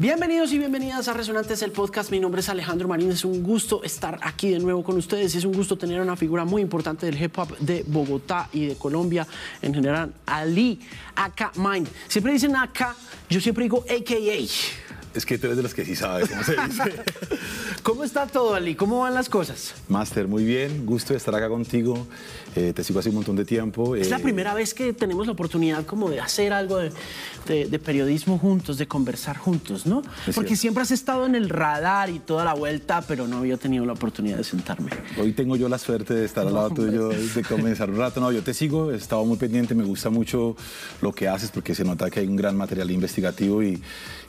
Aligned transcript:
Bienvenidos 0.00 0.50
y 0.54 0.58
bienvenidas 0.58 1.08
a 1.08 1.12
Resonantes, 1.12 1.60
el 1.60 1.72
podcast. 1.72 2.10
Mi 2.10 2.20
nombre 2.20 2.40
es 2.40 2.48
Alejandro 2.48 2.88
Marín. 2.88 3.10
Es 3.10 3.22
un 3.22 3.42
gusto 3.42 3.82
estar 3.84 4.18
aquí 4.22 4.48
de 4.48 4.58
nuevo 4.58 4.82
con 4.82 4.96
ustedes. 4.96 5.34
Es 5.34 5.44
un 5.44 5.52
gusto 5.52 5.76
tener 5.76 6.00
una 6.00 6.16
figura 6.16 6.46
muy 6.46 6.62
importante 6.62 7.04
del 7.04 7.22
hip 7.22 7.38
hop 7.38 7.58
de 7.58 7.84
Bogotá 7.86 8.48
y 8.50 8.64
de 8.64 8.76
Colombia 8.76 9.26
en 9.60 9.74
general, 9.74 10.14
Ali, 10.24 10.80
Aka 11.16 11.52
Mind. 11.56 11.86
Siempre 12.08 12.32
dicen 12.32 12.56
Aka, 12.56 12.96
yo 13.28 13.42
siempre 13.42 13.64
digo 13.64 13.84
AKA. 13.84 14.89
Es 15.14 15.26
que 15.26 15.38
tú 15.38 15.46
eres 15.46 15.56
de 15.56 15.62
los 15.64 15.74
que 15.74 15.84
sí 15.84 15.96
sabes 15.96 16.28
cómo 16.28 16.44
se 16.44 16.52
dice. 16.52 17.02
¿Cómo 17.82 18.04
está 18.04 18.26
todo, 18.26 18.54
Ali? 18.54 18.74
¿Cómo 18.76 19.00
van 19.00 19.14
las 19.14 19.28
cosas? 19.28 19.74
Master, 19.88 20.28
muy 20.28 20.44
bien. 20.44 20.86
Gusto 20.86 21.14
de 21.14 21.16
estar 21.16 21.34
acá 21.34 21.48
contigo. 21.48 22.06
Eh, 22.54 22.72
te 22.74 22.84
sigo 22.84 23.00
hace 23.00 23.08
un 23.08 23.16
montón 23.16 23.34
de 23.34 23.44
tiempo. 23.44 23.96
Es 23.96 24.08
la 24.10 24.18
Eh, 24.18 24.22
primera 24.22 24.54
vez 24.54 24.72
que 24.72 24.92
tenemos 24.92 25.26
la 25.26 25.32
oportunidad 25.32 25.84
como 25.86 26.10
de 26.10 26.20
hacer 26.20 26.52
algo 26.52 26.76
de, 26.76 26.92
de- 27.48 27.66
de 27.66 27.78
periodismo 27.80 28.38
juntos, 28.38 28.78
de 28.78 28.86
conversar 28.86 29.36
juntos, 29.36 29.84
¿no? 29.86 30.02
Es 30.28 30.34
Porque 30.34 30.50
cierto. 30.50 30.56
siempre 30.60 30.82
has 30.84 30.90
estado 30.92 31.26
en 31.26 31.34
el 31.34 31.48
radar 31.48 32.08
y 32.10 32.20
toda 32.20 32.44
la 32.44 32.54
vuelta, 32.54 33.02
pero 33.02 33.26
no 33.26 33.38
había 33.38 33.56
tenido 33.56 33.84
la 33.86 33.94
oportunidad 33.94 34.36
de 34.36 34.44
sentarme. 34.44 34.90
Hoy 35.20 35.32
tengo 35.32 35.56
yo 35.56 35.68
la 35.68 35.78
suerte 35.78 36.14
de 36.14 36.24
estar 36.24 36.46
al 36.46 36.54
lado 36.54 36.70
tuyo, 36.70 37.08
de 37.08 37.42
comenzar 37.48 37.90
un 37.90 37.96
rato. 37.96 38.20
No, 38.20 38.30
yo 38.30 38.42
te 38.44 38.54
sigo, 38.54 38.92
he 38.92 38.96
estado 38.96 39.24
muy 39.24 39.38
pendiente, 39.38 39.74
me 39.74 39.84
gusta 39.84 40.10
mucho 40.10 40.54
lo 41.02 41.12
que 41.12 41.26
haces 41.26 41.50
porque 41.50 41.74
se 41.74 41.82
nota 41.84 42.10
que 42.10 42.20
hay 42.20 42.26
un 42.28 42.36
gran 42.36 42.56
material 42.56 42.90
investigativo 42.92 43.60
y, 43.62 43.82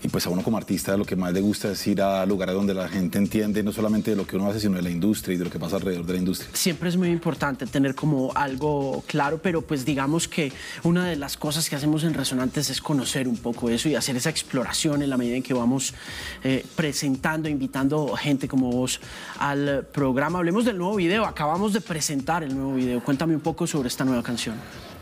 y 0.04 0.08
pues 0.08 0.26
a 0.26 0.30
uno 0.30 0.42
como 0.42 0.58
artista 0.58 0.71
lo 0.98 1.06
que 1.06 1.16
más 1.16 1.34
le 1.34 1.42
gusta 1.42 1.72
es 1.72 1.88
ir 1.88 2.02
a 2.02 2.26
lugares 2.26 2.56
donde 2.56 2.74
la 2.74 2.88
gente 2.88 3.18
entiende 3.18 3.62
no 3.64 3.72
solamente 3.72 4.12
de 4.12 4.18
lo 4.18 4.26
que 4.26 4.36
uno 4.36 4.50
hace, 4.50 4.60
sino 4.60 4.78
de 4.78 4.82
la 4.82 4.90
industria 4.90 5.36
y 5.36 5.38
de 5.38 5.44
lo 5.46 5.50
que 5.50 5.60
pasa 5.60 5.76
alrededor 5.76 6.06
de 6.06 6.14
la 6.14 6.20
industria. 6.20 6.50
Siempre 6.54 6.90
es 6.90 6.98
muy 6.98 7.10
importante 7.10 7.66
tener 7.66 7.94
como 7.94 8.32
algo 8.36 9.04
claro, 9.08 9.40
pero 9.42 9.62
pues 9.62 9.86
digamos 9.86 10.28
que 10.28 10.52
una 10.84 11.06
de 11.06 11.16
las 11.16 11.38
cosas 11.38 11.70
que 11.70 11.76
hacemos 11.76 12.04
en 12.04 12.14
Resonantes 12.14 12.70
es 12.70 12.82
conocer 12.82 13.28
un 13.28 13.38
poco 13.38 13.70
eso 13.70 13.90
y 13.90 13.96
hacer 13.96 14.16
esa 14.16 14.30
exploración 14.30 15.02
en 15.02 15.10
la 15.10 15.18
medida 15.18 15.36
en 15.36 15.44
que 15.44 15.54
vamos 15.54 15.94
eh, 16.44 16.66
presentando, 16.76 17.50
invitando 17.50 18.16
gente 18.16 18.48
como 18.48 18.72
vos 18.72 19.00
al 19.40 19.86
programa. 19.92 20.40
Hablemos 20.40 20.66
del 20.66 20.78
nuevo 20.78 20.96
video, 20.96 21.26
acabamos 21.26 21.74
de 21.74 21.82
presentar 21.82 22.44
el 22.44 22.56
nuevo 22.56 22.76
video. 22.76 23.04
Cuéntame 23.04 23.36
un 23.36 23.42
poco 23.42 23.68
sobre 23.68 23.88
esta 23.88 24.06
nueva 24.06 24.24
canción. 24.24 24.56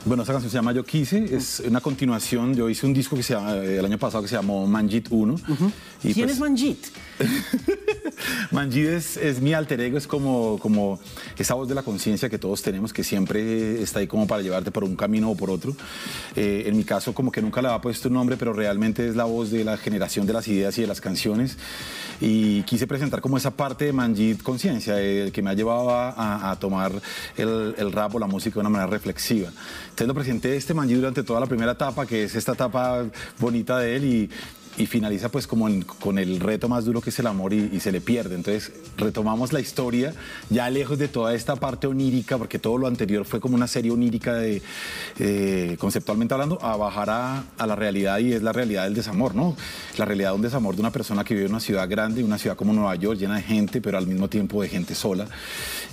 Bueno, 0.05 0.23
esta 0.23 0.33
canción 0.33 0.49
se 0.49 0.57
llama 0.57 0.71
Yo 0.71 0.83
Quise, 0.83 1.35
es 1.35 1.61
una 1.67 1.81
continuación. 1.81 2.55
Yo 2.55 2.69
hice 2.69 2.85
un 2.85 2.93
disco 2.93 3.15
que 3.17 3.23
se 3.23 3.33
llama, 3.33 3.55
eh, 3.57 3.77
el 3.79 3.85
año 3.85 3.97
pasado 3.97 4.23
que 4.23 4.29
se 4.29 4.35
llamó 4.35 4.65
Manjit 4.65 5.07
1. 5.09 5.35
y 6.03 6.13
¿Quién 6.13 6.25
pues- 6.27 6.35
es 6.37 6.39
Manjit? 6.39 6.85
Manjid 8.51 8.87
es, 8.87 9.17
es 9.17 9.41
mi 9.41 9.53
alter 9.53 9.79
ego, 9.81 9.97
es 9.97 10.07
como, 10.07 10.57
como 10.59 10.99
esa 11.37 11.53
voz 11.53 11.67
de 11.67 11.75
la 11.75 11.83
conciencia 11.83 12.29
que 12.29 12.39
todos 12.39 12.61
tenemos, 12.61 12.93
que 12.93 13.03
siempre 13.03 13.81
está 13.81 13.99
ahí 13.99 14.07
como 14.07 14.25
para 14.25 14.41
llevarte 14.41 14.71
por 14.71 14.85
un 14.85 14.95
camino 14.95 15.29
o 15.31 15.35
por 15.35 15.49
otro. 15.51 15.75
Eh, 16.35 16.63
en 16.65 16.77
mi 16.77 16.85
caso, 16.85 17.13
como 17.13 17.29
que 17.31 17.41
nunca 17.41 17.61
le 17.61 17.67
había 17.67 17.81
puesto 17.81 18.07
un 18.07 18.13
nombre, 18.15 18.37
pero 18.37 18.53
realmente 18.53 19.07
es 19.07 19.15
la 19.17 19.25
voz 19.25 19.51
de 19.51 19.63
la 19.65 19.77
generación 19.77 20.25
de 20.25 20.33
las 20.33 20.47
ideas 20.47 20.77
y 20.77 20.81
de 20.81 20.87
las 20.87 21.01
canciones. 21.01 21.57
Y 22.21 22.63
quise 22.63 22.87
presentar 22.87 23.21
como 23.21 23.37
esa 23.37 23.51
parte 23.51 23.85
de 23.85 23.93
Manjid 23.93 24.37
conciencia, 24.39 24.95
eh, 24.97 25.29
que 25.33 25.41
me 25.41 25.49
ha 25.49 25.53
llevado 25.53 25.89
a 25.91 26.55
tomar 26.59 26.91
el, 27.37 27.75
el 27.77 27.91
rap 27.91 28.15
o 28.15 28.19
la 28.19 28.27
música 28.27 28.55
de 28.55 28.59
una 28.61 28.69
manera 28.69 28.89
reflexiva. 28.89 29.51
Entonces 29.99 30.07
lo 30.07 30.13
presenté 30.13 30.55
este 30.55 30.73
Manjid 30.73 30.95
durante 30.95 31.23
toda 31.23 31.41
la 31.41 31.45
primera 31.45 31.73
etapa, 31.73 32.05
que 32.05 32.23
es 32.23 32.33
esta 32.33 32.53
etapa 32.53 33.03
bonita 33.37 33.79
de 33.79 33.97
él 33.97 34.05
y 34.05 34.29
y 34.79 34.85
finaliza 34.85 35.29
pues 35.29 35.45
como 35.45 35.67
con 35.99 36.17
el 36.17 36.39
reto 36.39 36.69
más 36.69 36.85
duro 36.85 37.01
que 37.01 37.09
es 37.09 37.19
el 37.19 37.27
amor 37.27 37.53
y, 37.53 37.79
se 37.81 37.91
le 37.91 37.99
pierde. 37.99 38.35
Entonces 38.35 38.71
retomamos 38.97 39.51
la 39.51 39.59
historia 39.59 40.13
ya 40.49 40.69
lejos 40.69 40.97
de 40.97 41.09
toda 41.09 41.35
esta 41.35 41.57
parte 41.57 41.85
onírica, 41.85 42.37
porque 42.37 42.59
todo 42.59 42.77
lo 42.77 42.87
anterior 42.87 43.25
fue 43.25 43.41
como 43.41 43.55
una 43.55 43.67
serie 43.67 43.91
onírica 43.91 44.33
de, 44.35 44.61
eh, 45.19 45.75
conceptualmente 45.79 46.33
hablando, 46.33 46.63
a 46.63 46.77
bajar 46.77 47.09
a, 47.09 47.43
la 47.67 47.75
realidad 47.75 48.19
y 48.19 48.31
es 48.33 48.41
la 48.41 48.53
realidad 48.53 48.85
del 48.85 48.95
desamor, 48.95 49.35
¿no? 49.35 49.55
La 49.97 50.05
realidad 50.05 50.29
de 50.29 50.35
un 50.35 50.41
desamor 50.41 50.75
de 50.75 50.81
una 50.81 50.91
persona 50.91 51.25
que 51.25 51.33
vive 51.33 51.45
en 51.45 51.51
una 51.51 51.59
ciudad 51.59 51.87
grande, 51.89 52.23
una 52.23 52.37
ciudad 52.37 52.55
como 52.55 52.71
Nueva 52.71 52.95
York, 52.95 53.19
llena 53.19 53.35
de 53.35 53.43
gente, 53.43 53.81
pero 53.81 53.97
al 53.97 54.07
mismo 54.07 54.29
tiempo 54.29 54.61
de 54.61 54.69
gente 54.69 54.95
sola. 54.95 55.27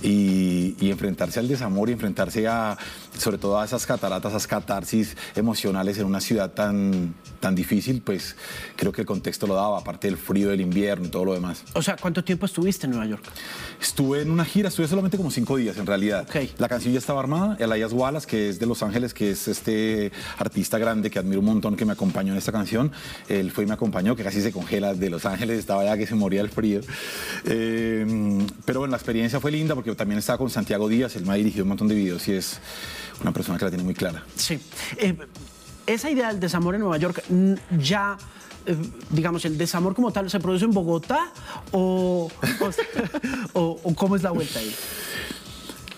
Y, 0.01 0.75
y 0.79 0.91
enfrentarse 0.91 1.39
al 1.39 1.47
desamor 1.47 1.89
y 1.89 1.93
enfrentarse 1.93 2.47
a, 2.47 2.77
sobre 3.17 3.37
todo 3.37 3.59
a 3.59 3.65
esas 3.65 3.85
cataratas, 3.85 4.31
esas 4.31 4.47
catarsis 4.47 5.17
emocionales 5.35 5.97
en 5.97 6.05
una 6.05 6.21
ciudad 6.21 6.51
tan, 6.53 7.15
tan 7.39 7.55
difícil, 7.55 8.01
pues 8.01 8.35
creo 8.77 8.91
que 8.93 9.01
el 9.01 9.07
contexto 9.07 9.47
lo 9.47 9.55
daba, 9.55 9.79
aparte 9.79 10.07
del 10.07 10.15
frío 10.15 10.49
del 10.49 10.61
invierno 10.61 11.07
y 11.07 11.09
todo 11.09 11.25
lo 11.25 11.33
demás. 11.33 11.63
O 11.73 11.81
sea, 11.81 11.97
¿cuánto 11.97 12.23
tiempo 12.23 12.45
estuviste 12.45 12.85
en 12.85 12.91
Nueva 12.91 13.07
York? 13.07 13.23
Estuve 13.81 14.21
en 14.21 14.31
una 14.31 14.45
gira, 14.45 14.69
estuve 14.69 14.87
solamente 14.87 15.17
como 15.17 15.31
cinco 15.31 15.57
días 15.57 15.75
en 15.77 15.85
realidad. 15.85 16.25
Ok. 16.29 16.51
La 16.59 16.69
canción 16.69 16.93
ya 16.93 16.99
estaba 16.99 17.19
armada, 17.19 17.57
Elias 17.59 17.91
Wallace, 17.91 18.27
que 18.27 18.49
es 18.49 18.59
de 18.59 18.65
Los 18.65 18.83
Ángeles, 18.83 19.13
que 19.13 19.31
es 19.31 19.47
este 19.47 20.11
artista 20.37 20.77
grande 20.77 21.09
que 21.09 21.19
admiro 21.19 21.39
un 21.39 21.47
montón, 21.47 21.75
que 21.75 21.85
me 21.85 21.93
acompañó 21.93 22.31
en 22.31 22.37
esta 22.37 22.51
canción. 22.51 22.91
Él 23.27 23.51
fue 23.51 23.65
y 23.65 23.67
me 23.67 23.73
acompañó, 23.73 24.15
que 24.15 24.23
casi 24.23 24.41
se 24.41 24.51
congela 24.51 24.93
de 24.93 25.09
Los 25.09 25.25
Ángeles, 25.25 25.59
estaba 25.59 25.83
ya 25.83 25.97
que 25.97 26.07
se 26.07 26.15
moría 26.15 26.41
el 26.41 26.49
frío. 26.49 26.81
Eh, 27.45 28.45
pero 28.63 28.79
bueno, 28.79 28.91
la 28.91 28.97
experiencia 28.97 29.39
fue 29.39 29.51
linda 29.51 29.75
porque 29.75 29.93
también 29.95 30.19
estaba 30.19 30.37
con 30.37 30.49
Santiago 30.49 30.87
Díaz, 30.87 31.15
él 31.15 31.25
me 31.25 31.33
ha 31.33 31.35
dirigido 31.35 31.63
un 31.63 31.69
montón 31.69 31.87
de 31.87 31.95
videos 31.95 32.27
y 32.27 32.33
es 32.33 32.59
una 33.21 33.31
persona 33.31 33.57
que 33.57 33.65
la 33.65 33.71
tiene 33.71 33.83
muy 33.83 33.95
clara. 33.95 34.23
Sí. 34.35 34.59
Eh, 34.97 35.17
esa 35.87 36.09
idea 36.09 36.27
del 36.27 36.39
desamor 36.39 36.75
en 36.75 36.81
Nueva 36.81 36.97
York 36.97 37.23
ya, 37.79 38.17
digamos, 39.09 39.45
el 39.45 39.57
desamor 39.57 39.93
como 39.95 40.11
tal, 40.11 40.29
¿se 40.29 40.39
produce 40.39 40.65
en 40.65 40.71
Bogotá 40.71 41.31
o, 41.71 42.29
o, 43.53 43.59
o- 43.59 43.79
o 43.83 43.95
cómo 43.95 44.15
es 44.15 44.23
la 44.23 44.31
vuelta 44.31 44.59
ahí? 44.59 44.73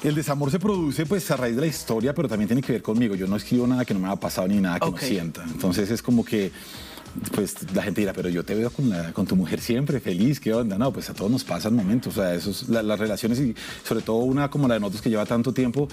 El 0.03 0.15
desamor 0.15 0.49
se 0.49 0.59
produce 0.59 1.05
pues 1.05 1.29
a 1.29 1.35
raíz 1.35 1.55
de 1.55 1.61
la 1.61 1.67
historia, 1.67 2.13
pero 2.15 2.29
también 2.29 2.47
tiene 2.47 2.61
que 2.61 2.71
ver 2.71 2.81
conmigo. 2.81 3.15
Yo 3.15 3.27
no 3.27 3.35
escribo 3.35 3.67
nada 3.67 3.83
que 3.83 3.93
no 3.93 3.99
me 3.99 4.07
haya 4.07 4.15
pasado 4.15 4.47
ni 4.47 4.55
nada 4.59 4.79
que 4.79 4.87
Ok. 4.87 5.01
no 5.01 5.07
sienta. 5.07 5.43
Entonces 5.43 5.91
es 5.91 6.01
como 6.01 6.23
que 6.23 6.51
pues 7.33 7.55
la 7.73 7.81
gente 7.81 8.01
dirá, 8.01 8.13
pero 8.13 8.29
yo 8.29 8.45
te 8.45 8.53
veo 8.55 8.69
con, 8.69 8.87
la- 8.89 9.11
con 9.11 9.25
tu 9.25 9.35
mujer 9.35 9.59
siempre 9.59 9.99
feliz, 9.99 10.39
¿qué 10.39 10.53
onda? 10.53 10.77
No, 10.77 10.93
pues 10.93 11.09
a 11.09 11.13
todos 11.13 11.29
nos 11.29 11.43
pasan 11.43 11.75
momentos, 11.75 12.13
o 12.17 12.21
sea, 12.21 12.33
esos, 12.33 12.69
la- 12.69 12.83
las 12.83 12.97
relaciones 12.99 13.39
y 13.39 13.53
sobre 13.83 14.01
todo 14.03 14.17
una 14.17 14.49
como 14.49 14.67
la 14.67 14.75
de 14.75 14.79
nosotros 14.79 15.01
que 15.01 15.09
lleva 15.09 15.25
tanto 15.25 15.51
tiempo 15.51 15.89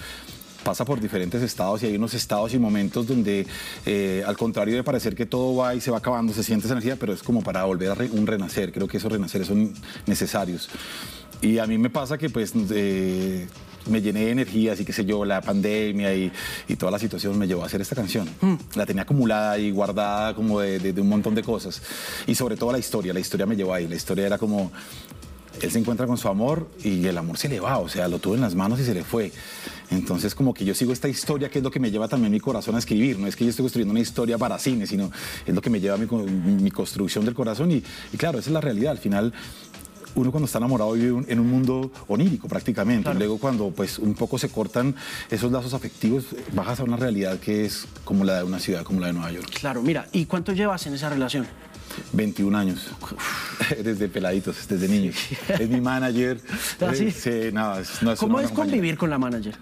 pasa 0.67 0.85
por 0.85 1.01
diferentes 1.01 1.41
estados 1.43 1.81
y 1.83 1.87
hay 1.87 1.95
unos 1.97 2.13
estados 2.13 2.53
y 2.53 2.59
momentos 2.59 3.07
donde 3.07 3.47
eh, 3.87 4.25
al 4.27 4.37
contrario 4.37 4.75
de 4.75 4.83
parecer 4.83 5.15
que 5.15 5.25
todo 5.25 5.55
va 5.55 5.77
y 5.77 5.81
se 5.81 5.93
va 5.93 5.99
acabando, 5.99 6.33
se 6.35 6.43
siente 6.43 6.67
esa 6.67 6.75
energía, 6.75 6.97
pero 6.97 7.13
es 7.13 7.23
como 7.23 7.41
para 7.43 7.63
volver 7.65 7.91
a 7.91 7.95
re- 7.95 8.11
un 8.11 8.27
renacer, 8.27 8.73
creo 8.73 8.89
que 8.89 8.97
esos 8.97 9.13
renaceres 9.13 9.47
son 9.47 9.73
necesarios. 10.07 10.69
Y 11.41 11.59
a 11.59 11.67
mí 11.67 11.79
me 11.79 11.89
pasa 11.89 12.19
que 12.19 12.31
pues 12.31 12.53
eh, 12.73 13.47
me 13.89 14.01
llené 14.03 14.25
de 14.25 14.31
energías 14.33 14.81
y 14.81 14.85
qué 14.85 14.93
sé 14.93 15.05
yo, 15.05 15.25
la 15.25 15.41
pandemia 15.41 16.13
y, 16.15 16.33
y 16.67 16.75
toda 16.77 16.91
la 16.91 16.99
situación 16.99 17.39
me 17.39 17.47
llevó 17.47 17.63
a 17.63 17.67
hacer 17.67 17.81
esta 17.81 17.95
canción. 17.95 18.29
La 18.75 18.87
tenía 18.87 19.03
acumulada 19.03 19.59
y 19.59 19.71
guardada 19.71 20.35
como 20.35 20.59
de, 20.61 20.81
de- 20.81 20.93
de 20.93 21.01
un 21.01 21.09
montón 21.09 21.35
de 21.37 21.43
cosas. 21.45 21.81
Y 22.27 22.35
sobre 22.35 22.57
todo 22.57 22.73
la 22.73 22.79
historia, 22.79 23.13
la 23.13 23.21
historia 23.21 23.47
me 23.47 23.55
llevó 23.55 23.73
ahí. 23.75 23.87
La 23.87 23.95
historia 23.95 24.27
era 24.27 24.39
como, 24.39 24.73
él 25.63 25.71
se 25.71 25.79
encuentra 25.79 26.07
con 26.07 26.17
su 26.19 26.29
amor 26.29 26.69
y 26.83 27.07
el 27.07 27.17
amor 27.19 27.39
se 27.39 27.49
le 27.49 27.61
va, 27.61 27.79
o 27.79 27.89
sea, 27.89 28.09
lo 28.09 28.19
tuvo 28.19 28.35
en 28.35 28.41
las 28.41 28.55
manos 28.55 28.81
y 28.81 28.85
se 28.85 28.95
le 28.95 29.05
fue. 29.05 29.33
Entonces 29.91 30.35
como 30.35 30.53
que 30.53 30.65
yo 30.65 30.75
sigo 30.75 30.93
esta 30.93 31.09
historia 31.09 31.49
que 31.49 31.59
es 31.59 31.65
lo 31.65 31.71
que 31.71 31.79
me 31.81 31.91
lleva 31.91 32.09
también 32.09 32.33
mi 32.33 32.41
corazón 32.41 32.75
a 32.75 32.79
escribir, 32.79 33.19
no 33.19 33.27
es 33.27 33.37
que 33.37 33.45
yo 33.45 33.51
esté 33.51 33.63
construyendo 33.63 33.93
una 33.93 34.01
historia 34.01 34.37
para 34.39 34.59
cine, 34.59 34.87
sino 34.87 35.11
es 35.47 35.55
lo 35.55 35.61
que 35.63 35.71
me 35.71 35.81
lleva 35.81 35.95
a 35.95 35.99
mi, 35.99 36.07
co- 36.07 36.19
mi 36.25 36.71
construcción 36.71 37.25
del 37.25 37.35
corazón 37.35 37.71
y, 37.71 37.83
y 38.13 38.17
claro, 38.17 38.39
esa 38.39 38.51
es 38.51 38.55
la 38.55 38.61
realidad, 38.61 38.91
al 38.93 38.99
final 38.99 39.33
uno 40.17 40.31
cuando 40.31 40.47
está 40.47 40.57
enamorado 40.57 40.93
vive 40.93 41.25
en 41.29 41.39
un 41.39 41.47
mundo 41.47 41.93
onírico 42.09 42.49
prácticamente. 42.49 43.03
Claro. 43.03 43.19
Luego 43.19 43.39
cuando 43.39 43.71
pues 43.71 43.99
un 43.99 44.15
poco 44.15 44.39
se 44.39 44.49
cortan 44.49 44.95
esos 45.31 45.53
lazos 45.53 45.75
afectivos, 45.75 46.25
bajas 46.55 46.81
a 46.81 46.85
una 46.85 46.97
realidad 46.97 47.39
que 47.39 47.67
es 47.67 47.87
como 48.03 48.25
la 48.25 48.39
de 48.39 48.45
una 48.45 48.59
ciudad 48.59 48.83
como 48.83 48.99
la 49.01 49.09
de 49.09 49.13
Nueva 49.13 49.31
York. 49.31 49.51
Claro, 49.61 49.83
mira, 49.83 50.09
¿y 50.13 50.25
cuánto 50.25 50.53
llevas 50.53 50.87
en 50.87 50.95
esa 50.95 51.11
relación? 51.11 51.47
21 52.13 52.57
años. 52.59 52.87
desde 53.83 54.09
peladitos, 54.09 54.67
desde 54.69 54.89
niño. 54.89 55.13
Es 55.49 55.69
mi 55.69 55.81
manager. 55.81 56.41
¿Ah, 56.81 56.93
sí? 56.95 57.07
Eh, 57.07 57.13
sí, 57.13 57.53
nada, 57.53 57.81
es- 57.81 58.03
no 58.03 58.13
es 58.13 58.19
¿Cómo 58.19 58.41
es 58.41 58.47
compañera. 58.49 58.73
convivir 58.73 58.97
con 58.99 59.11
la 59.11 59.19
manager? 59.19 59.55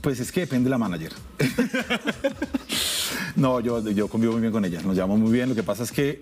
Pues 0.00 0.20
es 0.20 0.30
que 0.32 0.40
depende 0.40 0.64
de 0.64 0.70
la 0.70 0.78
manager. 0.78 1.12
no, 3.36 3.60
yo, 3.60 3.88
yo 3.90 4.08
convivo 4.08 4.32
muy 4.32 4.40
bien 4.42 4.52
con 4.52 4.64
ella, 4.64 4.80
nos 4.82 4.94
llevamos 4.94 5.18
muy 5.18 5.32
bien. 5.32 5.48
Lo 5.48 5.54
que 5.54 5.62
pasa 5.62 5.82
es 5.84 5.92
que 5.92 6.20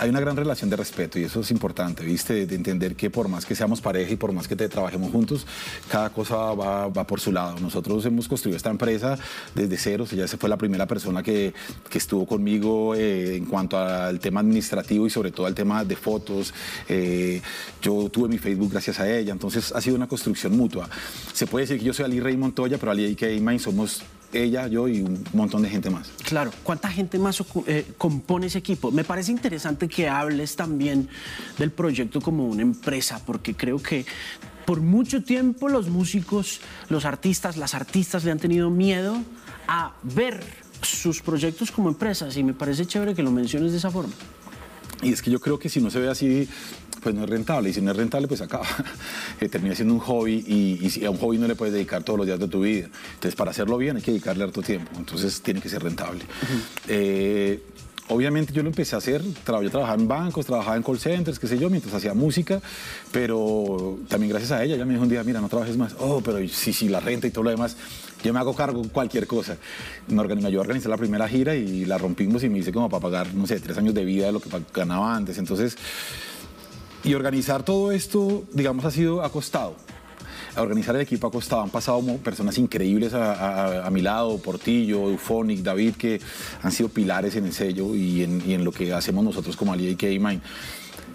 hay 0.00 0.08
una 0.08 0.20
gran 0.20 0.34
relación 0.34 0.70
de 0.70 0.76
respeto 0.76 1.18
y 1.18 1.24
eso 1.24 1.40
es 1.40 1.50
importante, 1.50 2.02
¿viste? 2.02 2.46
De 2.46 2.54
entender 2.54 2.96
que 2.96 3.10
por 3.10 3.28
más 3.28 3.44
que 3.44 3.54
seamos 3.54 3.82
pareja 3.82 4.10
y 4.12 4.16
por 4.16 4.32
más 4.32 4.48
que 4.48 4.56
te 4.56 4.66
trabajemos 4.66 5.12
juntos, 5.12 5.46
cada 5.90 6.08
cosa 6.08 6.36
va, 6.54 6.90
por 7.04 7.20
su 7.20 7.30
lado. 7.30 7.60
Nosotros 7.60 8.06
hemos 8.06 8.26
construido 8.26 8.56
esta 8.56 8.70
empresa 8.70 9.18
desde 9.54 9.76
cero, 9.76 10.06
ella 10.10 10.26
fue 10.26 10.48
la 10.48 10.56
primera 10.56 10.86
persona 10.86 11.22
que, 11.22 11.52
que 11.90 11.98
estuvo 11.98 12.26
conmigo 12.26 12.94
eh, 12.94 13.36
en 13.36 13.44
cuanto 13.44 13.76
al 13.76 14.18
tema 14.20 14.40
administrativo 14.40 15.06
y 15.06 15.10
sobre 15.10 15.32
todo 15.32 15.44
al 15.44 15.54
tema 15.54 15.84
de 15.84 15.96
fotos. 15.96 16.54
Eh, 16.88 17.42
yo 17.82 18.08
tuve 18.08 18.28
mi 18.28 18.38
Facebook 18.38 18.72
gracias 18.72 19.00
a 19.00 19.10
ella, 19.10 19.32
entonces 19.32 19.70
ha 19.70 19.82
sido 19.82 19.96
una 19.96 20.08
construcción 20.08 20.56
mutua. 20.56 20.88
Se 21.34 21.46
puede 21.46 21.64
decir 21.64 21.78
que 21.78 21.84
yo 21.84 21.92
soy 21.92 22.06
Ali 22.06 22.20
Rey 22.20 22.38
Montoya, 22.38 22.78
pero 22.78 22.92
Ali 22.92 23.18
y 23.20 23.40
Main 23.40 23.60
somos 23.60 24.02
ella, 24.32 24.66
yo 24.66 24.88
y 24.88 25.00
un 25.00 25.24
montón 25.32 25.62
de 25.62 25.70
gente 25.70 25.90
más. 25.90 26.10
Claro, 26.24 26.52
¿cuánta 26.62 26.88
gente 26.88 27.18
más 27.18 27.42
eh, 27.66 27.86
compone 27.98 28.46
ese 28.46 28.58
equipo? 28.58 28.90
Me 28.90 29.04
parece 29.04 29.32
interesante 29.32 29.88
que 29.88 30.08
hables 30.08 30.56
también 30.56 31.08
del 31.58 31.70
proyecto 31.70 32.20
como 32.20 32.46
una 32.46 32.62
empresa, 32.62 33.20
porque 33.24 33.54
creo 33.54 33.82
que 33.82 34.06
por 34.64 34.80
mucho 34.80 35.22
tiempo 35.24 35.68
los 35.68 35.88
músicos, 35.88 36.60
los 36.88 37.04
artistas, 37.04 37.56
las 37.56 37.74
artistas 37.74 38.24
le 38.24 38.30
han 38.30 38.38
tenido 38.38 38.70
miedo 38.70 39.16
a 39.66 39.94
ver 40.02 40.42
sus 40.82 41.20
proyectos 41.20 41.70
como 41.70 41.88
empresas 41.88 42.36
y 42.36 42.42
me 42.42 42.54
parece 42.54 42.86
chévere 42.86 43.14
que 43.14 43.22
lo 43.22 43.30
menciones 43.30 43.72
de 43.72 43.78
esa 43.78 43.90
forma. 43.90 44.12
Y 45.02 45.12
es 45.12 45.22
que 45.22 45.30
yo 45.30 45.40
creo 45.40 45.58
que 45.58 45.68
si 45.68 45.80
no 45.80 45.90
se 45.90 45.98
ve 45.98 46.08
así, 46.08 46.48
pues 47.02 47.14
no 47.14 47.24
es 47.24 47.30
rentable. 47.30 47.70
Y 47.70 47.72
si 47.72 47.80
no 47.80 47.90
es 47.90 47.96
rentable, 47.96 48.28
pues 48.28 48.40
acaba. 48.40 48.66
Eh, 49.40 49.48
termina 49.48 49.74
siendo 49.74 49.94
un 49.94 50.00
hobby 50.00 50.44
y, 50.46 50.90
si 50.90 51.02
a 51.06 51.10
un 51.10 51.16
hobby 51.16 51.38
no 51.38 51.48
le 51.48 51.54
puedes 51.54 51.72
dedicar 51.72 52.02
todos 52.02 52.18
los 52.18 52.26
días 52.26 52.38
de 52.38 52.46
tu 52.46 52.60
vida. 52.60 52.90
Entonces, 53.14 53.34
para 53.34 53.52
hacerlo 53.52 53.78
bien 53.78 53.96
hay 53.96 54.02
que 54.02 54.10
dedicarle 54.10 54.44
harto 54.44 54.60
tiempo. 54.60 54.90
Entonces, 54.98 55.40
tiene 55.40 55.62
que 55.62 55.70
ser 55.70 55.82
rentable. 55.82 56.20
Eh, 56.88 57.62
obviamente 58.10 58.52
yo 58.52 58.62
lo 58.62 58.68
empecé 58.68 58.96
a 58.96 58.98
hacer, 58.98 59.22
yo 59.22 59.70
trabajaba 59.70 59.94
en 59.94 60.08
bancos, 60.08 60.44
trabajaba 60.44 60.76
en 60.76 60.82
call 60.82 60.98
centers, 60.98 61.38
qué 61.38 61.46
sé 61.46 61.58
yo, 61.58 61.70
mientras 61.70 61.94
hacía 61.94 62.12
música, 62.12 62.60
pero 63.12 63.98
también 64.08 64.30
gracias 64.30 64.52
a 64.52 64.62
ella, 64.62 64.74
ella 64.74 64.84
me 64.84 64.92
dijo 64.92 65.04
un 65.04 65.08
día, 65.08 65.22
mira, 65.24 65.40
no 65.40 65.48
trabajes 65.48 65.76
más. 65.76 65.94
Oh, 65.98 66.20
pero 66.20 66.38
sí, 66.48 66.72
sí, 66.72 66.88
la 66.88 67.00
renta 67.00 67.26
y 67.26 67.30
todo 67.30 67.44
lo 67.44 67.50
demás, 67.50 67.76
yo 68.22 68.32
me 68.32 68.40
hago 68.40 68.54
cargo 68.54 68.82
cualquier 68.92 69.26
cosa. 69.26 69.56
Me, 70.08 70.22
me 70.22 70.46
ayudó 70.46 70.60
a 70.60 70.62
organizar 70.62 70.90
la 70.90 70.96
primera 70.96 71.28
gira 71.28 71.54
y 71.54 71.84
la 71.84 71.98
rompimos 71.98 72.42
y 72.44 72.48
me 72.48 72.58
hice 72.58 72.72
como 72.72 72.88
para 72.88 73.00
pagar, 73.00 73.34
no 73.34 73.46
sé, 73.46 73.60
tres 73.60 73.78
años 73.78 73.94
de 73.94 74.04
vida 74.04 74.26
de 74.26 74.32
lo 74.32 74.40
que 74.40 74.50
ganaba 74.74 75.14
antes. 75.14 75.38
Entonces, 75.38 75.76
y 77.02 77.14
organizar 77.14 77.62
todo 77.62 77.92
esto, 77.92 78.44
digamos, 78.52 78.84
ha 78.84 78.90
sido 78.90 79.22
acostado. 79.22 79.74
Organizar 80.56 80.96
el 80.96 81.02
equipo 81.02 81.26
ha 81.26 81.30
costado. 81.30 81.62
Han 81.62 81.70
pasado 81.70 82.02
personas 82.18 82.58
increíbles 82.58 83.14
a, 83.14 83.88
mi 83.90 84.02
lado, 84.02 84.36
Portillo, 84.38 85.08
Euphonic, 85.08 85.60
David, 85.60 85.94
que 85.94 86.20
han 86.62 86.72
sido 86.72 86.88
pilares 86.88 87.36
en 87.36 87.46
el 87.46 87.52
sello 87.52 87.94
y 87.94 88.22
en, 88.22 88.64
lo 88.64 88.72
que 88.72 88.92
hacemos 88.92 89.24
nosotros 89.24 89.56
como 89.56 89.72
Ali 89.72 89.88
y 89.88 89.96
K-Mine. 89.96 90.40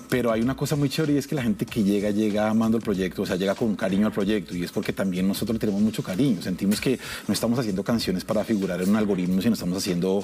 Pero 0.09 0.31
hay 0.31 0.41
una 0.41 0.55
cosa 0.55 0.75
muy 0.75 0.89
chévere 0.89 1.13
y 1.13 1.17
es 1.17 1.27
que 1.27 1.35
la 1.35 1.43
gente 1.43 1.65
que 1.65 1.83
llega, 1.83 2.11
llega 2.11 2.49
amando 2.49 2.77
el 2.77 2.83
proyecto, 2.83 3.23
o 3.23 3.25
sea, 3.25 3.35
llega 3.35 3.55
con 3.55 3.75
cariño 3.75 4.07
al 4.07 4.13
proyecto 4.13 4.55
y 4.55 4.63
es 4.63 4.71
porque 4.71 4.93
también 4.93 5.27
nosotros 5.27 5.55
le 5.55 5.59
tenemos 5.59 5.81
mucho 5.81 6.03
cariño. 6.03 6.41
Sentimos 6.41 6.79
que 6.79 6.99
no 7.27 7.33
estamos 7.33 7.57
haciendo 7.57 7.83
canciones 7.83 8.23
para 8.23 8.43
figurar 8.43 8.81
en 8.81 8.89
un 8.89 8.95
algoritmo, 8.95 9.41
sino 9.41 9.53
estamos 9.53 9.77
haciendo 9.77 10.23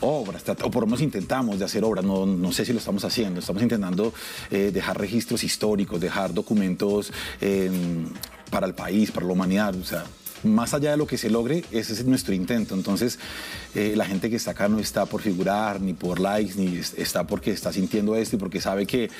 obras, 0.00 0.44
o 0.62 0.70
por 0.70 0.82
lo 0.82 0.86
menos 0.86 1.00
intentamos 1.00 1.58
de 1.58 1.64
hacer 1.64 1.84
obras, 1.84 2.04
no, 2.04 2.26
no 2.26 2.52
sé 2.52 2.64
si 2.64 2.72
lo 2.72 2.78
estamos 2.78 3.04
haciendo, 3.04 3.40
estamos 3.40 3.62
intentando 3.62 4.12
eh, 4.50 4.70
dejar 4.72 4.98
registros 4.98 5.42
históricos, 5.44 6.00
dejar 6.00 6.34
documentos 6.34 7.12
em, 7.40 8.06
para 8.50 8.66
el 8.66 8.74
país, 8.74 9.10
para 9.10 9.26
la 9.26 9.32
humanidad, 9.32 9.74
o 9.74 9.84
sea, 9.84 10.04
más 10.44 10.74
allá 10.74 10.90
de 10.90 10.96
lo 10.96 11.06
que 11.06 11.18
se 11.18 11.30
logre, 11.30 11.64
ese 11.70 11.92
es 11.92 12.04
nuestro 12.04 12.34
intento. 12.34 12.74
Entonces, 12.74 13.18
eh, 13.74 13.94
la 13.96 14.06
gente 14.06 14.30
que 14.30 14.36
está 14.36 14.52
acá 14.52 14.68
no 14.68 14.78
está 14.78 15.06
por 15.06 15.22
figurar, 15.22 15.80
ni 15.80 15.94
por 15.94 16.20
likes, 16.20 16.54
ni 16.56 16.80
está 16.96 17.26
porque 17.26 17.50
está 17.50 17.72
sintiendo 17.72 18.16
esto 18.16 18.36
y 18.36 18.38
porque 18.38 18.60
sabe 18.60 18.86
que 18.86 19.10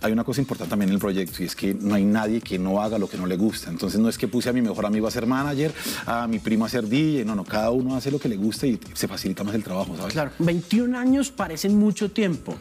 hay 0.00 0.12
una 0.12 0.24
cosa 0.24 0.40
importante 0.40 0.70
también 0.70 0.90
en 0.90 0.94
el 0.94 1.00
proyecto 1.00 1.42
y 1.42 1.46
es 1.46 1.56
que 1.56 1.74
no 1.74 1.94
hay 1.94 2.04
nadie 2.04 2.40
que 2.40 2.58
no 2.58 2.82
haga 2.82 2.98
lo 2.98 3.08
que 3.08 3.16
no 3.16 3.26
le 3.26 3.36
gusta. 3.36 3.70
Entonces 3.70 4.00
no 4.00 4.08
es 4.08 4.18
que 4.18 4.28
puse 4.28 4.48
a 4.50 4.52
mi 4.52 4.60
mejor 4.60 4.84
amigo 4.86 5.06
a 5.06 5.10
ser 5.10 5.26
manager, 5.26 5.72
a 6.06 6.26
mi 6.26 6.38
primo 6.38 6.64
a 6.64 6.68
ser 6.68 6.86
DJ, 6.86 7.24
no, 7.24 7.34
no, 7.34 7.44
cada 7.44 7.70
uno 7.70 7.96
hace 7.96 8.10
lo 8.10 8.18
que 8.18 8.28
le 8.28 8.36
gusta 8.36 8.66
y 8.66 8.78
se 8.92 9.08
facilita 9.08 9.44
más 9.44 9.54
el 9.54 9.64
trabajo, 9.64 9.96
¿sabes? 9.96 10.12
Claro, 10.12 10.30
21 10.38 10.98
años 10.98 11.30
parecen 11.30 11.78
mucho 11.78 12.10
tiempo, 12.10 12.54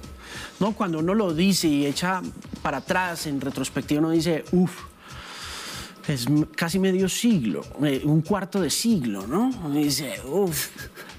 ¿no? 0.59 0.73
Cuando 0.73 0.99
uno 0.99 1.13
lo 1.13 1.33
dice 1.33 1.67
y 1.67 1.85
echa 1.85 2.21
para 2.61 2.77
atrás 2.77 3.27
en 3.27 3.41
retrospectiva, 3.41 3.99
uno 3.99 4.11
dice, 4.11 4.45
uff, 4.51 4.92
es 6.07 6.25
casi 6.55 6.79
medio 6.79 7.07
siglo, 7.07 7.63
eh, 7.83 8.01
un 8.03 8.21
cuarto 8.21 8.59
de 8.61 8.69
siglo, 8.69 9.25
¿no? 9.27 9.51
dice, 9.71 10.15
uff, 10.25 10.69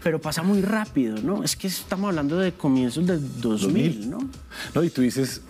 pero 0.02 0.20
pasa 0.20 0.42
muy 0.42 0.60
rápido, 0.60 1.16
¿no? 1.22 1.42
Es 1.42 1.56
que 1.56 1.66
estamos 1.66 2.08
hablando 2.08 2.38
de 2.38 2.52
comienzos 2.52 3.06
del 3.06 3.40
2000, 3.40 4.10
¿no? 4.10 4.18
No, 4.74 4.84
y 4.84 4.90
tú 4.90 5.02
dices, 5.02 5.40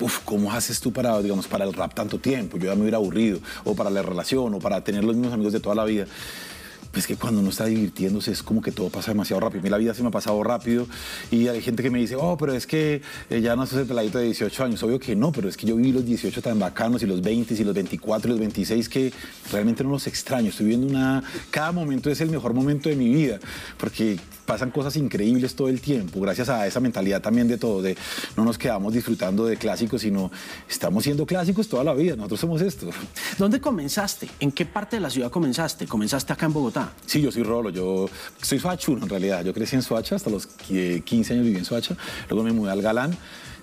Uf, 0.00 0.20
¿cómo 0.24 0.50
haces 0.50 0.80
tú 0.80 0.92
para, 0.92 1.20
digamos, 1.20 1.46
para 1.46 1.64
el 1.64 1.74
rap 1.74 1.92
tanto 1.92 2.18
tiempo? 2.18 2.56
Yo 2.56 2.66
ya 2.66 2.74
me 2.74 2.82
hubiera 2.82 2.96
aburrido, 2.96 3.38
o 3.64 3.74
para 3.74 3.90
la 3.90 4.00
relación, 4.00 4.54
o 4.54 4.58
para 4.58 4.82
tener 4.82 5.04
los 5.04 5.14
mismos 5.14 5.34
amigos 5.34 5.52
de 5.52 5.60
toda 5.60 5.74
la 5.74 5.84
vida. 5.84 6.06
Pues 6.92 7.06
que 7.06 7.16
cuando 7.16 7.40
uno 7.40 7.50
está 7.50 7.66
divirtiéndose 7.66 8.32
es 8.32 8.42
como 8.42 8.60
que 8.60 8.72
todo 8.72 8.88
pasa 8.88 9.12
demasiado 9.12 9.40
rápido. 9.40 9.60
A 9.60 9.62
mí 9.62 9.70
la 9.70 9.78
vida 9.78 9.94
se 9.94 10.02
me 10.02 10.08
ha 10.08 10.10
pasado 10.10 10.42
rápido 10.42 10.88
y 11.30 11.46
hay 11.46 11.62
gente 11.62 11.82
que 11.82 11.90
me 11.90 12.00
dice, 12.00 12.16
oh, 12.16 12.36
pero 12.36 12.52
es 12.52 12.66
que 12.66 13.00
eh, 13.30 13.40
ya 13.40 13.54
no 13.54 13.64
sos 13.66 13.80
el 13.80 13.86
peladito 13.86 14.18
de 14.18 14.24
18 14.24 14.64
años. 14.64 14.82
Obvio 14.82 14.98
que 14.98 15.14
no, 15.14 15.30
pero 15.30 15.48
es 15.48 15.56
que 15.56 15.66
yo 15.66 15.76
viví 15.76 15.92
los 15.92 16.04
18 16.04 16.42
tan 16.42 16.58
bacanos 16.58 17.02
y 17.02 17.06
los 17.06 17.22
20 17.22 17.54
y 17.54 17.64
los 17.64 17.74
24 17.74 18.28
y 18.28 18.30
los 18.30 18.40
26 18.40 18.88
que 18.88 19.12
realmente 19.52 19.84
no 19.84 19.90
los 19.90 20.06
extraño. 20.08 20.48
Estoy 20.48 20.66
viviendo 20.66 20.88
una... 20.88 21.22
Cada 21.50 21.70
momento 21.70 22.10
es 22.10 22.20
el 22.20 22.30
mejor 22.30 22.54
momento 22.54 22.88
de 22.88 22.96
mi 22.96 23.08
vida 23.08 23.38
porque 23.78 24.18
pasan 24.50 24.72
cosas 24.72 24.96
increíbles 24.96 25.54
todo 25.54 25.68
el 25.68 25.80
tiempo, 25.80 26.20
gracias 26.20 26.48
a 26.48 26.66
esa 26.66 26.80
mentalidad 26.80 27.22
también 27.22 27.46
de 27.46 27.56
todo, 27.56 27.82
de 27.82 27.96
no 28.36 28.44
nos 28.44 28.58
quedamos 28.58 28.92
disfrutando 28.92 29.46
de 29.46 29.56
clásicos, 29.56 30.02
sino 30.02 30.32
estamos 30.68 31.04
siendo 31.04 31.24
clásicos 31.24 31.68
toda 31.68 31.84
la 31.84 31.94
vida, 31.94 32.16
nosotros 32.16 32.40
somos 32.40 32.60
esto. 32.60 32.90
¿Dónde 33.38 33.60
comenzaste? 33.60 34.28
¿En 34.40 34.50
qué 34.50 34.66
parte 34.66 34.96
de 34.96 35.02
la 35.02 35.10
ciudad 35.10 35.30
comenzaste? 35.30 35.86
¿Comenzaste 35.86 36.32
acá 36.32 36.46
en 36.46 36.52
Bogotá? 36.52 36.79
Sí, 37.06 37.20
yo 37.20 37.32
soy 37.32 37.42
Rolo, 37.42 37.70
yo 37.70 38.08
soy 38.40 38.58
suachuno 38.58 39.04
en 39.04 39.08
realidad, 39.08 39.44
yo 39.44 39.52
crecí 39.52 39.76
en 39.76 39.82
Suacha, 39.82 40.16
hasta 40.16 40.30
los 40.30 40.46
15 40.46 41.34
años 41.34 41.44
viví 41.44 41.58
en 41.58 41.64
Suacha, 41.64 41.96
luego 42.28 42.44
me 42.44 42.52
mudé 42.52 42.72
al 42.72 42.82
Galán, 42.82 43.16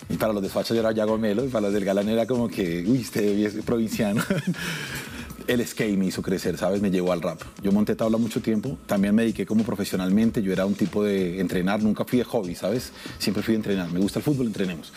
y 0.10 0.16
para 0.16 0.34
los 0.34 0.42
de 0.42 0.50
Suacha 0.50 0.74
yo 0.74 0.80
era 0.80 0.92
Yagomelo, 0.92 1.46
y 1.46 1.50
para 1.50 1.64
los 1.64 1.74
del 1.74 1.86
Galán 1.86 2.10
era 2.10 2.26
como 2.26 2.48
que, 2.48 2.84
uy, 2.88 3.00
usted 3.00 3.24
es 3.24 3.64
provinciano. 3.66 4.24
el 5.48 5.66
skate 5.66 5.98
me 5.98 6.06
hizo 6.06 6.22
crecer, 6.22 6.58
¿sabes? 6.58 6.82
Me 6.82 6.92
llevó 6.92 7.14
al 7.14 7.22
rap. 7.22 7.42
Yo 7.62 7.72
monté 7.72 7.96
tabla 7.96 8.18
mucho 8.18 8.42
tiempo, 8.42 8.78
también 8.86 9.16
me 9.16 9.24
dediqué 9.24 9.46
como 9.46 9.64
profesionalmente, 9.64 10.42
yo 10.42 10.52
era 10.52 10.66
un 10.66 10.76
tipo 10.76 11.04
de 11.04 11.40
entrenar, 11.40 11.82
nunca 11.82 12.04
fui 12.04 12.20
de 12.20 12.26
hobby, 12.26 12.54
¿sabes? 12.54 12.92
Siempre 13.18 13.42
fui 13.42 13.54
de 13.54 13.58
entrenar, 13.58 13.90
me 13.92 14.00
gusta 14.00 14.20
el 14.20 14.24
fútbol, 14.24 14.48
entrenemos. 14.48 14.92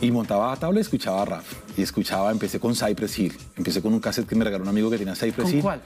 Y 0.00 0.10
montaba 0.10 0.54
tabla 0.56 0.78
y 0.78 0.82
escuchaba 0.82 1.24
rap. 1.24 1.44
Y 1.76 1.82
escuchaba, 1.82 2.30
empecé 2.30 2.60
con 2.60 2.74
Cypress 2.74 3.18
Hill. 3.18 3.36
Empecé 3.56 3.82
con 3.82 3.92
un 3.92 4.00
cassette 4.00 4.26
que 4.26 4.36
me 4.36 4.44
regaló 4.44 4.62
un 4.62 4.68
amigo 4.68 4.90
que 4.90 4.98
tenía 4.98 5.14
Cypress 5.14 5.44
¿Con 5.44 5.54
Hill. 5.54 5.62
cuál? 5.62 5.80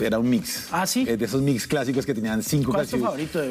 Era 0.00 0.18
un 0.18 0.28
mix. 0.28 0.68
Ah, 0.70 0.86
sí. 0.86 1.04
Eh, 1.08 1.16
de 1.16 1.24
esos 1.24 1.40
mix 1.40 1.66
clásicos 1.66 2.04
que 2.04 2.14
tenían 2.14 2.42
cinco 2.42 2.72
¿Cuál 2.72 2.84
es 2.84 2.90
tu 2.90 2.98
favorito? 2.98 3.42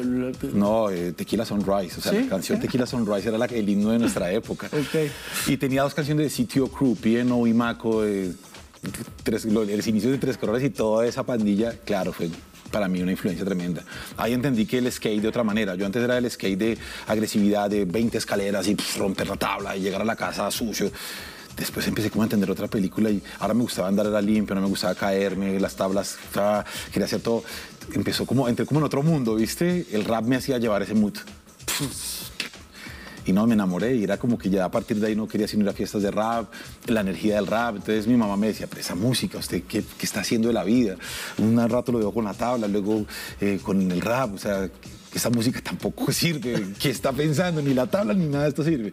No, 0.54 0.90
eh, 0.90 1.12
Tequila 1.12 1.44
Sunrise. 1.44 1.98
O 1.98 2.00
sea, 2.00 2.12
la 2.12 2.28
canción 2.28 2.60
Tequila 2.60 2.86
Sunrise 2.86 3.28
era 3.28 3.38
la, 3.38 3.46
el 3.46 3.68
himno 3.68 3.90
de 3.90 3.98
nuestra 3.98 4.30
época. 4.30 4.68
Ok. 4.68 5.10
Y 5.48 5.56
tenía 5.56 5.82
dos 5.82 5.94
canciones 5.94 6.36
de 6.36 6.44
CTO 6.44 6.68
Crew, 6.68 6.96
Pieno 6.96 7.46
y 7.46 7.52
Maco. 7.52 8.04
Eh, 8.04 8.32
tres, 9.22 9.44
los, 9.46 9.68
inicios 9.86 10.12
de 10.12 10.18
Tres 10.18 10.38
Colores 10.38 10.62
y 10.64 10.70
toda 10.70 11.06
esa 11.06 11.24
pandilla, 11.24 11.72
claro, 11.84 12.12
fue 12.12 12.30
para 12.70 12.88
mí 12.88 13.02
una 13.02 13.12
influencia 13.12 13.44
tremenda. 13.44 13.82
Ahí 14.16 14.32
entendí 14.32 14.66
que 14.66 14.78
el 14.78 14.90
skate 14.90 15.22
de 15.22 15.28
otra 15.28 15.44
manera. 15.44 15.74
Yo 15.74 15.86
antes 15.86 16.02
era 16.02 16.18
el 16.18 16.30
skate 16.30 16.58
de 16.58 16.78
agresividad, 17.06 17.70
de 17.70 17.84
20 17.84 18.18
escaleras 18.18 18.66
y 18.68 18.76
romper 18.98 19.28
la 19.28 19.36
tabla 19.36 19.76
y 19.76 19.80
llegar 19.80 20.02
a 20.02 20.04
la 20.04 20.16
casa 20.16 20.50
sucio. 20.50 20.90
Después 21.56 21.86
empecé 21.88 22.10
como 22.10 22.22
a 22.22 22.26
entender 22.26 22.50
otra 22.50 22.68
película 22.68 23.08
y 23.08 23.22
ahora 23.38 23.54
me 23.54 23.62
gustaba 23.62 23.88
andar 23.88 24.06
era 24.06 24.20
limpio, 24.20 24.54
no 24.54 24.60
me 24.60 24.68
gustaba 24.68 24.94
caerme, 24.94 25.58
las 25.58 25.74
tablas, 25.74 26.18
quería 26.92 27.06
hacer 27.06 27.20
todo. 27.20 27.44
Empezó 27.94 28.26
como, 28.26 28.46
entré 28.48 28.66
como 28.66 28.80
en 28.80 28.84
otro 28.84 29.02
mundo, 29.02 29.36
¿viste? 29.36 29.86
El 29.92 30.04
rap 30.04 30.24
me 30.24 30.36
hacía 30.36 30.58
llevar 30.58 30.82
ese 30.82 30.94
mood 30.94 31.16
y 33.26 33.32
no, 33.32 33.46
me 33.46 33.54
enamoré 33.54 33.96
y 33.96 34.04
era 34.04 34.18
como 34.18 34.38
que 34.38 34.48
ya 34.48 34.64
a 34.64 34.70
partir 34.70 34.98
de 35.00 35.08
ahí 35.08 35.16
no 35.16 35.26
quería 35.26 35.48
sino 35.48 35.64
ir 35.64 35.68
a 35.68 35.72
fiestas 35.72 36.02
de 36.02 36.10
rap, 36.10 36.52
la 36.86 37.00
energía 37.00 37.34
del 37.36 37.46
rap. 37.46 37.76
Entonces 37.76 38.06
mi 38.06 38.16
mamá 38.16 38.36
me 38.36 38.48
decía, 38.48 38.66
pero 38.68 38.80
esa 38.80 38.94
música, 38.94 39.38
¿usted 39.38 39.64
qué, 39.64 39.82
qué 39.82 40.06
está 40.06 40.20
haciendo 40.20 40.48
de 40.48 40.54
la 40.54 40.64
vida? 40.64 40.96
Un 41.38 41.56
rato 41.68 41.92
lo 41.92 41.98
veo 41.98 42.12
con 42.12 42.24
la 42.24 42.34
tabla, 42.34 42.68
luego 42.68 43.04
eh, 43.40 43.58
con 43.62 43.90
el 43.90 44.00
rap, 44.00 44.34
o 44.34 44.38
sea, 44.38 44.70
esa 45.12 45.30
música 45.30 45.60
tampoco 45.60 46.12
sirve. 46.12 46.74
¿Qué 46.78 46.90
está 46.90 47.12
pensando? 47.12 47.60
Ni 47.62 47.74
la 47.74 47.86
tabla 47.86 48.14
ni 48.14 48.26
nada 48.26 48.44
de 48.44 48.50
esto 48.50 48.62
sirve. 48.62 48.92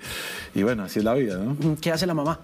Y 0.55 0.63
bueno, 0.63 0.83
así 0.83 0.99
es 0.99 1.05
la 1.05 1.13
vida, 1.13 1.37
¿no? 1.37 1.77
¿Qué 1.79 1.91
hace 1.91 2.07
la 2.07 2.13
mamá? 2.13 2.39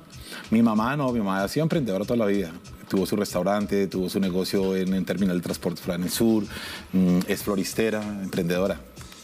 Mi 0.52 0.62
mamá 0.62 0.96
no, 0.96 1.12
mi 1.12 1.20
mamá 1.20 1.44
ha 1.44 1.48
sido 1.48 1.64
emprendedora 1.64 2.06
toda 2.06 2.18
la 2.18 2.26
vida. 2.26 2.52
Tuvo 2.88 3.06
su 3.06 3.16
restaurante, 3.16 3.88
tuvo 3.88 4.10
su 4.10 4.20
negocio 4.20 4.76
en 4.76 4.94
el 4.94 5.06
terminal 5.06 5.38
de 5.38 5.44
transporte 5.44 5.82
en 5.92 6.04
el 6.04 6.10
sur, 6.10 6.44
mm, 6.92 7.20
es 7.28 7.44
floristera, 7.44 8.02
emprendedora. 8.02 8.80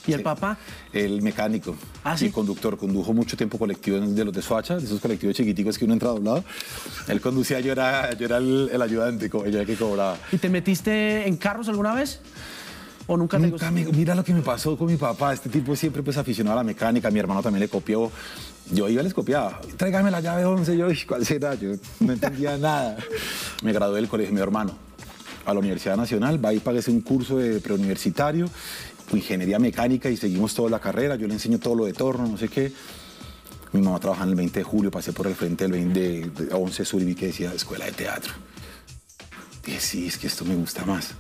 ¿Y 0.08 0.14
el 0.14 0.22
papá? 0.22 0.58
El 0.94 1.22
mecánico 1.22 1.76
¿Ah, 2.04 2.18
sí? 2.18 2.28
y 2.28 2.30
conductor. 2.32 2.78
Condujo 2.78 3.14
mucho 3.14 3.36
tiempo 3.38 3.58
colectivos 3.58 4.16
de 4.16 4.26
los 4.26 4.34
de 4.34 4.42
Soacha, 4.42 4.78
de 4.78 4.86
esos 4.86 5.00
colectivos 5.00 5.36
chiquiticos 5.36 5.78
que 5.78 5.86
uno 5.86 5.94
entra 5.94 6.10
doblado. 6.10 6.44
Él 7.08 7.22
conducía, 7.22 7.60
yo 7.60 7.72
era, 7.72 8.14
yo 8.14 8.26
era 8.26 8.38
el, 8.38 8.82
ayudante, 8.82 9.30
yo 9.30 9.66
que 9.66 9.76
cobraba. 9.76 10.18
¿Y 10.32 10.38
te 10.38 10.50
metiste 10.50 11.28
en 11.28 11.38
carros 11.38 11.68
alguna 11.70 11.94
vez? 11.94 12.20
¿O 13.08 13.18
nunca, 13.18 13.38
nunca 13.38 13.70
me, 13.70 13.86
Mira 13.86 14.16
lo 14.16 14.24
que 14.24 14.34
me 14.34 14.42
pasó 14.42 14.78
con 14.78 14.88
mi 14.88 14.98
papá. 14.98 15.34
Este 15.34 15.50
tipo 15.50 15.76
siempre 15.76 16.02
pues 16.02 16.18
aficionado 16.18 16.58
a 16.58 16.62
la 16.62 16.66
mecánica. 16.66 17.12
Mi 17.12 17.20
hermano 17.20 17.44
también 17.44 17.62
le 17.62 17.70
copió. 17.70 18.12
Yo 18.72 18.90
iba 18.90 19.04
les 19.04 19.14
copiaba. 19.14 19.62
Tráigame 19.78 20.10
la 20.10 20.22
llave 20.22 20.44
11. 20.44 20.76
Yo, 20.76 20.88
¿cuál 21.08 21.24
será? 21.24 21.54
Yo 21.54 21.74
no 22.00 22.14
entendía 22.14 22.58
nada. 22.58 22.98
Me 23.64 23.74
gradué 23.74 23.98
del 23.98 24.08
colegio 24.08 24.34
mi 24.34 24.42
hermano 24.42 24.86
a 25.46 25.54
la 25.54 25.60
Universidad 25.60 25.96
Nacional, 25.96 26.44
va 26.44 26.54
y 26.54 26.60
pague 26.60 26.82
un 26.88 27.02
curso 27.02 27.38
de 27.38 27.60
preuniversitario 27.60 28.50
ingeniería 29.14 29.60
mecánica 29.60 30.10
y 30.10 30.18
seguimos 30.18 30.54
toda 30.54 30.70
la 30.70 30.80
carrera. 30.80 31.16
Yo 31.16 31.28
le 31.28 31.34
enseño 31.34 31.60
todo 31.60 31.76
lo 31.76 31.86
de 31.86 31.94
torno, 31.94 32.28
no 32.28 32.38
sé 32.38 32.48
qué. 32.50 32.72
Mi 33.72 33.82
mamá 33.82 34.00
trabaja 34.00 34.24
en 34.24 34.30
el 34.30 34.36
20 34.36 34.60
de 34.60 34.64
julio, 34.64 34.92
pasé 34.92 35.12
por 35.12 35.28
el 35.28 35.36
frente 35.36 35.66
del 35.66 35.74
20 35.74 36.00
de, 36.30 36.54
11 36.54 36.86
Sur 36.86 37.02
y 37.02 37.06
vi 37.06 37.16
que 37.16 37.28
decía 37.28 37.54
escuela 37.54 37.86
de 37.86 37.92
teatro. 37.92 38.34
Dije, 39.66 39.80
sí, 39.80 40.08
es 40.08 40.18
que 40.18 40.28
esto 40.28 40.46
me 40.46 40.56
gusta 40.56 40.86
más. 40.86 41.14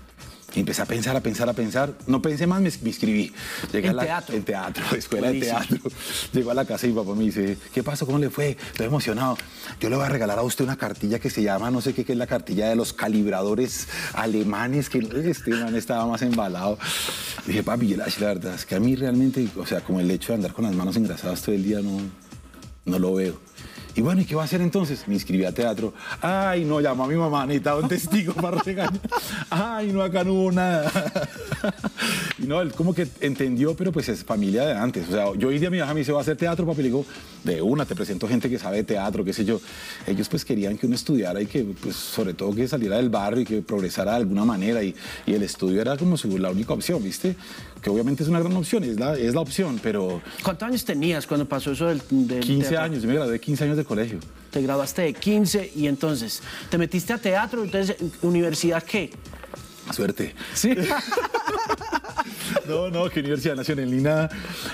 Y 0.55 0.61
empecé 0.61 0.81
a 0.81 0.85
pensar, 0.85 1.15
a 1.15 1.21
pensar, 1.21 1.49
a 1.49 1.53
pensar. 1.53 1.93
No 2.07 2.21
pensé 2.21 2.47
más, 2.47 2.61
me, 2.61 2.69
inscribí. 2.69 3.33
Llegué 3.73 3.87
¿En 3.87 3.91
a 3.91 3.93
la, 3.93 4.03
teatro? 4.03 4.35
En 4.35 4.43
teatro, 4.43 4.83
escuela 4.97 5.27
Buenísimo. 5.27 5.59
de 5.59 5.67
teatro. 5.67 5.91
Llego 6.33 6.51
a 6.51 6.53
la 6.53 6.65
casa 6.65 6.87
y 6.87 6.89
mi 6.91 6.95
papá 6.95 7.13
me 7.13 7.25
dice, 7.25 7.57
¿qué 7.73 7.83
pasó? 7.83 8.05
¿Cómo 8.05 8.19
le 8.19 8.29
fue? 8.29 8.57
Estoy 8.71 8.85
emocionado. 8.85 9.37
Yo 9.79 9.89
le 9.89 9.97
voy 9.97 10.05
a 10.05 10.09
regalar 10.09 10.39
a 10.39 10.43
usted 10.43 10.63
una 10.63 10.77
cartilla 10.77 11.19
que 11.19 11.29
se 11.29 11.43
llama, 11.43 11.69
no 11.71 11.81
sé 11.81 11.93
qué, 11.93 12.05
que 12.05 12.13
es 12.13 12.17
la 12.17 12.27
cartilla 12.27 12.69
de 12.69 12.75
los 12.75 12.93
calibradores 12.93 13.87
alemanes, 14.13 14.89
que 14.89 14.99
este 14.99 15.51
man 15.51 15.75
estaba 15.75 16.07
más 16.07 16.21
embalado. 16.21 16.77
dije, 17.45 17.61
papi, 17.61 17.89
yo 17.89 17.97
la 17.97 18.05
la 18.19 18.27
verdad 18.27 18.55
es 18.55 18.65
que 18.65 18.75
a 18.75 18.79
mí 18.79 18.95
realmente, 18.95 19.47
o 19.57 19.65
sea, 19.65 19.81
como 19.81 19.99
el 19.99 20.09
hecho 20.09 20.29
de 20.29 20.35
andar 20.35 20.53
con 20.53 20.63
las 20.63 20.73
manos 20.73 20.95
engrasadas 20.95 21.41
todo 21.41 21.53
el 21.53 21.63
día, 21.63 21.81
no, 21.81 21.99
no 22.85 22.99
lo 22.99 23.13
veo. 23.13 23.39
Y 23.97 24.01
bueno, 24.01 24.21
¿y 24.21 24.25
qué 24.25 24.35
va 24.35 24.41
a 24.41 24.45
hacer 24.45 24.59
entonces? 24.59 25.07
Me 25.07 25.13
inscribí 25.13 25.45
a 25.45 25.53
teatro. 25.53 25.93
Ay, 26.21 26.65
no, 26.65 26.81
llamó 26.81 27.05
a 27.05 27.07
mi 27.07 27.15
mamá, 27.15 27.45
necesitaba 27.45 27.79
un 27.81 27.87
testigo 27.87 28.33
para 28.41 28.57
regañar. 28.61 28.99
Ay, 29.49 29.91
no, 29.93 30.01
acá 30.03 30.23
no 30.25 30.33
hubo 30.33 30.51
nada. 30.51 30.91
Y 32.37 32.47
no, 32.47 32.61
él 32.61 32.73
como 32.73 32.93
que 32.93 33.07
entendió, 33.21 33.75
pero 33.75 33.91
pues 33.93 34.09
es 34.09 34.23
familia 34.23 34.65
de 34.65 34.73
antes. 34.73 35.07
O 35.07 35.11
sea, 35.11 35.25
yo 35.37 35.47
hoy 35.47 35.57
día 35.57 35.69
mi 35.69 35.77
hija 35.77 35.93
me 35.93 36.01
dice, 36.01 36.11
va 36.11 36.19
a 36.19 36.21
hacer 36.21 36.35
teatro, 36.35 36.65
papi. 36.65 36.79
Le 36.79 36.89
digo, 36.89 37.05
de 37.45 37.61
una, 37.61 37.85
te 37.85 37.95
presento 37.95 38.27
gente 38.27 38.49
que 38.49 38.59
sabe 38.59 38.83
teatro, 38.83 39.23
qué 39.23 39.31
sé 39.33 39.45
yo. 39.45 39.59
Ellos 40.05 40.27
pues 40.29 40.43
querían 40.43 40.77
que 40.77 40.85
uno 40.85 40.95
estudiara 40.95 41.41
y 41.41 41.45
que, 41.45 41.63
pues, 41.63 41.95
sobre 41.95 42.33
todo 42.33 42.53
que 42.53 42.67
saliera 42.67 42.97
del 42.97 43.09
barrio 43.09 43.41
y 43.41 43.45
que 43.45 43.61
progresara 43.61 44.11
de 44.11 44.17
alguna 44.17 44.43
manera. 44.45 44.83
Y, 44.83 44.93
y 45.25 45.33
el 45.33 45.43
estudio 45.43 45.81
era 45.81 45.95
como 45.97 46.17
su- 46.17 46.37
la 46.37 46.51
única 46.51 46.73
opción, 46.73 47.01
¿viste? 47.01 47.35
Que 47.85 47.91
obviamente 47.91 48.23
es 48.23 48.29
una 48.29 48.39
gran 48.39 48.55
opción, 48.57 48.83
es 48.83 48.99
la, 48.99 49.15
es 49.15 49.35
la 49.35 49.41
opción, 49.41 49.79
pero 49.83 50.19
¿Cuántos 50.41 50.67
años 50.67 50.83
tenías 50.83 51.27
cuando 51.27 51.47
pasó 51.47 51.71
eso 51.73 51.85
del, 51.85 52.01
del 52.09 52.39
15 52.39 52.69
teatro? 52.69 52.83
años, 52.83 53.03
yo 53.03 53.07
me 53.07 53.13
gradué 53.13 53.33
de 53.33 53.39
15 53.39 53.63
años 53.63 53.77
de 53.77 53.85
colegio. 53.85 54.17
Te 54.49 54.59
graduaste 54.63 55.03
de 55.03 55.13
15 55.13 55.71
y 55.75 55.85
entonces 55.85 56.41
te 56.71 56.79
metiste 56.79 57.13
a 57.13 57.19
teatro, 57.19 57.63
entonces 57.63 57.95
universidad 58.23 58.81
qué? 58.81 59.11
Suerte. 59.93 60.33
Sí. 60.55 60.71
No, 62.67 62.89
no, 62.89 63.09
que 63.09 63.19
Universidad 63.19 63.55
Nacional 63.55 63.89
ni 63.95 64.01
nada. 64.01 64.29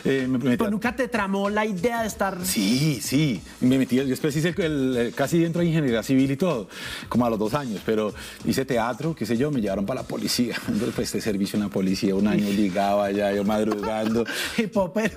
Eh, 0.06 0.26
me, 0.30 0.38
me 0.38 0.44
metí 0.46 0.58
Pero 0.58 0.72
nunca 0.72 0.96
te 0.96 1.08
tramó 1.08 1.50
la 1.50 1.66
idea 1.66 2.02
de 2.02 2.08
estar 2.08 2.38
Sí, 2.44 3.00
sí. 3.02 3.42
Me 3.62 3.78
metí, 3.78 3.96
yo 3.98 4.06
después 4.06 4.36
hice 4.36 4.54
el, 4.58 4.98
el- 4.98 5.14
casi 5.14 5.40
dentro 5.40 5.62
de 5.62 5.68
ingeniería 5.68 6.04
civil 6.04 6.32
y 6.32 6.38
todo, 6.38 6.68
como 7.10 7.26
a 7.26 7.30
los 7.30 7.40
dos 7.40 7.54
años, 7.54 7.82
pero 7.86 8.14
hice 8.46 8.66
teatro, 8.66 9.14
qué 9.16 9.26
sé 9.26 9.38
yo, 9.38 9.52
me 9.52 9.62
llevaron 9.62 9.86
para 9.86 10.02
la 10.02 10.08
policía. 10.08 10.56
Entonces 10.68 10.94
presté 10.96 11.22
servicio 11.22 11.58
en 11.58 11.64
la 11.64 11.70
policía, 11.70 12.16
un 12.16 12.28
año 12.28 12.48
ligaba 12.50 13.06
allá, 13.06 13.32
yo 13.34 13.44
madrugando. 13.44 14.26
hipopero, 14.58 15.14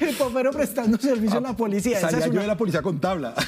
hipopero 0.00 0.50
prestando 0.52 0.98
servicio 0.98 1.38
a 1.38 1.42
la 1.42 1.56
policía. 1.56 1.98
Esa 1.98 2.10
Salía 2.10 2.18
es 2.20 2.26
yo 2.26 2.32
una- 2.32 2.42
de 2.42 2.46
la 2.48 2.56
policía 2.56 2.82
con 2.82 3.00
tabla. 3.00 3.34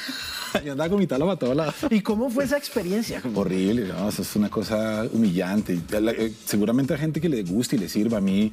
Yo 0.65 0.71
andaba 0.71 0.89
con 0.89 1.01
mi 1.01 1.09
tabla 1.09 1.27
para 1.27 1.37
todos 1.41 1.57
lados. 1.57 1.75
¿Y 1.91 2.01
cómo 2.01 2.31
fue 2.31 2.45
esa 2.45 2.57
experiencia? 2.57 3.21
Horrible, 3.35 3.89
¿no? 3.89 4.09
Eso 4.09 4.23
es 4.23 4.37
una 4.37 4.49
cosa 4.49 5.05
humillante. 5.13 5.81
La- 6.01 6.13
eh, 6.13 6.33
Seguramente 6.45 6.95
a 6.95 6.97
gente 6.97 7.21
que 7.21 7.29
le 7.29 7.43
guste 7.43 7.75
y 7.75 7.81
le 7.81 7.89
sirva. 7.89 8.19
A 8.19 8.21
mí, 8.21 8.53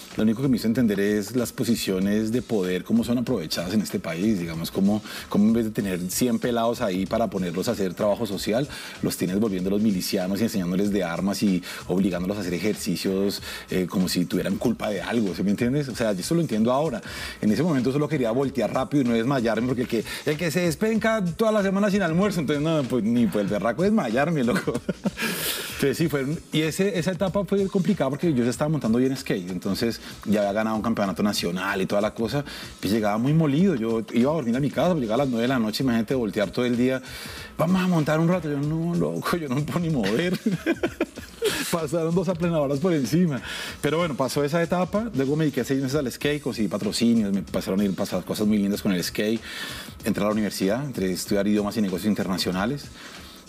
lo 0.17 0.23
único 0.23 0.41
que 0.41 0.47
me 0.47 0.57
hizo 0.57 0.67
entender 0.67 0.99
es 0.99 1.35
las 1.35 1.53
posiciones 1.53 2.31
de 2.31 2.41
poder, 2.41 2.83
cómo 2.83 3.03
son 3.03 3.17
aprovechadas 3.17 3.73
en 3.73 3.81
este 3.81 3.99
país. 3.99 4.39
Digamos, 4.39 4.71
cómo, 4.71 5.01
cómo 5.29 5.45
en 5.45 5.53
vez 5.53 5.65
de 5.65 5.71
tener 5.71 5.99
100 5.99 6.39
pelados 6.39 6.81
ahí 6.81 7.05
para 7.05 7.29
ponerlos 7.29 7.67
a 7.67 7.71
hacer 7.71 7.93
trabajo 7.93 8.25
social, 8.25 8.67
los 9.01 9.17
tienes 9.17 9.39
volviéndolos 9.39 9.81
milicianos 9.81 10.41
y 10.41 10.43
enseñándoles 10.43 10.91
de 10.91 11.03
armas 11.03 11.41
y 11.43 11.63
obligándolos 11.87 12.37
a 12.37 12.41
hacer 12.41 12.53
ejercicios 12.53 13.41
eh, 13.69 13.87
como 13.89 14.09
si 14.09 14.25
tuvieran 14.25 14.57
culpa 14.57 14.89
de 14.89 15.01
algo. 15.01 15.33
¿Sí 15.33 15.43
me 15.43 15.51
entiendes? 15.51 15.87
O 15.87 15.95
sea, 15.95 16.13
yo 16.13 16.19
eso 16.19 16.35
lo 16.35 16.41
entiendo 16.41 16.71
ahora. 16.71 17.01
En 17.41 17.51
ese 17.51 17.63
momento 17.63 17.91
solo 17.91 18.07
quería 18.07 18.31
voltear 18.31 18.73
rápido 18.73 19.03
y 19.03 19.05
no 19.07 19.13
desmayarme, 19.13 19.67
porque 19.67 19.83
el 19.83 19.87
que, 19.87 20.03
el 20.25 20.37
que 20.37 20.51
se 20.51 20.61
despenca 20.61 21.23
toda 21.23 21.51
la 21.51 21.63
semana 21.63 21.89
sin 21.89 22.01
almuerzo, 22.01 22.41
entonces 22.41 22.63
no, 22.63 22.83
pues 22.83 23.03
ni 23.03 23.27
pues 23.27 23.45
el 23.45 23.49
berraco 23.49 23.83
desmayarme, 23.83 24.43
loco. 24.43 24.73
Entonces 25.81 25.97
sí, 25.97 26.09
fue, 26.09 26.27
y 26.51 26.61
ese, 26.61 26.99
esa 26.99 27.11
etapa 27.11 27.43
fue 27.43 27.65
complicada 27.67 28.11
porque 28.11 28.31
yo 28.35 28.43
ya 28.43 28.51
estaba 28.51 28.69
montando 28.69 28.99
bien 28.99 29.17
skate, 29.17 29.49
entonces 29.49 29.99
ya 30.25 30.41
había 30.41 30.53
ganado 30.53 30.75
un 30.75 30.81
campeonato 30.81 31.23
nacional 31.23 31.81
y 31.81 31.85
toda 31.85 32.01
la 32.01 32.13
cosa, 32.13 32.43
pues 32.79 32.91
llegaba 32.93 33.17
muy 33.17 33.33
molido, 33.33 33.75
yo 33.75 34.03
iba 34.13 34.31
a 34.31 34.35
dormir 34.35 34.55
a 34.55 34.59
mi 34.59 34.69
casa, 34.69 34.91
pues 34.91 35.01
llegaba 35.01 35.23
a 35.23 35.25
las 35.25 35.29
9 35.29 35.41
de 35.41 35.47
la 35.47 35.59
noche, 35.59 35.83
imagínate 35.83 36.15
voltear 36.15 36.51
todo 36.51 36.65
el 36.65 36.77
día, 36.77 37.01
vamos 37.57 37.81
a 37.81 37.87
montar 37.87 38.19
un 38.19 38.27
rato, 38.27 38.49
yo 38.49 38.57
no, 38.57 38.95
loco, 38.95 39.37
yo 39.37 39.49
no 39.49 39.55
me 39.55 39.61
puedo 39.61 39.79
ni 39.79 39.89
mover. 39.89 40.39
Pasaron 41.71 42.13
dos 42.13 42.27
aplenadoras 42.27 42.79
por 42.79 42.93
encima. 42.93 43.41
Pero 43.81 43.97
bueno, 43.97 44.15
pasó 44.15 44.43
esa 44.43 44.61
etapa. 44.61 45.09
Luego 45.15 45.35
me 45.35 45.45
dediqué 45.45 45.63
seis 45.63 45.81
meses 45.81 45.97
al 45.97 46.11
skate, 46.11 46.41
conseguí 46.41 46.67
patrocinios, 46.67 47.31
me 47.31 47.41
pasaron 47.41 47.79
a 47.79 47.83
ir 47.85 47.95
pasar 47.95 48.23
cosas 48.23 48.45
muy 48.45 48.57
lindas 48.57 48.81
con 48.81 48.91
el 48.91 49.03
skate. 49.03 49.41
Entré 50.03 50.23
a 50.23 50.27
la 50.27 50.33
universidad, 50.33 50.83
entré 50.85 51.11
estudiar 51.11 51.47
idiomas 51.47 51.77
y 51.77 51.81
negocios 51.81 52.09
internacionales. 52.09 52.85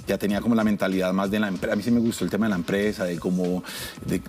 Ya 0.07 0.19
tenía 0.19 0.41
como 0.41 0.55
la 0.55 0.65
mentalidad 0.65 1.13
más 1.13 1.31
de 1.31 1.39
la 1.39 1.49
empresa. 1.49 1.73
A 1.73 1.77
mí 1.77 1.83
sí 1.83 1.91
me 1.91 2.01
gustó 2.01 2.25
el 2.25 2.31
tema 2.31 2.47
de 2.47 2.51
la 2.51 2.57
empresa, 2.57 3.05
de 3.05 3.19
como 3.19 3.63
de, 4.07 4.21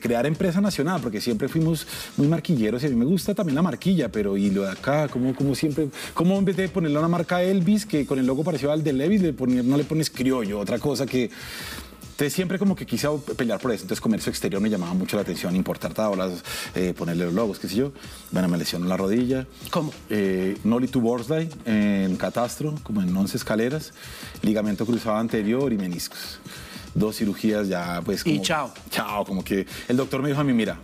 crear 0.00 0.26
empresa 0.26 0.60
nacional, 0.60 1.00
porque 1.02 1.20
siempre 1.20 1.48
fuimos 1.48 1.86
muy 2.16 2.28
marquilleros 2.28 2.82
y 2.82 2.86
a 2.86 2.88
mí 2.90 2.96
me 2.96 3.04
gusta 3.04 3.34
también 3.34 3.56
la 3.56 3.62
marquilla, 3.62 4.10
pero 4.10 4.36
y 4.36 4.50
lo 4.50 4.62
de 4.62 4.70
acá, 4.70 5.08
como, 5.08 5.34
como 5.34 5.54
siempre, 5.54 5.88
como 6.14 6.38
en 6.38 6.44
vez 6.44 6.56
de 6.56 6.68
ponerle 6.68 6.98
una 6.98 7.08
marca 7.08 7.42
Elvis, 7.42 7.84
que 7.86 8.06
con 8.06 8.18
el 8.18 8.26
logo 8.26 8.44
parecido 8.44 8.70
al 8.72 8.84
de 8.84 8.92
Levis, 8.92 9.22
le 9.22 9.34
poner- 9.34 9.64
no 9.64 9.76
le 9.76 9.84
pones 9.84 10.08
criollo, 10.10 10.60
otra 10.60 10.78
cosa 10.78 11.04
que 11.06 11.30
entonces 12.12 12.34
siempre 12.34 12.58
como 12.58 12.76
que 12.76 12.84
quise 12.86 13.08
pelear 13.36 13.58
por 13.58 13.72
eso. 13.72 13.82
Entonces 13.82 14.00
comercio 14.00 14.30
exterior 14.30 14.60
me 14.60 14.68
llamaba 14.68 14.92
mucho 14.94 15.16
la 15.16 15.22
atención, 15.22 15.56
importar 15.56 15.94
tablas, 15.94 16.44
eh, 16.74 16.94
ponerle 16.96 17.24
los 17.24 17.34
logos, 17.34 17.58
qué 17.58 17.68
sé 17.68 17.76
yo. 17.76 17.92
Bueno, 18.30 18.48
me 18.48 18.58
lesionó 18.58 18.86
la 18.86 18.96
rodilla. 18.96 19.46
¿Cómo? 19.70 19.92
Eh, 20.10 20.56
Nolly 20.62 20.88
to 20.88 21.00
Borsley 21.00 21.48
en 21.64 22.16
catastro, 22.16 22.74
como 22.82 23.02
en 23.02 23.16
11 23.16 23.36
escaleras, 23.38 23.92
ligamento 24.42 24.84
cruzado 24.86 25.16
anterior 25.16 25.72
y 25.72 25.78
meniscos. 25.78 26.38
Dos 26.94 27.16
cirugías 27.16 27.68
ya 27.68 28.02
pues 28.04 28.20
Y 28.26 28.32
como... 28.34 28.42
chao. 28.44 28.74
Chao, 28.90 29.24
como 29.24 29.42
que 29.42 29.66
el 29.88 29.96
doctor 29.96 30.20
me 30.22 30.28
dijo 30.28 30.40
a 30.40 30.44
mí, 30.44 30.52
mira, 30.52 30.78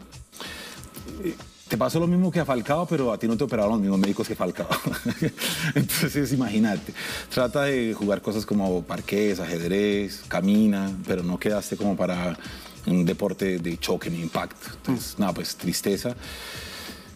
te 1.68 1.76
pasó 1.76 2.00
lo 2.00 2.06
mismo 2.06 2.30
que 2.30 2.40
a 2.40 2.44
Falcao, 2.44 2.86
pero 2.86 3.12
a 3.12 3.18
ti 3.18 3.28
no 3.28 3.36
te 3.36 3.44
operaron 3.44 3.72
los 3.72 3.80
mismos 3.80 3.98
médicos 3.98 4.26
que 4.26 4.34
Falcao. 4.34 4.68
Entonces, 5.74 6.32
imagínate, 6.32 6.92
trata 7.32 7.64
de 7.64 7.94
jugar 7.94 8.22
cosas 8.22 8.46
como 8.46 8.82
parqués, 8.82 9.38
ajedrez, 9.40 10.22
camina, 10.28 10.90
pero 11.06 11.22
no 11.22 11.38
quedaste 11.38 11.76
como 11.76 11.96
para 11.96 12.38
un 12.86 13.04
deporte 13.04 13.58
de 13.58 13.78
choque 13.78 14.08
ni 14.10 14.20
impacto. 14.20 14.68
Entonces, 14.76 15.18
nada, 15.18 15.32
pues 15.34 15.56
tristeza. 15.56 16.16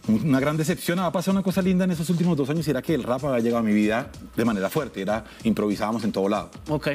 Una 0.07 0.39
gran 0.39 0.57
decepción, 0.57 0.99
ha 0.99 1.11
pasado 1.11 1.31
una 1.37 1.43
cosa 1.43 1.61
linda 1.61 1.85
en 1.85 1.91
esos 1.91 2.09
últimos 2.09 2.35
dos 2.35 2.49
años 2.49 2.67
y 2.67 2.71
era 2.71 2.81
que 2.81 2.93
el 2.93 3.03
rap 3.03 3.23
había 3.23 3.39
llegado 3.39 3.59
a 3.59 3.63
mi 3.63 3.73
vida 3.73 4.11
de 4.35 4.43
manera 4.45 4.69
fuerte, 4.69 5.01
era 5.01 5.23
improvisábamos 5.45 6.03
en 6.03 6.11
todo 6.11 6.27
lado, 6.27 6.51
Ok. 6.67 6.89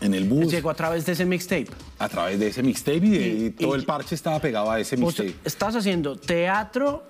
En 0.00 0.14
el 0.14 0.24
bus, 0.28 0.50
Llegó 0.52 0.70
a 0.70 0.74
través 0.74 1.06
de 1.06 1.12
ese 1.12 1.24
mixtape. 1.24 1.68
a 1.98 2.08
través 2.08 2.38
de 2.38 2.48
ese 2.48 2.62
mixtape 2.62 2.96
y, 3.06 3.10
de- 3.10 3.28
Y- 3.46 3.50
todo 3.50 3.74
y- 3.76 3.78
el 3.78 3.84
parche 3.84 4.14
estaba 4.14 4.38
pegado 4.40 4.70
a 4.70 4.78
ese 4.80 4.96
mixtape. 4.96 5.34
estabas 5.44 5.76
haciendo 5.76 6.16
teatro, 6.16 7.04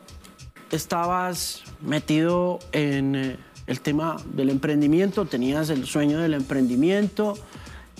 estabas 0.70 1.62
metido 1.80 2.58
en 2.72 3.14
eh, 3.14 3.36
el 3.66 3.80
tema 3.80 4.16
del 4.34 4.50
emprendimiento, 4.50 5.24
tenías 5.26 5.70
el 5.70 5.86
sueño 5.86 6.18
del 6.18 6.34
emprendimiento 6.34 7.34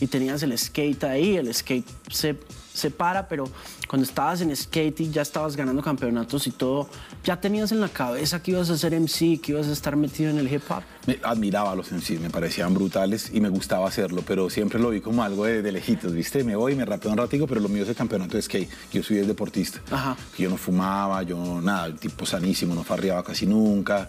y 0.01 0.07
tenías 0.07 0.43
el 0.43 0.57
skate 0.59 1.05
ahí, 1.05 1.37
el 1.37 1.53
skate 1.55 1.87
se, 2.11 2.37
se 2.73 2.91
para, 2.91 3.29
pero 3.29 3.45
cuando 3.89 4.05
estabas 4.07 4.41
en 4.41 4.55
skate 4.55 5.01
y 5.03 5.11
ya 5.11 5.23
estabas 5.23 5.55
ganando 5.55 5.83
campeonatos 5.83 6.47
y 6.49 6.51
todo, 6.51 6.89
ya 7.25 7.41
tenías 7.41 7.71
en 7.71 7.81
la 7.81 7.89
cabeza 7.89 8.43
que 8.43 8.51
ibas 8.51 8.71
a 8.71 8.77
ser 8.77 8.93
MC, 8.99 9.41
que 9.41 9.53
ibas 9.53 9.69
a 9.69 9.73
estar 9.73 9.95
metido 9.95 10.31
en 10.31 10.39
el 10.39 10.53
hip 10.53 10.63
hop. 10.69 10.83
Me 11.07 11.21
admiraba 11.23 11.71
a 11.73 11.77
los 11.77 11.93
MC, 11.93 12.19
me 12.19 12.29
parecían 12.31 12.75
brutales 12.75 13.31
y 13.33 13.41
me 13.41 13.49
gustaba 13.49 13.87
hacerlo, 13.87 14.23
pero 14.27 14.51
siempre 14.51 14.81
lo 14.81 14.91
vi 14.91 15.01
como 15.01 15.23
algo 15.23 15.45
de, 15.45 15.63
de 15.63 15.71
lejitos, 15.71 16.13
¿viste? 16.13 16.43
Me 16.43 16.57
voy, 16.57 16.75
me 16.75 16.85
rapeo 16.85 17.13
un 17.13 17.19
ratico, 17.19 17.47
pero 17.47 17.61
lo 17.61 17.69
mío 17.69 17.85
es 17.85 17.89
el 17.89 17.95
campeonato 17.95 18.37
de 18.37 18.43
skate. 18.43 18.69
Yo 18.93 19.03
soy 19.05 19.19
el 19.19 19.29
deportista. 19.29 19.81
Ajá. 19.93 20.17
Yo 20.37 20.51
no 20.51 20.57
fumaba, 20.57 21.23
yo 21.23 21.61
nada, 21.61 21.95
tipo 21.95 22.27
sanísimo, 22.27 22.75
no 22.75 22.83
farreaba 22.83 23.23
casi 23.23 23.47
nunca. 23.47 24.09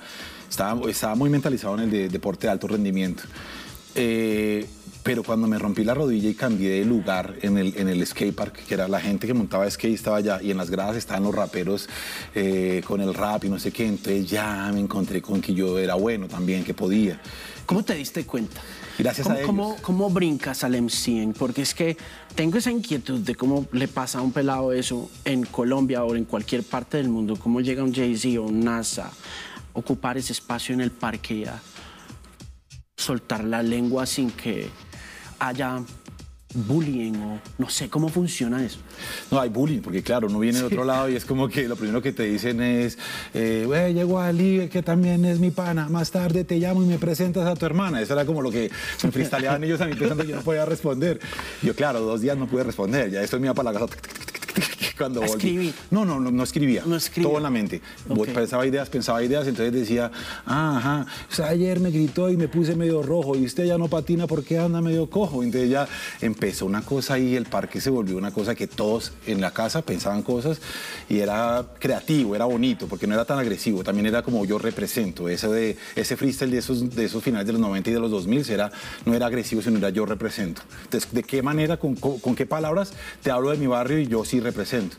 Estaba, 0.49 0.89
estaba 0.89 1.13
muy 1.13 1.29
mentalizado 1.29 1.75
en 1.75 1.81
el 1.81 1.91
de- 1.91 2.09
deporte 2.09 2.47
de 2.47 2.51
alto 2.53 2.67
rendimiento. 2.67 3.23
Eh, 3.93 4.67
pero 5.05 5.21
cuando 5.21 5.45
me 5.45 5.59
rompí 5.59 5.83
la 5.83 5.93
rodilla 5.93 6.27
y 6.31 6.33
cambié 6.33 6.79
de 6.79 6.83
lugar 6.83 7.35
en 7.43 7.59
el, 7.59 7.77
en 7.77 7.89
el 7.89 8.03
skate 8.07 8.33
park, 8.33 8.65
que 8.67 8.73
era 8.73 8.87
la 8.87 8.99
gente 8.99 9.27
que 9.27 9.35
montaba 9.35 9.69
skate 9.69 9.93
estaba 9.93 10.17
allá, 10.17 10.41
y 10.41 10.49
en 10.49 10.57
las 10.57 10.71
gradas 10.71 10.95
estaban 10.95 11.21
los 11.21 11.35
raperos 11.35 11.87
eh, 12.33 12.81
con 12.87 13.01
el 13.01 13.13
rap 13.13 13.43
y 13.43 13.49
no 13.49 13.59
sé 13.59 13.71
qué, 13.71 13.85
entonces 13.85 14.27
ya 14.27 14.71
me 14.73 14.79
encontré 14.79 15.21
con 15.21 15.41
que 15.41 15.53
yo 15.53 15.77
era 15.77 15.93
bueno 15.93 16.27
también, 16.27 16.63
que 16.63 16.73
podía. 16.73 17.21
¿Cómo 17.67 17.83
te 17.85 17.93
diste 17.93 18.25
cuenta? 18.25 18.59
Gracias 18.97 19.27
¿Cómo, 19.27 19.35
a 19.35 19.37
ellos. 19.37 19.47
¿cómo, 19.47 19.77
cómo 19.79 20.09
brincas 20.09 20.63
al 20.63 20.81
MCing? 20.81 21.33
Porque 21.33 21.61
es 21.61 21.75
que 21.75 21.95
tengo 22.33 22.57
esa 22.57 22.71
inquietud 22.71 23.19
de 23.19 23.35
cómo 23.35 23.67
le 23.73 23.87
pasa 23.87 24.17
a 24.17 24.21
un 24.23 24.31
pelado 24.31 24.73
eso 24.73 25.11
en 25.23 25.45
Colombia 25.45 26.03
o 26.03 26.15
en 26.15 26.25
cualquier 26.25 26.63
parte 26.63 26.97
del 26.97 27.09
mundo. 27.09 27.35
Cómo 27.35 27.61
llega 27.61 27.83
un 27.83 27.93
Jay-Z 27.93 28.39
o 28.39 28.45
un 28.45 28.61
NASA, 28.61 29.11
ocupar 29.73 30.17
ese 30.17 30.33
espacio 30.33 30.73
en 30.73 30.81
el 30.81 30.89
parque 30.89 31.35
y 31.35 31.45
a 31.45 31.61
soltar 32.97 33.43
la 33.43 33.61
lengua 33.61 34.07
sin 34.07 34.31
que 34.31 34.67
haya 35.39 35.81
bullying 36.57 37.13
o 37.15 37.39
no 37.57 37.69
sé 37.69 37.89
cómo 37.89 38.07
funciona 38.07 38.63
eso. 38.65 38.77
No, 39.29 39.41
hay 39.41 39.49
bullying, 39.49 39.79
porque 39.81 40.01
claro, 40.01 40.27
uno 40.27 40.39
viene 40.39 40.59
de 40.59 40.63
otro 40.65 40.85
lado 40.85 41.09
y 41.09 41.15
es 41.17 41.25
como 41.25 41.49
que 41.49 41.67
lo 41.67 41.75
primero 41.75 42.01
que 42.01 42.13
te 42.13 42.23
dicen 42.23 42.61
es, 42.61 42.97
eh, 43.33 43.63
"Güey, 43.65 43.93
llegó 43.93 44.19
Ali, 44.21 44.69
que 44.71 44.81
también 44.81 45.25
es 45.25 45.39
mi 45.39 45.51
pana, 45.51 45.89
más 45.89 46.11
tarde 46.11 46.45
te 46.45 46.57
llamo 46.57 46.81
y 46.81 46.85
me 46.85 46.97
presentas 46.97 47.45
a 47.45 47.55
tu 47.55 47.65
hermana. 47.65 48.01
Eso 48.01 48.13
era 48.13 48.25
como 48.25 48.41
lo 48.41 48.51
que 48.51 48.71
me 49.03 49.11
freestyleaban 49.11 49.63
ellos 49.65 49.81
a 49.81 49.85
mí 49.85 49.95
pensando 49.95 50.23
que 50.23 50.29
yo 50.29 50.37
no 50.37 50.43
podía 50.43 50.65
responder. 50.65 51.19
Yo, 51.61 51.75
claro, 51.75 51.99
dos 51.99 52.21
días 52.21 52.37
no 52.37 52.47
pude 52.47 52.63
responder, 52.63 53.11
ya 53.11 53.21
esto 53.21 53.37
me 53.37 53.47
iba 53.47 53.53
para 53.53 53.73
la 53.73 53.79
casa. 53.79 53.93
cuando 54.97 55.21
¿A 55.21 55.25
volví- 55.27 55.29
escribir? 55.31 55.73
No, 55.91 56.05
no, 56.05 56.19
no, 56.19 56.31
no 56.31 56.43
escribía. 56.43 56.83
No 56.85 56.95
escribía. 56.95 57.27
Todo 57.29 57.37
en 57.37 57.43
la 57.43 57.49
mente. 57.49 57.81
Voy- 58.07 58.29
Ok. 58.29 58.35
Pensaba 58.35 58.65
ideas, 58.65 58.89
pensaba 58.89 59.23
ideas, 59.23 59.47
entonces 59.47 59.73
decía, 59.73 60.11
ah, 60.45 60.77
ajá, 60.77 61.05
o 61.31 61.33
sea, 61.33 61.47
ayer 61.47 61.79
me 61.79 61.91
gritó 61.91 62.29
y 62.29 62.37
me 62.37 62.47
puse 62.47 62.75
medio 62.75 63.01
rojo 63.01 63.35
y 63.35 63.45
usted 63.45 63.65
ya 63.65 63.77
no 63.77 63.87
patina 63.87 64.27
porque 64.27 64.57
anda 64.59 64.81
medio 64.81 65.09
cojo. 65.09 65.43
Entonces 65.43 65.69
ya 65.69 65.87
empezó 66.21 66.65
una 66.65 66.81
cosa 66.81 67.17
y 67.19 67.35
el 67.35 67.45
parque 67.45 67.79
se 67.81 67.89
volvió 67.89 68.17
una 68.17 68.31
cosa 68.31 68.55
que 68.55 68.67
todos 68.67 69.13
en 69.27 69.41
la 69.41 69.51
casa 69.51 69.81
pensaban 69.83 70.21
cosas 70.23 70.59
y 71.09 71.19
era 71.19 71.65
creativo, 71.79 72.35
era 72.35 72.45
bonito, 72.45 72.87
porque 72.87 73.07
no 73.07 73.13
era 73.13 73.25
tan 73.25 73.39
agresivo, 73.39 73.83
también 73.83 74.05
era 74.07 74.21
como 74.21 74.45
yo 74.45 74.57
represento. 74.57 75.29
Ese, 75.29 75.47
de, 75.47 75.77
ese 75.95 76.17
freestyle 76.17 76.51
de 76.51 76.57
esos, 76.59 76.95
de 76.95 77.05
esos 77.05 77.23
finales 77.23 77.45
de 77.47 77.53
los 77.53 77.61
90 77.61 77.89
y 77.89 77.93
de 77.93 77.99
los 77.99 78.11
2000 78.11 78.49
era, 78.49 78.71
no 79.05 79.13
era 79.13 79.27
agresivo, 79.27 79.61
sino 79.61 79.77
era 79.77 79.89
yo 79.89 80.05
represento. 80.05 80.61
Entonces, 80.83 81.11
¿de 81.13 81.23
qué 81.23 81.41
manera, 81.41 81.77
con, 81.77 81.95
con- 81.95 82.19
con 82.19 82.35
qué 82.35 82.45
palabras 82.45 82.93
te 83.23 83.31
hablo 83.31 83.51
de 83.51 83.57
mi 83.57 83.67
barrio 83.67 83.99
y 83.99 84.07
yo 84.07 84.25
sí 84.25 84.39
represento? 84.45 84.97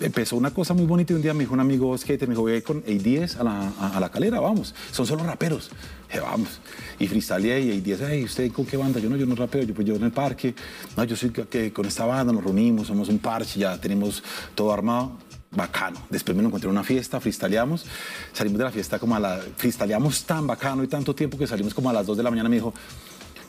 empezó 0.00 0.36
una 0.36 0.52
cosa 0.52 0.74
muy 0.74 0.86
bonita 0.86 1.12
y 1.12 1.16
un 1.16 1.22
día 1.22 1.34
me 1.34 1.40
dijo 1.40 1.54
un 1.54 1.60
amigo 1.60 1.96
skater, 1.96 2.28
me 2.28 2.34
dijo, 2.34 2.42
voy 2.42 2.52
a 2.52 2.56
ir 2.56 2.62
con 2.62 2.82
A10 2.84 3.38
a 3.38 3.44
la, 3.44 3.72
a, 3.80 3.96
a 3.96 4.00
la 4.00 4.10
calera, 4.10 4.40
vamos, 4.40 4.74
son 4.90 5.06
solo 5.06 5.24
raperos. 5.24 5.70
Dije, 6.08 6.20
vamos. 6.20 6.60
Y 6.98 7.06
freestyleé 7.08 7.60
y 7.60 7.82
A10, 7.82 8.06
hey, 8.08 8.24
¿usted 8.24 8.52
con 8.52 8.64
qué 8.64 8.76
banda? 8.76 9.00
Yo 9.00 9.10
no, 9.10 9.16
yo 9.16 9.26
no 9.26 9.34
rapeo, 9.34 9.62
yo 9.62 9.74
pues 9.74 9.86
yo 9.86 9.94
en 9.96 10.04
el 10.04 10.12
parque. 10.12 10.54
No, 10.96 11.04
yo 11.04 11.16
soy 11.16 11.30
que, 11.30 11.46
que 11.46 11.72
con 11.72 11.86
esta 11.86 12.04
banda 12.04 12.32
nos 12.32 12.44
reunimos, 12.44 12.86
somos 12.86 13.08
un 13.08 13.18
parche, 13.18 13.60
ya 13.60 13.78
tenemos 13.78 14.22
todo 14.54 14.72
armado. 14.72 15.18
Bacano. 15.54 16.00
Después 16.08 16.34
me 16.34 16.42
lo 16.42 16.48
encontré 16.48 16.66
en 16.66 16.72
una 16.72 16.82
fiesta, 16.82 17.20
freestyleamos. 17.20 17.84
Salimos 18.32 18.56
de 18.56 18.64
la 18.64 18.70
fiesta 18.70 18.98
como 18.98 19.16
a 19.16 19.20
la. 19.20 19.38
Freestyleamos 19.58 20.24
tan 20.24 20.46
bacano 20.46 20.82
y 20.82 20.88
tanto 20.88 21.14
tiempo 21.14 21.36
que 21.36 21.46
salimos 21.46 21.74
como 21.74 21.90
a 21.90 21.92
las 21.92 22.06
2 22.06 22.16
de 22.16 22.22
la 22.22 22.30
mañana. 22.30 22.48
Me 22.48 22.56
dijo, 22.56 22.72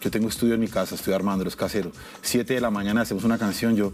yo 0.04 0.12
tengo 0.12 0.28
estudio 0.28 0.56
en 0.56 0.60
mi 0.60 0.68
casa, 0.68 0.96
estoy 0.96 1.14
armando, 1.14 1.48
es 1.48 1.56
casero. 1.56 1.92
Siete 2.22 2.56
de 2.56 2.62
la 2.62 2.70
mañana 2.70 3.02
hacemos 3.02 3.24
una 3.24 3.38
canción, 3.38 3.76
yo 3.76 3.94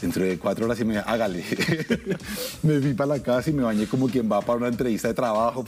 dentro 0.00 0.22
de 0.22 0.38
cuatro 0.38 0.66
horas 0.66 0.78
y 0.80 0.84
me 0.84 0.98
hágale. 0.98 1.42
me 2.62 2.80
fui 2.80 2.92
para 2.92 3.16
la 3.16 3.22
casa 3.22 3.48
y 3.48 3.54
me 3.54 3.62
bañé 3.62 3.86
como 3.86 4.06
quien 4.06 4.30
va 4.30 4.42
para 4.42 4.58
una 4.58 4.68
entrevista 4.68 5.08
de 5.08 5.14
trabajo. 5.14 5.64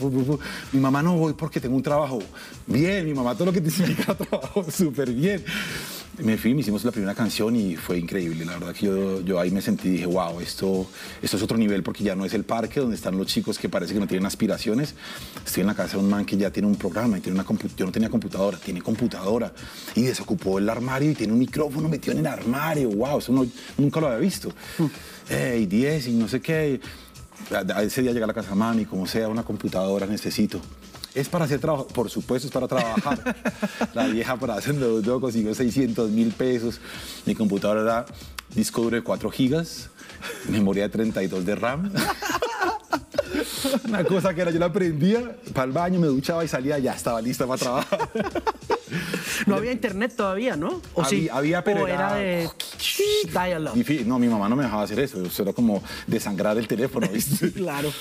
Mi 0.71 0.79
mamá 0.79 1.01
no 1.01 1.17
voy 1.17 1.33
porque 1.33 1.59
tengo 1.59 1.75
un 1.75 1.81
trabajo. 1.81 2.19
Bien, 2.67 3.03
mi 3.05 3.15
mamá 3.15 3.33
todo 3.33 3.45
lo 3.45 3.53
que 3.53 3.61
te 3.61 3.71
significa 3.71 4.15
trabajo, 4.15 4.63
súper 4.69 5.11
bien. 5.11 5.43
Me 6.19 6.37
fui, 6.37 6.53
me 6.53 6.61
hicimos 6.61 6.83
la 6.83 6.91
primera 6.91 7.15
canción 7.15 7.55
y 7.55 7.77
fue 7.77 7.97
increíble. 7.97 8.43
La 8.45 8.53
verdad 8.57 8.73
que 8.73 9.23
yo, 9.25 9.39
ahí 9.39 9.51
me 9.51 9.61
sentí 9.61 9.87
y 9.87 9.91
dije, 9.91 10.05
wow, 10.05 10.39
esto, 10.41 10.85
esto 11.21 11.37
es 11.37 11.43
otro 11.43 11.57
nivel 11.57 11.81
porque 11.81 12.03
ya 12.03 12.13
no 12.13 12.25
es 12.25 12.33
el 12.33 12.43
parque 12.43 12.81
donde 12.81 12.95
están 12.97 13.17
los 13.17 13.25
chicos 13.25 13.57
que 13.57 13.69
parece 13.69 13.93
que 13.93 13.99
no 14.01 14.07
tienen 14.07 14.25
aspiraciones. 14.25 14.95
Estoy 15.45 15.61
en 15.61 15.67
la 15.67 15.75
casa 15.75 15.97
de 15.97 16.03
un 16.03 16.09
man 16.09 16.25
que 16.25 16.35
ya 16.35 16.51
tiene 16.51 16.67
un 16.67 16.75
programa 16.75 17.19
tiene 17.19 17.39
una 17.39 17.47
yo 17.75 17.85
no 17.85 17.91
tenía 17.91 18.09
computadora, 18.09 18.57
tiene 18.57 18.81
computadora 18.81 19.53
y 19.95 20.03
desocupó 20.03 20.59
el 20.59 20.69
armario 20.69 21.11
y 21.11 21.15
tiene 21.15 21.33
un 21.33 21.39
micrófono 21.39 21.89
metido 21.89 22.13
en 22.13 22.19
el 22.19 22.27
armario. 22.27 22.89
Wow, 22.89 23.19
eso 23.19 23.31
no- 23.31 23.45
nunca 23.77 23.99
lo 23.99 24.07
había 24.07 24.19
visto. 24.19 24.51
Hey, 25.27 25.65
10 25.65 26.07
y 26.07 26.13
no 26.13 26.27
sé 26.27 26.41
qué. 26.41 26.79
A- 27.51 27.83
ese 27.83 28.01
día 28.01 28.11
llega 28.11 28.25
a 28.25 28.27
la 28.27 28.33
casa, 28.33 28.53
mami, 28.55 28.85
como 28.85 29.05
sea, 29.07 29.27
una 29.27 29.43
computadora 29.43 30.05
necesito. 30.05 30.59
Es 31.15 31.27
para 31.27 31.45
hacer 31.45 31.59
trabajo, 31.59 31.87
por 31.87 32.09
supuesto, 32.09 32.47
es 32.47 32.53
para 32.53 32.67
trabajar. 32.67 33.35
la 33.93 34.07
vieja 34.07 34.37
para 34.37 34.55
hacerlo 34.55 35.01
todo 35.01 35.19
consiguió 35.19 35.55
600 35.55 36.11
mil 36.11 36.31
pesos. 36.31 36.79
Mi 37.25 37.33
computadora 37.33 37.81
era 37.81 38.05
disco 38.53 38.81
duro 38.83 38.95
de 38.97 39.01
4 39.01 39.29
gigas, 39.31 39.89
memoria 40.49 40.83
de 40.83 40.89
32 40.89 41.45
de 41.45 41.55
RAM. 41.55 41.91
Una 43.85 44.03
cosa 44.03 44.33
que 44.33 44.41
era, 44.41 44.51
yo 44.51 44.59
la 44.59 44.71
prendía 44.71 45.35
para 45.53 45.65
el 45.65 45.71
baño, 45.71 45.99
me 45.99 46.07
duchaba 46.07 46.43
y 46.43 46.47
salía, 46.47 46.79
ya 46.79 46.93
estaba 46.93 47.21
lista 47.21 47.45
para 47.47 47.59
trabajar. 47.59 48.09
No 49.45 49.55
había 49.55 49.71
internet 49.71 50.13
todavía, 50.15 50.55
¿no? 50.55 50.81
¿O 50.95 51.05
sí? 51.05 51.29
Había- 51.31 51.63
pero 51.63 51.83
¿O 51.83 51.87
era 51.87 52.15
de 52.15 52.49
dial-up? 53.31 53.75
No, 54.05 54.17
mi 54.17 54.27
mamá 54.27 54.49
no 54.49 54.55
me 54.55 54.63
dejaba 54.63 54.83
hacer 54.83 54.99
eso, 54.99 55.23
eso 55.23 55.43
era 55.43 55.53
como 55.53 55.83
desangrar 56.07 56.57
el 56.57 56.67
teléfono, 56.67 57.07
¿viste? 57.07 57.51
Claro. 57.51 57.91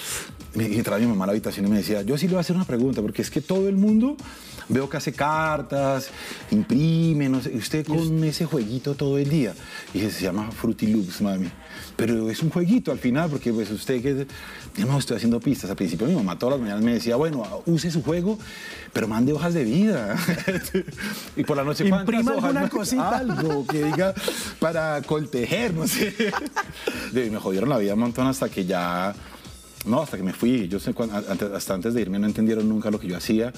Y 0.54 0.76
entraba 0.76 0.99
mi 0.99 1.06
mamá 1.06 1.25
a 1.25 1.26
la 1.26 1.32
habitación 1.32 1.66
y 1.66 1.70
me 1.70 1.76
decía, 1.78 2.02
yo 2.02 2.16
sí 2.16 2.26
le 2.26 2.32
voy 2.32 2.38
a 2.38 2.40
hacer 2.40 2.56
una 2.56 2.64
pregunta, 2.64 3.02
porque 3.02 3.23
es 3.23 3.30
que 3.30 3.40
todo 3.40 3.68
el 3.68 3.76
mundo 3.76 4.16
veo 4.70 4.88
que 4.88 4.97
hace 4.97 5.12
cartas, 5.12 6.08
imprime, 6.50 7.28
no 7.28 7.42
sé, 7.42 7.52
y 7.54 7.58
usted 7.58 7.87
con 7.87 8.25
ese 8.25 8.44
jueguito 8.47 8.94
todo 8.94 9.18
el 9.18 9.28
día. 9.28 9.54
Y 9.92 9.99
dije, 9.99 10.11
se 10.11 10.23
llama 10.25 10.50
Fruity 10.50 10.87
Loops, 10.88 11.20
mami. 11.20 11.50
Pero 11.97 12.30
es 12.30 12.42
un 12.42 12.50
jueguito 12.50 12.92
al 12.92 12.99
final, 12.99 13.28
porque 13.30 13.52
pues 13.52 13.70
usted 13.70 14.02
que... 14.02 14.26
No, 14.85 14.99
estoy 14.99 15.16
haciendo 15.19 15.41
pistas. 15.41 15.71
Al 15.71 15.77
principio 15.77 16.07
mi 16.07 16.15
mamá 16.15 16.39
todas 16.39 16.55
las 16.55 16.61
mañanas 16.61 16.83
me 16.83 16.95
decía, 16.95 17.17
bueno, 17.17 17.63
use 17.67 17.91
su 17.91 18.02
juego, 18.02 18.39
pero 18.93 19.07
mande 19.07 19.33
hojas 19.33 19.54
de 19.54 19.65
vida. 19.65 20.17
y 21.37 21.45
por 21.45 21.57
la 21.57 21.65
noche, 21.65 21.89
¿cuántas 21.89 22.15
Imprima 22.15 22.33
alguna 22.33 22.69
cosita. 22.69 23.19
Algo 23.19 23.67
que 23.67 23.85
diga 23.85 24.15
para 24.59 25.02
coltejer, 25.02 25.75
no 25.75 25.87
sé. 25.87 26.15
Me 27.13 27.37
jodieron 27.39 27.69
la 27.69 27.78
vida 27.78 27.95
un 27.95 28.00
montón 28.00 28.26
hasta 28.26 28.49
que 28.49 28.65
ya... 28.65 29.15
No, 29.85 30.02
hasta 30.02 30.17
que 30.17 30.23
me 30.23 30.33
fui. 30.33 30.69
Yo 30.69 30.81
sé, 30.81 30.95
hasta 31.54 31.75
antes 31.75 31.95
de 31.95 32.00
irme 32.00 32.19
no 32.19 32.26
entendieron 32.26 32.69
nunca 32.69 32.91
lo 32.91 32.99
que 32.99 33.07
yo 33.07 33.17
hacía. 33.17 33.52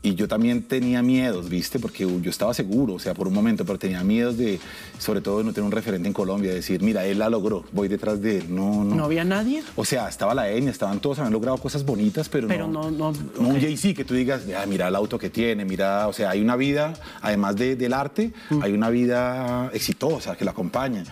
Y 0.00 0.14
yo 0.14 0.28
también 0.28 0.62
tenía 0.62 1.02
miedos, 1.02 1.48
¿viste? 1.48 1.80
Porque 1.80 2.06
yo 2.22 2.30
estaba 2.30 2.54
seguro, 2.54 2.94
o 2.94 2.98
sea, 3.00 3.14
por 3.14 3.26
un 3.26 3.34
momento, 3.34 3.64
pero 3.64 3.80
tenía 3.80 4.04
miedos 4.04 4.38
de, 4.38 4.60
sobre 4.96 5.20
todo, 5.20 5.38
de 5.38 5.44
no 5.44 5.52
tener 5.52 5.66
un 5.66 5.72
referente 5.72 6.06
en 6.06 6.14
Colombia, 6.14 6.50
de 6.50 6.56
decir, 6.56 6.80
mira, 6.82 7.04
él 7.04 7.18
la 7.18 7.28
logró, 7.28 7.64
voy 7.72 7.88
detrás 7.88 8.22
de 8.22 8.38
él. 8.38 8.44
No, 8.48 8.84
no. 8.84 8.94
¿No 8.94 9.04
había 9.04 9.24
nadie? 9.24 9.60
O 9.74 9.84
sea, 9.84 10.08
estaba 10.08 10.36
la 10.36 10.48
Enya, 10.52 10.70
estaban 10.70 11.00
todos, 11.00 11.18
habían 11.18 11.32
logrado 11.32 11.56
cosas 11.58 11.84
bonitas, 11.84 12.28
pero, 12.28 12.46
Pero 12.46 12.68
no- 12.68 12.92
no- 12.92 13.08
un 13.38 13.46
ok. 13.56 13.60
Jay-Z 13.60 13.94
que 13.94 14.04
tú 14.04 14.14
digas, 14.14 14.42
"Ah, 14.56 14.66
mira 14.68 14.86
el 14.86 14.94
auto 14.94 15.18
que 15.18 15.30
tiene, 15.30 15.64
mira, 15.64 16.06
o 16.06 16.12
sea, 16.12 16.30
hay 16.30 16.40
una 16.40 16.54
vida, 16.54 16.94
además 17.20 17.56
de- 17.56 17.74
del 17.74 17.92
arte, 17.92 18.32
Mm. 18.50 18.62
hay 18.62 18.72
una 18.74 18.90
vida 18.90 19.68
exitosa 19.74 20.36
que 20.36 20.44
la 20.44 20.52
acompaña. 20.52 21.02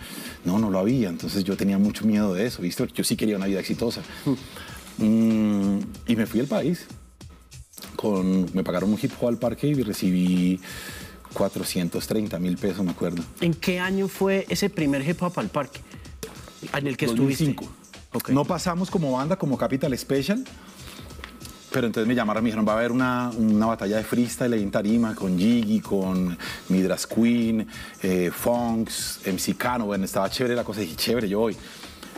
No, 0.45 0.59
no 0.59 0.69
lo 0.69 0.79
había, 0.79 1.09
entonces 1.09 1.43
yo 1.43 1.57
tenía 1.57 1.77
mucho 1.77 2.05
miedo 2.05 2.33
de 2.33 2.45
eso, 2.45 2.61
¿viste? 2.61 2.87
Yo 2.95 3.03
sí 3.03 3.17
quería 3.17 3.35
una 3.35 3.47
vida 3.47 3.59
exitosa. 3.59 4.01
Mm, 4.97 5.79
y 6.07 6.15
me 6.15 6.25
fui 6.25 6.39
al 6.39 6.47
país. 6.47 6.85
Con, 7.97 8.49
me 8.53 8.63
pagaron 8.63 8.91
un 8.93 8.99
hip 9.01 9.11
hop 9.19 9.27
al 9.27 9.37
parque 9.37 9.67
y 9.67 9.81
recibí 9.81 10.61
430 11.33 12.39
mil 12.39 12.57
pesos, 12.57 12.85
me 12.85 12.91
acuerdo. 12.91 13.21
¿En 13.41 13.53
qué 13.53 13.79
año 13.79 14.07
fue 14.07 14.45
ese 14.47 14.69
primer 14.69 15.07
hip 15.07 15.21
hop 15.21 15.33
al 15.37 15.49
parque? 15.49 15.81
En 16.73 16.87
el 16.87 16.95
que 16.95 17.07
2005. 17.07 17.63
estuviste. 17.63 17.77
Ok. 18.13 18.29
No 18.29 18.45
pasamos 18.45 18.89
como 18.89 19.11
banda, 19.11 19.35
como 19.35 19.57
Capital 19.57 19.97
Special. 19.97 20.43
Pero 21.71 21.87
entonces 21.87 22.07
me 22.07 22.15
llamaron, 22.15 22.43
me 22.43 22.47
dijeron, 22.47 22.65
va 22.67 22.73
a 22.73 22.77
haber 22.77 22.91
una, 22.91 23.29
una 23.37 23.65
batalla 23.65 23.97
de 23.97 24.03
freestyle 24.03 24.53
en 24.53 24.71
Tarima 24.71 25.13
con 25.13 25.37
Jiggy, 25.37 25.81
con 25.81 26.37
Midras 26.69 27.05
Queen, 27.05 27.67
eh, 28.01 28.31
Funks, 28.33 29.19
MC 29.25 29.57
Cano. 29.57 29.85
Bueno, 29.85 30.05
estaba 30.05 30.29
chévere 30.29 30.55
la 30.55 30.63
cosa. 30.63 30.79
Dije, 30.79 30.95
chévere, 30.95 31.27
yo 31.27 31.39
voy. 31.39 31.57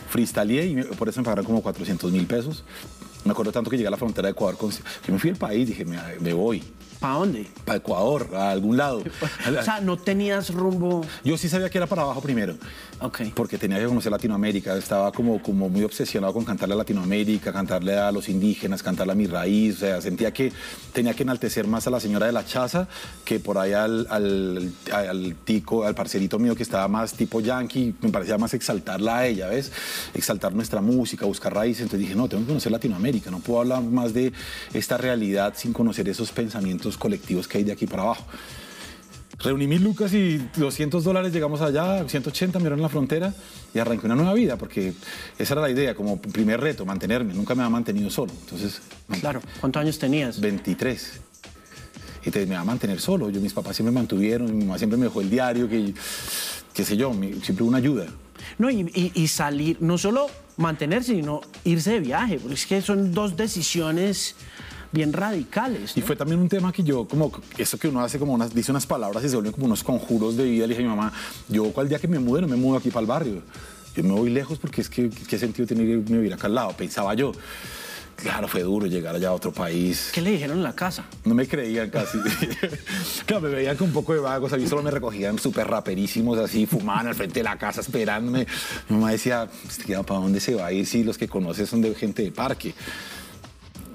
Freestyleé 0.08 0.66
y 0.66 0.82
por 0.96 1.08
eso 1.08 1.20
me 1.20 1.24
pagaron 1.24 1.44
como 1.44 1.62
400 1.62 2.10
mil 2.12 2.26
pesos. 2.26 2.64
Me 3.24 3.32
acuerdo 3.32 3.52
tanto 3.52 3.70
que 3.70 3.76
llegué 3.76 3.88
a 3.88 3.90
la 3.90 3.96
frontera 3.96 4.28
de 4.28 4.32
Ecuador. 4.32 4.56
Con, 4.56 4.70
yo 4.70 5.12
me 5.12 5.18
fui 5.18 5.30
al 5.30 5.36
país, 5.36 5.68
dije, 5.68 5.84
me, 5.84 5.98
me 6.20 6.32
voy. 6.32 6.62
¿Para 7.00 7.14
dónde? 7.14 7.46
Para 7.64 7.78
Ecuador, 7.78 8.28
a 8.34 8.50
algún 8.50 8.76
lado. 8.76 9.02
O 9.60 9.62
sea, 9.62 9.80
no 9.80 9.96
tenías 9.96 10.52
rumbo. 10.54 11.04
Yo 11.24 11.36
sí 11.36 11.48
sabía 11.48 11.70
que 11.70 11.78
era 11.78 11.86
para 11.86 12.02
abajo 12.02 12.20
primero. 12.20 12.56
Ok. 13.00 13.22
Porque 13.34 13.58
tenía 13.58 13.78
que 13.78 13.86
conocer 13.86 14.12
Latinoamérica. 14.12 14.76
Estaba 14.76 15.10
como, 15.12 15.42
como 15.42 15.68
muy 15.68 15.82
obsesionado 15.82 16.32
con 16.32 16.44
cantarle 16.44 16.74
a 16.74 16.78
Latinoamérica, 16.78 17.52
cantarle 17.52 17.96
a 17.96 18.12
los 18.12 18.28
indígenas, 18.28 18.82
cantarle 18.82 19.12
a 19.12 19.16
mi 19.16 19.26
raíz. 19.26 19.76
O 19.76 19.78
sea, 19.80 20.00
sentía 20.00 20.32
que 20.32 20.52
tenía 20.92 21.14
que 21.14 21.22
enaltecer 21.22 21.66
más 21.66 21.86
a 21.86 21.90
la 21.90 22.00
señora 22.00 22.26
de 22.26 22.32
la 22.32 22.44
chaza 22.44 22.86
que 23.24 23.40
por 23.40 23.58
ahí 23.58 23.72
al, 23.72 24.06
al, 24.10 24.72
al 24.92 25.36
tico, 25.44 25.84
al 25.84 25.94
parcerito 25.94 26.38
mío 26.38 26.54
que 26.54 26.62
estaba 26.62 26.86
más 26.88 27.14
tipo 27.14 27.40
yankee. 27.40 27.94
Me 28.02 28.10
parecía 28.10 28.38
más 28.38 28.54
exaltarla 28.54 29.18
a 29.18 29.26
ella, 29.26 29.48
¿ves? 29.48 29.72
Exaltar 30.14 30.54
nuestra 30.54 30.80
música, 30.80 31.26
buscar 31.26 31.54
raíces. 31.54 31.82
Entonces 31.82 32.00
dije, 32.00 32.14
no, 32.14 32.28
tengo 32.28 32.42
que 32.44 32.48
conocer 32.48 32.72
Latinoamérica. 32.72 33.30
No 33.30 33.40
puedo 33.40 33.60
hablar 33.60 33.82
más 33.82 34.12
de 34.12 34.32
esta 34.74 34.96
realidad 34.96 35.54
sin 35.56 35.72
conocer 35.72 36.08
esos 36.08 36.30
pensamientos 36.30 36.89
colectivos 36.98 37.46
que 37.48 37.58
hay 37.58 37.64
de 37.64 37.72
aquí 37.72 37.86
para 37.86 38.02
abajo. 38.02 38.24
Reuní 39.42 39.66
mil 39.66 39.82
lucas 39.82 40.12
y 40.12 40.36
200 40.56 41.02
dólares, 41.02 41.32
llegamos 41.32 41.62
allá, 41.62 42.06
180, 42.06 42.58
me 42.58 42.68
en 42.68 42.82
la 42.82 42.90
frontera 42.90 43.32
y 43.74 43.78
arranqué 43.78 44.04
una 44.04 44.14
nueva 44.14 44.34
vida, 44.34 44.56
porque 44.58 44.92
esa 45.38 45.54
era 45.54 45.62
la 45.62 45.70
idea, 45.70 45.94
como 45.94 46.20
primer 46.20 46.60
reto, 46.60 46.84
mantenerme. 46.84 47.32
Nunca 47.32 47.54
me 47.54 47.62
había 47.62 47.70
mantenido 47.70 48.10
solo. 48.10 48.32
Entonces, 48.38 48.82
Claro. 49.20 49.40
¿Cuántos 49.60 49.80
años 49.80 49.98
tenías? 49.98 50.38
23. 50.40 51.20
Y 52.22 52.26
entonces 52.26 52.46
me 52.48 52.54
va 52.54 52.60
a 52.60 52.64
mantener 52.64 53.00
solo. 53.00 53.30
Yo, 53.30 53.40
mis 53.40 53.54
papás 53.54 53.76
siempre 53.76 53.92
me 53.92 53.98
mantuvieron, 54.00 54.54
mi 54.54 54.64
mamá 54.64 54.76
siempre 54.76 54.98
me 54.98 55.04
dejó 55.06 55.22
el 55.22 55.30
diario, 55.30 55.70
que, 55.70 55.94
qué 56.74 56.84
sé 56.84 56.98
yo, 56.98 57.14
mi- 57.14 57.40
siempre 57.40 57.64
una 57.64 57.78
ayuda. 57.78 58.08
No, 58.58 58.68
y, 58.68 58.80
y- 58.94 59.12
y 59.14 59.28
salir, 59.28 59.78
no 59.80 59.96
solo 59.96 60.26
mantenerse, 60.58 61.14
sino 61.14 61.40
irse 61.64 61.92
de 61.92 62.00
viaje, 62.00 62.38
porque 62.38 62.54
es 62.56 62.66
que 62.66 62.82
son 62.82 63.14
dos 63.14 63.38
decisiones 63.38 64.34
bien 64.92 65.12
radicales. 65.12 65.96
Y 65.96 66.00
¿no? 66.00 66.06
fue 66.06 66.16
también 66.16 66.40
un 66.40 66.48
tema 66.48 66.72
que 66.72 66.82
yo, 66.82 67.06
como 67.06 67.30
eso 67.58 67.78
que 67.78 67.88
uno 67.88 68.00
hace, 68.00 68.18
como 68.18 68.32
unas, 68.32 68.54
dice 68.54 68.70
unas 68.70 68.86
palabras 68.86 69.24
y 69.24 69.28
se 69.28 69.36
vuelven 69.36 69.52
como 69.52 69.66
unos 69.66 69.82
conjuros 69.82 70.36
de 70.36 70.44
vida. 70.44 70.66
Le 70.66 70.74
dije 70.74 70.86
a 70.86 70.90
mi 70.90 70.96
mamá, 70.96 71.12
yo 71.48 71.64
cual 71.72 71.88
día 71.88 71.98
que 71.98 72.08
me 72.08 72.18
mude, 72.18 72.42
no 72.42 72.48
me 72.48 72.56
mudo 72.56 72.78
aquí 72.78 72.90
para 72.90 73.00
el 73.02 73.06
barrio. 73.06 73.42
Yo 73.96 74.04
me 74.04 74.12
voy 74.12 74.30
lejos 74.30 74.58
porque 74.58 74.80
es 74.80 74.88
que, 74.88 75.10
¿qué 75.10 75.38
sentido 75.38 75.66
tiene 75.66 75.82
irme 75.84 76.02
vivir 76.02 76.32
acá 76.32 76.46
al 76.46 76.54
lado? 76.54 76.72
Pensaba 76.76 77.14
yo. 77.14 77.32
Claro, 78.22 78.48
fue 78.48 78.62
duro 78.62 78.86
llegar 78.86 79.14
allá 79.14 79.28
a 79.28 79.32
otro 79.32 79.50
país. 79.50 80.10
¿Qué 80.12 80.20
le 80.20 80.32
dijeron 80.32 80.58
en 80.58 80.62
la 80.62 80.74
casa? 80.74 81.04
No 81.24 81.34
me 81.34 81.48
creían 81.48 81.88
casi. 81.88 82.18
claro, 83.26 83.42
me 83.42 83.48
veían 83.48 83.76
con 83.76 83.88
un 83.88 83.94
poco 83.94 84.12
de 84.12 84.20
vagos. 84.20 84.52
A 84.52 84.58
mí 84.58 84.66
solo 84.66 84.82
me 84.82 84.90
recogían 84.90 85.38
súper 85.38 85.66
raperísimos, 85.66 86.38
así, 86.38 86.66
fumaban 86.66 87.06
al 87.06 87.14
frente 87.14 87.40
de 87.40 87.44
la 87.44 87.56
casa 87.56 87.80
esperándome. 87.80 88.46
Mi 88.90 88.96
mamá 88.96 89.12
decía, 89.12 89.48
"Este, 89.66 89.94
¿para 90.04 90.20
dónde 90.20 90.38
se 90.40 90.54
va 90.54 90.66
a 90.66 90.72
ir 90.72 90.86
si 90.86 91.02
los 91.02 91.16
que 91.16 91.28
conoces 91.28 91.68
son 91.70 91.80
de 91.80 91.94
gente 91.94 92.22
de 92.22 92.30
parque? 92.30 92.74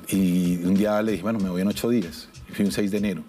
Y 0.09 0.57
un 0.63 0.75
día 0.75 1.01
le 1.01 1.13
dije, 1.13 1.23
bueno, 1.23 1.39
me 1.39 1.49
voy 1.49 1.61
en 1.61 1.67
ocho 1.67 1.89
días. 1.89 2.27
Fui 2.53 2.65
un 2.65 2.71
6 2.71 2.91
de 2.91 2.97
enero. 2.97 3.23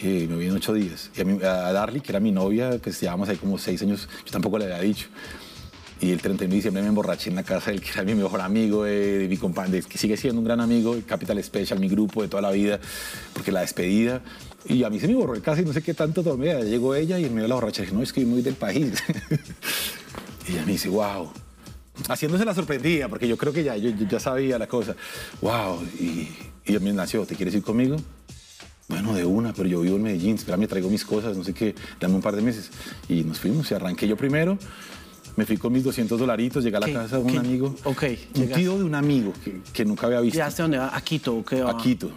Y 0.00 0.26
me 0.26 0.34
voy 0.36 0.46
en 0.46 0.52
ocho 0.56 0.72
días. 0.72 1.10
Y 1.16 1.20
a, 1.20 1.24
mí- 1.24 1.42
a 1.42 1.72
Darly, 1.72 2.00
que 2.00 2.10
era 2.12 2.20
mi 2.20 2.32
novia, 2.32 2.78
pues 2.82 3.00
llevamos 3.00 3.28
ahí 3.28 3.36
como 3.36 3.58
seis 3.58 3.80
años, 3.82 4.08
yo 4.24 4.32
tampoco 4.32 4.58
le 4.58 4.64
había 4.64 4.80
dicho. 4.80 5.08
Y 6.00 6.10
el 6.10 6.20
31 6.20 6.50
de 6.50 6.56
diciembre 6.56 6.82
me 6.82 6.88
emborraché 6.88 7.30
en 7.30 7.36
la 7.36 7.44
casa 7.44 7.70
del 7.70 7.80
que 7.80 7.90
era 7.90 8.02
mi 8.02 8.14
mejor 8.16 8.40
amigo, 8.40 8.84
eh, 8.86 9.18
de 9.18 9.28
mi 9.28 9.36
compañero, 9.36 9.86
que 9.88 9.98
sigue 9.98 10.16
siendo 10.16 10.40
un 10.40 10.44
gran 10.44 10.60
amigo, 10.60 10.96
Capital 11.06 11.40
Special, 11.44 11.78
mi 11.78 11.88
grupo 11.88 12.22
de 12.22 12.28
toda 12.28 12.42
la 12.42 12.50
vida, 12.50 12.80
porque 13.34 13.52
la 13.52 13.60
despedida. 13.60 14.20
Y 14.64 14.82
a 14.82 14.90
mí 14.90 14.98
se 14.98 15.06
me 15.06 15.14
borró 15.14 15.34
el 15.34 15.42
casi 15.42 15.62
no 15.64 15.72
sé 15.72 15.80
qué 15.82 15.94
tanto 15.94 16.24
tomé. 16.24 16.60
Llegó 16.64 16.96
ella 16.96 17.20
y 17.20 17.26
en 17.26 17.30
medio 17.34 17.42
de 17.44 17.48
la 17.50 17.54
borracha 17.54 17.82
dije, 17.82 17.94
no, 17.94 18.02
es 18.02 18.12
que 18.12 18.24
me 18.24 18.32
voy 18.32 18.42
del 18.42 18.54
país. 18.54 18.94
y 20.48 20.52
ella 20.52 20.64
me 20.66 20.72
dice, 20.72 20.88
wow. 20.88 21.30
Haciéndose 22.08 22.44
la 22.44 22.54
sorprendida, 22.54 23.08
porque 23.08 23.28
yo 23.28 23.36
creo 23.36 23.52
que 23.52 23.62
ya, 23.64 23.76
yo, 23.76 23.90
yo 23.90 24.06
ya 24.08 24.18
sabía 24.18 24.58
la 24.58 24.66
cosa. 24.66 24.96
Wow. 25.40 25.82
Y, 26.00 26.28
y 26.64 26.78
me 26.80 26.92
nació, 26.92 27.26
¿te 27.26 27.34
quieres 27.34 27.54
ir 27.54 27.62
conmigo? 27.62 27.96
Bueno, 28.88 29.14
de 29.14 29.24
una, 29.24 29.52
pero 29.52 29.68
yo 29.68 29.80
vivo 29.80 29.96
en 29.96 30.02
Medellín, 30.02 30.34
espera, 30.34 30.56
me 30.56 30.66
traigo 30.66 30.88
mis 30.90 31.04
cosas, 31.04 31.36
no 31.36 31.44
sé 31.44 31.52
qué, 31.54 31.74
dame 32.00 32.14
un 32.14 32.20
par 32.22 32.34
de 32.36 32.42
meses. 32.42 32.70
Y 33.08 33.22
nos 33.24 33.38
fuimos, 33.40 33.70
y 33.70 33.74
arranqué 33.74 34.06
yo 34.08 34.16
primero, 34.16 34.58
me 35.36 35.46
fui 35.46 35.56
con 35.56 35.72
mis 35.72 35.84
200 35.84 36.18
dolaritos, 36.18 36.62
llegué 36.64 36.76
a 36.76 36.80
la 36.80 36.86
¿Qué? 36.86 36.92
casa 36.94 37.16
de 37.18 37.22
un 37.22 37.30
¿Qué? 37.32 37.38
amigo. 37.38 37.74
Ok, 37.84 38.02
Un 38.02 38.42
llegaste. 38.42 38.54
tío 38.62 38.76
de 38.78 38.84
un 38.84 38.94
amigo 38.94 39.32
que, 39.44 39.60
que 39.72 39.84
nunca 39.84 40.06
había 40.08 40.20
visto. 40.20 40.34
¿Llegaste 40.36 40.62
a 40.62 40.64
dónde 40.64 40.78
va? 40.78 40.94
¿A 40.96 41.00
Quito 41.00 41.36
o 41.36 41.44
qué? 41.44 41.60
A 41.62 41.76
Quito. 41.76 42.10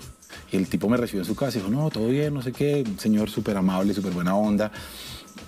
Y 0.51 0.57
el 0.57 0.67
tipo 0.67 0.89
me 0.89 0.97
recibió 0.97 1.21
en 1.21 1.25
su 1.27 1.35
casa 1.35 1.57
y 1.57 1.61
dijo, 1.61 1.71
no, 1.71 1.89
todo 1.89 2.07
bien, 2.07 2.33
no 2.33 2.41
sé 2.41 2.51
qué. 2.51 2.83
Un 2.85 2.99
señor 2.99 3.29
súper 3.29 3.55
amable, 3.55 3.93
súper 3.93 4.11
buena 4.11 4.35
onda, 4.35 4.71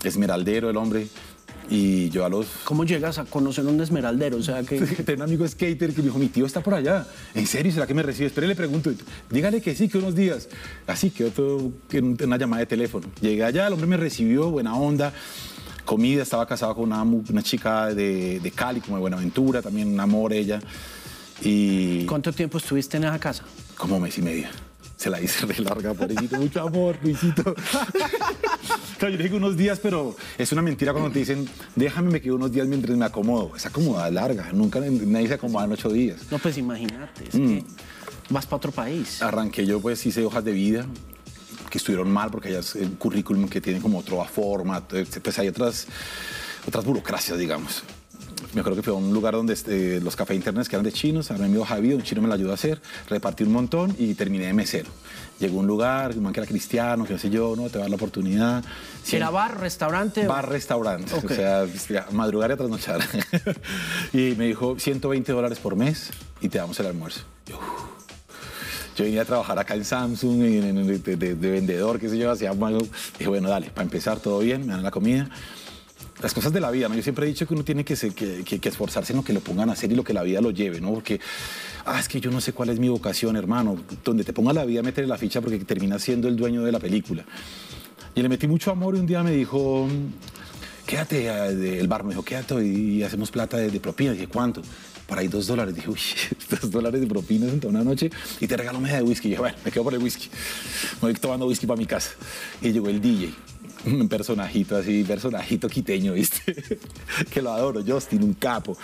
esmeraldero 0.04 0.70
el 0.70 0.78
hombre. 0.78 1.08
Y 1.70 2.10
yo 2.10 2.26
a 2.26 2.30
los 2.30 2.48
¿Cómo 2.64 2.86
llegas 2.86 3.18
a 3.18 3.26
conocer 3.26 3.66
un 3.66 3.80
esmeraldero? 3.82 4.38
O 4.38 4.44
sea, 4.44 4.64
que... 4.68 4.80
Tengo 4.80 5.24
un 5.24 5.30
amigo 5.30 5.48
skater 5.48 5.94
que 5.94 6.02
me 6.02 6.06
dijo, 6.08 6.20
mi 6.20 6.28
tío 6.28 6.46
está 6.46 6.62
por 6.62 6.74
allá. 6.74 7.06
¿En 7.34 7.46
serio? 7.48 7.72
¿Será 7.72 7.86
que 7.86 7.94
me 7.94 8.04
recibe? 8.04 8.28
Espere, 8.28 8.48
le 8.48 8.56
pregunto. 8.56 8.92
Dígale 9.30 9.62
que 9.62 9.76
sí, 9.76 9.90
que 9.90 9.98
unos 9.98 10.16
días. 10.16 10.48
Así 10.86 11.10
quedó 11.10 11.32
todo 11.32 11.72
en 11.92 12.18
una 12.24 12.38
llamada 12.38 12.62
de 12.62 12.68
teléfono. 12.68 13.08
Llegué 13.22 13.44
allá, 13.44 13.68
el 13.68 13.74
hombre 13.74 13.88
me 13.88 13.98
recibió, 13.98 14.50
buena 14.50 14.76
onda. 14.76 15.14
Comida, 15.86 16.24
estaba 16.24 16.46
casado 16.46 16.76
con 16.76 16.86
una, 16.86 17.02
una 17.04 17.42
chica 17.44 17.94
de, 17.94 18.40
de 18.40 18.52
Cali, 18.52 18.82
como 18.82 18.98
de 18.98 19.02
Buenaventura, 19.02 19.62
también 19.62 19.88
un 19.88 20.00
amor 20.00 20.34
ella. 20.34 20.60
Y 21.42 22.06
¿Cuánto 22.06 22.34
tiempo 22.34 22.58
estuviste 22.58 22.98
en 22.98 23.06
esa 23.06 23.20
casa? 23.20 23.44
como 23.78 24.00
mes 24.00 24.18
y 24.18 24.22
medio. 24.22 24.48
Se 24.98 25.10
la 25.10 25.22
hice 25.22 25.46
re 25.46 25.60
larga, 25.64 25.94
pobrecito. 25.94 26.38
Mucho 26.38 26.62
amor, 26.62 26.98
Luisito. 27.02 27.56
Claro, 28.98 29.12
yo 29.12 29.18
le 29.20 29.24
digo 29.26 29.38
unos 29.38 29.56
días, 29.56 29.80
pero 29.80 30.16
es 30.40 30.52
una 30.52 30.64
mentira 30.64 30.92
cuando 30.92 31.12
te 31.12 31.20
dicen, 31.20 31.48
déjame, 31.76 32.10
me 32.10 32.20
quedo 32.20 32.36
unos 32.36 32.52
días 32.52 32.68
mientras 32.68 32.98
me 32.98 33.06
acomodo. 33.06 33.56
Esa 33.56 33.70
acomodada 33.70 34.10
larga. 34.10 34.52
Nunca 34.54 34.80
nadie 34.80 35.28
se 35.28 35.36
acomoda 35.36 35.66
en 35.66 35.72
ocho 35.74 35.90
días. 35.90 36.22
No, 36.32 36.40
pues 36.40 36.58
imagínate, 36.58 37.26
es 37.30 37.36
Mm. 37.36 37.48
que 37.48 37.64
vas 38.32 38.48
para 38.48 38.58
otro 38.58 38.72
país. 38.72 39.22
Arranqué 39.22 39.68
yo, 39.68 39.80
pues 39.80 40.04
hice 40.04 40.26
hojas 40.26 40.44
de 40.44 40.52
vida 40.52 40.86
que 41.70 41.78
estuvieron 41.78 42.10
mal 42.10 42.32
porque 42.32 42.48
hay 42.50 42.60
un 42.84 42.96
currículum 42.96 43.48
que 43.48 43.62
tiene 43.62 43.80
como 43.82 44.00
otra 44.00 44.24
forma, 44.26 44.82
pues 44.88 45.38
hay 45.38 45.48
otras, 45.48 45.86
otras 46.68 46.84
burocracias, 46.84 47.38
digamos. 47.38 47.84
Me 48.58 48.62
acuerdo 48.62 48.78
que 48.78 48.84
fue 48.84 48.94
a 48.94 48.96
un 48.98 49.14
lugar 49.14 49.36
donde 49.36 49.54
este, 49.54 50.02
los 50.02 50.16
cafés 50.16 50.36
internet 50.36 50.66
que 50.68 50.76
eran 50.76 50.84
de 50.84 50.92
chinos, 50.92 51.30
armé 51.30 51.48
mi 51.48 51.58
de 51.76 51.80
vida, 51.80 51.96
un 51.96 52.02
chino 52.02 52.24
me 52.24 52.28
la 52.28 52.34
ayudó 52.34 52.50
a 52.50 52.54
hacer, 52.56 52.82
repartí 53.08 53.44
un 53.44 53.52
montón 53.52 53.96
y 54.00 54.16
terminé 54.16 54.48
de 54.48 54.54
mesero. 54.54 54.90
Llegó 55.40 55.58
a 55.58 55.60
un 55.62 55.68
lugar, 55.68 56.18
un 56.18 56.24
man 56.24 56.34
que 56.34 56.40
era 56.40 56.48
cristiano, 56.48 57.06
que 57.06 57.14
no 57.14 57.20
sé 57.20 57.30
yo, 57.30 57.54
no, 57.56 57.70
te 57.70 57.74
va 57.78 57.82
a 57.82 57.84
dar 57.84 57.92
la 57.92 57.98
oportunidad. 57.98 58.64
¿Era 59.12 59.30
bar, 59.30 59.60
restaurante? 59.60 60.26
Bar, 60.26 60.50
restaurante, 60.50 61.14
Ok. 61.14 61.26
o 61.26 61.36
sea, 61.36 61.68
madrugar 62.14 62.50
y 62.50 62.54
a 62.54 62.58
trasnochar. 62.58 63.00
y 64.12 64.34
me 64.36 64.48
dijo 64.48 64.80
120 64.80 65.32
dólares 65.34 65.60
por 65.60 65.76
mes 65.76 66.10
y 66.42 66.50
te 66.50 66.58
damos 66.58 66.80
el 66.80 66.88
almuerzo. 66.88 67.22
Yo. 67.46 67.60
Yo 68.98 69.04
venía 69.06 69.22
a 69.22 69.26
trabajar 69.26 69.60
acá 69.60 69.76
en 69.76 69.86
Samsung, 69.86 70.40
de, 70.40 70.98
de- 71.16 71.36
de 71.36 71.52
vendedor, 71.52 72.00
qué 72.00 72.10
sé 72.10 72.18
yo, 72.18 72.32
hacía 72.32 72.50
algo. 72.50 72.80
Dije, 73.20 73.28
bueno, 73.30 73.50
dale, 73.50 73.70
para 73.70 73.84
empezar, 73.84 74.20
todo 74.20 74.40
bien, 74.40 74.66
me 74.66 74.74
dan 74.74 74.82
la 74.82 74.90
comida. 74.90 75.30
Las 76.22 76.34
cosas 76.34 76.52
de 76.52 76.60
la 76.60 76.72
vida, 76.72 76.90
¿no? 76.90 76.96
Yo 76.96 77.04
siempre 77.04 77.26
he 77.26 77.30
dicho 77.30 77.48
que 77.48 77.54
uno 77.54 77.64
tiene 77.64 77.86
que, 77.86 77.96
que, 77.96 78.70
esforzarse 78.70 79.14
en 79.14 79.18
lo 79.18 79.24
que 79.24 79.34
lo 79.34 79.40
pongan 79.40 79.70
a 79.70 79.74
hacer 79.74 79.92
y 79.92 79.96
lo 79.96 80.04
que 80.04 80.14
la 80.14 80.24
vida 80.24 80.42
lo 80.42 80.50
lleve, 80.50 80.82
¿no? 80.82 80.92
Porque, 80.92 81.20
ah, 81.86 82.00
es 82.00 82.08
que 82.08 82.20
yo 82.20 82.32
no 82.32 82.42
sé 82.42 82.54
cuál 82.54 82.70
es 82.70 82.80
mi 82.80 82.90
vocación, 82.90 83.36
hermano. 83.36 83.78
Donde 84.04 84.24
te 84.24 84.34
ponga 84.34 84.52
la 84.52 84.66
vida, 84.66 84.82
métele 84.82 85.08
la 85.08 85.18
ficha 85.18 85.42
porque 85.42 85.60
terminas 85.60 86.02
siendo 86.02 86.28
el 86.28 86.36
dueño 86.36 86.64
de 86.64 86.72
la 86.72 86.80
película. 86.80 87.24
Y 88.16 88.22
le 88.24 88.30
metí 88.30 88.48
mucho 88.48 88.72
amor 88.72 88.96
y 88.96 89.00
un 89.00 89.06
día 89.06 89.22
me 89.22 89.32
dijo, 89.32 89.88
quédate, 90.88 91.28
eh, 91.28 91.80
el 91.80 91.88
bar 91.88 92.04
me 92.04 92.10
dijo, 92.10 92.24
quédate 92.24 92.66
y 92.66 93.04
hacemos 93.04 93.30
plata 93.30 93.58
de, 93.58 93.80
propina. 93.80 94.14
dije, 94.14 94.26
¿cuánto? 94.28 94.64
Para 95.06 95.22
ahí 95.22 95.28
dos 95.28 95.46
dólares. 95.46 95.76
Dije, 95.76 95.88
uy, 95.88 96.00
dos 96.50 96.72
dólares 96.72 97.00
de 97.00 97.06
propina 97.06 97.46
en 97.46 97.60
toda 97.60 97.76
una 97.76 97.84
noche 97.84 98.10
y 98.40 98.48
te 98.48 98.58
regalo 98.58 98.80
media 98.80 98.98
de 98.98 99.04
whisky. 99.04 99.28
Y 99.28 99.30
dije, 99.32 99.42
bueno, 99.42 99.58
me 99.64 99.72
quedo 99.72 99.84
por 99.84 99.94
el 99.94 100.02
whisky. 100.02 100.30
Me 100.96 101.10
voy 101.10 101.14
tomando 101.14 101.46
whisky 101.46 101.68
para 101.68 101.78
mi 101.78 101.86
casa. 101.86 102.12
Y 102.60 102.72
llegó 102.72 102.90
el 102.90 103.00
DJ, 103.00 103.30
un 103.86 104.08
personajito 104.08 104.76
así, 104.76 105.04
personajito 105.04 105.68
quiteño, 105.70 106.14
¿viste? 106.14 106.80
que 107.32 107.42
lo 107.42 107.52
adoro, 107.52 107.82
Justin, 107.86 108.24
un 108.24 108.34
capo. 108.34 108.78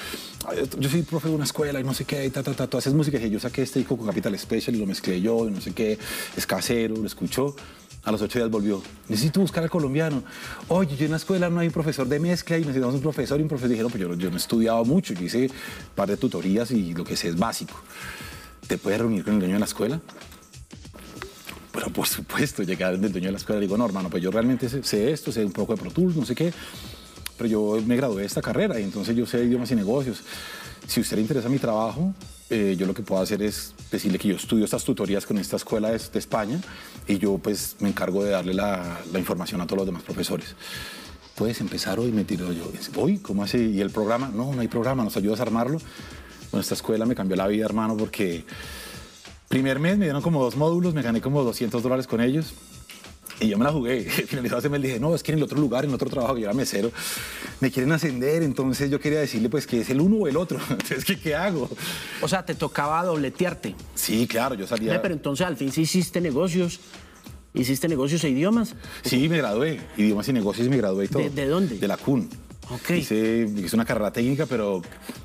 Yo 0.79 0.89
soy 0.89 1.03
profe 1.03 1.29
de 1.29 1.35
una 1.35 1.45
escuela 1.45 1.79
y 1.79 1.83
no 1.83 1.93
sé 1.93 2.05
qué, 2.05 2.25
y 2.25 2.29
ta, 2.29 2.43
ta, 2.43 2.53
ta, 2.53 2.77
haces 2.77 2.93
música. 2.93 3.17
Y 3.17 3.29
yo 3.29 3.39
saqué 3.39 3.61
este 3.61 3.79
disco 3.79 3.97
con 3.97 4.07
Capital 4.07 4.37
Special 4.37 4.75
y 4.75 4.79
lo 4.79 4.85
mezclé 4.85 5.21
yo, 5.21 5.47
y 5.47 5.51
no 5.51 5.61
sé 5.61 5.73
qué, 5.73 5.97
es 6.35 6.45
casero, 6.45 6.95
lo 6.95 7.07
escuchó. 7.07 7.55
A 8.05 8.11
los 8.11 8.21
ocho 8.21 8.37
días 8.37 8.51
volvió. 8.51 8.81
Necesito 9.07 9.39
buscar 9.39 9.63
al 9.63 9.69
colombiano. 9.69 10.23
Oye, 10.67 10.97
yo 10.97 11.05
en 11.05 11.11
la 11.11 11.17
escuela 11.17 11.49
no 11.49 11.61
hay 11.61 11.67
un 11.67 11.73
profesor 11.73 12.05
de 12.05 12.19
mezcla 12.19 12.57
y 12.57 12.61
necesitamos 12.61 12.95
un 12.95 13.01
profesor 13.01 13.39
y 13.39 13.43
un 13.43 13.47
profesor. 13.47 13.69
Dijeron, 13.69 13.89
pues 13.89 14.01
yo, 14.01 14.13
yo 14.15 14.29
no 14.29 14.35
he 14.35 14.39
estudiado 14.39 14.83
mucho. 14.83 15.13
Yo 15.13 15.23
hice 15.23 15.43
un 15.43 15.51
par 15.95 16.09
de 16.09 16.17
tutorías 16.17 16.69
y 16.71 16.93
lo 16.93 17.05
que 17.05 17.15
sé 17.15 17.29
es 17.29 17.37
básico. 17.37 17.75
¿Te 18.67 18.77
puedes 18.77 18.99
reunir 18.99 19.23
con 19.23 19.35
el 19.35 19.39
dueño 19.39 19.53
de 19.53 19.59
la 19.59 19.65
escuela? 19.65 20.01
Pero 21.73 21.89
por 21.89 22.07
supuesto, 22.07 22.61
llegar 22.61 22.99
del 22.99 23.11
dueño 23.11 23.27
de 23.27 23.31
la 23.31 23.37
escuela 23.39 23.59
le 23.59 23.65
digo, 23.65 23.77
no, 23.77 23.85
hermano, 23.85 24.07
pues 24.07 24.21
yo 24.21 24.29
realmente 24.29 24.69
sé, 24.69 25.11
esto, 25.11 25.31
sé 25.31 25.43
un 25.43 25.51
poco 25.51 25.73
de 25.73 25.81
Pro 25.81 25.89
Tools, 25.89 26.15
no 26.15 26.23
sé 26.23 26.35
qué, 26.35 26.53
pero 27.35 27.49
yo 27.49 27.83
me 27.83 27.95
gradué 27.95 28.21
de 28.21 28.27
esta 28.27 28.43
carrera 28.43 28.79
y 28.79 28.83
entonces 28.83 29.15
yo 29.15 29.25
sé 29.25 29.43
idiomas 29.43 29.71
y 29.71 29.75
negocios. 29.75 30.21
Si 30.87 31.01
usted 31.01 31.15
le 31.15 31.23
interesa 31.23 31.49
mi 31.49 31.57
trabajo, 31.57 32.13
eh, 32.51 32.75
yo 32.77 32.85
lo 32.85 32.93
que 32.93 33.01
puedo 33.01 33.19
hacer 33.23 33.41
es 33.41 33.73
decirle 33.91 34.19
que 34.19 34.27
yo 34.27 34.35
estudio 34.35 34.65
estas 34.65 34.83
tutorías 34.83 35.25
con 35.25 35.39
esta 35.39 35.55
escuela 35.55 35.89
de, 35.89 35.95
España 35.95 36.61
y 37.07 37.17
yo 37.17 37.39
pues 37.39 37.77
me 37.79 37.89
encargo 37.89 38.23
de 38.23 38.29
darle 38.29 38.53
la, 38.53 38.99
la 39.11 39.17
información 39.17 39.59
a 39.59 39.65
todos 39.65 39.79
los 39.79 39.85
demás 39.87 40.03
profesores. 40.03 40.55
Puedes 41.33 41.59
empezar 41.59 41.99
hoy, 41.99 42.11
me 42.11 42.23
tiro 42.23 42.53
yo. 42.53 42.71
¿Hoy? 42.97 43.17
¿Cómo 43.17 43.43
así? 43.43 43.57
¿Y 43.57 43.81
el 43.81 43.89
programa? 43.89 44.29
No, 44.31 44.53
no 44.53 44.61
hay 44.61 44.67
programa, 44.67 45.03
¿nos 45.03 45.17
ayudas 45.17 45.39
a 45.39 45.43
armarlo? 45.43 45.79
Bueno, 46.51 46.61
esta 46.61 46.75
escuela 46.75 47.07
me 47.07 47.15
cambió 47.15 47.35
la 47.35 47.47
vida, 47.47 47.65
hermano, 47.65 47.97
porque 47.97 48.45
Primer 49.53 49.77
mes 49.77 49.99
me 49.99 50.05
dieron 50.05 50.23
como 50.23 50.41
dos 50.43 50.55
módulos, 50.55 50.95
me 50.95 51.03
gané 51.03 51.21
como 51.21 51.43
200 51.43 51.83
dólares 51.83 52.07
con 52.07 52.21
ellos. 52.21 52.55
Y 53.39 53.49
yo 53.49 53.57
me 53.59 53.63
la 53.65 53.71
jugué. 53.71 54.01
Finalizado 54.27 54.57
ese 54.57 54.69
mes 54.69 54.81
dije, 54.81 54.99
no, 54.99 55.13
es 55.13 55.21
que 55.21 55.31
en 55.31 55.37
el 55.37 55.43
otro 55.43 55.59
lugar, 55.59 55.83
en 55.83 55.91
el 55.91 55.95
otro 55.95 56.09
trabajo, 56.09 56.33
que 56.33 56.41
yo 56.41 56.47
era 56.47 56.55
mesero, 56.55 56.91
me 57.59 57.69
quieren 57.69 57.91
ascender. 57.91 58.41
Entonces 58.41 58.89
yo 58.89 58.99
quería 58.99 59.19
decirle, 59.19 59.49
pues, 59.49 59.67
que 59.67 59.81
es 59.81 59.89
el 59.91 60.01
uno 60.01 60.15
o 60.23 60.27
el 60.27 60.37
otro. 60.37 60.57
Entonces, 60.71 61.05
¿qué, 61.05 61.19
qué 61.19 61.35
hago? 61.35 61.69
O 62.23 62.27
sea, 62.27 62.43
te 62.43 62.55
tocaba 62.55 63.03
dobletearte. 63.03 63.75
Sí, 63.93 64.25
claro, 64.25 64.55
yo 64.55 64.65
salía... 64.65 64.99
Pero 65.03 65.13
entonces 65.13 65.45
al 65.45 65.55
fin 65.55 65.71
sí 65.71 65.81
hiciste 65.81 66.19
negocios. 66.19 66.79
¿Hiciste 67.53 67.87
negocios 67.87 68.23
e 68.23 68.29
idiomas? 68.29 68.73
Sí, 69.03 69.29
me 69.29 69.37
gradué. 69.37 69.79
Idiomas 69.97 70.27
y 70.29 70.33
negocios 70.33 70.67
me 70.67 70.77
gradué 70.77 71.05
y 71.05 71.07
todo. 71.09 71.21
¿De- 71.21 71.29
de 71.29 71.45
dónde? 71.45 71.77
De 71.77 71.87
la 71.87 71.97
CUN. 71.97 72.27
Ok. 72.69 72.91
Hice, 72.91 73.49
hice 73.55 73.75
una 73.75 73.85
carrera 73.85 74.11
técnica, 74.11 74.45
pero 74.45 74.81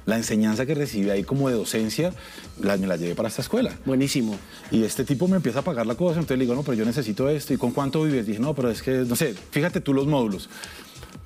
la 0.07 0.16
enseñanza 0.16 0.66
que 0.66 0.74
recibí 0.74 1.09
ahí 1.11 1.24
como 1.24 1.48
de 1.48 1.55
docencia, 1.55 2.12
la, 2.61 2.77
me 2.77 2.87
la 2.87 2.96
llevé 2.96 3.14
para 3.14 3.29
esta 3.29 3.42
escuela. 3.42 3.77
Buenísimo. 3.85 4.37
Y 4.70 4.83
este 4.85 5.05
tipo 5.05 5.29
me 5.29 5.37
empieza 5.37 5.61
a 5.61 5.62
pagar 5.62 5.87
la 5.87 5.94
cosa, 5.94 6.14
entonces 6.20 6.38
le 6.38 6.44
digo, 6.44 6.55
no, 6.55 6.62
pero 6.62 6.74
yo 6.74 6.85
necesito 6.85 7.29
esto. 7.29 7.55
¿Y 7.55 7.57
con 7.57 7.72
cuánto 7.72 8.03
vives? 8.03 8.27
Dije, 8.27 8.38
no, 8.38 8.55
pero 8.55 8.70
es 8.70 8.83
que, 8.83 8.90
no 8.90 9.16
sé, 9.16 9.35
fíjate 9.51 9.81
tú 9.81 9.94
los 9.94 10.07
módulos. 10.07 10.48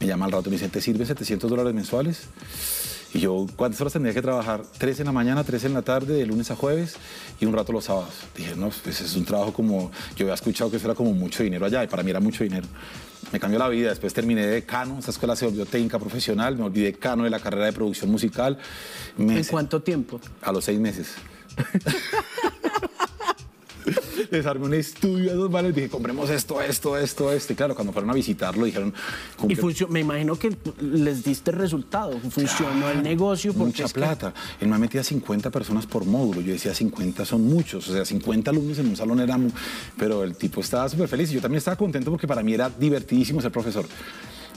Me 0.00 0.06
llama 0.06 0.26
al 0.26 0.32
rato 0.32 0.48
y 0.48 0.50
me 0.50 0.56
dice, 0.56 0.68
¿te 0.68 0.80
sirven 0.80 1.06
700 1.06 1.48
dólares 1.48 1.74
mensuales? 1.74 2.22
Y 3.14 3.20
yo, 3.20 3.46
¿cuántas 3.56 3.80
horas 3.80 3.92
tendría 3.92 4.14
que 4.14 4.22
trabajar? 4.22 4.62
Tres 4.78 4.98
en 5.00 5.06
la 5.06 5.12
mañana, 5.12 5.44
tres 5.44 5.64
en 5.64 5.74
la 5.74 5.82
tarde, 5.82 6.14
de 6.14 6.24
lunes 6.24 6.50
a 6.50 6.56
jueves 6.56 6.96
y 7.40 7.44
un 7.44 7.52
rato 7.52 7.72
los 7.72 7.84
sábados. 7.84 8.14
Dije, 8.34 8.54
no, 8.56 8.70
pues 8.82 9.00
es 9.02 9.14
un 9.16 9.24
trabajo 9.24 9.52
como, 9.52 9.90
yo 10.16 10.24
había 10.24 10.34
escuchado 10.34 10.70
que 10.70 10.78
eso 10.78 10.86
era 10.86 10.94
como 10.94 11.12
mucho 11.12 11.42
dinero 11.42 11.66
allá 11.66 11.84
y 11.84 11.88
para 11.88 12.02
mí 12.02 12.10
era 12.10 12.20
mucho 12.20 12.42
dinero. 12.42 12.66
Me 13.30 13.38
cambió 13.38 13.58
la 13.58 13.68
vida, 13.68 13.90
después 13.90 14.14
terminé 14.14 14.46
de 14.46 14.52
decano, 14.52 14.98
esta 14.98 15.10
escuela 15.10 15.36
se 15.36 15.44
volvió 15.44 15.66
técnica 15.66 15.98
profesional, 15.98 16.56
me 16.56 16.62
volví 16.62 16.80
decano 16.82 17.24
de 17.24 17.30
la 17.30 17.38
carrera 17.38 17.66
de 17.66 17.72
producción 17.72 18.10
musical. 18.10 18.58
¿En 19.18 19.44
cuánto 19.44 19.82
tiempo? 19.82 20.18
a 20.40 20.52
los 20.52 20.64
seis 20.64 20.80
meses. 20.80 21.14
les 24.30 24.46
armé 24.46 24.66
un 24.66 24.74
estudio 24.74 25.30
a 25.30 25.34
esos 25.34 25.50
manes, 25.50 25.74
dije, 25.74 25.88
compremos 25.88 26.30
esto, 26.30 26.60
esto, 26.60 26.96
esto, 26.96 27.32
esto. 27.32 27.52
Y 27.52 27.56
claro, 27.56 27.74
cuando 27.74 27.92
fueron 27.92 28.10
a 28.10 28.14
visitarlo 28.14 28.64
dijeron... 28.64 28.92
Y 29.48 29.56
me 29.88 30.00
imagino 30.00 30.36
que 30.36 30.56
les 30.80 31.24
diste 31.24 31.50
resultado, 31.52 32.18
funcionó 32.18 32.90
el 32.90 33.02
negocio. 33.02 33.52
Porque 33.52 33.82
mucha 33.82 33.88
plata. 33.88 34.34
Él 34.60 34.68
me 34.68 34.78
metía 34.78 35.02
50 35.02 35.50
personas 35.50 35.86
por 35.86 36.04
módulo. 36.04 36.40
Yo 36.40 36.52
decía, 36.52 36.74
50 36.74 37.24
son 37.24 37.44
muchos. 37.44 37.88
O 37.88 37.92
sea, 37.92 38.04
50 38.04 38.50
alumnos 38.50 38.78
en 38.78 38.88
un 38.88 38.96
salón 38.96 39.20
era... 39.20 39.38
Pero 39.96 40.24
el 40.24 40.36
tipo 40.36 40.60
estaba 40.60 40.88
súper 40.88 41.08
feliz 41.08 41.30
y 41.30 41.34
yo 41.34 41.40
también 41.40 41.58
estaba 41.58 41.76
contento 41.76 42.10
porque 42.10 42.26
para 42.26 42.42
mí 42.42 42.54
era 42.54 42.70
divertidísimo 42.70 43.40
ser 43.40 43.50
profesor 43.50 43.86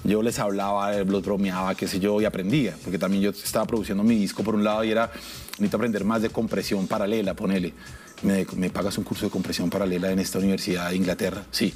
yo 0.05 0.21
les 0.21 0.37
hablaba, 0.39 0.93
los 0.93 1.23
bromeaba, 1.23 1.73
qué 1.75 1.87
sé 1.87 1.99
yo, 1.99 2.21
y 2.21 2.25
aprendía, 2.25 2.75
porque 2.83 2.99
también 2.99 3.23
yo 3.23 3.31
estaba 3.31 3.65
produciendo 3.65 4.03
mi 4.03 4.15
disco 4.15 4.43
por 4.43 4.55
un 4.55 4.63
lado 4.63 4.83
y 4.83 4.91
era, 4.91 5.11
necesito 5.53 5.77
aprender 5.77 6.03
más 6.05 6.21
de 6.21 6.29
compresión 6.29 6.87
paralela, 6.87 7.33
ponele. 7.33 7.73
¿Me, 8.23 8.45
¿Me, 8.55 8.69
pagas 8.69 8.97
un 8.97 9.03
curso 9.03 9.25
de 9.25 9.31
compresión 9.31 9.69
paralela 9.69 10.11
en 10.11 10.19
esta 10.19 10.39
universidad 10.39 10.89
de 10.89 10.95
Inglaterra? 10.95 11.43
Sí. 11.51 11.73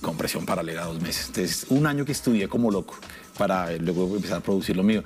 Compresión 0.00 0.46
paralela 0.46 0.84
dos 0.84 1.00
meses. 1.00 1.26
Entonces, 1.28 1.66
un 1.68 1.86
año 1.86 2.04
que 2.04 2.12
estudié 2.12 2.48
como 2.48 2.70
loco 2.70 2.94
para 3.36 3.72
luego 3.76 4.14
empezar 4.16 4.38
a 4.38 4.40
producir 4.40 4.76
lo 4.76 4.82
mío. 4.82 5.02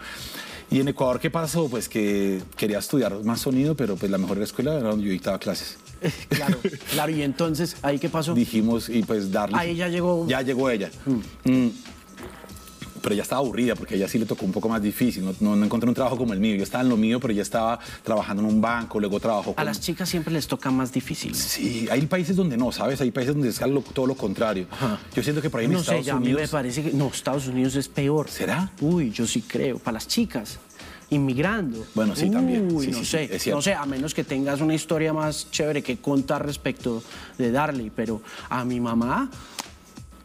Y 0.71 0.81
en 0.81 0.89
Ecuador, 0.89 1.21
¿qué 1.21 1.31
pasó? 1.31 1.69
Pues 1.69 1.89
que 1.89 2.43
quería 2.57 2.79
estudiar 2.79 3.23
más 3.23 3.41
sonido, 3.41 3.77
pero 3.77 3.97
pues 3.97 4.11
la 4.11 4.19
mejor 4.19 4.41
escuela 4.43 4.75
era 4.75 4.89
donde 4.89 5.07
yo 5.07 5.13
dictaba 5.13 5.39
clases. 5.39 5.79
claro, 6.29 6.59
claro. 6.91 7.13
Y 7.13 7.23
entonces, 7.23 7.77
¿ahí 7.83 7.99
qué 7.99 8.09
pasó? 8.09 8.35
Dijimos, 8.35 8.89
y 8.89 9.03
pues 9.03 9.31
darle... 9.31 9.57
Ahí 9.59 9.77
ya 9.77 9.89
llegó... 9.89 10.27
Ya 10.27 10.43
llegó 10.43 10.71
ella. 10.71 10.91
Mm. 11.05 11.51
Mm 11.51 11.73
pero 13.07 13.15
ella 13.15 13.23
estaba 13.23 13.39
aburrida 13.39 13.77
porque 13.77 13.95
a 13.95 13.97
ella 13.99 14.09
sí 14.09 14.19
le 14.19 14.27
tocó 14.27 14.45
un 14.45 14.51
poco 14.51 14.69
más 14.69 14.83
difícil. 14.83 15.25
No, 15.39 15.55
no, 15.55 15.65
encontré 15.65 15.89
un 15.89 15.95
trabajo 15.95 16.17
como 16.17 16.33
el 16.33 16.41
mío. 16.41 16.57
Yo 16.57 16.65
estaba 16.65 16.83
en 16.83 16.89
lo 16.89 16.97
mío, 16.97 17.21
pero 17.21 17.33
ella 17.33 17.43
estaba 17.43 17.79
trabajando 18.03 18.43
en 18.43 18.49
un 18.49 18.61
banco, 18.61 18.99
luego 18.99 19.21
trabajó 19.21 19.55
A 19.57 19.63
las 19.63 19.81
chicas 19.81 20.09
siempre 20.09 20.35
les 20.35 20.49
toca 20.49 20.73
más 20.73 20.91
difícil. 20.91 21.33
Sí, 21.33 21.87
hay 21.89 22.05
países 22.07 22.35
donde 22.35 22.57
no, 22.57 22.73
¿sabes? 22.73 23.01
Hay 23.01 23.13
países 23.13 23.33
donde 23.33 23.51
es 23.51 23.61
todo 23.95 24.09
lo 24.09 24.17
contrario. 24.17 24.67
Yo 25.15 25.23
siento 25.23 25.41
que 25.41 25.49
por 25.49 25.61
ahí 25.61 25.67
en 25.67 25.75
no 25.75 25.79
Estados 25.79 26.05
sé, 26.05 26.13
Unidos... 26.15 26.33
a 26.33 26.35
mí 26.35 26.43
me 26.43 26.49
parece 26.49 26.83
que... 26.83 26.93
No, 26.95 27.07
Estados 27.07 27.47
Unidos 27.47 27.77
es 27.77 27.87
peor. 27.87 28.29
¿Será? 28.29 28.73
Uy, 28.81 29.13
yo 29.13 29.25
sí 29.25 29.43
creo. 29.43 29.79
Para 29.79 29.93
las 29.93 30.09
chicas 30.09 30.59
inmigrando. 31.11 31.87
Bueno, 31.95 32.17
sí, 32.17 32.29
también. 32.29 32.75
Uy, 32.75 32.89
no 32.89 33.05
sé, 33.05 33.39
no 33.53 33.63
sé, 33.63 33.73
a 33.73 33.87
menos 33.87 34.15
que 34.15 34.25
tengas 34.25 34.61
una 34.61 34.75
historia 34.75 35.13
más 35.13 35.49
chévere 35.53 35.81
que 35.81 35.99
contar 35.99 36.45
respecto 36.45 37.05
de 37.39 37.53
Darley, 37.53 37.93
pero 37.95 38.21
a 38.49 38.65
mi 38.65 38.81
mamá 38.81 39.31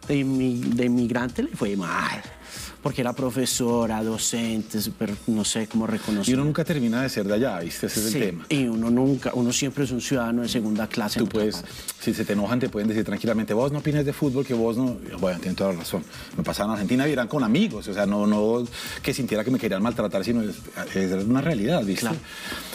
de, 0.08 0.16
de 0.16 0.86
inmigrante 0.86 1.44
le 1.44 1.50
fue 1.50 1.76
mal 1.78 2.24
porque 2.82 3.02
era 3.02 3.14
profesora, 3.14 4.04
docente, 4.04 4.80
pero 4.98 5.14
no 5.28 5.46
sé 5.46 5.68
cómo 5.68 5.86
reconocer. 5.86 6.32
Y 6.32 6.34
uno 6.36 6.46
nunca 6.46 6.64
termina 6.64 7.04
de 7.04 7.10
ser 7.10 7.26
de 7.26 7.36
allá, 7.36 7.60
¿viste? 7.60 7.86
Ese 7.86 8.00
es 8.00 8.16
el 8.16 8.22
tema. 8.22 8.46
Y 8.50 8.66
uno 8.66 8.90
nunca, 8.90 9.32
uno 9.36 9.54
siempre 9.54 9.84
es 9.84 9.92
un 9.92 10.02
ciudadano 10.02 10.42
de 10.42 10.50
segunda 10.50 10.88
clase. 10.88 11.20
Tú 11.20 11.28
puedes, 11.28 11.64
si 12.00 12.14
se 12.14 12.26
te 12.26 12.34
enojan, 12.34 12.60
te 12.60 12.70
pueden 12.70 12.88
decir 12.88 13.04
tranquilamente, 13.04 13.54
vos 13.54 13.72
no 13.72 13.80
opines 13.80 14.04
de 14.04 14.14
fútbol, 14.14 14.46
que 14.46 14.56
vos 14.56 14.78
no. 14.78 14.98
Bueno, 15.20 15.40
tienes 15.40 15.58
toda 15.58 15.74
la 15.74 15.80
razón. 15.80 16.04
Me 16.36 16.44
pasaba 16.44 16.70
en 16.70 16.74
Argentina 16.74 17.08
y 17.08 17.12
eran 17.12 17.28
con 17.28 17.44
amigos, 17.44 17.88
o 17.88 17.94
sea, 17.94 18.08
no, 18.08 18.26
no 18.26 18.66
que 19.04 19.14
sintiera 19.14 19.44
que 19.44 19.52
me 19.52 19.60
querían 19.60 19.84
maltratar, 19.84 20.24
sino 20.24 20.42
es, 20.42 20.56
una 21.28 21.42
realidad, 21.42 21.84
¿viste? 21.84 22.02
Claro. 22.02 22.18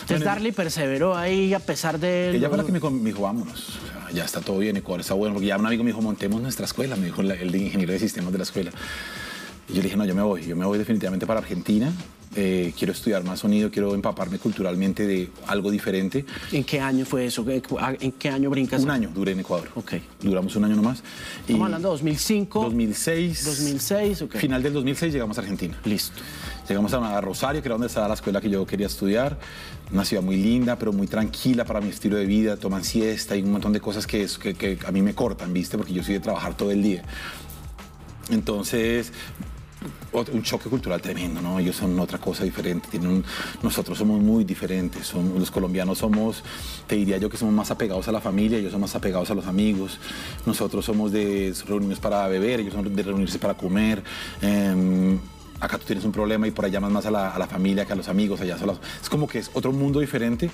Entonces, 0.02 0.24
Darly 0.24 0.52
perseveró 0.52 1.16
ahí 1.16 1.52
a 1.52 1.58
pesar 1.58 1.98
de. 1.98 2.36
Ella 2.36 2.48
fue 2.48 2.58
la 2.58 2.64
que 2.64 2.70
me, 2.70 2.78
dijo, 2.78 3.22
vámonos. 3.22 3.78
ya 4.12 4.24
está 4.24 4.40
todo 4.40 4.58
bien, 4.58 4.76
Ecuador 4.76 5.00
está 5.00 5.14
bueno, 5.14 5.34
porque 5.34 5.48
ya 5.48 5.56
un 5.56 5.66
amigo 5.66 5.82
me 5.82 5.90
dijo, 5.90 6.00
montemos 6.00 6.40
nuestra 6.40 6.66
escuela, 6.66 6.94
me 6.94 7.06
dijo 7.06 7.22
el 7.22 7.50
de 7.50 7.58
ingeniero 7.58 7.92
de 7.92 7.98
sistemas 7.98 8.30
de 8.30 8.38
la 8.38 8.44
escuela. 8.44 8.70
Y 9.68 9.72
yo 9.72 9.76
le 9.76 9.82
dije, 9.82 9.96
no, 9.96 10.04
yo 10.04 10.14
me 10.14 10.22
voy, 10.22 10.44
yo 10.44 10.56
me 10.56 10.64
voy 10.64 10.78
definitivamente 10.78 11.26
para 11.26 11.40
Argentina. 11.40 11.92
Eh, 12.38 12.74
quiero 12.76 12.92
estudiar 12.92 13.24
más 13.24 13.40
sonido, 13.40 13.70
quiero 13.70 13.94
empaparme 13.94 14.38
culturalmente 14.38 15.06
de 15.06 15.30
algo 15.46 15.70
diferente. 15.70 16.26
¿En 16.52 16.64
qué 16.64 16.80
año 16.80 17.06
fue 17.06 17.24
eso? 17.24 17.46
¿En 17.48 18.12
qué 18.12 18.28
año 18.28 18.50
brincas? 18.50 18.82
Un 18.82 18.90
año 18.90 19.10
duré 19.14 19.32
en 19.32 19.40
Ecuador. 19.40 19.70
Ok. 19.74 19.94
Duramos 20.20 20.54
un 20.54 20.64
año 20.64 20.76
nomás. 20.76 21.02
Estamos 21.40 21.64
hablando 21.64 21.88
de 21.88 21.92
2005. 21.92 22.62
2006. 22.62 23.44
2006, 23.46 24.22
ok. 24.22 24.36
Final 24.36 24.62
del 24.62 24.74
2006 24.74 25.14
llegamos 25.14 25.38
a 25.38 25.40
Argentina. 25.40 25.78
Listo. 25.84 26.20
Llegamos 26.68 26.92
a 26.92 27.20
Rosario, 27.22 27.62
que 27.62 27.68
era 27.68 27.74
donde 27.74 27.86
estaba 27.86 28.08
la 28.08 28.14
escuela 28.14 28.38
que 28.40 28.50
yo 28.50 28.66
quería 28.66 28.86
estudiar. 28.86 29.38
Una 29.90 30.04
ciudad 30.04 30.22
muy 30.22 30.36
linda, 30.36 30.78
pero 30.78 30.92
muy 30.92 31.06
tranquila 31.06 31.64
para 31.64 31.80
mi 31.80 31.88
estilo 31.88 32.18
de 32.18 32.26
vida. 32.26 32.58
Toman 32.58 32.84
siesta 32.84 33.34
y 33.34 33.42
un 33.42 33.52
montón 33.52 33.72
de 33.72 33.80
cosas 33.80 34.06
que, 34.06 34.26
que, 34.42 34.54
que 34.54 34.78
a 34.84 34.92
mí 34.92 35.00
me 35.00 35.14
cortan, 35.14 35.54
¿viste? 35.54 35.78
Porque 35.78 35.94
yo 35.94 36.02
soy 36.02 36.14
de 36.14 36.20
trabajar 36.20 36.54
todo 36.54 36.70
el 36.70 36.82
día. 36.82 37.02
Entonces, 38.28 39.12
un 40.12 40.42
choque 40.42 40.68
cultural 40.68 41.00
tremendo, 41.00 41.40
¿no? 41.40 41.58
Ellos 41.58 41.76
son 41.76 41.98
otra 42.00 42.18
cosa 42.18 42.44
diferente, 42.44 42.98
nosotros 43.62 43.98
somos 43.98 44.20
muy 44.20 44.44
diferentes, 44.44 45.06
son, 45.06 45.38
los 45.38 45.50
colombianos 45.50 45.98
somos, 45.98 46.42
te 46.86 46.96
diría 46.96 47.18
yo 47.18 47.28
que 47.28 47.36
somos 47.36 47.54
más 47.54 47.70
apegados 47.70 48.08
a 48.08 48.12
la 48.12 48.20
familia, 48.20 48.58
ellos 48.58 48.72
son 48.72 48.80
más 48.80 48.94
apegados 48.94 49.30
a 49.30 49.34
los 49.34 49.46
amigos, 49.46 49.98
nosotros 50.44 50.84
somos 50.84 51.12
de 51.12 51.54
reuniones 51.66 51.98
para 51.98 52.26
beber, 52.28 52.60
ellos 52.60 52.74
son 52.74 52.94
de 52.94 53.02
reunirse 53.02 53.38
para 53.38 53.54
comer. 53.54 54.02
Em, 54.40 55.18
acá 55.60 55.78
tú 55.78 55.86
tienes 55.86 56.04
un 56.04 56.12
problema 56.12 56.46
y 56.46 56.50
por 56.50 56.64
allá 56.64 56.74
llamas 56.74 56.92
más 56.92 57.06
a 57.06 57.10
la, 57.10 57.46
familia 57.46 57.84
que 57.84 57.92
a 57.92 57.96
los 57.96 58.08
amigos, 58.08 58.40
allá 58.40 58.56
es 59.02 59.08
como 59.08 59.26
que 59.26 59.38
es 59.38 59.50
otro 59.54 59.72
mundo 59.72 60.00
diferente. 60.00 60.50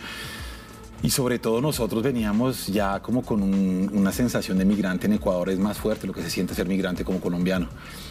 Y 1.02 1.10
sobre 1.10 1.40
todo 1.40 1.60
nosotros 1.60 2.02
veníamos 2.02 2.68
ya 2.68 3.00
como 3.00 3.22
con 3.22 3.42
una 3.42 4.12
sensación 4.12 4.56
de 4.58 4.64
migrante 4.64 5.06
en 5.06 5.14
Ecuador, 5.14 5.50
es 5.50 5.58
más 5.58 5.78
fuerte 5.78 6.06
lo 6.06 6.12
que 6.12 6.22
se 6.22 6.30
siente 6.30 6.54
ser 6.54 6.68
migrante 6.68 7.04
como 7.04 7.20
colombiano. 7.20 7.68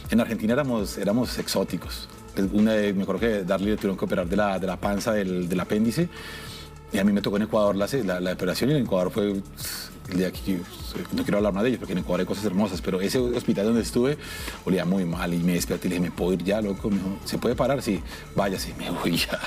En 0.09 0.19
Argentina 0.19 0.53
éramos, 0.53 0.97
éramos 0.97 1.37
exóticos. 1.39 2.09
Una, 2.51 2.73
me 2.73 3.03
acuerdo 3.03 3.19
que 3.19 3.43
Darle 3.43 3.71
le 3.71 3.75
tuvieron 3.77 3.97
que 3.97 4.05
operar 4.05 4.27
de 4.27 4.35
la, 4.35 4.59
de 4.59 4.67
la 4.67 4.77
panza, 4.77 5.13
del, 5.13 5.47
del 5.47 5.59
apéndice, 5.59 6.09
y 6.91 6.97
a 6.97 7.05
mí 7.05 7.13
me 7.13 7.21
tocó 7.21 7.37
en 7.37 7.43
Ecuador 7.43 7.75
la, 7.75 7.87
la, 8.03 8.19
la 8.19 8.33
operación 8.33 8.71
y 8.71 8.73
en 8.73 8.83
Ecuador 8.83 9.09
fue 9.09 9.41
el 10.11 10.17
día 10.17 10.31
que 10.31 10.59
no 11.13 11.23
quiero 11.23 11.37
hablar 11.37 11.53
más 11.53 11.63
de 11.63 11.69
ellos 11.69 11.79
porque 11.79 11.93
en 11.93 11.99
Ecuador 11.99 12.19
hay 12.21 12.25
cosas 12.25 12.45
hermosas, 12.45 12.81
pero 12.81 13.01
ese 13.01 13.17
hospital 13.17 13.65
donde 13.65 13.81
estuve 13.81 14.17
olía 14.65 14.85
muy 14.85 15.05
mal 15.05 15.33
y 15.33 15.37
me 15.37 15.53
desperté 15.53 15.87
y 15.87 15.89
le 15.89 15.95
dije, 15.95 16.09
¿me 16.09 16.15
puedo 16.15 16.33
ir 16.33 16.43
ya, 16.43 16.61
loco? 16.61 16.89
Me 16.89 16.97
dijo, 16.97 17.17
¿se 17.25 17.37
puede 17.37 17.55
parar? 17.55 17.81
Sí, 17.81 18.01
váyase, 18.35 18.73
me 18.77 18.89
voy 18.91 19.17
ya. 19.17 19.39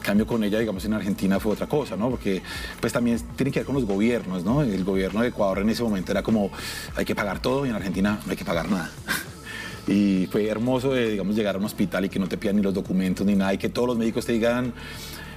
Cambio 0.00 0.26
con 0.26 0.42
ella, 0.44 0.58
digamos, 0.58 0.84
en 0.84 0.94
Argentina 0.94 1.38
fue 1.38 1.52
otra 1.52 1.66
cosa, 1.66 1.96
¿no? 1.96 2.10
Porque 2.10 2.42
pues 2.80 2.92
también 2.92 3.20
tiene 3.36 3.52
que 3.52 3.60
ver 3.60 3.66
con 3.66 3.74
los 3.74 3.84
gobiernos, 3.84 4.44
¿no? 4.44 4.62
El 4.62 4.84
gobierno 4.84 5.20
de 5.20 5.28
Ecuador 5.28 5.60
en 5.60 5.70
ese 5.70 5.82
momento 5.82 6.10
era 6.12 6.22
como, 6.22 6.50
hay 6.96 7.04
que 7.04 7.14
pagar 7.14 7.40
todo 7.40 7.66
y 7.66 7.68
en 7.68 7.74
Argentina 7.74 8.18
no 8.24 8.30
hay 8.30 8.36
que 8.36 8.44
pagar 8.44 8.70
nada. 8.70 8.90
Y 9.88 10.28
fue 10.30 10.46
hermoso, 10.46 10.94
digamos, 10.94 11.34
llegar 11.34 11.56
a 11.56 11.58
un 11.58 11.64
hospital 11.64 12.04
y 12.04 12.08
que 12.08 12.20
no 12.20 12.28
te 12.28 12.36
pidan 12.36 12.54
ni 12.54 12.62
los 12.62 12.72
documentos 12.72 13.26
ni 13.26 13.34
nada 13.34 13.52
y 13.52 13.58
que 13.58 13.68
todos 13.68 13.88
los 13.88 13.98
médicos 13.98 14.24
te 14.24 14.32
digan, 14.32 14.72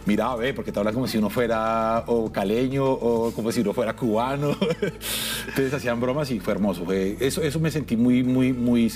mira, 0.06 0.36
ve, 0.36 0.54
porque 0.54 0.72
te 0.72 0.80
hablan 0.80 0.94
como 0.94 1.08
si 1.08 1.18
uno 1.18 1.30
fuera 1.30 2.04
o 2.08 2.32
caleño 2.32 2.86
o 2.86 3.32
como 3.32 3.52
si 3.52 3.62
uno 3.62 3.74
fuera 3.74 3.96
cubano. 3.96 4.52
Entonces 5.48 5.74
hacían 5.74 6.00
bromas 6.00 6.32
y 6.32 6.40
fue 6.40 6.54
hermoso. 6.54 6.86
eso, 6.92 7.42
eso 7.42 7.60
me 7.60 7.72
sentí 7.72 7.98
muy, 7.98 8.24
muy, 8.24 8.54
muy, 8.54 8.92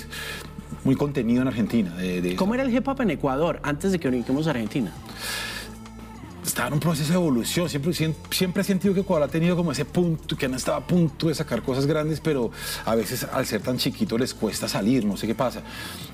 muy 0.84 0.94
contenido 0.96 1.42
en 1.42 1.48
Argentina. 1.48 1.94
¿Cómo 2.36 2.54
era 2.54 2.62
el 2.62 2.74
hip 2.74 2.86
hop 2.86 3.00
en 3.02 3.10
Ecuador 3.10 3.60
antes 3.62 3.92
de 3.92 3.98
que 3.98 4.08
uniquemos 4.08 4.46
a 4.46 4.50
Argentina? 4.50 4.92
Estaba 6.50 6.68
en 6.68 6.74
un 6.74 6.80
proceso 6.80 7.10
de 7.12 7.14
evolución. 7.14 7.68
Siempre, 7.68 7.92
siempre 7.94 8.62
he 8.62 8.64
sentido 8.64 8.92
que 8.92 9.00
Ecuador 9.00 9.28
ha 9.28 9.30
tenido 9.30 9.56
como 9.56 9.70
ese 9.70 9.84
punto, 9.84 10.36
que 10.36 10.48
no 10.48 10.56
estaba 10.56 10.78
a 10.78 10.86
punto 10.86 11.28
de 11.28 11.34
sacar 11.34 11.62
cosas 11.62 11.86
grandes, 11.86 12.20
pero 12.20 12.50
a 12.84 12.94
veces 12.96 13.24
al 13.24 13.46
ser 13.46 13.62
tan 13.62 13.78
chiquito 13.78 14.18
les 14.18 14.34
cuesta 14.34 14.68
salir, 14.68 15.04
no 15.04 15.16
sé 15.16 15.28
qué 15.28 15.34
pasa. 15.34 15.62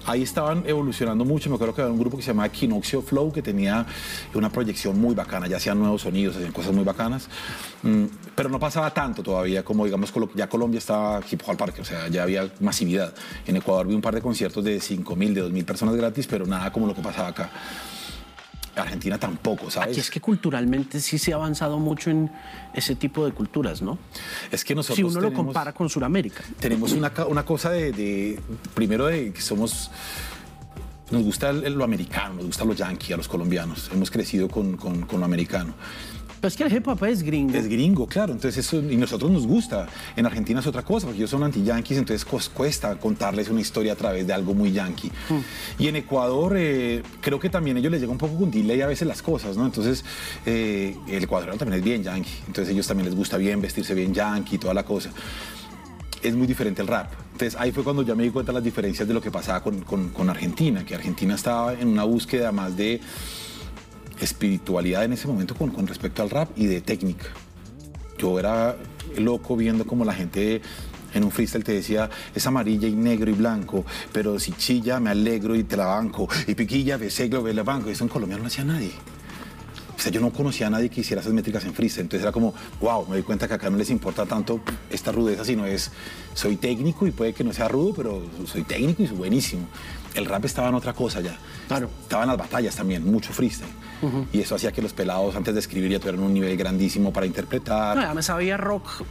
Ahí 0.05 0.23
estaban 0.23 0.63
evolucionando 0.67 1.25
mucho. 1.25 1.49
Me 1.49 1.57
acuerdo 1.57 1.75
que 1.75 1.83
había 1.83 1.93
un 1.93 1.99
grupo 1.99 2.19
que 2.19 2.23
se 2.23 2.29
llamaba 2.29 2.49
Equinoxio 2.49 3.01
Flow, 3.01 3.33
que 3.33 3.43
tenía 3.43 3.87
una 4.35 4.51
proyección 4.51 5.01
muy 5.01 5.15
bacana. 5.15 5.47
Ya 5.47 5.57
hacían 5.57 5.79
nuevos 5.79 6.03
sonidos, 6.03 6.37
hacían 6.37 6.53
cosas 6.53 6.73
muy 6.73 6.85
bacanas. 6.85 7.29
Mm, 7.83 8.05
pero 8.35 8.51
no 8.51 8.61
pasaba 8.61 8.93
tanto 8.93 9.23
todavía 9.23 9.65
como, 9.65 9.87
digamos, 9.87 10.13
ya 10.35 10.49
Colombia 10.49 10.79
estaba 10.79 11.21
hip 11.31 11.41
hop 11.45 11.53
al 11.53 11.57
parque, 11.57 11.81
o 11.81 11.85
sea, 11.85 12.09
ya 12.09 12.23
había 12.23 12.51
masividad. 12.61 13.15
En 13.47 13.57
Ecuador 13.57 13.87
vi 13.87 13.95
un 13.95 14.03
par 14.03 14.15
de 14.15 14.21
conciertos 14.21 14.63
de 14.63 14.79
5.000, 14.79 15.33
de 15.33 15.45
2.000 15.45 15.65
personas 15.65 15.97
gratis, 15.97 16.27
pero 16.27 16.47
nada 16.47 16.71
como 16.71 16.87
lo 16.87 16.95
que 16.95 17.01
pasaba 17.01 17.29
acá. 17.29 17.51
Argentina 18.77 19.19
tampoco, 19.19 19.71
¿sabes? 19.71 19.91
Aquí 19.91 20.01
es 20.01 20.11
que 20.11 20.21
culturalmente 20.21 21.01
sí 21.01 21.19
se 21.19 21.33
ha 21.33 21.37
avanzado 21.37 21.79
mucho 21.79 22.11
en 22.11 22.31
ese 22.75 22.95
tipo 22.95 23.25
de 23.25 23.33
culturas, 23.33 23.83
¿no? 23.83 23.99
Es 24.51 24.65
que 24.65 24.75
nosotros. 24.75 24.97
Si 24.97 25.03
uno 25.03 25.21
lo 25.21 25.33
compara 25.33 25.73
con 25.73 25.89
Sudamérica. 25.89 26.45
Tenemos 26.61 26.93
una, 26.93 27.13
una 27.29 27.45
cosa 27.45 27.71
de, 27.71 28.41
Primero, 28.75 29.07
de 29.07 29.33
que 29.33 29.41
somos. 29.41 29.91
Nos 31.11 31.23
gusta 31.23 31.53
lo 31.53 31.85
americano, 31.85 32.35
nos 32.35 32.47
gusta 32.47 32.65
lo 32.65 32.73
yankee, 32.73 33.13
a 33.13 33.17
los 33.17 33.29
colombianos. 33.29 33.91
Hemos 33.93 34.11
crecido 34.11 34.49
con, 34.49 34.77
con, 34.77 35.03
con 35.03 35.21
lo 35.21 35.25
americano. 35.25 35.75
Pero 36.41 36.49
es 36.49 36.57
que 36.57 36.65
el 36.65 36.73
hip 36.73 36.87
hop 36.87 37.05
es 37.05 37.23
gringo. 37.23 37.55
Es 37.57 37.69
gringo, 37.69 38.07
claro. 38.07 38.33
Entonces 38.33 38.67
eso, 38.67 38.79
y 38.79 38.97
nosotros 38.97 39.31
nos 39.31 39.47
gusta. 39.47 39.87
En 40.17 40.27
Argentina 40.27 40.61
es 40.61 40.67
otra 40.67 40.83
cosa, 40.83 41.07
porque 41.07 41.19
ellos 41.19 41.31
son 41.31 41.43
anti-yankees, 41.43 41.99
entonces 41.99 42.25
cuesta 42.25 42.97
contarles 42.99 43.49
una 43.49 43.61
historia 43.61 43.93
a 43.93 43.97
través 43.97 44.27
de 44.27 44.33
algo 44.33 44.55
muy 44.55 44.73
yankee. 44.73 45.11
Hmm. 45.29 45.41
Y 45.79 45.89
en 45.89 45.97
Ecuador 45.97 46.55
eh, 46.57 47.03
creo 47.21 47.39
que 47.39 47.49
también 47.49 47.77
a 47.77 47.81
ellos 47.81 47.93
les 47.93 48.01
llega 48.01 48.13
un 48.13 48.19
poco 48.19 48.37
con 48.37 48.51
delay 48.51 48.81
a 48.81 48.87
veces 48.87 49.09
las 49.09 49.23
cosas, 49.23 49.57
¿no? 49.57 49.65
Entonces 49.65 50.05
eh, 50.45 50.97
el 51.09 51.25
ecuatoriano 51.25 51.59
también 51.59 51.79
es 51.79 51.85
bien 51.85 52.03
yankee. 52.03 52.31
Entonces 52.47 52.69
a 52.69 52.73
ellos 52.73 52.87
también 52.87 53.07
les 53.07 53.17
gusta 53.17 53.37
bien 53.39 53.61
vestirse 53.61 53.95
bien 53.95 54.13
yankee, 54.13 54.59
toda 54.59 54.75
la 54.75 54.85
cosa 54.85 55.11
es 56.23 56.35
muy 56.35 56.47
diferente 56.47 56.83
el 56.83 56.89
rap. 56.89 57.13
Entonces 57.33 57.59
ahí 57.59 57.73
fue 57.73 57.85
cuando 57.85 58.03
ya 58.03 58.15
me 58.15 58.25
di 58.25 58.31
cuenta 58.31 58.53
de 58.53 58.55
las 58.55 58.65
diferencias 58.65 59.07
de 59.07 59.15
lo 59.15 59.21
que 59.21 59.31
pasaba 59.31 59.63
con, 59.63 59.83
con, 59.83 60.09
con, 60.11 60.29
Argentina, 60.29 60.85
que 60.85 60.95
Argentina 60.95 61.35
estaba 61.35 61.75
en 61.75 61.89
una 61.89 62.05
búsqueda 62.05 62.53
más 62.53 62.77
de 62.77 63.01
espiritualidad 64.21 65.05
en 65.05 65.13
ese 65.13 65.29
momento 65.29 65.55
con, 65.55 65.71
con 65.71 65.87
respecto 65.87 66.23
al 66.23 66.31
rap 66.31 66.51
y 66.57 66.67
de 66.67 66.81
técnica. 66.81 67.27
Yo 68.19 68.39
era 68.39 68.77
loco 69.17 69.57
viendo 69.57 69.87
como 69.87 70.05
la 70.05 70.15
gente 70.15 70.63
en 71.15 71.25
un 71.25 71.31
freestyle 71.31 71.65
te 71.65 71.73
decía, 71.73 72.11
es 72.35 72.47
amarilla 72.47 72.89
y 72.89 72.93
negro 72.93 73.31
y 73.31 73.35
blanco, 73.35 73.85
pero 74.13 74.39
si 74.39 74.53
chilla 74.53 75.01
me 75.01 75.11
alegro 75.11 75.57
y 75.57 75.65
te 75.65 75.77
la 75.77 75.87
banco, 75.87 76.29
y 76.47 76.55
piquilla, 76.55 76.97
beseglo, 76.97 77.43
ve 77.43 77.55
la 77.55 77.63
banco. 77.63 77.89
Eso 77.89 78.05
en 78.05 78.09
Colombia 78.09 78.39
no 78.39 78.47
hacía 78.47 78.65
nadie. 78.65 78.93
O 79.97 79.99
sea, 79.99 80.13
yo 80.13 80.21
no 80.21 80.31
conocía 80.31 80.67
a 80.67 80.71
nadie 80.71 80.91
que 80.91 81.01
hiciera 81.01 81.23
esas 81.23 81.33
métricas 81.33 81.65
en 81.65 81.73
freestyle. 81.73 82.03
Entonces 82.03 82.23
era 82.23 82.33
como, 82.33 82.55
wow, 82.81 83.07
me 83.07 83.15
doy 83.15 83.23
cuenta 83.23 83.49
que 83.49 83.55
acá 83.55 83.71
no 83.71 83.79
les 83.79 83.89
importa 83.89 84.27
tanto 84.27 84.61
esta 84.91 85.11
rudeza, 85.11 85.43
sino 85.43 85.65
es, 85.65 85.91
soy 86.35 86.57
técnico 86.57 87.07
y 87.07 87.13
puede 87.13 87.33
que 87.33 87.43
no 87.43 87.55
sea 87.55 87.67
rudo, 87.69 87.95
pero 87.95 88.23
soy 88.45 88.65
técnico 88.65 89.03
y 89.03 89.07
soy 89.07 89.17
buenísimo. 89.17 89.67
El 90.15 90.27
rap 90.27 90.45
estaba 90.45 90.69
en 90.69 90.75
otra 90.75 90.93
cosa 90.93 91.23
ya. 91.23 91.39
Claro. 91.67 91.89
Estaba 92.03 92.25
en 92.25 92.29
las 92.29 92.39
batallas 92.39 92.77
también, 92.77 93.05
mucho 93.11 93.33
freestyle. 93.33 93.71
Y 94.33 94.41
eso 94.41 94.55
hacía 94.55 94.73
que 94.73 94.83
los 94.83 94.93
pelados 94.93 95.35
antes 95.37 95.55
de 95.55 95.61
escribir 95.61 95.91
ya 95.91 95.99
tuvieran 95.99 96.23
un 96.23 96.35
nivel 96.35 96.57
grandísimo 96.57 97.13
para 97.13 97.27
interpretar. 97.27 97.97
No, 97.97 98.03
ya 98.03 98.15
me 98.15 98.23
sabía 98.23 98.57
rock 98.57 99.03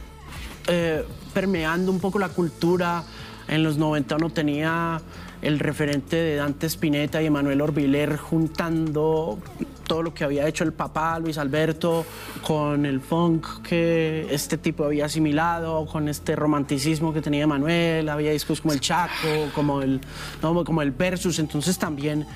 eh, 0.66 1.04
permeando 1.32 1.92
un 1.92 2.00
poco 2.00 2.18
la 2.18 2.28
cultura. 2.28 3.04
En 3.48 3.62
los 3.62 3.76
90 3.78 4.16
uno 4.16 4.30
tenía 4.30 5.00
el 5.42 5.58
referente 5.58 6.16
de 6.16 6.36
Dante 6.36 6.66
Spinetta 6.66 7.22
y 7.22 7.26
Emanuel 7.26 7.60
Orbiler 7.60 8.16
juntando 8.16 9.38
todo 9.86 10.02
lo 10.02 10.12
que 10.12 10.24
había 10.24 10.46
hecho 10.48 10.64
el 10.64 10.72
papá 10.72 11.18
Luis 11.18 11.38
Alberto 11.38 12.04
con 12.42 12.84
el 12.84 13.00
funk 13.00 13.62
que 13.62 14.26
este 14.30 14.58
tipo 14.58 14.84
había 14.84 15.06
asimilado, 15.06 15.86
con 15.86 16.08
este 16.08 16.34
romanticismo 16.34 17.12
que 17.12 17.22
tenía 17.22 17.44
Emanuel, 17.44 18.08
había 18.08 18.32
discos 18.32 18.60
como 18.60 18.74
el 18.74 18.80
Chaco, 18.80 19.50
como 19.54 19.82
el, 19.82 20.00
no, 20.42 20.64
como 20.64 20.82
el 20.82 20.90
Versus, 20.90 21.38
entonces 21.38 21.78
también 21.78 22.26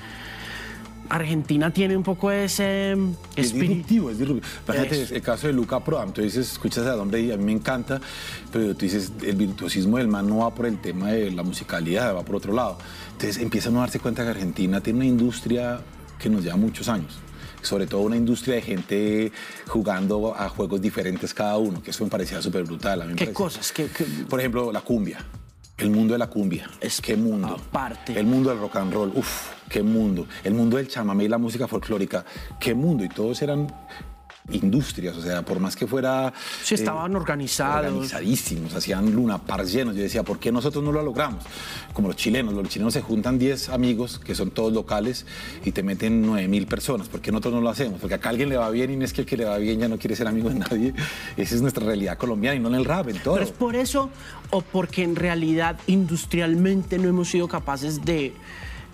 Argentina 1.11 1.71
tiene 1.71 1.95
un 1.97 2.03
poco 2.03 2.31
ese 2.31 2.93
Es 3.35 3.47
espíritu. 3.47 3.73
disruptivo, 3.73 4.09
es 4.11 4.17
disruptivo. 4.19 4.47
Fíjate, 4.65 5.01
Eso. 5.03 5.15
el 5.15 5.21
caso 5.21 5.47
de 5.47 5.53
Luca 5.53 5.79
Prodan, 5.83 6.13
tú 6.13 6.21
dices, 6.21 6.51
escuchas 6.53 6.85
al 6.87 6.99
hombre 6.99 7.21
y 7.21 7.31
a 7.31 7.37
mí 7.37 7.43
me 7.43 7.51
encanta, 7.51 7.99
pero 8.51 8.73
tú 8.75 8.85
dices, 8.85 9.11
el 9.21 9.35
virtuosismo 9.35 9.97
del 9.97 10.07
man 10.07 10.27
no 10.27 10.37
va 10.37 10.55
por 10.55 10.65
el 10.65 10.79
tema 10.79 11.11
de 11.11 11.29
la 11.31 11.43
musicalidad, 11.43 12.15
va 12.15 12.23
por 12.23 12.37
otro 12.37 12.53
lado. 12.53 12.77
Entonces 13.11 13.37
empiezan 13.37 13.75
a 13.77 13.81
darse 13.81 13.99
cuenta 13.99 14.23
que 14.23 14.29
Argentina 14.29 14.81
tiene 14.81 14.99
una 14.99 15.05
industria 15.07 15.81
que 16.17 16.29
nos 16.29 16.43
lleva 16.43 16.55
muchos 16.55 16.87
años. 16.87 17.19
Sobre 17.61 17.85
todo 17.85 18.01
una 18.01 18.15
industria 18.15 18.55
de 18.55 18.61
gente 18.63 19.31
jugando 19.67 20.33
a 20.35 20.49
juegos 20.49 20.81
diferentes 20.81 21.33
cada 21.33 21.57
uno, 21.57 21.83
que 21.83 21.91
eso 21.91 22.03
me 22.03 22.09
parecía 22.09 22.41
súper 22.41 22.63
brutal. 22.63 23.01
a 23.01 23.05
mí 23.05 23.13
¿Qué 23.15 23.31
cosas? 23.33 23.71
¿Qué, 23.71 23.87
qué- 23.95 24.05
Por 24.27 24.39
ejemplo, 24.39 24.71
la 24.71 24.81
cumbia. 24.81 25.23
El 25.81 25.89
mundo 25.89 26.13
de 26.13 26.19
la 26.19 26.27
cumbia. 26.27 26.69
Es 26.79 27.01
qué 27.01 27.15
mundo. 27.15 27.47
aparte. 27.47 28.17
El 28.19 28.27
mundo 28.27 28.51
del 28.51 28.59
rock 28.59 28.75
and 28.75 28.93
roll. 28.93 29.11
Uf, 29.15 29.49
qué 29.67 29.81
mundo. 29.81 30.27
El 30.43 30.53
mundo 30.53 30.77
del 30.77 30.87
chamamé 30.87 31.23
y 31.23 31.27
la 31.27 31.39
música 31.39 31.67
folclórica. 31.67 32.23
Qué 32.59 32.75
mundo. 32.75 33.03
Y 33.03 33.09
todos 33.09 33.41
eran 33.41 33.65
industrias, 34.51 35.15
o 35.15 35.21
sea, 35.21 35.43
por 35.43 35.59
más 35.59 35.75
que 35.75 35.87
fuera... 35.87 36.33
Sí, 36.63 36.75
estaban 36.75 37.15
organizados. 37.15 37.87
Organizadísimos, 37.87 38.73
hacían 38.73 39.11
luna 39.11 39.37
par 39.37 39.65
llenos. 39.65 39.95
Yo 39.95 40.01
decía, 40.03 40.23
¿por 40.23 40.39
qué 40.39 40.51
nosotros 40.51 40.83
no 40.83 40.91
lo 40.91 41.01
logramos? 41.01 41.43
Como 41.93 42.07
los 42.07 42.17
chilenos, 42.17 42.53
los 42.53 42.67
chilenos 42.67 42.93
se 42.93 43.01
juntan 43.01 43.37
10 43.37 43.69
amigos, 43.69 44.19
que 44.19 44.35
son 44.35 44.51
todos 44.51 44.73
locales, 44.73 45.25
y 45.63 45.71
te 45.71 45.83
meten 45.83 46.21
9 46.21 46.47
mil 46.47 46.67
personas. 46.67 47.07
¿Por 47.07 47.21
qué 47.21 47.31
nosotros 47.31 47.53
no 47.53 47.61
lo 47.61 47.69
hacemos? 47.69 47.99
Porque 47.99 48.15
acá 48.15 48.29
a 48.29 48.31
alguien 48.31 48.49
le 48.49 48.57
va 48.57 48.69
bien 48.69 48.91
y 48.91 48.97
no 48.97 49.05
es 49.05 49.13
que 49.13 49.21
el 49.21 49.27
que 49.27 49.37
le 49.37 49.45
va 49.45 49.57
bien 49.57 49.79
ya 49.79 49.87
no 49.87 49.97
quiere 49.97 50.15
ser 50.15 50.27
amigo 50.27 50.49
de 50.49 50.55
nadie. 50.55 50.93
Esa 51.37 51.55
es 51.55 51.61
nuestra 51.61 51.85
realidad 51.85 52.17
colombiana 52.17 52.55
y 52.55 52.59
no 52.59 52.69
en 52.69 52.75
el 52.75 52.85
rap, 52.85 53.09
en 53.09 53.19
todo. 53.19 53.35
¿Pero 53.35 53.45
es 53.45 53.51
por 53.51 53.75
eso 53.75 54.09
o 54.49 54.61
porque 54.61 55.03
en 55.03 55.15
realidad 55.15 55.79
industrialmente 55.87 56.97
no 56.97 57.07
hemos 57.07 57.29
sido 57.29 57.47
capaces 57.47 58.03
de 58.03 58.33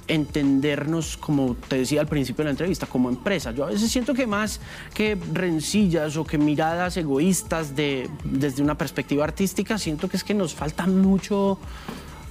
entendernos, 0.08 1.17
como 1.17 1.56
te 1.56 1.78
decía 1.78 2.02
al 2.02 2.08
principio 2.08 2.43
de 2.43 2.46
la 2.46 2.52
entrevista, 2.52 2.86
como 2.86 3.10
empresa? 3.10 3.52
Yo 3.52 3.65
a 3.65 3.67
veces 3.67 3.91
siento 3.91 4.13
que 4.13 4.28
más 4.28 4.60
que 4.93 5.17
rencillas 5.34 6.17
o 6.17 6.26
que 6.26 6.38
miradas 6.38 6.98
egoístas 6.98 7.76
de, 7.76 8.10
desde 8.24 8.63
una 8.63 8.78
perspectiva 8.78 9.24
artística, 9.24 9.78
siento 9.78 10.10
que 10.10 10.17
es 10.17 10.24
que 10.24 10.34
nos 10.34 10.54
falta 10.54 10.86
mucho, 10.88 11.60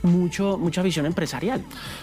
mucho, 0.03 0.57
mucha 0.57 0.83
visión 0.83 1.07
empresarial. 1.07 1.63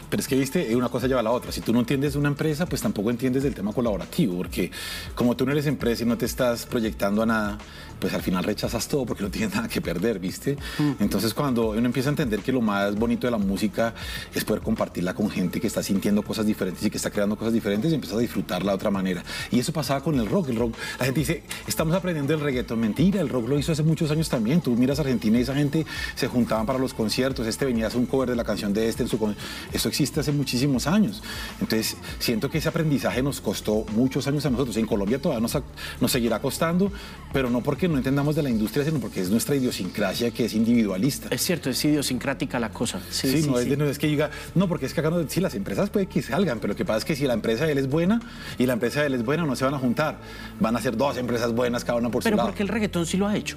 Pero 0.10 0.22
es 0.22 0.28
que, 0.28 0.36
viste, 0.36 0.76
una 0.76 0.90
cosa 0.90 1.08
lleva 1.08 1.22
a 1.22 1.24
la 1.24 1.32
otra. 1.32 1.52
Si 1.52 1.62
tú 1.62 1.74
no 1.74 1.80
entiendes 1.80 2.16
una 2.16 2.28
empresa, 2.28 2.66
pues 2.66 2.82
tampoco 2.82 3.10
entiendes 3.10 3.44
del 3.44 3.56
tema 3.56 3.74
colaborativo, 3.74 4.38
porque 4.38 4.72
como 5.16 5.36
tú 5.36 5.46
no 5.46 5.52
eres 5.52 5.66
empresa 5.66 6.04
y 6.04 6.06
no 6.06 6.18
te 6.18 6.26
estás 6.26 6.66
proyectando 6.66 7.24
a 7.24 7.26
nada, 7.26 7.58
pues 8.04 8.14
al 8.14 8.22
final 8.22 8.44
rechazas 8.44 8.86
todo 8.90 9.06
porque 9.06 9.24
no 9.24 9.30
tienes 9.32 9.56
nada 9.56 9.70
que 9.70 9.80
perder, 9.80 10.20
¿viste? 10.20 10.58
Entonces 11.00 11.34
cuando 11.34 11.70
uno 11.70 11.86
empieza 11.86 12.10
a 12.10 12.12
entender 12.12 12.42
que 12.42 12.52
lo 12.52 12.60
más 12.60 12.94
bonito 12.96 13.28
de 13.28 13.32
la 13.32 13.38
música 13.38 13.94
es 14.36 14.44
poder 14.44 14.62
compartirla 14.62 15.14
con 15.14 15.30
gente 15.30 15.62
que 15.62 15.68
está 15.68 15.82
sintiendo 15.82 16.22
cosas 16.22 16.46
diferentes 16.46 16.84
y 16.86 16.90
que 16.90 16.98
está 16.98 17.10
creando 17.12 17.38
cosas 17.38 17.54
diferentes 17.54 17.90
y 17.94 17.96
empiezas 17.96 18.18
a 18.18 18.20
disfrutarla 18.20 18.74
de 18.74 18.76
otra 18.76 18.92
manera. 18.92 19.24
Y 19.52 19.60
eso 19.60 19.72
pasaba 19.72 20.02
con 20.04 20.20
el 20.20 20.26
rock. 20.28 20.50
El 20.50 20.58
rock, 20.58 20.76
la 21.00 21.06
gente 21.06 21.22
dice, 21.22 21.44
estamos 21.66 21.96
aprendiendo 21.96 22.34
el 22.34 22.42
reggaetón. 22.42 22.82
Mentira, 22.82 23.22
el 23.22 23.30
rock 23.30 23.48
lo 23.48 23.58
hizo 23.58 23.72
hace 23.72 23.84
muchos 23.84 24.12
años 24.12 24.28
también. 24.28 24.60
Tú 24.60 24.76
miras 24.76 25.00
Argentina 25.00 25.40
y 25.40 25.44
esa 25.44 25.56
gente 25.56 25.86
se 26.16 26.28
juntaban 26.28 26.66
para 26.66 26.80
los 26.80 26.94
conciertos. 26.94 27.48
Este 27.48 27.64
venía 27.64 27.86
a 27.86 27.88
hacer 27.88 28.02
un 28.02 28.06
cover 28.06 28.30
de 28.32 28.36
la 28.36 28.44
canción 28.44 28.74
de 28.74 28.90
este 28.90 29.04
en 29.04 29.08
su... 29.08 29.18
con- 29.18 29.34
Eso 29.72 29.88
existe 29.88 30.20
hace 30.20 30.34
muchísimos 30.34 30.88
años. 30.88 31.24
Entonces, 31.62 31.96
siento 32.20 32.50
que 32.50 32.58
ese 32.58 32.68
aprendizaje 32.68 33.24
nos 33.24 33.40
costó 33.40 33.86
muchos 33.96 34.28
años 34.28 34.46
a 34.46 34.50
nosotros. 34.50 34.76
En 34.76 34.88
Colombia 34.88 35.22
todavía 35.22 35.40
nos, 35.42 35.58
nos 36.02 36.12
seguirá 36.12 36.40
costando, 36.42 36.92
pero 37.32 37.50
no 37.50 37.62
porque 37.62 37.88
no 37.94 38.00
entendamos 38.00 38.36
de 38.36 38.44
la 38.44 38.50
industria, 38.50 38.84
sino 38.84 39.00
porque 39.00 39.22
es 39.22 39.30
nuestra 39.30 39.56
idiosincrasia 39.56 40.32
que 40.32 40.46
es 40.46 40.54
individualista. 40.54 41.30
Es 41.32 41.42
cierto, 41.42 41.70
es 41.70 41.86
idiosincrática 41.86 42.60
la 42.60 42.70
cosa. 42.70 43.00
Sí, 43.10 43.30
Sí, 43.30 43.42
sí, 43.44 43.50
no, 43.50 43.58
Es, 43.58 43.66
sí. 43.66 43.78
no 43.78 43.86
es 43.86 43.98
que 43.98 44.08
diga, 44.08 44.30
no, 44.56 44.68
porque 44.68 44.86
es 44.86 44.94
que 44.94 45.00
acá 45.00 45.10
no, 45.10 45.28
sí, 45.30 45.40
las 45.40 45.56
empresas 45.56 45.90
puede 45.90 46.08
que 46.08 46.22
salgan, 46.22 46.60
pero 46.60 46.74
lo 46.74 46.78
que 46.78 46.84
pasa 46.86 46.98
es 47.00 47.06
que 47.06 47.16
si 47.16 47.26
la 47.26 47.34
empresa 47.34 47.66
de 47.66 47.72
él 47.72 47.78
es 47.78 47.88
buena 47.90 48.20
y 48.58 48.66
la 48.66 48.74
empresa 48.74 49.02
de 49.02 49.08
él 49.08 49.14
es 49.14 49.24
buena, 49.24 49.46
no 49.46 49.56
se 49.56 49.64
van 49.64 49.74
a 49.74 49.80
juntar. 49.80 50.20
Van 50.60 50.76
a 50.76 50.82
ser 50.82 50.98
dos 50.98 51.18
empresas 51.18 51.54
buenas, 51.54 51.86
cada 51.86 51.98
una 51.98 52.10
por 52.12 52.22
Pero 52.24 52.34
su 52.34 52.38
lado. 52.38 52.50
porque 52.50 52.64
el 52.64 52.70
reggaetón 52.70 53.06
sí 53.06 53.16
lo 53.18 53.28
ha 53.28 53.36
hecho. 53.38 53.56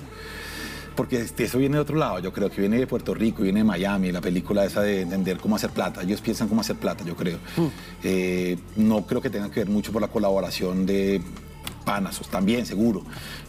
Porque 0.94 1.20
este- 1.20 1.44
eso 1.44 1.58
viene 1.58 1.76
de 1.76 1.82
otro 1.82 1.96
lado, 1.96 2.20
yo 2.20 2.32
creo 2.32 2.48
que 2.50 2.58
viene 2.60 2.78
de 2.78 2.86
Puerto 2.86 3.12
Rico, 3.12 3.42
viene 3.42 3.60
de 3.60 3.64
Miami, 3.64 4.12
la 4.12 4.22
película 4.22 4.64
esa 4.64 4.80
de 4.80 5.02
entender 5.02 5.36
cómo 5.36 5.56
hacer 5.56 5.70
plata. 5.70 6.02
Ellos 6.02 6.22
piensan 6.22 6.48
cómo 6.48 6.62
hacer 6.62 6.76
plata, 6.76 7.04
yo 7.04 7.14
creo. 7.14 7.38
Eh, 8.02 8.56
no 8.76 9.06
creo 9.06 9.20
que 9.20 9.28
tenga 9.28 9.50
que 9.50 9.60
ver 9.60 9.68
mucho 9.68 9.92
por 9.92 10.00
la 10.00 10.08
colaboración 10.08 10.86
de 10.86 11.20
panazos, 11.84 12.28
también 12.28 12.64
seguro, 12.66 13.04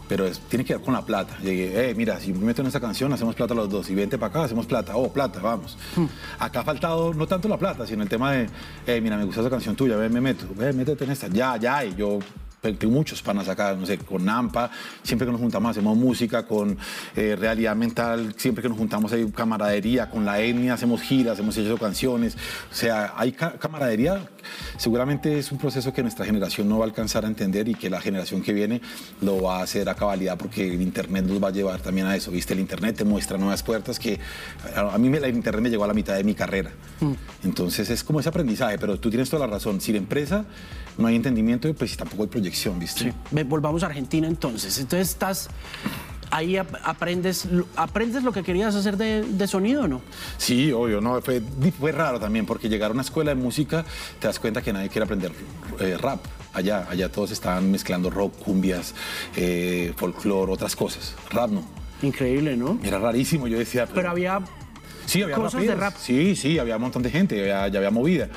pero 0.08 0.26
es- 0.26 0.40
tiene 0.40 0.64
que 0.66 0.74
ver 0.76 0.84
con 0.84 0.94
la 0.94 1.02
plata. 1.06 1.38
Llegué, 1.42 1.90
eh, 1.90 1.96
mira, 1.96 2.20
si 2.20 2.34
me 2.34 2.46
meto 2.46 2.62
en 2.62 2.68
esta 2.68 2.80
canción, 2.80 3.12
hacemos 3.14 3.36
plata 3.36 3.54
los 3.54 3.70
dos, 3.70 3.90
y 3.90 3.96
vente 3.96 4.18
para 4.18 4.30
acá, 4.30 4.44
hacemos 4.46 4.66
plata, 4.66 4.96
oh, 4.96 5.12
plata, 5.12 5.40
vamos. 5.42 5.78
Acá 6.40 6.62
ha 6.62 6.64
faltado 6.64 7.14
no 7.14 7.28
tanto 7.28 7.48
la 7.48 7.58
plata, 7.58 7.86
sino 7.86 8.04
el 8.04 8.10
tema 8.10 8.32
de, 8.32 8.48
eh, 8.86 9.02
mira, 9.02 9.18
me 9.18 9.26
gusta 9.26 9.42
esa 9.42 9.50
canción 9.50 9.76
tuya, 9.76 9.96
ven, 9.98 10.14
me 10.14 10.22
meto, 10.22 10.46
ven, 10.56 10.76
métete 10.78 11.04
en 11.04 11.12
esta, 11.12 11.28
ya, 11.28 11.58
ya, 11.58 11.84
y 11.86 11.96
yo 11.96 12.20
tengo 12.76 12.94
muchos 12.94 13.22
panas 13.22 13.48
acá, 13.48 13.74
no 13.74 13.86
sé, 13.86 13.98
con 14.00 14.26
Nampa, 14.26 14.70
siempre 15.04 15.26
que 15.26 15.32
nos 15.32 15.40
juntamos 15.42 15.72
hacemos 15.72 15.96
música, 15.98 16.46
con 16.46 16.78
eh, 17.16 17.36
Realidad 17.40 17.76
Mental, 17.76 18.34
siempre 18.38 18.62
que 18.62 18.70
nos 18.70 18.78
juntamos 18.78 19.12
hay 19.14 19.26
camaradería, 19.32 20.10
con 20.10 20.26
la 20.26 20.40
etnia 20.42 20.74
hacemos 20.74 21.02
giras, 21.02 21.40
hemos 21.40 21.56
hecho 21.58 21.78
canciones, 21.78 22.36
o 22.72 22.76
sea, 22.76 23.14
hay 23.16 23.32
ca- 23.32 23.54
camaradería, 23.58 24.28
seguramente 24.78 25.38
es 25.40 25.52
un 25.52 25.58
proceso 25.58 25.94
que 25.94 26.02
nuestra 26.02 26.26
generación 26.26 26.68
no 26.68 26.80
va 26.80 26.86
a 26.86 26.88
alcanzar 26.88 27.26
a 27.26 27.28
entender 27.28 27.68
y 27.68 27.76
que 27.76 27.90
la 27.90 28.02
generación 28.02 28.42
que 28.42 28.54
viene 28.54 28.82
lo 29.22 29.42
va 29.42 29.60
a 29.60 29.64
hacer 29.64 29.88
a 29.90 29.96
cabalidad 29.96 30.38
porque 30.38 30.74
el 30.74 30.82
Internet 30.82 31.26
nos 31.26 31.42
va 31.44 31.50
a 31.50 31.52
llevar 31.52 31.80
también 31.82 32.08
a 32.08 32.16
eso, 32.16 32.32
¿viste? 32.32 32.54
El 32.54 32.60
Internet 32.60 32.98
te 32.98 33.04
muestra 33.06 33.38
nuevas 33.38 33.64
puertas 33.64 34.00
que 34.00 34.20
a 34.76 34.96
a 34.96 34.98
mí 34.98 35.10
me- 35.10 35.18
el 35.18 35.36
Internet 35.36 35.62
me 35.62 35.70
llegó 35.70 35.84
a 35.84 35.88
la 35.88 35.94
mitad 35.94 36.16
de 36.16 36.24
mi 36.24 36.34
carrera, 36.34 36.72
entonces 37.44 37.90
es 37.90 38.04
como 38.04 38.20
ese 38.20 38.30
aprendizaje, 38.30 38.78
pero 38.80 39.00
tú 39.00 39.10
tienes 39.10 39.30
toda 39.30 39.46
la 39.46 39.54
razón, 39.54 39.82
sin 39.82 39.96
empresa 39.96 40.46
no 40.98 41.08
hay 41.08 41.16
entendimiento, 41.16 41.74
pues 41.74 41.96
tampoco 41.98 42.24
hay 42.24 42.30
proyección, 42.30 42.80
¿viste? 42.80 43.14
Sí. 43.32 43.44
Volvamos 43.44 43.84
a 43.84 43.88
Argentina 43.88 44.28
entonces. 44.28 44.80
Entonces 44.80 45.10
estás 45.10 45.50
ahí 46.30 46.58
ap- 46.58 46.76
aprendes 46.84 47.46
lo- 47.46 47.66
aprendes 47.76 48.24
lo 48.24 48.32
que 48.34 48.44
querías 48.44 48.76
hacer 48.76 48.98
de, 48.98 49.24
de 49.24 49.48
sonido 49.48 49.84
o 49.84 49.88
no. 49.88 50.02
Sí, 50.38 50.72
obvio, 50.72 51.00
no, 51.00 51.22
fue, 51.22 51.42
fue 51.80 51.92
raro 51.92 52.20
también 52.20 52.46
porque 52.46 52.68
llegar 52.68 52.92
a 52.92 52.94
una 52.94 53.04
escuela 53.04 53.34
de 53.34 53.36
música 53.42 53.86
te 54.20 54.28
das 54.28 54.40
cuenta 54.40 54.62
que 54.62 54.74
nadie 54.74 54.90
quiere 54.90 55.06
aprender 55.06 55.32
eh, 55.80 55.98
rap. 55.98 56.20
Allá, 56.54 56.88
allá 56.90 57.10
todos 57.12 57.30
estaban 57.32 57.70
mezclando 57.72 58.10
rock, 58.10 58.36
cumbias, 58.40 58.96
eh, 59.36 59.94
folclore, 59.96 60.52
otras 60.52 60.76
cosas. 60.76 61.14
Rap 61.30 61.52
no. 61.52 61.64
Increíble, 62.02 62.58
¿no? 62.58 62.80
Era 62.84 62.98
rarísimo, 63.00 63.48
yo 63.48 63.58
decía. 63.60 63.88
Pero 63.94 64.10
había 64.10 64.40
sí, 65.06 65.22
había 65.22 65.36
cosas 65.36 65.62
de 65.62 65.76
rap. 65.76 65.96
Sí, 65.98 66.36
sí, 66.36 66.58
había 66.60 66.76
un 66.78 66.82
montón 66.82 67.04
de 67.04 67.10
gente, 67.12 67.40
había- 67.40 67.68
ya 67.68 67.78
había 67.80 67.92
movida. 67.92 68.28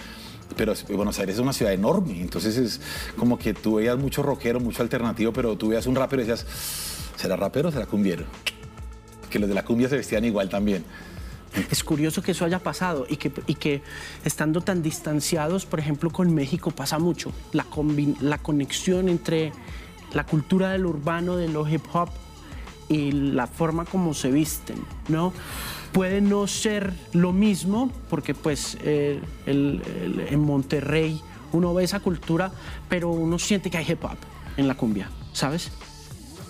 Pero 0.57 0.75
Buenos 0.89 1.19
Aires 1.19 1.37
es 1.37 1.41
una 1.41 1.53
ciudad 1.53 1.73
enorme, 1.73 2.21
entonces 2.21 2.57
es 2.57 2.81
como 3.17 3.39
que 3.39 3.55
tú 3.55 3.77
veías 3.77 3.97
mucho 3.99 4.23
rockero, 4.23 4.61
mucho 4.61 4.83
alternativo, 4.83 5.33
pero 5.33 5.57
tú 5.57 5.69
veías 5.69 5.87
un 5.87 5.95
rapero 5.95 6.23
y 6.23 6.27
decías, 6.27 6.47
¿será 7.17 7.37
rapero 7.37 7.69
o 7.69 7.73
será 7.73 7.87
cumbiero? 7.87 8.25
Que 9.31 9.39
los 9.39 9.49
de 9.49 9.55
la 9.55 9.65
cumbia 9.65 9.89
se 9.89 9.97
vestían 9.97 10.25
igual 10.25 10.49
también. 10.49 10.85
Es 11.71 11.83
curioso 11.83 12.23
que 12.23 12.33
eso 12.33 12.45
haya 12.45 12.61
pasado 12.61 13.07
y 13.09 13.17
que, 13.17 13.33
y 13.47 13.55
que 13.55 13.83
estando 14.25 14.61
tan 14.61 14.83
distanciados, 14.83 15.67
por 15.67 15.81
ejemplo, 15.81 16.11
con 16.11 16.33
México 16.33 16.71
pasa 16.71 16.99
mucho. 16.99 17.33
La, 17.53 17.67
la 18.21 18.39
conexión 18.39 19.09
entre 19.09 19.53
la 20.13 20.25
cultura 20.25 20.71
del 20.71 20.87
urbano, 20.87 21.37
de 21.37 21.49
lo 21.49 21.69
hip 21.69 21.83
hop 21.93 22.09
y 22.89 23.13
la 23.13 23.47
forma 23.47 23.85
como 23.85 24.15
se 24.15 24.31
visten, 24.31 24.77
¿no? 25.09 25.33
Puede 25.93 26.21
no 26.21 26.47
ser 26.47 26.93
lo 27.13 27.33
mismo, 27.33 27.91
porque 28.09 28.35
pues 28.35 28.77
eh, 28.83 29.21
el- 29.47 29.83
el- 30.03 30.21
en 30.29 30.41
Monterrey 30.41 31.21
uno 31.53 31.75
ve 31.75 31.83
esa 31.85 31.99
cultura, 32.01 32.53
pero 32.89 33.09
uno 33.11 33.39
siente 33.39 33.71
que 33.71 33.79
hay 33.79 33.87
hip 33.91 34.05
hop 34.05 34.17
en 34.57 34.69
la 34.69 34.75
cumbia, 34.77 35.09
¿sabes? 35.33 35.71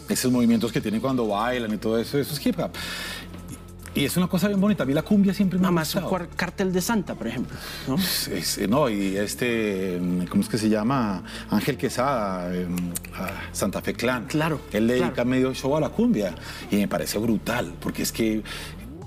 esos 0.08 0.32
movimientos 0.32 0.72
que 0.72 0.80
tienen 0.80 1.00
cuando 1.00 1.28
bailan 1.28 1.72
y 1.72 1.78
todo 1.78 1.96
eso, 1.96 2.18
eso 2.18 2.34
es 2.34 2.44
hip 2.44 2.58
hop. 2.58 2.72
Y 3.94 4.04
es 4.04 4.16
una 4.16 4.26
cosa 4.28 4.48
bien 4.48 4.60
bonita. 4.60 4.82
A 4.82 4.86
mí 4.86 4.92
la 4.92 5.02
cumbia 5.02 5.32
siempre 5.32 5.56
me 5.58 5.62
Nada 5.62 5.68
ha 5.70 5.72
más 5.72 5.94
un 5.94 6.02
cartel 6.36 6.72
de 6.72 6.80
Santa, 6.80 7.14
por 7.14 7.28
ejemplo. 7.28 7.56
¿no? 7.88 7.94
Es- 7.96 8.26
es- 8.28 8.68
no, 8.68 8.88
y 8.88 9.16
este, 9.16 10.00
¿cómo 10.28 10.42
es 10.42 10.48
que 10.48 10.58
se 10.58 10.68
llama? 10.68 11.22
Ángel 11.48 11.76
Quesada, 11.76 12.52
eh, 12.54 12.66
a 13.16 13.54
Santa 13.54 13.80
Fe 13.82 13.94
Clan. 13.94 14.26
Claro, 14.26 14.60
Él 14.72 14.86
le 14.88 14.94
dedica 14.94 15.12
claro. 15.12 15.30
medio 15.30 15.54
show 15.54 15.76
a 15.76 15.80
la 15.80 15.88
cumbia 15.90 16.34
y 16.72 16.76
me 16.76 16.88
parece 16.88 17.18
brutal, 17.18 17.72
porque 17.80 18.02
es 18.02 18.10
que 18.12 18.42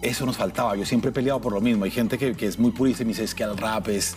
eso 0.03 0.25
nos 0.25 0.37
faltaba. 0.37 0.75
Yo 0.75 0.85
siempre 0.85 1.09
he 1.09 1.13
peleado 1.13 1.41
por 1.41 1.53
lo 1.53 1.61
mismo. 1.61 1.85
Hay 1.85 1.91
gente 1.91 2.17
que, 2.17 2.35
que 2.35 2.45
es 2.45 2.59
muy 2.59 2.71
purista 2.71 3.03
y 3.03 3.05
me 3.05 3.11
dice, 3.13 3.23
es 3.23 3.33
que 3.33 3.43
el 3.43 3.57
rap 3.57 3.87
es... 3.89 4.15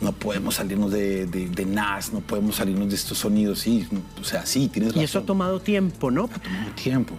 No 0.00 0.12
podemos 0.12 0.54
salirnos 0.54 0.92
de, 0.92 1.26
de, 1.26 1.48
de 1.48 1.66
Nas, 1.66 2.12
no 2.12 2.20
podemos 2.20 2.54
salirnos 2.54 2.88
de 2.88 2.94
estos 2.94 3.18
sonidos, 3.18 3.58
sí, 3.58 3.84
o 4.20 4.22
sea, 4.22 4.46
sí, 4.46 4.68
tienes 4.68 4.90
razón. 4.90 5.02
Y 5.02 5.04
eso 5.04 5.18
ha 5.18 5.22
tomado 5.26 5.58
tiempo, 5.58 6.12
¿no? 6.12 6.28
tomado 6.28 6.70
tiempo. 6.80 7.14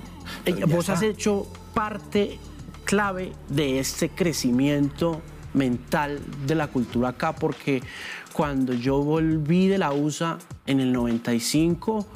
Eh, 0.45 0.53
Vos 0.65 0.87
has 0.87 1.01
hecho 1.01 1.45
parte 1.73 2.39
clave 2.85 3.33
de 3.49 3.79
este 3.79 4.07
crecimiento 4.07 5.21
mental 5.53 6.21
de 6.47 6.55
la 6.55 6.67
cultura 6.67 7.09
acá, 7.09 7.35
porque 7.35 7.83
cuando 8.31 8.73
yo 8.73 9.03
volví 9.03 9.67
de 9.67 9.77
la 9.77 9.91
USA 9.91 10.37
en 10.65 10.79
el 10.79 10.93
95, 10.93 12.07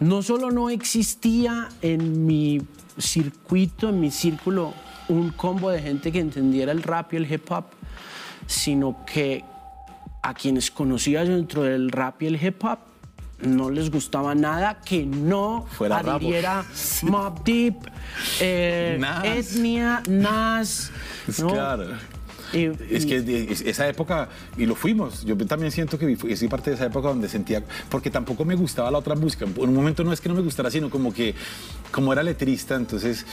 no 0.00 0.22
solo 0.22 0.50
no 0.50 0.70
existía 0.70 1.68
en 1.82 2.26
mi 2.26 2.62
circuito, 2.98 3.90
en 3.90 4.00
mi 4.00 4.10
círculo, 4.10 4.74
un 5.10 5.30
combo 5.30 5.70
de 5.70 5.82
gente 5.82 6.12
que 6.12 6.20
entendiera 6.20 6.72
el 6.72 6.82
rap 6.82 7.12
y 7.12 7.16
el 7.16 7.30
hip 7.30 7.50
hop, 7.50 7.64
sino 8.46 9.04
que 9.04 9.44
a 10.22 10.34
quienes 10.34 10.70
conocía 10.70 11.24
yo 11.24 11.34
dentro 11.34 11.62
del 11.64 11.90
rap 11.90 12.22
y 12.22 12.26
el 12.26 12.42
hip 12.42 12.62
hop 12.64 12.78
no 13.42 13.70
les 13.70 13.90
gustaba 13.90 14.34
nada 14.34 14.80
que 14.84 15.06
no 15.06 15.66
Fuera 15.70 15.98
adhiriera 15.98 16.64
Mob 17.02 17.42
Deep, 17.42 17.76
eh, 18.40 18.98
Nas. 19.00 19.24
Etnia, 19.24 20.02
Nas. 20.08 20.92
¿no? 21.38 21.48
Claro. 21.48 21.86
Y- 22.52 22.70
Es 22.94 23.04
y- 23.04 23.08
que 23.08 23.56
esa 23.66 23.88
época, 23.88 24.28
y 24.56 24.66
lo 24.66 24.74
fuimos, 24.74 25.24
yo 25.24 25.36
también 25.46 25.70
siento 25.72 25.98
que 25.98 26.16
fui 26.16 26.34
parte 26.48 26.70
de 26.70 26.76
esa 26.76 26.86
época 26.86 27.08
donde 27.08 27.28
sentía, 27.28 27.62
porque 27.88 28.10
tampoco 28.10 28.44
me 28.44 28.54
gustaba 28.54 28.90
la 28.90 28.98
otra 28.98 29.14
música, 29.14 29.44
en 29.44 29.68
un 29.68 29.74
momento 29.74 30.02
no 30.04 30.12
es 30.12 30.20
que 30.20 30.28
no 30.28 30.34
me 30.34 30.42
gustara, 30.42 30.70
sino 30.70 30.90
como 30.90 31.12
que, 31.12 31.34
como 31.92 32.12
era 32.12 32.22
letrista, 32.22 32.74
entonces 32.76 33.24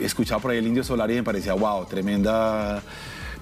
escuchaba 0.00 0.40
por 0.40 0.50
ahí 0.52 0.58
el 0.58 0.66
Indio 0.66 0.84
Solar 0.84 1.10
y 1.10 1.14
me 1.14 1.22
parecía, 1.22 1.54
wow, 1.54 1.84
tremenda 1.86 2.82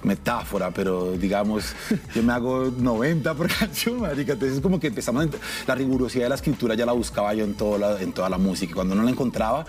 metáfora, 0.03 0.71
pero 0.71 1.13
digamos, 1.13 1.73
yo 2.13 2.23
me 2.23 2.33
hago 2.33 2.73
90 2.77 3.33
por 3.35 3.47
canción, 3.59 4.01
marica, 4.01 4.33
entonces 4.33 4.59
como 4.59 4.79
que 4.79 4.87
empezamos, 4.87 5.27
la 5.65 5.75
rigurosidad 5.75 6.25
de 6.25 6.29
la 6.29 6.35
escritura 6.35 6.75
ya 6.75 6.85
la 6.85 6.91
buscaba 6.91 7.33
yo 7.33 7.45
en, 7.45 7.53
toda 7.53 7.77
la, 7.77 8.01
en 8.01 8.11
toda 8.11 8.29
la 8.29 8.37
música, 8.37 8.73
cuando 8.75 8.95
no 8.95 9.03
la 9.03 9.11
encontraba, 9.11 9.65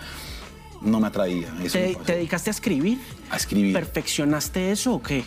no 0.85 1.01
me 1.01 1.07
atraía. 1.09 1.49
Eso 1.63 1.79
¿Te, 2.05 2.13
dedicaste 2.15 2.51
a 2.51 2.53
escribir? 2.53 2.99
a 3.31 3.37
escribir. 3.37 3.73
¿Perfeccionaste 3.73 4.71
eso 4.73 4.95
o 4.95 5.03
qué? 5.03 5.25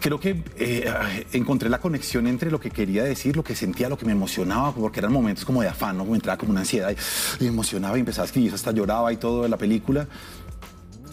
Creo 0.00 0.18
que 0.18 0.42
eh, 0.58 0.92
encontré 1.32 1.68
la 1.68 1.78
conexión 1.80 2.26
entre 2.26 2.50
lo 2.50 2.58
que 2.58 2.70
quería 2.70 3.04
decir, 3.04 3.36
lo 3.36 3.44
que 3.44 3.54
sentía, 3.54 3.88
lo 3.88 3.96
que 3.96 4.04
me 4.04 4.10
emocionaba, 4.12 4.74
porque 4.74 4.98
eran 4.98 5.12
momentos 5.12 5.44
como 5.44 5.62
de 5.62 5.68
afán, 5.68 5.96
¿no? 5.96 6.02
Como 6.02 6.16
entraba 6.16 6.36
como 6.38 6.50
una 6.50 6.60
ansiedad 6.60 6.90
y, 7.38 7.44
me 7.44 7.50
emocionaba 7.50 7.96
y 7.96 8.00
empezaba 8.00 8.24
a 8.24 8.26
escribir, 8.26 8.52
hasta 8.52 8.72
lloraba 8.72 9.12
y 9.12 9.16
todo 9.16 9.44
de 9.44 9.48
la 9.48 9.56
película. 9.56 10.08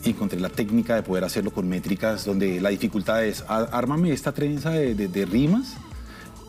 Y 0.03 0.09
encontré 0.09 0.39
la 0.39 0.49
técnica 0.49 0.95
de 0.95 1.03
poder 1.03 1.23
hacerlo 1.23 1.51
con 1.51 1.67
métricas, 1.69 2.25
donde 2.25 2.59
la 2.61 2.69
dificultad 2.69 3.23
es, 3.25 3.43
"Á- 3.47 3.67
ármame 3.71 4.11
esta 4.11 4.31
trenza 4.31 4.71
de, 4.71 4.95
de- 4.95 5.07
de 5.07 5.25
rimas 5.25 5.75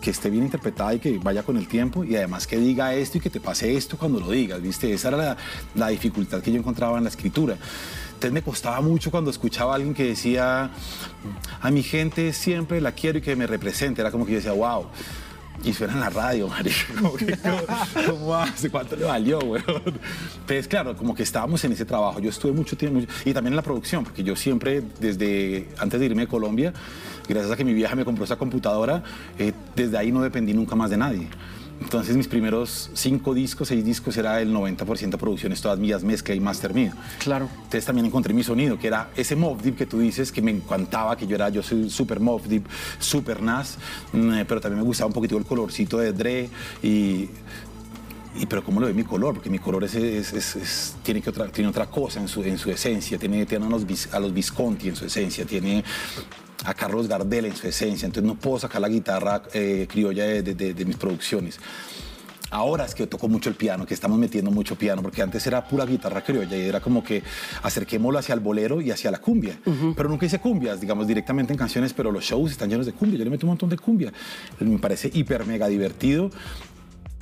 que 0.01 0.11
esté 0.11 0.31
bien 0.31 0.45
interpretada 0.45 0.95
y 0.95 0.99
que 0.99 1.19
vaya 1.19 1.43
con 1.43 1.57
el 1.57 1.69
tiempo 1.69 2.05
y 2.05 2.17
además 2.17 2.47
que 2.47 2.57
diga 2.57 2.95
esto 2.95 3.19
y 3.19 3.21
que 3.21 3.31
te 3.31 3.41
pase 3.41 3.77
esto 3.77 3.99
cuando 3.99 4.21
lo 4.21 4.31
digas, 4.31 4.61
¿viste? 4.61 4.93
Esa 4.93 5.09
era 5.09 5.17
la, 5.17 5.37
la 5.75 5.89
dificultad 5.89 6.41
que 6.41 6.51
yo 6.53 6.59
encontraba 6.59 6.99
en 6.99 7.05
la 7.05 7.11
escritura. 7.11 7.57
Entonces 8.21 8.33
me 8.33 8.43
costaba 8.43 8.81
mucho 8.83 9.11
cuando 9.11 9.31
escuchaba 9.31 9.73
a 9.73 9.77
alguien 9.77 9.95
que 9.95 10.05
decía, 10.05 10.71
a 11.61 11.71
mi 11.71 11.83
gente 11.83 12.33
siempre 12.35 12.81
la 12.81 12.93
quiero 12.93 13.19
y 13.19 13.23
que 13.23 13.35
me 13.35 13.47
represente. 13.47 14.03
Era 14.03 14.11
como 14.11 14.27
que 14.27 14.33
yo 14.33 14.37
decía, 14.37 14.53
wow. 14.53 14.87
Y 15.63 15.75
suena 15.75 15.93
en 15.93 16.01
la 16.01 16.11
radio, 16.11 16.49
que, 16.63 16.73
¿cómo, 16.97 17.13
cómo 18.07 18.35
hace? 18.35 18.71
¿Cuánto 18.71 18.97
le 18.97 19.05
valió, 19.05 19.39
weón? 19.41 19.65
Entonces, 19.67 20.67
claro, 20.67 20.97
como 20.97 21.15
que 21.15 21.23
estábamos 21.23 21.63
en 21.65 21.73
ese 21.73 21.85
trabajo. 21.85 22.19
Yo 22.19 22.31
estuve 22.31 22.53
mucho 22.53 22.77
tiempo, 22.77 23.01
y 23.25 23.35
también 23.35 23.53
en 23.53 23.57
la 23.57 23.63
producción, 23.63 24.05
porque 24.05 24.23
yo 24.23 24.37
siempre, 24.37 24.83
desde 25.01 25.69
antes 25.79 26.01
de 26.01 26.07
irme 26.07 26.23
de 26.23 26.29
Colombia, 26.29 26.73
gracias 27.29 27.53
a 27.53 27.57
que 27.57 27.65
mi 27.65 27.75
vieja 27.75 27.95
me 27.95 28.07
compró 28.07 28.25
esa 28.25 28.37
computadora, 28.37 29.03
eh, 29.39 29.53
desde 29.77 29.99
ahí 29.99 30.11
no 30.11 30.23
dependí 30.23 30.55
nunca 30.55 30.75
más 30.77 30.89
de 30.89 30.97
nadie. 30.97 31.29
Entonces, 31.81 32.17
mis 32.17 32.29
primeros 32.29 32.91
cinco 32.95 33.33
discos, 33.35 33.69
seis 33.69 33.85
discos, 33.85 34.17
era 34.17 34.41
el 34.41 34.53
90% 34.53 35.17
producciones, 35.17 35.61
todas 35.63 35.79
mías, 35.79 36.05
mezcla 36.05 36.35
y 36.35 36.41
master 36.41 36.75
mío. 36.75 36.93
Claro. 37.19 37.49
Entonces 37.57 37.85
también 37.85 38.07
encontré 38.07 38.35
mi 38.35 38.43
sonido, 38.45 38.79
que 38.79 38.87
era 38.87 39.11
ese 39.17 39.35
Mob 39.35 39.61
Deep 39.63 39.77
que 39.77 39.87
tú 39.87 39.99
dices, 39.99 40.31
que 40.31 40.43
me 40.43 40.51
encantaba, 40.51 41.17
que 41.17 41.27
yo 41.27 41.37
era, 41.37 41.49
yo 41.49 41.63
soy 41.63 41.89
super 41.91 42.21
Mob 42.21 42.43
Deep, 42.43 42.65
super 42.99 43.43
Nas, 43.43 43.79
mm, 44.13 44.33
eh, 44.35 44.45
pero 44.47 44.61
también 44.61 44.81
me 44.81 44.87
gustaba 44.87 45.07
un 45.09 45.15
poquito 45.15 45.37
el 45.39 45.45
colorcito 45.45 45.99
de 45.99 46.13
Dre 46.13 46.49
y... 46.83 47.29
Y, 48.33 48.47
pero 48.47 48.63
cómo 48.63 48.79
lo 48.79 48.87
ve 48.87 48.95
mi 48.95 49.03
color, 49.03 49.35
porque 49.35 49.51
mi 49.51 49.59
color 49.59 49.83
es, 49.83 49.97
es- 49.97 50.33
es- 50.33 50.55
es- 50.55 50.95
tiene, 51.03 51.21
que 51.21 51.31
otra, 51.31 51.49
tiene 51.49 51.69
otra 51.69 51.87
cosa 51.91 52.21
en 52.21 52.29
su, 52.29 52.45
en 52.45 52.59
su 52.59 52.71
esencia, 52.71 53.19
tiene, 53.19 53.45
tiene 53.45 53.67
a, 53.67 53.69
los, 53.69 53.85
a 54.13 54.21
los 54.21 54.33
Visconti 54.33 54.89
en 54.89 54.95
su 54.95 55.05
esencia, 55.07 55.45
tiene 55.45 55.83
a 56.65 56.75
Carlos 56.75 57.09
Gardel 57.09 57.47
en 57.47 57.57
su 57.57 57.67
esencia, 57.69 58.07
entonces 58.07 58.27
no 58.29 58.35
puedo 58.39 58.59
sacar 58.59 58.81
la 58.83 58.89
guitarra 58.89 59.43
eh, 59.55 59.87
criolla 59.91 60.25
de, 60.25 60.43
de- 60.43 60.75
de- 60.75 60.85
mis 60.85 60.97
producciones. 60.97 61.59
Ahora 62.53 62.85
es 62.85 62.97
que 62.97 63.07
toco 63.07 63.29
mucho 63.29 63.49
el 63.49 63.55
piano, 63.55 63.87
que 63.87 63.95
estamos 63.95 64.19
metiendo 64.19 64.51
mucho 64.51 64.75
piano, 64.77 65.03
porque 65.03 65.23
antes 65.23 65.47
era 65.47 65.67
pura 65.69 65.87
guitarra 65.87 66.23
criolla 66.25 66.57
y 66.57 66.63
era 66.63 66.81
como 66.81 67.05
que 67.05 67.23
acerquémoslo 67.63 68.19
hacia 68.19 68.35
el 68.35 68.41
bolero 68.41 68.81
y 68.81 68.91
hacia 68.91 69.11
la 69.13 69.19
cumbia. 69.19 69.57
Pero 69.95 70.09
nunca 70.09 70.27
hice 70.27 70.41
cumbias, 70.41 70.81
digamos, 70.81 71.07
directamente 71.07 71.53
en 71.53 71.59
canciones, 71.59 71.93
pero 71.93 72.11
los 72.11 72.25
shows 72.25 72.51
están 72.51 72.69
llenos 72.69 72.87
de 72.87 72.93
cumbia. 72.93 73.19
Yo 73.19 73.25
le 73.25 73.31
meto 73.31 73.47
un 73.47 73.51
montón 73.51 73.69
de 73.71 73.79
cumbia. 73.79 74.13
Me 74.59 74.79
parece 74.81 75.11
hiper 75.15 75.47
mega 75.47 75.69
divertido 75.69 76.31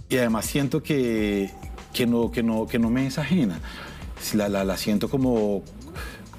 y 0.09 0.17
además 0.17 0.47
siento 0.47 0.83
que, 0.83 1.51
que, 1.93 2.07
no, 2.07 2.31
que, 2.31 2.43
no, 2.43 2.67
que 2.67 2.79
no 2.79 2.89
me 2.89 3.07
es 3.07 3.19
ajena. 3.19 3.61
La, 4.35 4.49
la, 4.49 4.65
la 4.65 4.77
siento 4.79 5.11
como... 5.11 5.63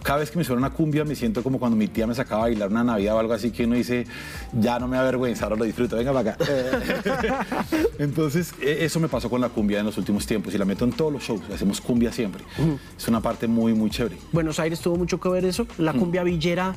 Cada 0.03 0.19
vez 0.19 0.31
que 0.31 0.37
me 0.37 0.43
suena 0.43 0.59
una 0.59 0.69
cumbia 0.71 1.03
me 1.03 1.15
siento 1.15 1.43
como 1.43 1.59
cuando 1.59 1.75
mi 1.77 1.87
tía 1.87 2.07
me 2.07 2.15
sacaba 2.15 2.43
a 2.43 2.45
bailar 2.45 2.69
una 2.69 2.83
Navidad 2.83 3.15
o 3.15 3.19
algo 3.19 3.33
así 3.33 3.51
que 3.51 3.65
uno 3.65 3.75
dice, 3.75 4.05
ya 4.53 4.79
no 4.79 4.87
me 4.87 4.97
avergüenza, 4.97 5.43
ahora 5.45 5.57
lo 5.57 5.65
disfruto, 5.65 5.97
venga 5.97 6.13
para 6.13 6.31
acá. 6.31 6.45
Entonces, 7.99 8.53
e- 8.61 8.85
eso 8.85 8.99
me 8.99 9.07
pasó 9.09 9.29
con 9.29 9.41
la 9.41 9.49
cumbia 9.49 9.79
en 9.79 9.85
los 9.85 9.97
últimos 9.97 10.25
tiempos 10.25 10.53
y 10.53 10.57
la 10.57 10.65
meto 10.65 10.85
en 10.85 10.91
todos 10.93 11.11
los 11.11 11.23
shows, 11.23 11.41
hacemos 11.53 11.81
cumbia 11.81 12.11
siempre. 12.11 12.43
Es 12.97 13.07
una 13.07 13.21
parte 13.21 13.47
muy, 13.47 13.73
muy 13.73 13.89
chévere. 13.89 14.17
Buenos 14.31 14.59
Aires 14.59 14.79
tuvo 14.79 14.95
mucho 14.95 15.19
que 15.19 15.29
ver 15.29 15.45
eso. 15.45 15.67
La 15.77 15.93
cumbia 15.93 16.23
villera 16.23 16.75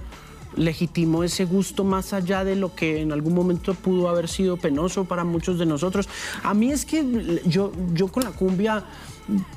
legitimó 0.56 1.24
ese 1.24 1.44
gusto 1.46 1.82
más 1.84 2.12
allá 2.12 2.44
de 2.44 2.56
lo 2.56 2.74
que 2.74 3.00
en 3.00 3.12
algún 3.12 3.34
momento 3.34 3.72
pudo 3.74 4.08
haber 4.10 4.28
sido 4.28 4.56
penoso 4.58 5.04
para 5.04 5.24
muchos 5.24 5.58
de 5.58 5.64
nosotros. 5.66 6.08
A 6.42 6.52
mí 6.54 6.70
es 6.70 6.84
que 6.84 7.40
yo, 7.46 7.72
yo 7.94 8.08
con 8.08 8.24
la 8.24 8.30
cumbia 8.32 8.84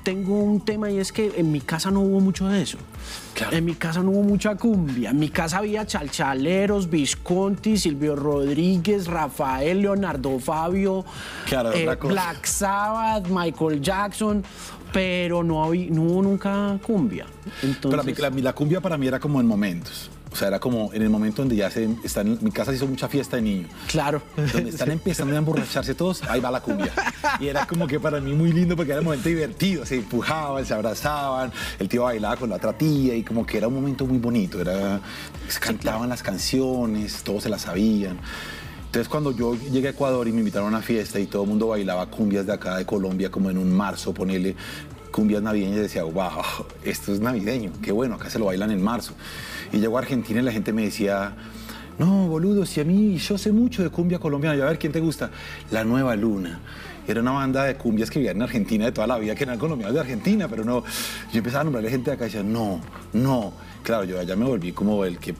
tengo 0.03 0.39
un 0.39 0.61
tema 0.61 0.89
y 0.91 0.99
es 0.99 1.11
que 1.11 1.33
en 1.37 1.51
mi 1.51 1.59
casa 1.59 1.91
no 1.91 1.99
hubo 2.01 2.19
mucho 2.21 2.47
de 2.47 2.61
eso. 2.61 2.77
Claro. 3.35 3.55
En 3.57 3.65
mi 3.65 3.75
casa 3.75 4.01
no 4.01 4.11
hubo 4.11 4.23
mucha 4.23 4.55
cumbia. 4.55 5.09
En 5.11 5.19
mi 5.19 5.29
casa 5.29 5.57
había 5.57 5.85
chalchaleros, 5.85 6.89
Visconti, 6.89 7.77
Silvio 7.77 8.15
Rodríguez, 8.15 9.07
Rafael, 9.07 9.81
Leonardo 9.81 10.39
Fabio, 10.39 11.03
Claro, 11.47 11.73
eh. 11.73 11.85
Black 12.01 12.45
Sabbath, 12.45 13.27
Michael 13.27 13.81
Jackson, 13.81 14.41
pero 14.93 15.43
no, 15.43 15.65
habí- 15.65 15.89
no 15.89 16.03
hubo 16.03 16.21
nunca 16.23 16.79
cumbia. 16.81 17.25
Entonces, 17.61 17.81
Pero 17.81 17.97
la, 18.29 18.29
la- 18.35 18.41
la 18.41 18.53
cumbia 18.53 18.79
para 18.79 18.97
mí 18.97 19.05
era 19.07 19.19
como 19.19 19.41
en 19.41 19.47
momentos. 19.47 20.09
O 20.35 20.37
sea, 20.37 20.49
era 20.49 20.59
como 20.59 20.91
en 20.91 21.01
el 21.01 21.09
momento 21.09 21.43
donde 21.43 21.55
ya 21.55 21.71
se 21.71 21.87
están, 22.03 22.37
mi 22.41 22.51
casa 22.51 22.71
se 22.71 22.75
hizo 22.75 22.87
mucha 22.87 23.07
fiesta 23.07 23.37
de 23.37 23.41
niños. 23.41 23.71
Claro. 23.87 24.21
Donde 24.35 24.69
están 24.69 24.91
empezando 24.91 25.33
a 25.33 25.37
emborracharse 25.37 25.95
todos, 25.95 26.23
ahí 26.23 26.41
va 26.41 26.51
la 26.51 26.59
cumbia. 26.59 26.91
Y 27.39 27.47
era 27.47 27.65
como 27.65 27.87
que 27.87 28.01
para 28.01 28.19
mí 28.19 28.33
muy 28.33 28.51
lindo 28.51 28.75
porque 28.75 28.91
era 28.91 28.99
un 28.99 29.05
momento 29.05 29.29
divertido. 29.29 29.85
Se 29.85 29.95
empujaban, 29.95 30.65
se 30.65 30.73
abrazaban, 30.73 31.53
el 31.79 31.87
tío 31.87 32.03
bailaba 32.03 32.35
con 32.35 32.49
la 32.49 32.57
otra 32.57 32.73
tía 32.73 33.15
y 33.15 33.23
como 33.23 33.45
que 33.45 33.59
era 33.59 33.69
un 33.69 33.75
momento 33.75 34.05
muy 34.05 34.17
bonito. 34.17 34.59
Era, 34.59 34.99
cantaban 35.61 36.09
las 36.09 36.21
canciones, 36.21 37.23
todos 37.23 37.43
se 37.43 37.49
las 37.49 37.61
sabían. 37.61 38.19
Entonces 38.87 39.07
cuando 39.07 39.31
yo 39.31 39.55
llegué 39.55 39.87
a 39.87 39.91
Ecuador 39.91 40.27
y 40.27 40.33
me 40.33 40.39
invitaron 40.39 40.67
a 40.67 40.77
una 40.77 40.81
fiesta 40.81 41.17
y 41.17 41.27
todo 41.27 41.43
el 41.43 41.49
mundo 41.49 41.67
bailaba 41.67 42.07
cumbias 42.07 42.45
de 42.45 42.51
acá 42.51 42.75
de 42.75 42.85
Colombia 42.85 43.31
como 43.31 43.49
en 43.49 43.57
un 43.57 43.71
marzo, 43.71 44.13
ponele 44.13 44.53
cumbias 45.15 45.41
navideñas, 45.41 45.77
decía, 45.77 46.03
wow, 46.03 46.43
esto 46.83 47.13
es 47.13 47.21
navideño, 47.21 47.71
qué 47.81 47.93
bueno, 47.93 48.15
acá 48.15 48.29
se 48.29 48.37
lo 48.37 48.45
bailan 48.47 48.69
en 48.71 48.83
marzo. 48.83 49.13
Y 49.71 49.77
llego 49.77 49.95
a 49.95 50.01
Argentina 50.01 50.41
y 50.41 50.43
la 50.43 50.51
gente 50.51 50.73
me 50.73 50.83
decía, 50.83 51.33
no, 51.97 52.27
boludo, 52.27 52.65
si 52.65 52.81
a 52.81 52.83
mí 52.83 53.15
yo 53.17 53.37
sé 53.37 53.53
mucho 53.53 53.81
de 53.81 53.89
cumbia 53.89 54.19
colombiana, 54.19 54.57
yo 54.57 54.65
a 54.65 54.67
ver 54.67 54.77
quién 54.77 54.91
te 54.91 54.99
gusta, 54.99 55.31
La 55.71 55.85
Nueva 55.85 56.17
Luna. 56.17 56.59
Era 57.07 57.21
una 57.21 57.31
banda 57.31 57.63
de 57.63 57.77
cumbias 57.77 58.09
que 58.09 58.19
vivía 58.19 58.31
en 58.31 58.41
Argentina 58.41 58.83
de 58.83 58.91
toda 58.91 59.07
la 59.07 59.17
vida, 59.17 59.35
que 59.35 59.45
eran 59.45 59.57
colombianos 59.57 59.93
de 59.93 60.01
Argentina, 60.01 60.49
pero 60.49 60.65
no. 60.65 60.83
Yo 61.31 61.37
empezaba 61.37 61.61
a 61.61 61.63
nombrarle 61.63 61.89
gente 61.89 62.11
de 62.11 62.15
acá 62.15 62.25
y 62.25 62.27
decía, 62.27 62.43
no, 62.43 62.81
no. 63.13 63.53
Claro, 63.83 64.03
yo 64.03 64.19
allá 64.19 64.35
me 64.35 64.43
volví 64.43 64.73
como 64.73 65.05
el 65.05 65.17
que 65.17 65.33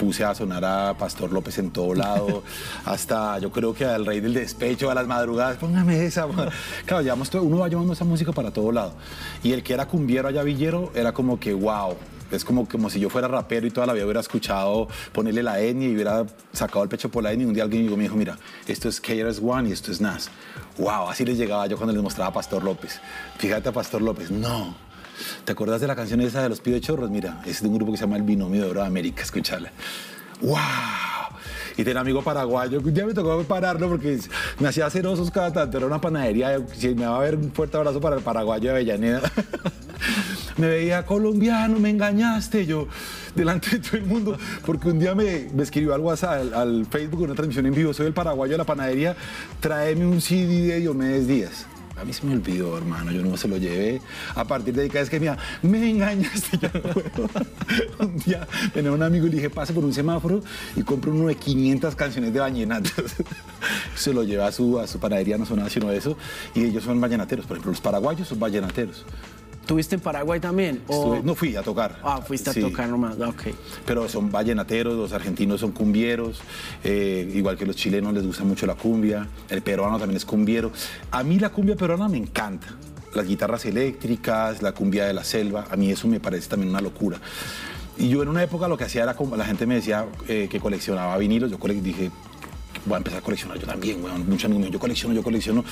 puse 0.00 0.24
a 0.24 0.34
sonar 0.34 0.64
a 0.64 0.96
Pastor 0.96 1.30
López 1.30 1.58
en 1.58 1.70
todo 1.70 1.94
lado, 1.94 2.42
hasta 2.86 3.38
yo 3.38 3.52
creo 3.52 3.74
que 3.74 3.84
al 3.84 4.06
Rey 4.06 4.20
del 4.20 4.32
Despecho, 4.32 4.90
a 4.90 4.94
las 4.94 5.06
madrugadas, 5.06 5.58
póngame 5.58 6.06
esa. 6.06 6.26
Claro, 6.86 7.02
llevamos 7.02 7.28
todo, 7.28 7.42
uno 7.42 7.58
va 7.58 7.68
llevando 7.68 7.92
esa 7.92 8.04
música 8.04 8.32
para 8.32 8.50
todo 8.50 8.72
lado. 8.72 8.94
Y 9.42 9.52
el 9.52 9.62
que 9.62 9.74
era 9.74 9.86
cumbiero 9.86 10.28
allá 10.28 10.42
villero 10.42 10.90
era 10.94 11.12
como 11.12 11.38
que, 11.38 11.52
wow, 11.52 11.96
es 12.30 12.44
como, 12.44 12.66
como 12.66 12.88
si 12.88 12.98
yo 12.98 13.10
fuera 13.10 13.28
rapero 13.28 13.66
y 13.66 13.70
toda 13.70 13.86
la 13.86 13.92
vida 13.92 14.04
hubiera 14.04 14.20
escuchado 14.20 14.88
ponerle 15.12 15.42
la 15.42 15.60
etnia 15.60 15.88
y 15.88 15.94
hubiera 15.94 16.24
sacado 16.52 16.82
el 16.82 16.88
pecho 16.88 17.10
por 17.10 17.22
la 17.22 17.32
etnia 17.32 17.44
y 17.44 17.48
un 17.48 17.54
día 17.54 17.64
alguien 17.64 17.86
me 17.96 18.04
dijo, 18.04 18.16
mira, 18.16 18.38
esto 18.66 18.88
es 18.88 19.00
KRS 19.00 19.40
One 19.42 19.68
y 19.68 19.72
esto 19.72 19.92
es 19.92 20.00
Nas. 20.00 20.30
Wow, 20.78 21.10
así 21.10 21.26
les 21.26 21.36
llegaba 21.36 21.66
yo 21.66 21.76
cuando 21.76 21.92
les 21.92 22.02
mostraba 22.02 22.30
a 22.30 22.32
Pastor 22.32 22.64
López. 22.64 23.00
Fíjate 23.36 23.68
a 23.68 23.72
Pastor 23.72 24.00
López, 24.00 24.30
no. 24.30 24.74
¿Te 25.44 25.52
acuerdas 25.52 25.80
de 25.80 25.86
la 25.86 25.96
canción 25.96 26.20
esa 26.20 26.42
de 26.42 26.48
los 26.48 26.60
pibes 26.60 26.80
chorros? 26.80 27.10
Mira, 27.10 27.42
es 27.46 27.62
de 27.62 27.68
un 27.68 27.74
grupo 27.74 27.92
que 27.92 27.98
se 27.98 28.04
llama 28.04 28.16
El 28.16 28.22
Binomio 28.22 28.62
de 28.62 28.70
Oro 28.70 28.80
de 28.80 28.86
América, 28.86 29.22
escucharla. 29.22 29.70
¡Wow! 30.40 30.58
Y 31.76 31.84
tenía 31.84 32.00
amigo 32.00 32.22
paraguayo, 32.22 32.80
un 32.80 32.92
día 32.92 33.06
me 33.06 33.14
tocó 33.14 33.42
pararlo 33.44 33.88
porque 33.88 34.18
me 34.58 34.68
hacía 34.68 34.86
hacer 34.86 35.06
cada 35.32 35.52
tanto, 35.52 35.78
era 35.78 35.86
una 35.86 36.00
panadería, 36.00 36.58
si 36.76 36.94
me 36.94 37.06
va 37.06 37.16
a 37.16 37.20
ver 37.20 37.36
un 37.36 37.52
fuerte 37.52 37.76
abrazo 37.76 38.00
para 38.00 38.16
el 38.16 38.22
paraguayo 38.22 38.64
de 38.64 38.70
Avellaneda. 38.70 39.22
me 40.56 40.68
veía 40.68 41.06
colombiano, 41.06 41.78
me 41.78 41.90
engañaste, 41.90 42.66
yo 42.66 42.86
delante 43.34 43.70
de 43.70 43.78
todo 43.78 43.96
el 43.96 44.04
mundo, 44.04 44.38
porque 44.66 44.88
un 44.88 44.98
día 44.98 45.14
me, 45.14 45.48
escribió 45.62 45.94
algo 45.94 46.10
al, 46.10 46.54
al 46.54 46.86
Facebook, 46.86 47.22
una 47.22 47.34
transmisión 47.34 47.66
en 47.66 47.74
vivo, 47.74 47.94
soy 47.94 48.06
el 48.06 48.12
paraguayo 48.12 48.52
de 48.52 48.58
la 48.58 48.64
panadería, 48.64 49.16
tráeme 49.60 50.06
un 50.06 50.20
CD 50.20 50.66
de 50.66 50.80
Diomedes 50.80 51.26
Díaz. 51.26 51.66
A 52.00 52.04
mí 52.04 52.14
se 52.14 52.24
me 52.24 52.32
olvidó, 52.32 52.78
hermano, 52.78 53.12
yo 53.12 53.22
no 53.22 53.36
se 53.36 53.46
lo 53.46 53.58
llevé. 53.58 54.00
A 54.34 54.44
partir 54.44 54.72
de 54.74 54.82
ahí, 54.82 54.88
cada 54.88 55.00
vez 55.00 55.10
que 55.10 55.20
me 55.20 55.36
me 55.62 55.90
engañaste, 55.90 56.56
ya 56.60 56.72
no 56.72 58.06
un 58.06 58.18
día 58.18 58.48
tenía 58.72 58.90
un 58.90 59.02
amigo 59.02 59.26
y 59.26 59.30
le 59.30 59.36
dije, 59.36 59.50
pase 59.50 59.74
por 59.74 59.84
un 59.84 59.92
semáforo 59.92 60.42
y 60.76 60.82
compro 60.82 61.12
uno 61.12 61.28
de 61.28 61.34
500 61.34 61.94
canciones 61.94 62.32
de 62.32 62.40
vallenatos. 62.40 62.92
se 63.94 64.14
lo 64.14 64.22
lleva 64.24 64.46
a 64.46 64.52
su, 64.52 64.78
a 64.78 64.86
su 64.86 64.98
panadería, 64.98 65.36
no 65.36 65.44
son 65.44 65.58
nada 65.58 65.68
sino 65.68 65.90
eso, 65.90 66.16
y 66.54 66.64
ellos 66.64 66.84
son 66.84 66.98
vallenateros. 66.98 67.44
Por 67.44 67.58
ejemplo, 67.58 67.72
los 67.72 67.82
paraguayos 67.82 68.26
son 68.26 68.40
vallenateros. 68.40 69.04
¿Estuviste 69.70 69.94
en 69.94 70.00
Paraguay 70.00 70.40
también? 70.40 70.82
no 71.22 71.36
fui 71.36 71.54
a 71.54 71.62
tocar. 71.62 72.00
Ah, 72.02 72.20
fuiste 72.20 72.50
a 72.50 72.54
tocar 72.54 72.88
nomás, 72.88 73.20
ok. 73.20 73.54
Pero 73.86 74.08
son 74.08 74.28
vallenateros, 74.28 74.96
los 74.96 75.12
argentinos 75.12 75.60
son 75.60 75.70
cumbieros, 75.70 76.40
eh, 76.82 77.30
igual 77.32 77.56
que 77.56 77.64
los 77.64 77.76
chilenos 77.76 78.12
les 78.12 78.26
gusta 78.26 78.42
mucho 78.42 78.66
la 78.66 78.74
cumbia, 78.74 79.28
el 79.48 79.62
peruano 79.62 79.96
también 79.96 80.16
es 80.16 80.24
cumbiero. 80.24 80.72
A 81.12 81.22
mí 81.22 81.38
la 81.38 81.50
cumbia 81.50 81.76
peruana 81.76 82.08
me 82.08 82.16
encanta. 82.16 82.66
Las 83.14 83.28
guitarras 83.28 83.64
eléctricas, 83.64 84.60
la 84.60 84.72
cumbia 84.72 85.04
de 85.04 85.14
la 85.14 85.22
selva, 85.22 85.66
a 85.70 85.76
mí 85.76 85.88
eso 85.92 86.08
me 86.08 86.18
parece 86.18 86.48
también 86.48 86.70
una 86.70 86.80
locura. 86.80 87.20
Y 87.96 88.08
yo 88.08 88.24
en 88.24 88.28
una 88.28 88.42
época 88.42 88.66
lo 88.66 88.76
que 88.76 88.82
hacía 88.82 89.04
era 89.04 89.14
como 89.14 89.36
la 89.36 89.44
gente 89.44 89.66
me 89.66 89.76
decía 89.76 90.04
eh, 90.26 90.48
que 90.50 90.58
coleccionaba 90.58 91.16
vinilos, 91.16 91.48
yo 91.48 91.58
dije, 91.80 92.10
voy 92.86 92.94
a 92.94 92.98
empezar 92.98 93.18
a 93.20 93.22
coleccionar 93.22 93.58
yo 93.58 93.66
también, 93.66 94.02
weón. 94.02 94.28
Muchos 94.28 94.46
amigos 94.50 94.70
yo 94.70 94.78
colecciono, 94.78 95.14
yo 95.14 95.22
colecciono. 95.22 95.64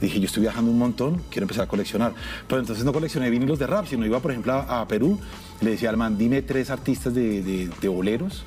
Dije, 0.00 0.20
yo 0.20 0.26
estoy 0.26 0.42
viajando 0.42 0.70
un 0.70 0.78
montón, 0.78 1.22
quiero 1.30 1.44
empezar 1.44 1.64
a 1.64 1.68
coleccionar. 1.68 2.14
Pero 2.48 2.60
entonces 2.60 2.84
no 2.84 2.92
coleccioné 2.92 3.30
vinilos 3.30 3.58
de 3.58 3.66
rap, 3.66 3.86
sino 3.86 4.06
iba, 4.06 4.20
por 4.20 4.30
ejemplo, 4.30 4.52
a, 4.54 4.86
Perú, 4.88 5.18
le 5.60 5.70
decía 5.70 5.90
al 5.90 5.96
man, 5.96 6.18
dime 6.18 6.42
tres 6.42 6.70
artistas 6.70 7.14
de, 7.14 7.42
de, 7.42 7.88
boleros 7.88 8.44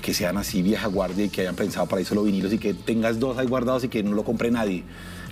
que 0.00 0.14
sean 0.14 0.36
así 0.36 0.62
vieja 0.62 0.88
guardia 0.88 1.24
y 1.24 1.28
que 1.28 1.42
hayan 1.42 1.54
pensado 1.54 1.86
para 1.86 2.02
eso 2.02 2.14
los 2.14 2.24
vinilos 2.24 2.52
y 2.52 2.58
que 2.58 2.74
tengas 2.74 3.20
dos 3.20 3.38
ahí 3.38 3.46
guardados 3.46 3.84
y 3.84 3.88
que 3.88 4.02
no 4.02 4.12
lo 4.12 4.24
compre 4.24 4.50
nadie. 4.50 4.82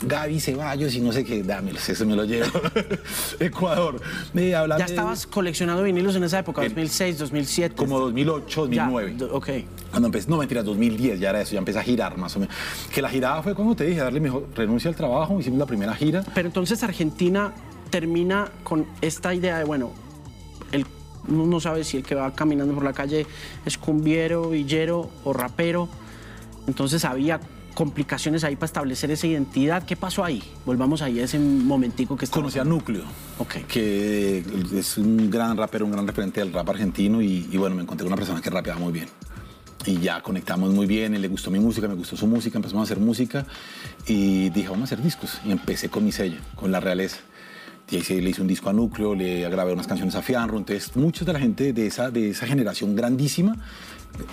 Gaby 0.02 0.40
Ceballos 0.40 0.94
y 0.94 1.00
no 1.00 1.12
sé 1.12 1.24
qué, 1.24 1.42
dámelos, 1.42 1.88
eso 1.88 2.06
me 2.06 2.16
lo 2.16 2.24
llevo. 2.24 2.48
Ecuador. 3.40 4.00
¿Ya 4.34 4.84
estabas 4.84 5.26
coleccionando 5.26 5.82
vinilos 5.82 6.16
en 6.16 6.24
esa 6.24 6.38
época, 6.38 6.62
2006, 6.62 7.18
2007? 7.18 7.74
Como 7.74 7.98
2008, 7.98 8.60
2009. 8.66 9.16
ok. 9.30 9.48
Cuando 9.90 10.06
empecé, 10.06 10.30
no 10.30 10.38
mentira, 10.38 10.62
2010 10.62 11.20
ya 11.20 11.30
era 11.30 11.40
eso, 11.40 11.52
ya 11.52 11.58
empecé 11.58 11.78
a 11.78 11.82
girar 11.82 12.16
más 12.16 12.34
o 12.36 12.40
menos. 12.40 12.54
Que 12.92 13.02
la 13.02 13.10
girada 13.10 13.42
fue 13.42 13.54
cuando 13.54 13.74
te 13.74 13.84
dije, 13.84 14.00
darle 14.00 14.20
mejor, 14.20 14.46
renuncia 14.54 14.88
al 14.88 14.96
trabajo, 14.96 15.38
hicimos 15.38 15.58
la 15.58 15.66
primera 15.66 15.94
gira. 15.94 16.24
Pero 16.34 16.48
entonces 16.48 16.82
Argentina 16.82 17.52
termina 17.90 18.50
con 18.62 18.86
esta 19.00 19.34
idea 19.34 19.58
de, 19.58 19.64
bueno, 19.64 19.92
el 20.72 20.86
uno 21.28 21.46
no 21.46 21.60
sabe 21.60 21.84
si 21.84 21.98
el 21.98 22.02
que 22.02 22.14
va 22.14 22.32
caminando 22.34 22.72
por 22.72 22.84
la 22.84 22.92
calle 22.92 23.26
es 23.66 23.76
cumbiero, 23.76 24.50
villero 24.50 25.10
o 25.24 25.32
rapero. 25.32 25.88
Entonces 26.66 27.04
había 27.04 27.40
complicaciones 27.74 28.44
ahí 28.44 28.56
para 28.56 28.66
establecer 28.66 29.10
esa 29.10 29.26
identidad. 29.26 29.84
¿Qué 29.84 29.96
pasó 29.96 30.24
ahí? 30.24 30.42
Volvamos 30.66 31.02
ahí 31.02 31.20
a 31.20 31.24
ese 31.24 31.38
momentico 31.38 32.16
que 32.16 32.26
Conocí 32.26 32.58
a 32.58 32.64
Núcleo, 32.64 33.04
que 33.68 34.44
es 34.74 34.98
un 34.98 35.30
gran 35.30 35.56
rapero, 35.56 35.84
un 35.84 35.92
gran 35.92 36.06
referente 36.06 36.40
del 36.40 36.52
rap 36.52 36.68
argentino 36.68 37.22
y, 37.22 37.56
bueno, 37.56 37.76
me 37.76 37.82
encontré 37.82 38.04
con 38.04 38.12
una 38.12 38.16
persona 38.16 38.40
que 38.40 38.50
rapeaba 38.50 38.78
muy 38.78 38.92
bien. 38.92 39.08
Y 39.86 39.98
ya 39.98 40.22
conectamos 40.22 40.74
muy 40.74 40.86
bien, 40.86 41.14
él 41.14 41.22
le 41.22 41.28
gustó 41.28 41.50
mi 41.50 41.58
música, 41.58 41.88
me 41.88 41.94
gustó 41.94 42.16
su 42.16 42.26
música, 42.26 42.58
empezamos 42.58 42.82
a 42.82 42.92
hacer 42.92 43.02
música 43.02 43.46
y 44.06 44.50
dije, 44.50 44.68
vamos 44.68 44.90
a 44.90 44.94
hacer 44.94 45.02
discos. 45.02 45.40
Y 45.44 45.52
empecé 45.52 45.88
con 45.88 46.04
mi 46.04 46.12
sello, 46.12 46.38
con 46.54 46.70
La 46.70 46.80
Realeza. 46.80 47.18
Y 47.90 47.96
ahí 47.96 48.20
le 48.20 48.30
hice 48.30 48.42
un 48.42 48.46
disco 48.46 48.68
a 48.68 48.72
Núcleo, 48.72 49.14
le 49.14 49.48
grabé 49.48 49.72
unas 49.72 49.86
canciones 49.86 50.14
a 50.14 50.22
Fianro. 50.22 50.58
Entonces, 50.58 50.94
muchos 50.96 51.26
de 51.26 51.32
la 51.32 51.40
gente 51.40 51.72
de 51.72 51.86
esa, 51.86 52.10
de 52.10 52.30
esa 52.30 52.46
generación 52.46 52.94
grandísima 52.94 53.56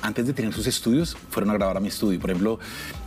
antes 0.02 0.26
de 0.28 0.34
tener 0.34 0.54
sus 0.54 0.68
estudios, 0.68 1.16
fueron 1.30 1.52
a 1.52 1.54
grabar 1.54 1.78
a 1.78 1.80
mi 1.80 1.88
estudio. 1.88 2.20
Por 2.20 2.30
ejemplo, 2.30 2.60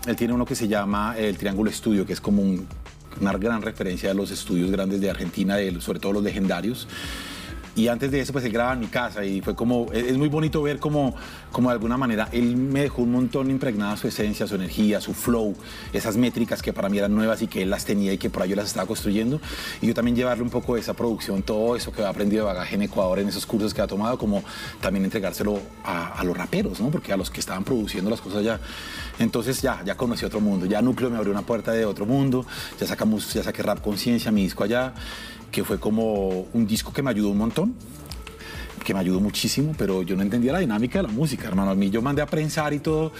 él 0.07 0.17
tiene 0.17 0.33
uno 0.33 0.45
que 0.45 0.55
se 0.55 0.69
llama 0.69 1.17
el 1.19 1.37
Triángulo 1.37 1.71
Estudio, 1.71 2.07
que 2.07 2.13
es 2.13 2.21
como 2.21 2.43
una 2.43 3.33
gran 3.39 3.63
referencia 3.63 4.11
a 4.11 4.15
los 4.15 4.31
estudios 4.31 4.71
grandes 4.71 5.01
de 5.01 5.11
Argentina, 5.11 5.57
sobre 5.81 6.01
todo 6.01 6.13
los 6.13 6.23
legendarios. 6.23 6.87
Y 7.77 7.89
antes 7.89 8.11
de 8.11 8.21
eso, 8.21 8.33
pues 8.33 8.45
él 8.45 8.53
grababa 8.53 8.75
en 8.75 8.81
mi 8.81 8.89
casa 8.89 9.25
y 9.25 9.41
fue 9.41 9.55
como, 9.55 9.87
es 9.93 10.17
muy 10.17 10.29
bonito 10.29 10.63
ver 10.63 10.79
como, 10.79 11.15
como 11.53 11.69
de 11.69 11.75
alguna 11.75 11.97
manera 11.97 12.29
él 12.33 12.57
me 12.57 12.83
dejó 12.83 13.03
un 13.03 13.13
montón 13.13 13.51
impregnada 13.51 13.97
su 13.97 14.09
esencia, 14.09 14.47
su 14.47 14.57
energía, 14.57 15.01
su 15.01 15.15
flow, 15.15 15.55
esas 15.93 16.17
métricas 16.17 16.63
que 16.63 16.73
para 16.73 16.89
mí 16.89 16.99
eran 16.99 17.15
nuevas 17.15 17.43
y 17.43 17.47
que 17.47 17.63
él 17.63 17.71
las 17.71 17.85
tenía 17.85 18.13
y 18.13 18.19
que 18.19 18.29
por 18.29 18.43
ahí 18.43 18.51
yo 18.51 18.57
las 18.57 18.67
estaba 18.67 18.87
construyendo. 18.87 19.41
Y 19.81 19.87
yo 19.87 19.95
también 19.95 20.17
llevarle 20.17 20.43
un 20.43 20.51
poco 20.51 20.75
de 20.75 20.81
esa 20.81 20.95
producción, 20.95 21.43
todo 21.43 21.77
eso 21.77 21.93
que 21.93 22.03
he 22.03 22.07
aprendido 22.07 22.45
de 22.45 22.53
bagaje 22.53 22.75
en 22.75 22.83
Ecuador, 22.83 23.19
en 23.21 23.29
esos 23.29 23.47
cursos 23.47 23.73
que 23.73 23.81
ha 23.81 23.87
tomado, 23.87 24.19
como 24.19 24.43
también 24.81 25.05
entregárselo 25.05 25.61
a, 25.85 26.23
los 26.25 26.37
raperos, 26.37 26.81
¿no? 26.81 26.91
Porque 26.91 27.13
a 27.13 27.17
los 27.17 27.31
que 27.31 27.41
estaban 27.41 27.65
produciendo 27.65 28.11
las 28.11 28.21
cosas 28.21 28.45
ya. 28.45 28.61
Entonces 29.19 29.63
ya, 29.63 29.83
ya 29.85 29.97
conocí 29.97 30.25
otro 30.25 30.41
mundo, 30.41 30.67
ya 30.67 30.83
Núcleo 30.83 31.11
me 31.11 31.17
abrió 31.17 31.33
una 31.33 31.43
puerta 31.43 31.73
de 31.73 31.85
otro 31.85 32.07
mundo, 32.07 32.45
ya 32.79 32.87
sacamos, 32.87 33.33
ya 33.33 33.43
saqué 33.43 33.63
Rap 33.63 33.81
Conciencia, 33.81 34.31
mi 34.31 34.43
disco 34.43 34.65
allá 34.65 34.95
que 35.51 35.65
fue 35.65 35.79
como 35.79 36.47
un 36.53 36.67
disco 36.67 36.93
que 36.93 37.03
me 37.03 37.11
ayudó 37.11 37.31
un 37.31 37.39
montón 37.39 37.75
que 38.85 38.95
me 38.95 39.01
ayudó 39.01 39.21
muchísimo, 39.21 39.75
pero 39.77 40.03
yo 40.03 40.17
no 40.17 40.23
entendía 40.23 40.53
la 40.53 40.59
dinámica 40.59 41.01
de 41.01 41.09
la 41.09 41.13
música, 41.13 41.47
hermano. 41.49 41.71
A 41.71 41.75
mí 41.75 41.91
yo 41.91 42.03
mandé 42.03 42.23
a 42.23 42.27
prensar 42.27 42.73
y 42.73 42.79
todo, 42.79 43.13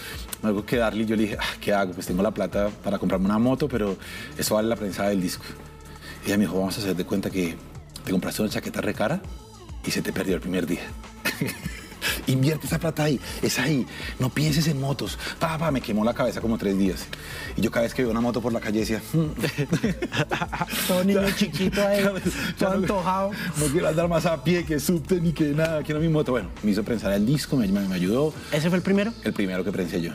algo 0.43 0.65
que 0.65 0.77
darle, 0.77 1.03
y 1.03 1.05
yo 1.05 1.15
le 1.15 1.23
dije, 1.23 1.37
ah, 1.39 1.55
¿qué 1.59 1.73
hago? 1.73 1.93
Pues 1.93 2.07
tengo 2.07 2.23
la 2.23 2.31
plata 2.31 2.69
para 2.83 2.97
comprarme 2.97 3.27
una 3.27 3.39
moto, 3.39 3.67
pero 3.67 3.97
eso 4.37 4.55
vale 4.55 4.67
la 4.67 4.75
prensada 4.75 5.09
del 5.09 5.21
disco. 5.21 5.43
Y 6.23 6.27
ella 6.27 6.37
me 6.37 6.45
dijo, 6.45 6.57
vamos 6.57 6.77
a 6.77 6.81
hacer 6.81 6.95
de 6.95 7.05
cuenta 7.05 7.29
que 7.29 7.55
te 8.03 8.11
compraste 8.11 8.41
una 8.41 8.51
chaqueta 8.51 8.81
recara 8.81 9.21
y 9.85 9.91
se 9.91 10.01
te 10.01 10.11
perdió 10.11 10.35
el 10.35 10.41
primer 10.41 10.65
día. 10.65 10.81
Invierte 12.27 12.67
esa 12.67 12.79
plata 12.79 13.03
ahí, 13.03 13.19
es 13.41 13.59
ahí. 13.59 13.85
No 14.19 14.29
pienses 14.29 14.67
en 14.67 14.79
motos. 14.79 15.17
Papá, 15.39 15.71
me 15.71 15.81
quemó 15.81 16.03
la 16.03 16.13
cabeza 16.13 16.41
como 16.41 16.57
tres 16.57 16.77
días. 16.77 17.05
Y 17.55 17.61
yo 17.61 17.71
cada 17.71 17.83
vez 17.83 17.93
que 17.93 18.03
veo 18.03 18.11
una 18.11 18.21
moto 18.21 18.41
por 18.41 18.53
la 18.53 18.59
calle 18.59 18.79
decía... 18.79 19.01
Mm". 19.13 19.27
todo 20.87 21.03
niño 21.03 21.21
chiquito 21.35 21.85
ahí, 21.85 22.03
todo 22.57 22.71
antojado. 22.71 23.31
No 23.57 23.65
quiero 23.67 23.87
andar 23.87 24.07
más 24.07 24.25
a 24.25 24.43
pie 24.43 24.65
que 24.65 24.79
subte 24.79 25.19
ni 25.19 25.31
que 25.31 25.45
nada, 25.49 25.83
quiero 25.83 25.99
mi 25.99 26.09
moto. 26.09 26.31
Bueno, 26.31 26.49
me 26.63 26.71
hizo 26.71 26.83
prensar 26.83 27.13
el 27.13 27.25
disco, 27.25 27.55
me, 27.57 27.67
me 27.67 27.95
ayudó. 27.95 28.33
¿Ese 28.51 28.69
fue 28.69 28.77
el 28.77 28.83
primero? 28.83 29.13
El 29.23 29.33
primero 29.33 29.63
que 29.63 29.71
prensé 29.71 30.01
yo. 30.01 30.11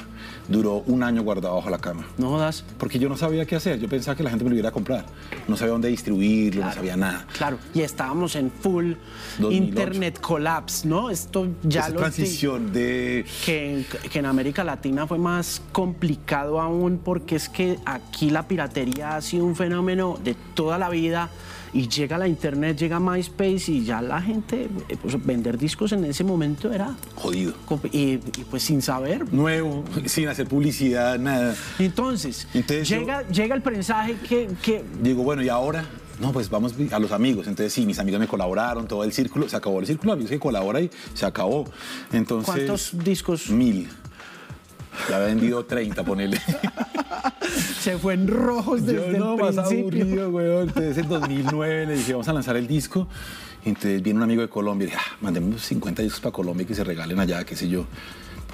Duró 0.48 0.82
un 0.86 1.02
año 1.02 1.22
guardado 1.22 1.56
bajo 1.56 1.70
la 1.70 1.78
cama. 1.78 2.06
No 2.18 2.30
jodas. 2.30 2.64
Porque 2.78 2.98
yo 2.98 3.08
no 3.08 3.16
sabía 3.16 3.44
qué 3.46 3.56
hacer. 3.56 3.78
Yo 3.78 3.88
pensaba 3.88 4.16
que 4.16 4.22
la 4.22 4.30
gente 4.30 4.44
me 4.44 4.50
lo 4.50 4.56
iba 4.56 4.68
a 4.68 4.72
comprar. 4.72 5.06
No 5.48 5.56
sabía 5.56 5.72
dónde 5.72 5.88
distribuirlo, 5.88 6.64
no 6.64 6.72
sabía 6.72 6.96
nada. 6.96 7.26
Claro, 7.36 7.58
y 7.74 7.80
estábamos 7.80 8.36
en 8.36 8.50
full 8.50 8.92
internet 9.50 10.20
collapse, 10.20 10.86
¿no? 10.86 11.10
Esto 11.10 11.48
ya 11.62 11.88
lo 11.88 11.98
transición 11.98 12.72
de... 12.72 13.24
Que, 13.44 13.84
que, 14.10 14.18
en 14.18 14.26
América 14.26 14.64
Latina 14.64 15.06
fue 15.06 15.18
más 15.18 15.62
complicado 15.72 16.60
aún 16.60 17.00
porque 17.02 17.36
es 17.36 17.48
que 17.48 17.78
aquí 17.84 18.30
la 18.30 18.46
piratería 18.46 19.16
ha 19.16 19.22
sido 19.22 19.44
un 19.44 19.56
fenómeno 19.56 20.18
de 20.22 20.34
toda 20.54 20.78
la 20.78 20.88
vida 20.88 21.30
y 21.72 21.88
llega 21.88 22.18
la 22.18 22.28
internet, 22.28 22.76
llega 22.76 23.00
MySpace 23.00 23.70
y 23.72 23.84
ya 23.84 24.00
la 24.02 24.20
gente, 24.20 24.68
eh, 24.88 24.96
pues 25.00 25.24
vender 25.24 25.58
discos 25.58 25.92
en 25.92 26.04
ese 26.04 26.24
momento 26.24 26.72
era... 26.72 26.94
Jodido. 27.14 27.54
Y, 27.92 28.18
pues 28.50 28.62
sin 28.62 28.82
saber. 28.82 29.32
Nuevo, 29.32 29.84
sin 30.06 30.28
hacer 30.28 30.46
publicidad, 30.46 31.18
nada. 31.18 31.54
Entonces, 31.78 32.48
llega, 32.52 33.26
llega 33.28 33.54
el 33.54 33.62
prensaje 33.62 34.16
que, 34.28 34.48
que... 34.62 34.84
Digo, 35.02 35.22
bueno, 35.22 35.42
¿y 35.42 35.48
ahora? 35.48 35.84
No, 36.18 36.32
pues 36.32 36.48
vamos 36.48 36.74
a 36.90 36.98
los 36.98 37.12
amigos. 37.12 37.46
Entonces, 37.46 37.72
sí, 37.72 37.84
mis 37.84 37.98
amigos 37.98 38.20
me 38.20 38.26
colaboraron, 38.26 38.88
todo 38.88 39.04
el 39.04 39.12
círculo, 39.12 39.48
se 39.48 39.56
acabó 39.56 39.80
el 39.80 39.86
círculo 39.86 40.12
de 40.12 40.14
amigos 40.14 40.30
que 40.30 40.38
colabora 40.38 40.80
y 40.80 40.90
se 41.14 41.26
acabó. 41.26 41.64
Entonces, 42.12 42.54
¿Cuántos 42.54 43.04
discos? 43.04 43.50
Mil. 43.50 43.88
Ya 45.08 45.16
había 45.16 45.28
vendido 45.28 45.64
30, 45.64 46.04
ponele. 46.04 46.40
se 47.80 47.98
fue 47.98 48.14
en 48.14 48.26
rojos 48.28 48.84
desde 48.84 49.12
Yo 49.12 49.18
no, 49.18 49.34
el 49.34 49.54
más 49.54 49.58
aburrido, 49.58 50.30
weón. 50.30 50.68
Entonces, 50.68 50.98
en 50.98 51.08
2009 51.08 51.86
le 51.86 51.94
dije, 51.96 52.12
vamos 52.12 52.28
a 52.28 52.32
lanzar 52.32 52.56
el 52.56 52.66
disco. 52.66 53.08
Entonces, 53.64 54.02
viene 54.02 54.18
un 54.18 54.22
amigo 54.22 54.42
de 54.42 54.48
Colombia 54.48 54.86
y 54.86 54.90
dije, 54.90 55.00
ah, 55.00 55.16
mandemos 55.20 55.62
50 55.62 56.02
discos 56.02 56.20
para 56.20 56.32
Colombia 56.32 56.64
y 56.64 56.66
que 56.66 56.74
se 56.74 56.84
regalen 56.84 57.18
allá, 57.18 57.44
qué 57.44 57.56
sé 57.56 57.68
yo. 57.68 57.86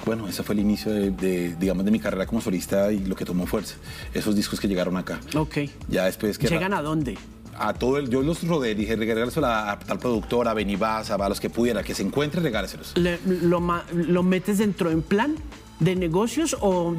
Bueno, 0.05 0.27
ese 0.27 0.43
fue 0.43 0.55
el 0.55 0.61
inicio 0.61 0.91
de, 0.91 1.11
de, 1.11 1.55
digamos, 1.55 1.85
de 1.85 1.91
mi 1.91 1.99
carrera 1.99 2.25
como 2.25 2.41
solista 2.41 2.91
y 2.91 3.05
lo 3.05 3.15
que 3.15 3.25
tomó 3.25 3.45
fuerza. 3.45 3.75
Esos 4.13 4.35
discos 4.35 4.59
que 4.59 4.67
llegaron 4.67 4.97
acá. 4.97 5.19
Ok. 5.35 5.59
Ya 5.87 6.05
después 6.05 6.37
que... 6.37 6.47
¿Llegan 6.47 6.73
a 6.73 6.81
dónde? 6.81 7.17
a 7.57 7.73
todo 7.73 7.97
el, 7.97 8.09
yo 8.09 8.23
los 8.23 8.45
rodeé, 8.47 8.75
dije, 8.75 8.95
regálaselo 8.95 9.45
a, 9.45 9.77
tal 9.77 9.99
productora, 9.99 10.51
a 10.51 10.53
Benibas, 10.53 11.11
a 11.11 11.29
los 11.29 11.39
que 11.39 11.49
pudiera, 11.49 11.83
que 11.83 11.93
se 11.93 12.03
encuentre, 12.03 12.41
regálaselos. 12.41 12.93
lo, 12.95 13.61
lo, 13.93 14.23
metes 14.23 14.57
dentro 14.57 14.89
en 14.89 15.03
plan 15.03 15.35
de 15.79 15.95
negocios 15.95 16.55
o...? 16.59 16.95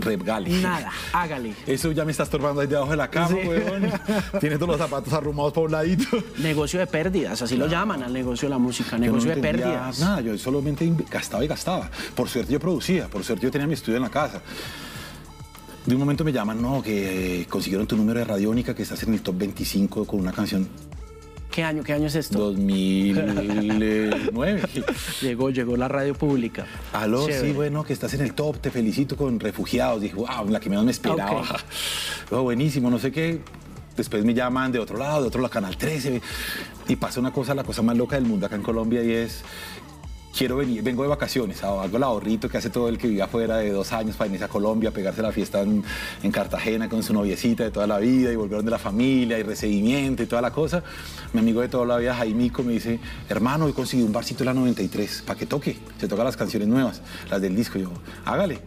Regale. 0.00 0.50
Nada, 0.62 0.90
hágale. 1.12 1.54
Eso 1.66 1.92
ya 1.92 2.04
me 2.04 2.12
está 2.12 2.22
estorbando 2.22 2.60
ahí 2.60 2.66
debajo 2.66 2.90
de 2.90 2.96
la 2.96 3.10
cama, 3.10 3.36
weón. 3.36 3.92
Tienes 4.40 4.58
todos 4.58 4.70
los 4.70 4.78
zapatos 4.78 5.12
arrumados 5.12 5.52
por 5.52 5.66
un 5.66 5.72
ladito. 5.72 6.06
Negocio 6.38 6.80
de 6.80 6.86
pérdidas, 6.86 7.42
así 7.42 7.56
lo 7.56 7.66
llaman 7.66 8.02
al 8.02 8.12
negocio 8.12 8.48
de 8.48 8.50
la 8.50 8.58
música, 8.58 8.96
negocio 8.96 9.34
de 9.34 9.42
pérdidas. 9.42 10.00
Nada, 10.00 10.20
yo 10.22 10.36
solamente 10.38 10.90
gastaba 11.10 11.44
y 11.44 11.48
gastaba. 11.48 11.90
Por 12.14 12.28
suerte 12.28 12.52
yo 12.52 12.60
producía, 12.60 13.08
por 13.08 13.24
suerte 13.24 13.44
yo 13.44 13.50
tenía 13.50 13.66
mi 13.66 13.74
estudio 13.74 13.96
en 13.96 14.04
la 14.04 14.10
casa. 14.10 14.40
De 15.84 15.94
un 15.94 16.00
momento 16.00 16.24
me 16.24 16.32
llaman, 16.32 16.62
no, 16.62 16.82
que 16.82 17.46
consiguieron 17.50 17.86
tu 17.86 17.94
número 17.94 18.18
de 18.18 18.24
radiónica, 18.24 18.74
que 18.74 18.84
estás 18.84 19.02
en 19.02 19.12
el 19.12 19.20
top 19.20 19.36
25 19.36 20.06
con 20.06 20.18
una 20.20 20.32
canción. 20.32 20.66
¿Qué 21.54 21.62
año? 21.62 21.84
¿Qué 21.84 21.92
año 21.92 22.08
es 22.08 22.16
esto? 22.16 22.36
2009. 22.36 24.62
llegó, 25.20 25.50
llegó 25.50 25.76
la 25.76 25.86
radio 25.86 26.12
pública. 26.12 26.66
Aló, 26.92 27.28
sí, 27.28 27.52
bueno, 27.52 27.84
que 27.84 27.92
estás 27.92 28.12
en 28.14 28.22
el 28.22 28.34
top, 28.34 28.58
te 28.58 28.72
felicito 28.72 29.16
con 29.16 29.38
refugiados. 29.38 30.00
Dije, 30.00 30.16
wow, 30.16 30.48
la 30.48 30.58
que 30.58 30.68
menos 30.68 30.84
me 30.84 30.90
esperaba. 30.90 31.44
Oh, 32.30 32.42
buenísimo, 32.42 32.90
no 32.90 32.98
sé 32.98 33.12
qué. 33.12 33.38
Después 33.96 34.24
me 34.24 34.34
llaman 34.34 34.72
de 34.72 34.80
otro 34.80 34.98
lado, 34.98 35.22
de 35.22 35.28
otro 35.28 35.40
lado, 35.40 35.52
Canal 35.52 35.76
13. 35.76 36.20
Y 36.88 36.96
pasa 36.96 37.20
una 37.20 37.32
cosa, 37.32 37.54
la 37.54 37.62
cosa 37.62 37.82
más 37.82 37.96
loca 37.96 38.16
del 38.16 38.24
mundo 38.24 38.46
acá 38.46 38.56
en 38.56 38.62
Colombia 38.62 39.04
y 39.04 39.12
es 39.12 39.44
quiero 40.36 40.56
venir, 40.56 40.82
vengo 40.82 41.02
de 41.02 41.08
vacaciones, 41.08 41.62
hago 41.62 41.84
el 41.84 42.02
ahorrito 42.02 42.48
que 42.48 42.58
hace 42.58 42.68
todo 42.68 42.88
el 42.88 42.98
que 42.98 43.06
vive 43.06 43.22
afuera 43.22 43.58
de 43.58 43.70
dos 43.70 43.92
años 43.92 44.16
para 44.16 44.30
irse 44.30 44.44
a 44.44 44.48
Colombia, 44.48 44.90
pegarse 44.90 45.22
la 45.22 45.32
fiesta 45.32 45.62
en, 45.62 45.84
Cartagena 46.32 46.88
con 46.88 47.02
su 47.04 47.12
noviecita 47.12 47.62
de 47.62 47.70
toda 47.70 47.86
la 47.86 47.98
vida 47.98 48.32
y 48.32 48.36
volvieron 48.36 48.64
de 48.64 48.72
la 48.72 48.78
familia 48.78 49.38
y 49.38 49.44
recibimiento 49.44 50.24
y 50.24 50.26
toda 50.26 50.42
la 50.42 50.50
cosa. 50.50 50.82
Mi 51.32 51.40
amigo 51.40 51.60
de 51.60 51.68
toda 51.68 51.86
la 51.86 51.96
vida, 51.98 52.16
Jaimico, 52.16 52.64
me 52.64 52.72
dice, 52.72 52.98
hermano, 53.28 53.68
he 53.68 53.72
conseguido 53.72 54.06
un 54.06 54.12
barcito 54.12 54.40
de 54.40 54.46
la 54.46 54.54
93 54.54 55.22
para 55.24 55.38
que 55.38 55.46
toque, 55.46 55.76
se 56.00 56.08
toca 56.08 56.24
las 56.24 56.36
canciones 56.36 56.66
nuevas, 56.66 57.00
las 57.30 57.40
del 57.40 57.54
disco. 57.54 57.78
Yo, 57.78 57.92
hágale. 58.24 58.58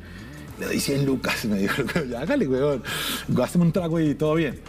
Le 0.59 0.65
doy 0.65 0.79
100 0.79 1.05
lucas, 1.05 1.43
me 1.45 1.57
dijo, 1.57 1.83
hágale, 2.17 2.47
weón, 2.47 2.81
gásteme 3.27 3.65
un 3.65 3.71
trago 3.73 3.99
y 3.99 4.15
todo 4.15 4.35
bien 4.35 4.59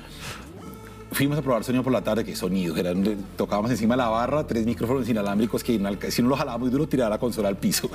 fuimos 1.11 1.38
a 1.38 1.42
probar 1.42 1.64
sonido 1.64 1.82
por 1.82 1.92
la 1.92 2.02
tarde, 2.02 2.24
que 2.24 2.36
sonido, 2.36 2.74
tocábamos 3.36 3.70
encima 3.70 3.94
de 3.94 3.98
la 3.98 4.09
barra, 4.09 4.46
tres 4.46 4.66
micrófonos 4.66 5.09
inalámbricos 5.09 5.64
que 5.64 5.78
si 6.11 6.22
no 6.22 6.28
los 6.28 6.38
jalaba 6.38 6.59
muy 6.59 6.70
duro, 6.70 6.86
tiraba 6.86 7.11
la 7.11 7.18
consola 7.18 7.48
al 7.48 7.56
piso. 7.56 7.90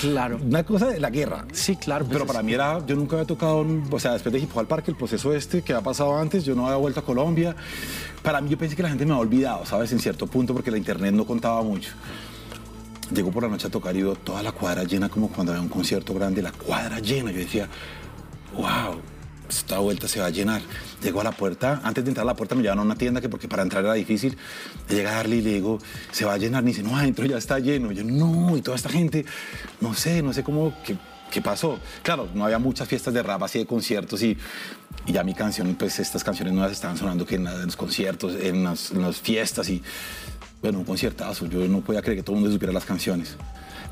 Claro. 0.00 0.38
Una 0.42 0.64
cosa 0.64 0.88
de 0.88 1.00
la 1.00 1.10
guerra. 1.10 1.44
Sí, 1.52 1.76
claro. 1.76 2.04
Pues 2.04 2.14
Pero 2.14 2.26
para 2.26 2.42
mí 2.42 2.54
era, 2.54 2.84
yo 2.86 2.96
nunca 2.96 3.16
había 3.16 3.26
tocado, 3.26 3.66
o 3.90 4.00
sea, 4.00 4.12
después 4.12 4.32
de 4.32 4.38
Hip 4.38 4.50
Hop 4.54 4.60
al 4.60 4.66
Parque, 4.66 4.90
el 4.90 4.96
proceso 4.96 5.34
este 5.34 5.62
que 5.62 5.74
ha 5.74 5.80
pasado 5.80 6.16
antes, 6.16 6.44
yo 6.44 6.54
no 6.54 6.66
había 6.66 6.76
vuelto 6.76 7.00
a 7.00 7.04
Colombia. 7.04 7.54
Para 8.22 8.40
mí 8.40 8.48
yo 8.48 8.58
pensé 8.58 8.74
que 8.74 8.82
la 8.82 8.88
gente 8.88 9.04
me 9.04 9.12
había 9.12 9.22
olvidado, 9.22 9.66
¿sabes? 9.66 9.92
En 9.92 9.98
cierto 9.98 10.26
punto, 10.26 10.54
porque 10.54 10.70
la 10.70 10.78
internet 10.78 11.14
no 11.14 11.24
contaba 11.24 11.62
mucho. 11.62 11.90
Llegó 13.14 13.30
por 13.30 13.44
la 13.44 13.48
noche 13.48 13.68
a 13.68 13.70
tocar 13.70 13.94
y 13.96 14.02
veo 14.02 14.16
toda 14.16 14.42
la 14.42 14.50
cuadra 14.50 14.82
llena 14.82 15.08
como 15.08 15.28
cuando 15.28 15.52
había 15.52 15.62
un 15.62 15.68
concierto 15.68 16.12
grande, 16.14 16.42
la 16.42 16.52
cuadra 16.52 16.98
llena. 16.98 17.30
Yo 17.30 17.38
decía, 17.38 17.68
wow, 18.54 19.00
esta 19.48 19.78
vuelta 19.78 20.08
se 20.08 20.20
va 20.20 20.26
a 20.26 20.30
llenar. 20.30 20.62
Llego 21.02 21.20
a 21.20 21.24
la 21.24 21.32
puerta, 21.32 21.80
antes 21.84 22.04
de 22.04 22.10
entrar 22.10 22.24
a 22.24 22.26
la 22.26 22.36
puerta 22.36 22.54
me 22.54 22.62
llevan 22.62 22.78
a 22.78 22.82
una 22.82 22.96
tienda 22.96 23.20
que 23.20 23.28
porque 23.28 23.48
para 23.48 23.62
entrar 23.62 23.84
era 23.84 23.94
difícil. 23.94 24.36
Llega 24.88 25.10
a 25.10 25.14
darle 25.16 25.36
y 25.36 25.42
le 25.42 25.54
digo, 25.54 25.78
se 26.10 26.24
va 26.24 26.34
a 26.34 26.38
llenar. 26.38 26.62
Me 26.62 26.70
dice, 26.70 26.82
no, 26.82 26.96
adentro 26.96 27.24
ya 27.26 27.38
está 27.38 27.58
lleno. 27.58 27.92
yo, 27.92 28.04
no, 28.04 28.56
y 28.56 28.62
toda 28.62 28.76
esta 28.76 28.88
gente, 28.88 29.24
no 29.80 29.94
sé, 29.94 30.22
no 30.22 30.32
sé 30.32 30.42
cómo, 30.42 30.74
qué, 30.84 30.96
qué 31.30 31.40
pasó. 31.40 31.78
Claro, 32.02 32.28
no 32.34 32.44
había 32.44 32.58
muchas 32.58 32.88
fiestas 32.88 33.14
de 33.14 33.22
rap 33.22 33.42
así 33.42 33.58
de 33.58 33.66
conciertos 33.66 34.22
y, 34.22 34.36
y 35.06 35.12
ya 35.12 35.22
mi 35.22 35.34
canción, 35.34 35.74
pues 35.74 35.98
estas 35.98 36.24
canciones 36.24 36.54
nuevas 36.54 36.72
estaban 36.72 36.96
sonando 36.96 37.26
que 37.26 37.36
en, 37.36 37.44
los 37.44 37.76
conciertos, 37.76 38.34
en 38.40 38.64
las, 38.64 38.90
en 38.90 39.02
las 39.02 39.20
fiestas 39.20 39.68
y, 39.68 39.82
bueno, 40.62 40.78
un 40.78 40.84
conciertazo. 40.84 41.46
Yo 41.46 41.60
no 41.68 41.80
podía 41.80 42.02
creer 42.02 42.18
que 42.18 42.22
todo 42.22 42.36
el 42.36 42.42
mundo 42.42 42.52
supiera 42.52 42.72
las 42.72 42.84
canciones. 42.84 43.36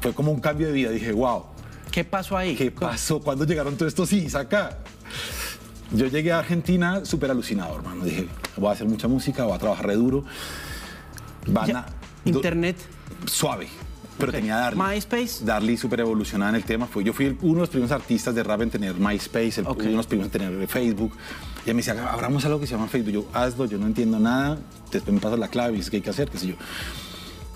Fue 0.01 0.13
como 0.13 0.33
un 0.33 0.41
cambio 0.41 0.67
de 0.67 0.73
vida. 0.73 0.91
Dije, 0.91 1.13
wow. 1.13 1.45
¿Qué 1.91 2.05
pasó 2.05 2.37
ahí? 2.37 2.57
¿Qué 2.57 2.71
pasó? 2.71 3.21
¿Cuándo 3.21 3.45
llegaron 3.45 3.77
todos 3.77 3.91
estos 3.91 4.09
sí 4.09 4.27
acá? 4.35 4.79
Yo 5.95 6.09
llegué 6.09 6.33
a 6.33 6.41
Argentina 6.41 7.05
súper 7.05 7.31
alucinado, 7.31 7.77
hermano. 7.77 8.05
Dije, 8.05 8.27
voy 8.57 8.69
a 8.69 8.73
hacer 8.73 8.89
mucha 8.89 9.07
música, 9.07 9.45
voy 9.45 9.55
a 9.55 9.59
trabajar 9.59 9.87
re 9.87 9.95
duro. 9.95 10.25
Van 11.47 11.77
a, 11.77 11.87
Internet. 12.25 12.77
Suave. 13.27 13.69
Pero 14.19 14.33
tenía 14.33 14.57
Darly. 14.57 14.81
MySpace. 14.81 15.45
Darly 15.45 15.77
súper 15.77 16.01
evolucionada 16.01 16.51
en 16.51 16.57
el 16.57 16.65
tema. 16.65 16.87
Fue, 16.87 17.05
yo 17.05 17.13
fui 17.13 17.37
uno 17.43 17.55
de 17.55 17.61
los 17.61 17.69
primeros 17.69 17.93
artistas 17.93 18.35
de 18.35 18.43
rap 18.43 18.63
en 18.63 18.71
tener 18.71 18.95
MySpace, 18.95 19.61
el, 19.61 19.67
uno 19.67 19.75
de 19.75 19.91
los 19.91 20.07
primeros 20.07 20.35
en 20.35 20.41
tener 20.41 20.69
Facebook. 20.69 21.13
Y 21.65 21.71
me 21.71 21.77
decía, 21.77 22.11
abramos 22.11 22.45
algo 22.45 22.59
que 22.59 22.67
se 22.67 22.75
llama 22.75 22.89
Facebook. 22.89 23.13
Yo, 23.13 23.27
hazlo, 23.33 23.67
yo 23.67 23.79
no 23.79 23.87
entiendo 23.87 24.19
nada. 24.19 24.59
Después 24.91 25.15
me 25.15 25.21
pasas 25.21 25.39
la 25.39 25.49
clave 25.49 25.77
y 25.77 25.81
es 25.81 25.91
que 25.91 25.97
hay 25.97 26.03
que 26.03 26.11
hacer, 26.11 26.29
qué 26.29 26.39
sé 26.39 26.49
yo. 26.49 26.55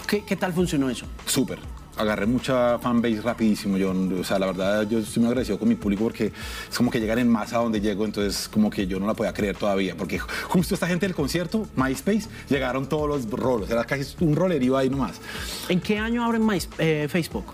¿Qué, 0.07 0.25
qué 0.25 0.37
tal 0.37 0.53
funcionó 0.53 0.89
eso? 0.91 1.07
Súper 1.27 1.59
agarré 1.99 2.27
mucha 2.27 2.79
fanbase 2.79 3.21
rapidísimo. 3.21 3.77
Yo, 3.77 3.93
o 3.93 4.25
sea, 4.25 4.39
la 4.39 4.47
verdad, 4.47 4.89
yo 4.89 5.01
estoy 5.01 5.21
muy 5.21 5.29
agradecido 5.29 5.59
con 5.59 5.69
mi 5.69 5.75
público 5.75 6.05
porque 6.05 6.33
es 6.71 6.77
como 6.77 6.91
que 6.91 7.01
llegar 7.01 7.19
en 7.19 7.29
masa 7.29 7.57
a 7.57 7.63
donde 7.63 7.81
llego, 7.81 8.05
entonces 8.05 8.49
como 8.49 8.71
que 8.71 8.87
yo 8.87 8.99
no 8.99 9.07
la 9.07 9.15
podía 9.15 9.33
creer 9.33 9.57
todavía, 9.57 9.97
porque 9.97 10.19
justo 10.19 10.75
esta 10.75 10.87
gente 10.87 11.07
del 11.07 11.15
concierto, 11.15 11.67
MySpace, 11.77 12.29
llegaron 12.49 12.89
todos 12.89 13.09
los 13.09 13.31
rolos, 13.31 13.71
era 13.71 13.85
casi 13.85 14.15
un 14.21 14.37
rolerío 14.37 14.77
ahí 14.77 14.89
nomás. 14.89 15.21
¿En 15.69 15.81
qué 15.81 15.99
año 15.99 16.25
abren 16.25 16.47
My, 16.47 16.59
eh, 16.79 17.09
Facebook? 17.11 17.45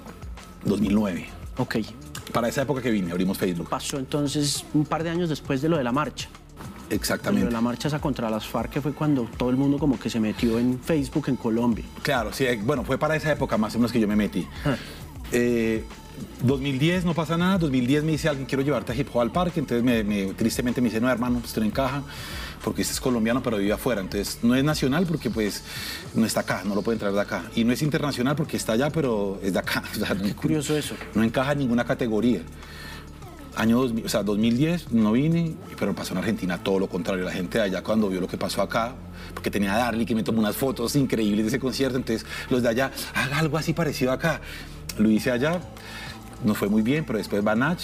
2009. 0.65 1.27
Ok. 1.57 1.77
Para 2.33 2.49
esa 2.49 2.63
época 2.63 2.83
que 2.83 2.91
vine, 2.91 3.13
abrimos 3.13 3.39
Facebook. 3.39 3.69
Pasó 3.69 3.99
entonces 3.99 4.65
un 4.75 4.85
par 4.85 5.05
de 5.05 5.11
años 5.11 5.29
después 5.29 5.63
de 5.63 5.69
lo 5.69 5.77
de 5.77 5.85
la 5.85 5.93
marcha. 5.93 6.29
Exactamente. 6.91 7.51
la 7.51 7.61
marcha 7.61 7.89
esa 7.89 8.01
contra 8.01 8.31
las 8.31 8.47
FARC 8.47 8.71
que 8.71 8.81
fue 8.81 8.93
cuando 8.93 9.29
todo 9.37 9.51
el 9.51 9.57
mundo 9.57 9.79
como 9.79 9.99
que 9.99 10.11
se 10.11 10.21
metió 10.21 10.59
en 10.59 10.79
Facebook 10.81 11.25
en 11.29 11.37
Colombia. 11.37 11.85
Claro, 12.03 12.33
sí, 12.33 12.45
eh, 12.45 12.61
bueno, 12.63 12.85
fue 12.85 12.99
para 12.99 13.17
esa 13.17 13.33
época 13.33 13.57
más 13.59 13.75
o 13.75 13.79
menos 13.79 13.93
que 13.93 14.01
yo 14.01 14.09
me 14.09 14.17
metí. 14.17 14.47
2010 16.43 16.95
ah. 16.95 17.01
eh, 17.01 17.03
no 17.05 17.15
pasa 17.15 17.37
nada, 17.37 17.59
2010 17.59 18.05
me 18.05 18.13
dice 18.13 18.29
alguien 18.29 18.47
quiero 18.47 18.63
llevarte 18.63 18.93
a 18.93 18.95
hip 18.95 19.09
hop 19.13 19.21
al 19.21 19.33
parque, 19.33 19.61
entonces 19.61 19.85
me, 19.85 20.33
tristemente 20.35 20.81
me 20.81 20.89
dice 20.89 21.01
no 21.01 21.11
hermano, 21.11 21.41
pues 21.41 21.57
no 21.57 21.65
encaja 21.65 22.03
porque 22.63 22.83
este 22.83 22.95
es 22.95 23.01
colombiano 23.01 23.43
pero 23.43 23.59
vive 23.59 23.73
afuera, 23.73 24.01
entonces 24.01 24.39
no 24.43 24.55
es 24.55 24.65
nacional 24.65 25.07
porque 25.07 25.31
pues 25.31 25.63
no 26.15 26.25
está 26.25 26.41
acá, 26.41 26.63
no 26.65 26.75
lo 26.75 26.83
puede 26.83 26.99
traer 26.99 27.15
de 27.15 27.21
acá 27.21 27.45
y 27.55 27.65
no 27.65 27.73
es 27.73 27.83
internacional 27.83 28.37
porque 28.37 28.57
está 28.57 28.73
allá 28.73 28.91
pero 28.91 29.39
es 29.43 29.53
de 29.53 29.59
acá. 29.59 29.83
Qué 30.23 30.35
curioso 30.35 30.77
eso. 30.77 30.95
No 31.15 31.23
encaja 31.23 31.53
en 31.53 31.59
ninguna 31.59 31.85
categoría 31.85 32.43
año 33.57 33.79
2000, 33.79 34.07
o 34.07 34.09
sea, 34.09 34.23
2010 34.23 34.93
no 34.93 35.13
vine, 35.13 35.55
pero 35.79 35.95
pasó 35.95 36.13
en 36.13 36.19
Argentina 36.19 36.63
todo 36.63 36.79
lo 36.79 36.89
contrario. 36.89 37.25
La 37.25 37.33
gente 37.33 37.59
de 37.59 37.65
allá 37.65 37.83
cuando 37.83 38.09
vio 38.09 38.21
lo 38.21 38.29
que 38.29 38.37
pasó 38.37 38.63
acá, 38.63 38.95
porque 39.33 39.51
tenía 39.51 39.75
a 39.75 39.79
Darly 39.79 40.07
que 40.07 40.15
me 40.15 40.23
tomó 40.23 40.41
unas 40.41 40.57
fotos 40.57 40.97
increíbles 40.97 41.45
de 41.45 41.49
ese 41.49 41.59
concierto, 41.59 41.97
entonces 41.97 42.27
los 42.51 42.63
de 42.63 42.69
allá, 42.69 42.91
haga 43.15 43.39
algo 43.39 43.57
así 43.57 43.73
parecido 43.73 44.13
acá. 44.13 44.41
Lo 44.99 45.11
hice 45.11 45.31
allá, 45.31 45.61
nos 46.45 46.57
fue 46.57 46.69
muy 46.69 46.83
bien, 46.83 47.05
pero 47.05 47.19
después 47.19 47.43
Banach 47.43 47.83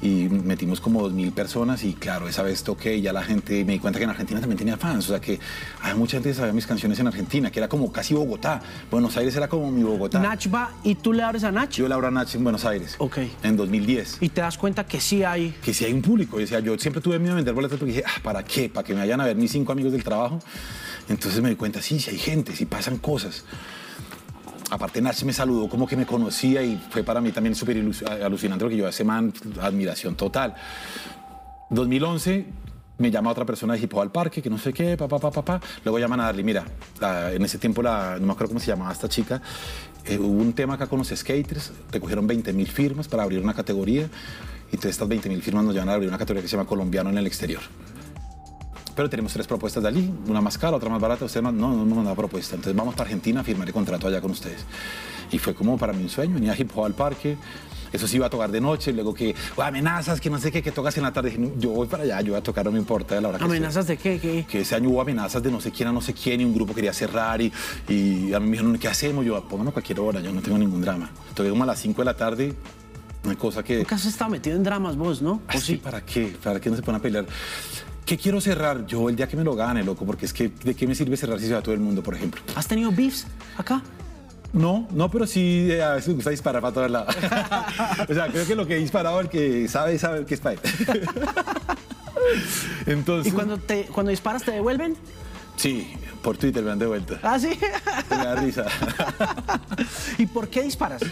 y 0.00 0.28
metimos 0.28 0.80
como 0.80 1.02
dos 1.02 1.12
mil 1.12 1.32
personas 1.32 1.82
y 1.84 1.94
claro, 1.94 2.28
esa 2.28 2.42
vez 2.42 2.62
toqué 2.62 2.96
y 2.96 3.02
ya 3.02 3.12
la 3.12 3.22
gente, 3.22 3.64
me 3.64 3.72
di 3.72 3.78
cuenta 3.78 3.98
que 3.98 4.04
en 4.04 4.10
Argentina 4.10 4.40
también 4.40 4.58
tenía 4.58 4.76
fans, 4.76 5.06
o 5.06 5.08
sea 5.08 5.20
que 5.20 5.40
hay 5.82 5.94
mucha 5.94 6.16
gente 6.16 6.30
que 6.30 6.34
sabía 6.34 6.52
mis 6.52 6.66
canciones 6.66 6.98
en 7.00 7.06
Argentina, 7.06 7.50
que 7.50 7.58
era 7.58 7.68
como 7.68 7.90
casi 7.92 8.14
Bogotá. 8.14 8.62
Buenos 8.90 9.16
Aires 9.16 9.34
era 9.36 9.48
como 9.48 9.70
mi 9.70 9.82
Bogotá. 9.82 10.20
Nach 10.20 10.46
va 10.52 10.72
y 10.84 10.94
tú 10.94 11.12
le 11.12 11.22
abres 11.22 11.44
a 11.44 11.50
Nach. 11.50 11.70
Yo 11.70 11.88
le 11.88 11.94
abro 11.94 12.06
a 12.06 12.10
Nach 12.10 12.32
en 12.34 12.42
Buenos 12.42 12.64
Aires. 12.64 12.96
Ok. 12.98 13.18
En 13.42 13.56
2010. 13.56 14.18
Y 14.20 14.28
te 14.28 14.40
das 14.40 14.56
cuenta 14.56 14.86
que 14.86 15.00
sí 15.00 15.24
hay... 15.24 15.54
Que 15.62 15.74
sí 15.74 15.84
hay 15.84 15.92
un 15.92 16.02
público. 16.02 16.36
O 16.36 16.46
sea, 16.46 16.60
yo 16.60 16.78
siempre 16.78 17.02
tuve 17.02 17.18
miedo 17.18 17.34
de 17.34 17.36
vender 17.36 17.54
boletos 17.54 17.78
porque 17.78 17.92
dije, 17.92 18.04
ah, 18.06 18.20
¿para 18.22 18.44
qué? 18.44 18.68
¿Para 18.68 18.86
que 18.86 18.94
me 18.94 19.00
vayan 19.00 19.20
a 19.20 19.24
ver 19.24 19.36
mis 19.36 19.50
cinco 19.50 19.72
amigos 19.72 19.92
del 19.92 20.04
trabajo? 20.04 20.38
Entonces 21.08 21.40
me 21.42 21.50
di 21.50 21.56
cuenta, 21.56 21.80
sí, 21.82 21.98
sí 21.98 22.10
hay 22.10 22.18
gente, 22.18 22.54
sí 22.54 22.66
pasan 22.66 22.98
cosas 22.98 23.44
aparte 24.70 25.00
Nach 25.00 25.22
me 25.24 25.32
saludó 25.32 25.68
como 25.68 25.86
que 25.86 25.96
me 25.96 26.06
conocía 26.06 26.62
y 26.62 26.76
fue 26.90 27.02
para 27.02 27.20
mí 27.20 27.32
también 27.32 27.54
súper 27.54 27.78
alucinante 28.22 28.64
lo 28.64 28.70
que 28.70 28.76
yo 28.76 28.86
hace 28.86 29.04
man, 29.04 29.32
admiración 29.60 30.14
total. 30.14 30.54
2011 31.70 32.46
me 32.98 33.10
llama 33.10 33.30
otra 33.30 33.44
persona 33.44 33.74
de 33.74 33.80
Hip 33.80 33.96
al 33.96 34.10
parque, 34.10 34.42
que 34.42 34.50
no 34.50 34.58
sé 34.58 34.72
qué, 34.72 34.96
papá, 34.96 35.18
papá, 35.18 35.42
papá. 35.42 35.66
Luego 35.84 35.98
llaman 35.98 36.20
a 36.20 36.24
darle, 36.24 36.42
mira, 36.42 36.64
en 37.32 37.42
ese 37.42 37.58
tiempo, 37.58 37.80
la, 37.80 38.16
no 38.18 38.26
me 38.26 38.32
acuerdo 38.32 38.48
cómo 38.48 38.60
se 38.60 38.66
llamaba 38.66 38.92
esta 38.92 39.08
chica, 39.08 39.40
eh, 40.04 40.18
hubo 40.18 40.40
un 40.40 40.52
tema 40.52 40.74
acá 40.74 40.88
con 40.88 40.98
los 40.98 41.08
skaters, 41.08 41.72
recogieron 41.92 42.26
20 42.26 42.52
mil 42.52 42.66
firmas 42.66 43.06
para 43.06 43.22
abrir 43.22 43.40
una 43.40 43.54
categoría, 43.54 44.08
y 44.72 44.76
todas 44.76 44.90
estas 44.90 45.06
20 45.06 45.28
mil 45.28 45.42
firmas 45.42 45.64
nos 45.64 45.74
llevan 45.74 45.90
a 45.90 45.94
abrir 45.94 46.08
una 46.08 46.18
categoría 46.18 46.42
que 46.42 46.48
se 46.48 46.56
llama 46.56 46.68
colombiano 46.68 47.08
en 47.10 47.18
el 47.18 47.26
exterior 47.26 47.62
pero 48.98 49.08
tenemos 49.08 49.32
tres 49.32 49.46
propuestas 49.46 49.80
de 49.80 49.88
allí, 49.90 50.12
una 50.26 50.40
más 50.40 50.58
cara, 50.58 50.76
otra 50.76 50.88
más 50.90 51.00
barata, 51.00 51.24
usted 51.24 51.40
no, 51.40 51.52
no, 51.52 51.84
no 51.84 52.02
nos 52.02 52.16
propuesta, 52.16 52.56
entonces 52.56 52.74
vamos 52.74 52.96
para 52.96 53.04
Argentina 53.04 53.42
a 53.42 53.44
firmar 53.44 53.68
el 53.68 53.72
contrato 53.72 54.08
allá 54.08 54.20
con 54.20 54.32
ustedes. 54.32 54.64
Y 55.30 55.38
fue 55.38 55.54
como 55.54 55.78
para 55.78 55.92
mí 55.92 56.02
un 56.02 56.08
sueño, 56.08 56.34
venía 56.34 56.50
a 56.50 56.56
hip 56.58 56.68
hop 56.74 56.84
al 56.86 56.94
parque, 56.94 57.36
eso 57.92 58.08
sí 58.08 58.16
iba 58.16 58.26
a 58.26 58.30
tocar 58.30 58.50
de 58.50 58.60
noche, 58.60 58.92
luego 58.92 59.14
que 59.14 59.36
oh, 59.54 59.62
amenazas, 59.62 60.20
que 60.20 60.28
no 60.30 60.38
sé 60.40 60.50
qué, 60.50 60.64
que 60.64 60.72
tocas 60.72 60.96
en 60.96 61.04
la 61.04 61.12
tarde. 61.12 61.30
Dije, 61.30 61.40
"No, 61.40 61.52
yo 61.60 61.70
voy 61.70 61.86
para 61.86 62.02
allá, 62.02 62.20
yo 62.22 62.32
voy 62.32 62.40
a 62.40 62.42
tocar, 62.42 62.64
no 62.64 62.72
me 62.72 62.78
importa 62.80 63.20
la 63.20 63.28
hora 63.28 63.38
que 63.38 63.44
sea". 63.44 63.50
¿Amenazas 63.54 63.86
de 63.86 63.96
qué? 63.98 64.18
¿Qué? 64.18 64.44
que 64.50 64.62
ese 64.62 64.74
año 64.74 64.88
hubo 64.88 65.00
amenazas 65.00 65.40
de 65.44 65.52
no 65.52 65.60
sé 65.60 65.70
quién 65.70 65.88
a 65.90 65.92
no 65.92 66.00
sé 66.00 66.12
quién 66.12 66.40
y 66.40 66.44
un 66.44 66.52
grupo 66.52 66.74
quería 66.74 66.92
cerrar 66.92 67.40
y, 67.40 67.52
y 67.88 68.32
a 68.34 68.40
mí 68.40 68.46
me 68.46 68.52
dijeron, 68.56 68.76
¿qué 68.80 68.88
hacemos? 68.88 69.24
Yo, 69.24 69.40
pónganlo 69.48 69.70
a 69.70 69.72
cualquier 69.74 70.00
hora, 70.00 70.18
yo 70.20 70.32
no 70.32 70.42
tengo 70.42 70.58
ningún 70.58 70.80
drama. 70.82 71.08
Toqué 71.34 71.50
como 71.50 71.62
a 71.62 71.66
las 71.66 71.78
5 71.78 72.00
de 72.00 72.04
la 72.04 72.16
tarde, 72.16 72.52
una 73.22 73.36
cosa 73.36 73.62
que... 73.62 73.76
Nunca 73.78 73.94
has 73.94 74.06
estado 74.06 74.28
metido 74.32 74.56
en 74.56 74.64
dramas 74.64 74.96
vos, 74.96 75.22
¿no? 75.22 75.34
¿O 75.34 75.40
Ah, 75.46 75.56
sí? 75.58 75.76
¿para 75.76 76.04
qué? 76.04 76.36
¿Para 76.42 76.58
qué 76.60 76.68
no 76.70 76.74
se 76.76 76.82
pone 76.82 76.98
a 76.98 77.00
pelear? 77.00 77.26
¿Qué 78.08 78.16
quiero 78.16 78.40
cerrar? 78.40 78.86
Yo 78.86 79.10
el 79.10 79.16
día 79.16 79.28
que 79.28 79.36
me 79.36 79.44
lo 79.44 79.54
gane, 79.54 79.84
loco, 79.84 80.06
porque 80.06 80.24
es 80.24 80.32
que 80.32 80.48
¿de 80.48 80.74
qué 80.74 80.86
me 80.86 80.94
sirve 80.94 81.14
cerrar 81.18 81.38
si 81.38 81.46
se 81.46 81.52
va 81.52 81.60
todo 81.60 81.74
el 81.74 81.80
mundo, 81.80 82.02
por 82.02 82.14
ejemplo? 82.14 82.40
¿Has 82.56 82.66
tenido 82.66 82.90
beefs 82.90 83.26
acá? 83.58 83.82
No, 84.50 84.88
no, 84.92 85.10
pero 85.10 85.26
sí 85.26 85.68
eh, 85.70 85.82
a 85.82 85.92
veces 85.92 86.08
me 86.08 86.14
gusta 86.14 86.30
disparar 86.30 86.62
para 86.62 86.72
todos 86.72 86.90
lados. 86.90 87.14
o 88.08 88.14
sea, 88.14 88.28
creo 88.28 88.46
que 88.46 88.54
lo 88.54 88.66
que 88.66 88.76
he 88.76 88.78
disparado, 88.78 89.20
el 89.20 89.28
que 89.28 89.68
sabe, 89.68 89.98
sabe 89.98 90.24
que 90.24 90.32
es 90.32 90.40
para 90.40 90.54
él. 90.54 90.60
Entonces, 92.86 93.30
¿Y 93.30 93.36
cuando, 93.36 93.58
te, 93.58 93.84
cuando 93.84 94.08
disparas 94.08 94.42
te 94.42 94.52
devuelven? 94.52 94.96
sí, 95.56 95.92
por 96.22 96.38
Twitter 96.38 96.64
me 96.64 96.70
han 96.70 96.78
de 96.78 96.86
vuelta. 96.86 97.20
¿Ah, 97.22 97.38
sí? 97.38 97.58
Me 98.10 98.16
da 98.16 98.36
risa. 98.36 98.64
¿Y 100.16 100.24
por 100.24 100.48
qué 100.48 100.62
disparas? 100.62 101.02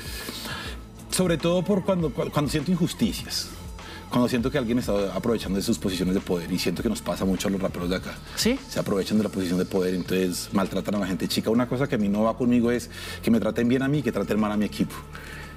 Sobre 1.10 1.36
todo 1.36 1.62
por 1.62 1.84
cuando, 1.84 2.10
cuando 2.10 2.50
siento 2.50 2.72
injusticias. 2.72 3.50
Cuando 4.16 4.30
siento 4.30 4.50
que 4.50 4.56
alguien 4.56 4.78
está 4.78 5.14
aprovechando 5.14 5.58
de 5.58 5.62
sus 5.62 5.78
posiciones 5.78 6.14
de 6.14 6.22
poder 6.22 6.50
y 6.50 6.58
siento 6.58 6.82
que 6.82 6.88
nos 6.88 7.02
pasa 7.02 7.26
mucho 7.26 7.48
a 7.48 7.50
los 7.50 7.60
raperos 7.60 7.90
de 7.90 7.96
acá. 7.96 8.14
¿Sí? 8.34 8.58
Se 8.66 8.80
aprovechan 8.80 9.18
de 9.18 9.24
la 9.24 9.28
posición 9.28 9.58
de 9.58 9.66
poder, 9.66 9.94
entonces 9.94 10.48
maltratan 10.54 10.94
a 10.94 11.00
la 11.00 11.06
gente 11.06 11.28
chica. 11.28 11.50
Una 11.50 11.68
cosa 11.68 11.86
que 11.86 11.96
a 11.96 11.98
mí 11.98 12.08
no 12.08 12.22
va 12.22 12.34
conmigo 12.34 12.70
es 12.70 12.88
que 13.22 13.30
me 13.30 13.38
traten 13.40 13.68
bien 13.68 13.82
a 13.82 13.88
mí 13.88 13.98
y 13.98 14.02
que 14.02 14.12
traten 14.12 14.40
mal 14.40 14.50
a 14.50 14.56
mi 14.56 14.64
equipo. 14.64 14.94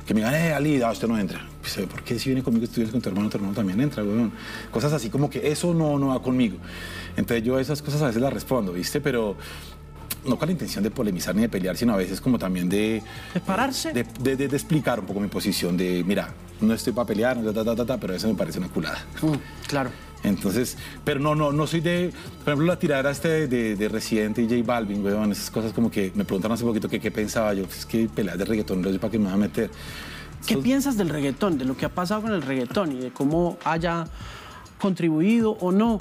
Que 0.05 0.14
me 0.14 0.20
digan, 0.20 0.36
eh, 0.36 0.51
Ali, 0.51 0.82
ah, 0.82 0.91
usted 0.91 1.07
no 1.07 1.18
entra. 1.18 1.41
Pues, 1.62 1.88
¿por 1.88 2.03
qué 2.03 2.20
si 2.20 2.28
viene 2.32 2.43
conmigo 2.43 2.66
estudias 2.66 2.91
con 2.91 2.99
tu 2.99 3.07
hermano, 3.07 3.30
tu 3.30 3.38
hermano 3.38 3.53
también 3.53 3.80
entra, 3.80 4.03
weón? 4.03 4.34
Cosas 4.72 4.91
así 4.91 5.10
como 5.10 5.30
que 5.30 5.49
eso 5.49 5.74
no, 5.74 5.97
no 5.97 6.07
va 6.07 6.22
conmigo. 6.22 6.57
Entonces 7.16 7.45
yo 7.45 7.60
esas 7.60 7.82
cosas 7.82 8.01
a 8.01 8.07
veces 8.07 8.22
las 8.22 8.34
respondo, 8.34 8.74
¿viste? 8.74 8.99
Pero 8.99 9.38
no 10.26 10.38
con 10.38 10.47
la 10.47 10.51
intención 10.53 10.84
de 10.84 10.91
polemizar 10.91 11.34
ni 11.36 11.41
de 11.43 11.49
pelear, 11.49 11.78
sino 11.78 11.93
a 11.93 11.97
veces 11.97 12.20
como 12.22 12.38
también 12.38 12.68
de... 12.70 13.01
¿De 13.34 13.39
pararse? 13.39 13.93
De, 13.93 14.05
de- 14.20 14.36
de- 14.36 14.47
de 14.47 14.55
explicar 14.55 14.99
un 14.99 15.05
poco 15.05 15.20
mi 15.20 15.28
posición, 15.28 15.78
de, 15.78 16.03
mira, 16.05 16.34
no 16.62 16.74
estoy 16.74 16.93
para 16.93 17.07
pelear, 17.07 17.38
no, 17.38 17.53
ta, 17.53 17.64
ta, 17.76 17.86
ta, 17.86 17.97
pero 17.97 18.14
eso 18.14 18.28
me 18.28 18.36
parece 18.36 18.60
una 18.60 18.68
culada. 18.70 19.03
Mm, 19.22 19.68
claro. 19.68 19.89
Entonces, 20.24 20.78
pero 21.05 21.22
no, 21.22 21.34
no, 21.34 21.53
no 21.53 21.66
soy 21.66 21.80
de, 21.80 22.12
por 22.43 22.49
ejemplo, 22.49 22.66
la 22.68 22.78
tiradera 22.78 23.12
este 23.12 23.47
de, 23.47 23.78
de 23.78 23.88
Residente 23.88 24.41
y 24.41 24.49
J 24.49 24.62
Balvin, 24.66 25.01
weón, 25.03 25.32
esas 25.32 25.49
cosas 25.49 25.72
como 25.72 25.89
que 25.89 26.12
me 26.14 26.26
preguntaron 26.26 26.55
hace 26.55 26.66
poquito 26.66 26.89
que 26.89 26.99
qué 26.99 27.10
pensaba 27.12 27.53
yo, 27.53 27.64
es 27.64 27.86
que 27.86 28.10
peleas 28.14 28.38
de 28.38 28.43
reggaetón, 28.43 28.82
no 28.82 28.91
sé 28.91 28.99
para 28.99 29.12
qué 29.12 29.18
me 29.20 29.28
va 29.28 29.34
a 29.34 29.38
meter. 29.38 29.72
¿Qué 30.45 30.55
Eso- 30.55 30.64
piensas 30.64 30.97
del 30.97 31.07
reggaetón, 31.07 31.57
de 31.57 31.64
lo 31.64 31.78
que 31.78 31.86
ha 31.86 31.89
pasado 31.89 32.22
con 32.24 32.34
el 32.34 32.41
reggaetón 32.41 32.91
y 32.91 32.99
de 32.99 33.12
cómo 33.12 33.57
haya 33.64 34.05
contribuido 34.78 35.51
o 35.51 35.72
no 35.72 35.99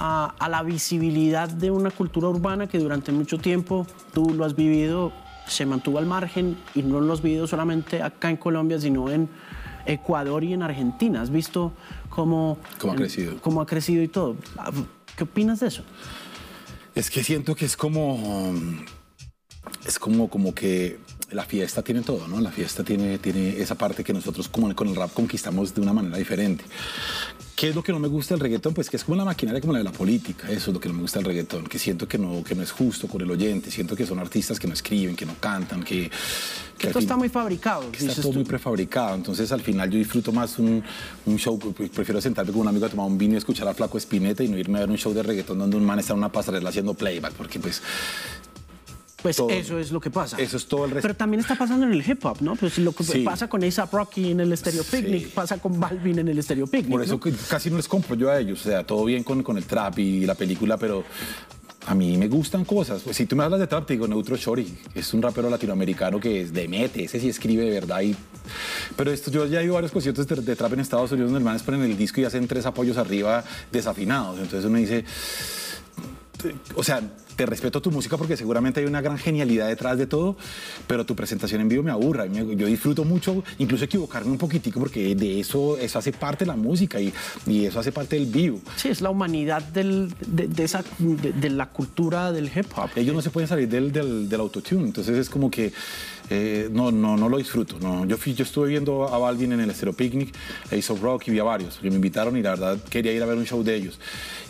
a, 0.00 0.34
a 0.38 0.48
la 0.48 0.64
visibilidad 0.64 1.48
de 1.48 1.70
una 1.70 1.90
cultura 1.90 2.28
urbana 2.28 2.66
que 2.66 2.78
durante 2.78 3.12
mucho 3.12 3.38
tiempo 3.38 3.86
tú 4.12 4.34
lo 4.34 4.44
has 4.44 4.56
vivido, 4.56 5.12
se 5.46 5.66
mantuvo 5.66 5.98
al 5.98 6.06
margen 6.06 6.56
y 6.74 6.82
no 6.82 7.00
lo 7.00 7.12
has 7.12 7.22
vivido 7.22 7.46
solamente 7.46 8.02
acá 8.02 8.30
en 8.30 8.36
Colombia, 8.36 8.80
sino 8.80 9.08
en 9.10 9.28
Ecuador 9.86 10.44
y 10.44 10.52
en 10.52 10.62
Argentina? 10.62 11.20
¿Has 11.20 11.30
visto 11.30 11.72
cómo, 12.08 12.58
Cómo 12.78 12.92
ha 12.92 12.96
crecido. 12.96 13.40
cómo 13.40 13.60
ha 13.60 13.66
crecido 13.66 14.02
y 14.02 14.08
todo? 14.08 14.36
¿Qué 15.16 15.24
opinas 15.24 15.60
de 15.60 15.68
eso? 15.68 15.84
Es 16.94 17.10
que 17.10 17.22
siento 17.22 17.54
que 17.54 17.64
es 17.64 17.76
como. 17.76 18.52
Es 19.84 19.98
como, 19.98 20.28
como 20.28 20.54
que 20.54 20.98
la 21.32 21.44
fiesta 21.44 21.82
tiene 21.82 22.02
todo, 22.02 22.26
¿no? 22.28 22.40
La 22.40 22.50
fiesta 22.50 22.82
tiene, 22.84 23.18
tiene 23.18 23.60
esa 23.60 23.74
parte 23.76 24.02
que 24.04 24.12
nosotros 24.12 24.48
como 24.48 24.74
con 24.74 24.88
el 24.88 24.96
rap 24.96 25.12
conquistamos 25.12 25.74
de 25.74 25.80
una 25.80 25.92
manera 25.92 26.16
diferente. 26.16 26.64
¿Qué 27.56 27.68
es 27.68 27.74
lo 27.74 27.82
que 27.82 27.92
no 27.92 27.98
me 27.98 28.08
gusta 28.08 28.34
del 28.34 28.40
reggaetón? 28.40 28.72
Pues 28.72 28.88
que 28.88 28.96
es 28.96 29.04
como 29.04 29.16
la 29.18 29.24
maquinaria 29.24 29.60
como 29.60 29.74
la 29.74 29.80
de 29.80 29.84
la 29.84 29.92
política. 29.92 30.50
Eso 30.50 30.70
es 30.70 30.74
lo 30.74 30.80
que 30.80 30.88
no 30.88 30.94
me 30.94 31.02
gusta 31.02 31.18
del 31.18 31.26
reggaetón. 31.26 31.66
Que 31.66 31.78
siento 31.78 32.08
que 32.08 32.16
no, 32.16 32.42
que 32.42 32.54
no 32.54 32.62
es 32.62 32.70
justo 32.72 33.06
con 33.06 33.20
el 33.20 33.30
oyente. 33.30 33.70
Siento 33.70 33.94
que 33.94 34.06
son 34.06 34.18
artistas 34.18 34.58
que 34.58 34.66
no 34.66 34.72
escriben, 34.72 35.14
que 35.14 35.26
no 35.26 35.34
cantan, 35.38 35.82
que... 35.82 36.10
Que 36.78 36.88
fin- 36.88 36.98
está 37.02 37.16
muy 37.16 37.28
fabricado. 37.28 37.90
que 37.92 37.98
está 37.98 38.14
todo 38.22 38.32
tú. 38.32 38.38
muy 38.38 38.44
prefabricado. 38.44 39.14
Entonces, 39.14 39.52
al 39.52 39.60
final, 39.60 39.90
yo 39.90 39.98
disfruto 39.98 40.32
más 40.32 40.58
un, 40.58 40.82
un 41.26 41.36
show. 41.36 41.58
Prefiero 41.58 42.18
sentarme 42.22 42.50
con 42.52 42.62
un 42.62 42.68
amigo 42.68 42.86
a 42.86 42.88
tomar 42.88 43.04
un 43.06 43.18
vino 43.18 43.34
y 43.34 43.36
escuchar 43.36 43.68
a 43.68 43.74
Flaco 43.74 43.98
Espineta 43.98 44.42
y 44.42 44.48
no 44.48 44.56
irme 44.56 44.78
a 44.78 44.80
ver 44.80 44.90
un 44.90 44.96
show 44.96 45.12
de 45.12 45.22
reggaetón 45.22 45.58
donde 45.58 45.76
un 45.76 45.84
man 45.84 45.98
está 45.98 46.14
en 46.14 46.18
una 46.20 46.32
pasarela 46.32 46.70
haciendo 46.70 46.94
playback, 46.94 47.34
porque 47.34 47.60
pues 47.60 47.82
Pues 49.22 49.36
todo. 49.36 49.50
eso 49.50 49.78
es 49.78 49.92
lo 49.92 50.00
que 50.00 50.10
pasa. 50.10 50.38
Eso 50.38 50.56
es 50.56 50.66
todo 50.66 50.84
el 50.86 50.92
resto. 50.92 51.02
Pero 51.02 51.14
también 51.16 51.40
está 51.40 51.54
pasando 51.56 51.84
en 51.86 51.92
el 51.92 52.08
hip 52.08 52.24
hop, 52.24 52.38
¿no? 52.40 52.56
Pues 52.56 52.78
lo 52.78 52.92
que 52.92 53.04
Sí. 53.04 53.20
pasa 53.22 53.48
con 53.48 53.62
A$AP 53.62 53.92
Rocky 53.92 54.30
en 54.30 54.40
el 54.40 54.56
Stereo 54.56 54.82
Sí. 54.82 54.96
Picnic 54.96 55.28
pasa 55.30 55.58
con 55.58 55.78
Balvin 55.78 56.18
en 56.20 56.28
el 56.28 56.42
Stereo 56.42 56.66
Picnic. 56.66 56.90
por 56.90 57.02
eso 57.02 57.20
¿no? 57.22 57.32
casi 57.48 57.70
no 57.70 57.76
les 57.76 57.88
compro 57.88 58.14
yo 58.16 58.30
a 58.30 58.38
ellos. 58.38 58.60
O 58.64 58.68
sea, 58.70 58.84
todo 58.86 59.04
bien 59.04 59.22
con, 59.24 59.42
con 59.42 59.56
el 59.58 59.64
trap 59.64 59.98
y 59.98 60.24
la 60.26 60.34
película, 60.34 60.76
pero 60.78 61.04
a 61.86 61.94
mí 61.94 62.16
me 62.18 62.28
gustan 62.28 62.64
cosas. 62.64 63.02
Pues, 63.02 63.16
si 63.16 63.26
tú 63.26 63.36
me 63.36 63.44
hablas 63.44 63.60
de 63.60 63.66
trap, 63.66 63.86
te 63.86 63.94
digo 63.94 64.06
Neutro 64.06 64.36
Shorty. 64.36 64.66
Es 64.94 65.12
un 65.14 65.22
rapero 65.22 65.48
latinoamericano 65.50 66.20
que 66.20 66.42
es 66.42 66.52
de 66.52 66.68
mete, 66.68 67.04
ese 67.04 67.18
sí 67.20 67.28
escribe 67.28 67.64
de 67.64 67.70
verdad. 67.70 68.00
Y... 68.02 68.14
Pero 68.96 69.10
esto, 69.10 69.30
yo 69.30 69.46
ya 69.46 69.60
he 69.60 69.64
ido 69.64 69.72
a 69.72 69.76
varios 69.76 69.92
conciertos 69.92 70.26
de, 70.26 70.36
de 70.36 70.56
trap 70.56 70.72
en 70.74 70.80
Estados 70.80 71.10
Unidos 71.12 71.30
donde 71.30 71.42
hermanos 71.42 71.62
ponen 71.62 71.82
el 71.82 71.96
disco 71.96 72.20
y 72.20 72.24
hacen 72.24 72.46
tres 72.48 72.64
apoyos 72.66 72.96
arriba 72.96 73.44
desafinados. 73.72 74.38
Entonces 74.38 74.64
uno 74.64 74.78
dice, 74.78 75.04
o 76.74 76.82
sea, 76.82 77.02
te 77.40 77.46
respeto 77.46 77.80
tu 77.80 77.90
música 77.90 78.18
porque 78.18 78.36
seguramente 78.36 78.80
hay 78.80 78.86
una 78.86 79.00
gran 79.00 79.16
genialidad 79.16 79.66
detrás 79.66 79.96
de 79.96 80.06
todo, 80.06 80.36
pero 80.86 81.06
tu 81.06 81.16
presentación 81.16 81.62
en 81.62 81.70
vivo 81.70 81.82
me 81.82 81.90
aburra. 81.90 82.26
Yo 82.26 82.66
disfruto 82.66 83.02
mucho, 83.02 83.42
incluso 83.56 83.82
equivocarme 83.86 84.30
un 84.30 84.36
poquitico, 84.36 84.78
porque 84.78 85.14
de 85.14 85.40
eso, 85.40 85.78
eso 85.78 85.98
hace 85.98 86.12
parte 86.12 86.44
de 86.44 86.48
la 86.50 86.56
música 86.56 87.00
y, 87.00 87.10
y 87.46 87.64
eso 87.64 87.80
hace 87.80 87.92
parte 87.92 88.16
del 88.16 88.26
vivo. 88.26 88.60
Sí, 88.76 88.88
es 88.90 89.00
la 89.00 89.08
humanidad 89.08 89.62
del- 89.62 90.12
de, 90.26 90.48
de 90.48 90.64
esa, 90.64 90.84
de, 90.98 91.32
de 91.32 91.48
la 91.48 91.70
cultura 91.70 92.30
del 92.30 92.48
hip 92.54 92.66
hop. 92.76 92.90
Ellos 92.94 93.14
no 93.14 93.22
se 93.22 93.30
pueden 93.30 93.48
salir 93.48 93.70
del, 93.70 93.90
del, 93.90 94.28
del 94.28 94.40
autotune, 94.40 94.84
entonces 94.84 95.16
es 95.16 95.30
como 95.30 95.50
que 95.50 95.72
eh, 96.30 96.68
no, 96.70 96.92
no, 96.92 97.16
no 97.16 97.28
lo 97.28 97.38
disfruto. 97.38 97.76
No. 97.80 98.06
Yo, 98.06 98.16
fui, 98.16 98.34
yo 98.34 98.44
estuve 98.44 98.68
viendo 98.68 99.12
a 99.12 99.18
Balvin 99.18 99.52
en 99.52 99.60
el 99.60 99.70
Estero 99.70 99.92
Picnic, 99.92 100.32
Ace 100.66 100.92
of 100.92 101.02
Rock 101.02 101.28
y 101.28 101.32
vi 101.32 101.40
a 101.40 101.44
varios. 101.44 101.78
que 101.78 101.90
me 101.90 101.96
invitaron 101.96 102.36
y 102.36 102.42
la 102.42 102.50
verdad 102.50 102.78
quería 102.88 103.12
ir 103.12 103.22
a 103.22 103.26
ver 103.26 103.36
un 103.36 103.44
show 103.44 103.62
de 103.62 103.74
ellos. 103.74 103.98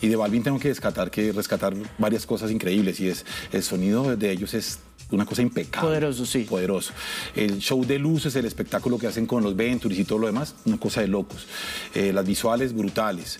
Y 0.03 0.09
de 0.09 0.17
Balvin 0.17 0.43
tengo 0.43 0.59
que 0.59 0.69
rescatar, 0.69 1.11
que 1.11 1.33
rescatar 1.33 1.75
varias 1.99 2.27
cosas 2.27 2.51
increíbles 2.51 3.01
y 3.01 3.09
es 3.09 3.25
el 3.53 3.63
sonido 3.63 4.17
de 4.17 4.31
ellos 4.31 4.55
es 4.55 4.81
una 5.11 5.25
cosa 5.25 5.43
impecable. 5.43 5.89
Poderoso, 5.89 6.27
sí. 6.27 6.41
Poderoso. 6.49 6.93
El 7.35 7.59
show 7.59 7.85
de 7.85 7.99
luces, 7.99 8.37
el 8.37 8.45
espectáculo 8.45 8.99
que 8.99 9.07
hacen 9.07 9.27
con 9.27 9.43
los 9.43 9.57
Ventures 9.57 9.99
y 9.99 10.05
todo 10.05 10.19
lo 10.19 10.27
demás, 10.27 10.55
una 10.65 10.79
cosa 10.79 11.01
de 11.01 11.09
locos. 11.09 11.47
Eh, 11.95 12.13
las 12.13 12.27
visuales 12.27 12.73
brutales. 12.73 13.39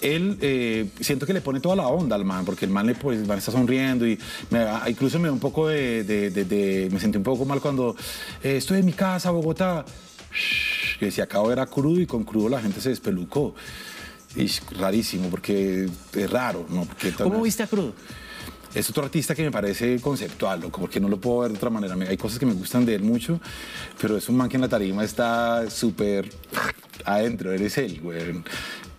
Él, 0.00 0.38
eh, 0.40 0.88
siento 1.00 1.26
que 1.26 1.32
le 1.32 1.40
pone 1.40 1.60
toda 1.60 1.76
la 1.76 1.86
onda 1.88 2.16
al 2.16 2.24
man, 2.24 2.44
porque 2.44 2.64
el 2.64 2.70
man, 2.70 2.86
le, 2.86 2.94
pues, 2.94 3.18
el 3.20 3.26
man 3.26 3.38
está 3.38 3.52
sonriendo 3.52 4.06
y 4.06 4.18
me- 4.50 4.66
incluso 4.88 5.18
me 5.18 5.28
da 5.28 5.32
un 5.32 5.40
poco 5.40 5.68
de, 5.68 6.04
de- 6.04 6.30
de- 6.30 6.44
de- 6.44 6.88
me 6.92 7.00
sentí 7.00 7.18
un 7.18 7.24
poco 7.24 7.44
mal 7.44 7.60
cuando 7.60 7.96
eh, 8.42 8.56
estoy 8.56 8.80
en 8.80 8.86
mi 8.86 8.92
casa, 8.92 9.30
Bogotá. 9.30 9.84
Shh, 10.32 10.98
que 10.98 11.06
decía, 11.06 11.24
acabo 11.24 11.52
era 11.52 11.66
crudo 11.66 12.00
y 12.00 12.06
con 12.06 12.24
crudo 12.24 12.48
la 12.48 12.60
gente 12.60 12.80
se 12.80 12.88
despelucó. 12.90 13.54
Y 14.36 14.48
rarísimo, 14.78 15.28
porque 15.30 15.88
es 16.14 16.30
raro, 16.30 16.66
¿no? 16.68 16.84
Porque 16.86 17.12
¿Cómo 17.12 17.40
viste 17.42 17.62
a 17.62 17.68
Crudo? 17.68 17.94
es 18.74 18.90
otro 18.90 19.04
artista 19.04 19.36
que 19.36 19.44
me 19.44 19.52
parece 19.52 20.00
conceptual, 20.00 20.60
loco, 20.62 20.80
porque 20.80 20.98
no 20.98 21.08
lo 21.08 21.20
puedo 21.20 21.38
ver 21.42 21.52
de 21.52 21.56
otra 21.58 21.70
manera. 21.70 21.94
Hay 22.08 22.16
cosas 22.16 22.40
que 22.40 22.46
me 22.46 22.54
gustan 22.54 22.84
de 22.84 22.96
él 22.96 23.02
mucho, 23.04 23.38
pero 24.00 24.16
es 24.16 24.28
un 24.28 24.36
man 24.36 24.48
que 24.48 24.56
en 24.56 24.62
la 24.62 24.68
tarima 24.68 25.04
está 25.04 25.70
súper 25.70 26.28
adentro, 27.04 27.52
eres 27.52 27.78
él, 27.78 28.00
güey. 28.02 28.42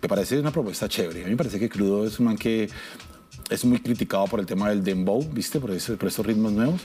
Me 0.05 0.09
parece 0.09 0.39
una 0.39 0.51
propuesta 0.51 0.87
chévere. 0.87 1.21
A 1.21 1.23
mí 1.23 1.31
me 1.31 1.35
parece 1.37 1.57
que 1.57 1.67
Crudo 1.67 2.05
es 2.05 2.19
un 2.19 2.27
man 2.27 2.37
que 2.37 2.69
es 3.49 3.65
muy 3.65 3.79
criticado 3.79 4.25
por 4.25 4.39
el 4.39 4.45
tema 4.45 4.69
del 4.69 4.83
dembow, 4.83 5.27
¿viste? 5.31 5.59
Por, 5.59 5.71
eso, 5.71 5.95
por 5.97 6.09
estos 6.09 6.23
ritmos 6.23 6.51
nuevos. 6.51 6.79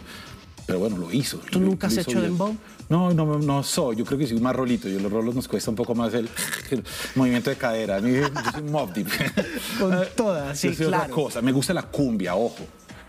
Pero 0.66 0.78
bueno, 0.78 0.96
lo 0.96 1.12
hizo. 1.12 1.36
¿Tú 1.50 1.60
Lo- 1.60 1.66
nunca 1.66 1.86
lo 1.86 1.92
has 1.92 1.98
hecho 1.98 2.12
bien. 2.12 2.22
dembow? 2.30 2.56
No, 2.88 3.12
no, 3.12 3.38
no 3.38 3.62
soy. 3.62 3.96
Yo 3.96 4.06
creo 4.06 4.18
que 4.18 4.26
soy 4.26 4.40
más 4.40 4.56
rolito. 4.56 4.88
Yo 4.88 4.98
los 5.00 5.12
rolos 5.12 5.34
nos 5.34 5.48
cuesta 5.48 5.68
un 5.68 5.76
poco 5.76 5.94
más 5.94 6.14
el, 6.14 6.30
el 6.70 6.82
movimiento 7.14 7.50
de 7.50 7.56
cadera. 7.56 7.96
A 7.96 8.00
mí, 8.00 8.10
yo 8.14 8.26
soy 8.52 8.62
un 8.62 8.72
mob 8.72 8.90
deep. 8.94 9.08
Con 9.78 9.94
toda, 10.16 10.54
sí, 10.54 10.68
Yo 10.68 10.74
soy 10.76 10.86
otra 10.86 10.98
claro. 11.00 11.14
cosa. 11.14 11.42
Me 11.42 11.52
gusta 11.52 11.74
la 11.74 11.82
cumbia, 11.82 12.34
ojo. 12.36 12.64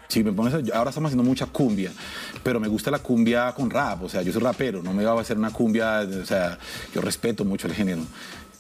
Si 0.09 0.25
me 0.25 0.33
pones, 0.33 0.53
ahora 0.73 0.89
estamos 0.89 1.07
haciendo 1.07 1.23
mucha 1.23 1.45
cumbia, 1.45 1.89
pero 2.43 2.59
me 2.59 2.67
gusta 2.67 2.91
la 2.91 2.99
cumbia 2.99 3.53
con 3.53 3.69
rap. 3.69 4.03
O 4.03 4.09
sea, 4.09 4.21
yo 4.23 4.33
soy 4.33 4.41
rapero, 4.41 4.83
no 4.83 4.91
me 4.93 5.05
va 5.05 5.13
a 5.13 5.21
hacer 5.21 5.37
una 5.37 5.51
cumbia. 5.51 6.01
O 6.21 6.25
sea, 6.25 6.59
yo 6.93 6.99
respeto 6.99 7.45
mucho 7.45 7.67
el 7.67 7.73
género. 7.73 8.01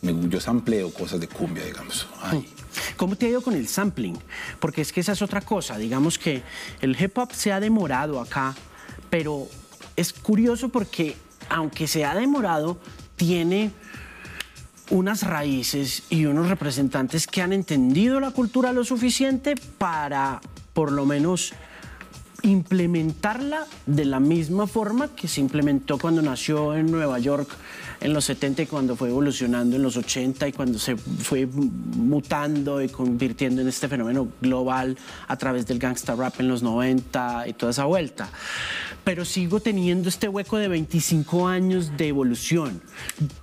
Yo 0.01 0.41
sampleo 0.41 0.91
cosas 0.91 1.19
de 1.19 1.27
cumbia, 1.27 1.63
digamos. 1.63 2.07
Ay. 2.21 2.47
¿Cómo 2.97 3.15
te 3.15 3.27
ha 3.27 3.29
ido 3.29 3.41
con 3.41 3.53
el 3.53 3.67
sampling? 3.67 4.17
Porque 4.59 4.81
es 4.81 4.91
que 4.91 5.01
esa 5.01 5.11
es 5.11 5.21
otra 5.21 5.41
cosa. 5.41 5.77
Digamos 5.77 6.17
que 6.17 6.41
el 6.81 6.99
hip 6.99 7.17
hop 7.17 7.33
se 7.33 7.51
ha 7.51 7.59
demorado 7.59 8.19
acá, 8.19 8.55
pero 9.09 9.47
es 9.95 10.13
curioso 10.13 10.69
porque 10.69 11.15
aunque 11.49 11.87
se 11.87 12.05
ha 12.05 12.15
demorado, 12.15 12.79
tiene 13.15 13.71
unas 14.89 15.23
raíces 15.23 16.03
y 16.09 16.25
unos 16.25 16.49
representantes 16.49 17.27
que 17.27 17.41
han 17.41 17.53
entendido 17.53 18.19
la 18.19 18.31
cultura 18.31 18.73
lo 18.73 18.83
suficiente 18.83 19.55
para, 19.77 20.41
por 20.73 20.91
lo 20.91 21.05
menos, 21.05 21.53
implementarla 22.43 23.67
de 23.85 24.05
la 24.05 24.19
misma 24.19 24.67
forma 24.67 25.09
que 25.15 25.27
se 25.27 25.41
implementó 25.41 25.97
cuando 25.97 26.21
nació 26.21 26.75
en 26.75 26.91
Nueva 26.91 27.19
York 27.19 27.49
en 28.01 28.13
los 28.13 28.25
70 28.25 28.63
y 28.63 28.65
cuando 28.65 28.95
fue 28.95 29.09
evolucionando 29.09 29.75
en 29.75 29.83
los 29.83 29.95
80 29.95 30.47
y 30.47 30.51
cuando 30.51 30.79
se 30.79 30.97
fue 30.97 31.45
mutando 31.45 32.81
y 32.81 32.89
convirtiendo 32.89 33.61
en 33.61 33.67
este 33.67 33.87
fenómeno 33.87 34.27
global 34.41 34.97
a 35.27 35.37
través 35.37 35.67
del 35.67 35.77
gangsta 35.77 36.15
rap 36.15 36.39
en 36.39 36.47
los 36.47 36.63
90 36.63 37.47
y 37.47 37.53
toda 37.53 37.71
esa 37.71 37.85
vuelta. 37.85 38.29
Pero 39.03 39.23
sigo 39.23 39.59
teniendo 39.59 40.09
este 40.09 40.27
hueco 40.27 40.57
de 40.57 40.67
25 40.67 41.47
años 41.47 41.95
de 41.95 42.07
evolución. 42.07 42.81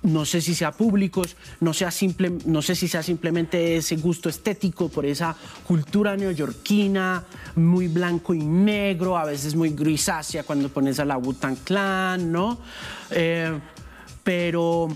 No 0.03 0.25
sé 0.25 0.41
si 0.41 0.53
sea 0.53 0.71
públicos, 0.71 1.37
no, 1.61 1.73
sea 1.73 1.91
simple, 1.91 2.31
no 2.45 2.61
sé 2.61 2.75
si 2.75 2.87
sea 2.89 3.01
simplemente 3.01 3.77
ese 3.77 3.95
gusto 3.95 4.27
estético 4.27 4.89
por 4.89 5.05
esa 5.05 5.35
cultura 5.65 6.17
neoyorquina, 6.17 7.23
muy 7.55 7.87
blanco 7.87 8.33
y 8.33 8.39
negro, 8.39 9.17
a 9.17 9.25
veces 9.25 9.55
muy 9.55 9.69
grisácea 9.69 10.43
cuando 10.43 10.67
pones 10.69 10.99
a 10.99 11.05
la 11.05 11.17
Wu-Tang 11.17 11.57
Clan, 11.63 12.31
¿no? 12.31 12.59
Eh, 13.11 13.57
pero 14.23 14.89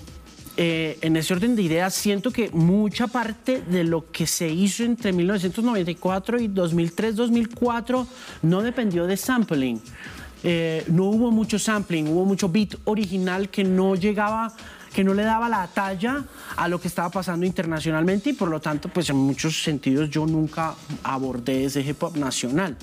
eh, 0.55 0.99
en 1.01 1.15
ese 1.17 1.33
orden 1.33 1.55
de 1.55 1.63
ideas 1.63 1.95
siento 1.95 2.31
que 2.31 2.49
mucha 2.51 3.07
parte 3.07 3.61
de 3.61 3.83
lo 3.83 4.11
que 4.11 4.27
se 4.27 4.49
hizo 4.49 4.83
entre 4.83 5.11
1994 5.11 6.39
y 6.39 6.47
2003-2004 6.47 8.05
no 8.43 8.61
dependió 8.61 9.07
de 9.07 9.17
sampling. 9.17 9.81
Eh, 10.43 10.83
no 10.87 11.05
hubo 11.05 11.31
mucho 11.31 11.57
sampling, 11.57 12.07
hubo 12.07 12.25
mucho 12.25 12.49
beat 12.49 12.75
original 12.83 13.49
que 13.49 13.63
no 13.63 13.95
llegaba 13.95 14.53
que 14.93 15.03
no 15.03 15.15
le 15.15 15.23
daba 15.23 15.49
la 15.49 15.67
talla 15.67 16.23
a 16.55 16.67
lo 16.67 16.79
que 16.79 16.87
estaba 16.87 17.09
pasando 17.09 17.45
internacionalmente 17.47 18.29
y 18.29 18.33
por 18.33 18.49
lo 18.49 18.61
tanto, 18.61 18.89
pues 18.89 19.09
en 19.09 19.15
muchos 19.15 19.63
sentidos 19.63 20.09
yo 20.11 20.27
nunca 20.27 20.75
abordé 21.01 21.65
ese 21.65 21.81
hip 21.81 22.03
hop 22.03 22.15
nacional. 22.15 22.77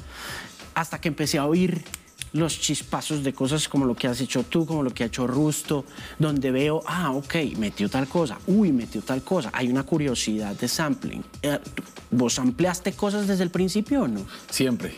Hasta 0.74 1.00
que 1.00 1.06
empecé 1.06 1.38
a 1.38 1.46
oír 1.46 1.84
los 2.32 2.60
chispazos 2.60 3.24
de 3.24 3.32
cosas 3.32 3.68
como 3.68 3.84
lo 3.84 3.94
que 3.94 4.06
has 4.06 4.20
hecho 4.20 4.42
tú, 4.44 4.66
como 4.66 4.82
lo 4.82 4.92
que 4.92 5.04
ha 5.04 5.06
hecho 5.06 5.26
Rusto, 5.26 5.84
donde 6.18 6.50
veo, 6.50 6.82
ah, 6.86 7.12
ok, 7.12 7.34
metió 7.58 7.88
tal 7.88 8.06
cosa, 8.08 8.38
uy, 8.46 8.72
metió 8.72 9.02
tal 9.02 9.22
cosa. 9.22 9.50
Hay 9.52 9.68
una 9.68 9.84
curiosidad 9.84 10.54
de 10.56 10.68
sampling. 10.68 11.24
Eh, 11.42 11.58
¿Vos 12.10 12.38
ampliaste 12.38 12.92
cosas 12.92 13.26
desde 13.26 13.44
el 13.44 13.50
principio 13.50 14.02
o 14.02 14.08
no? 14.08 14.20
Siempre. 14.50 14.94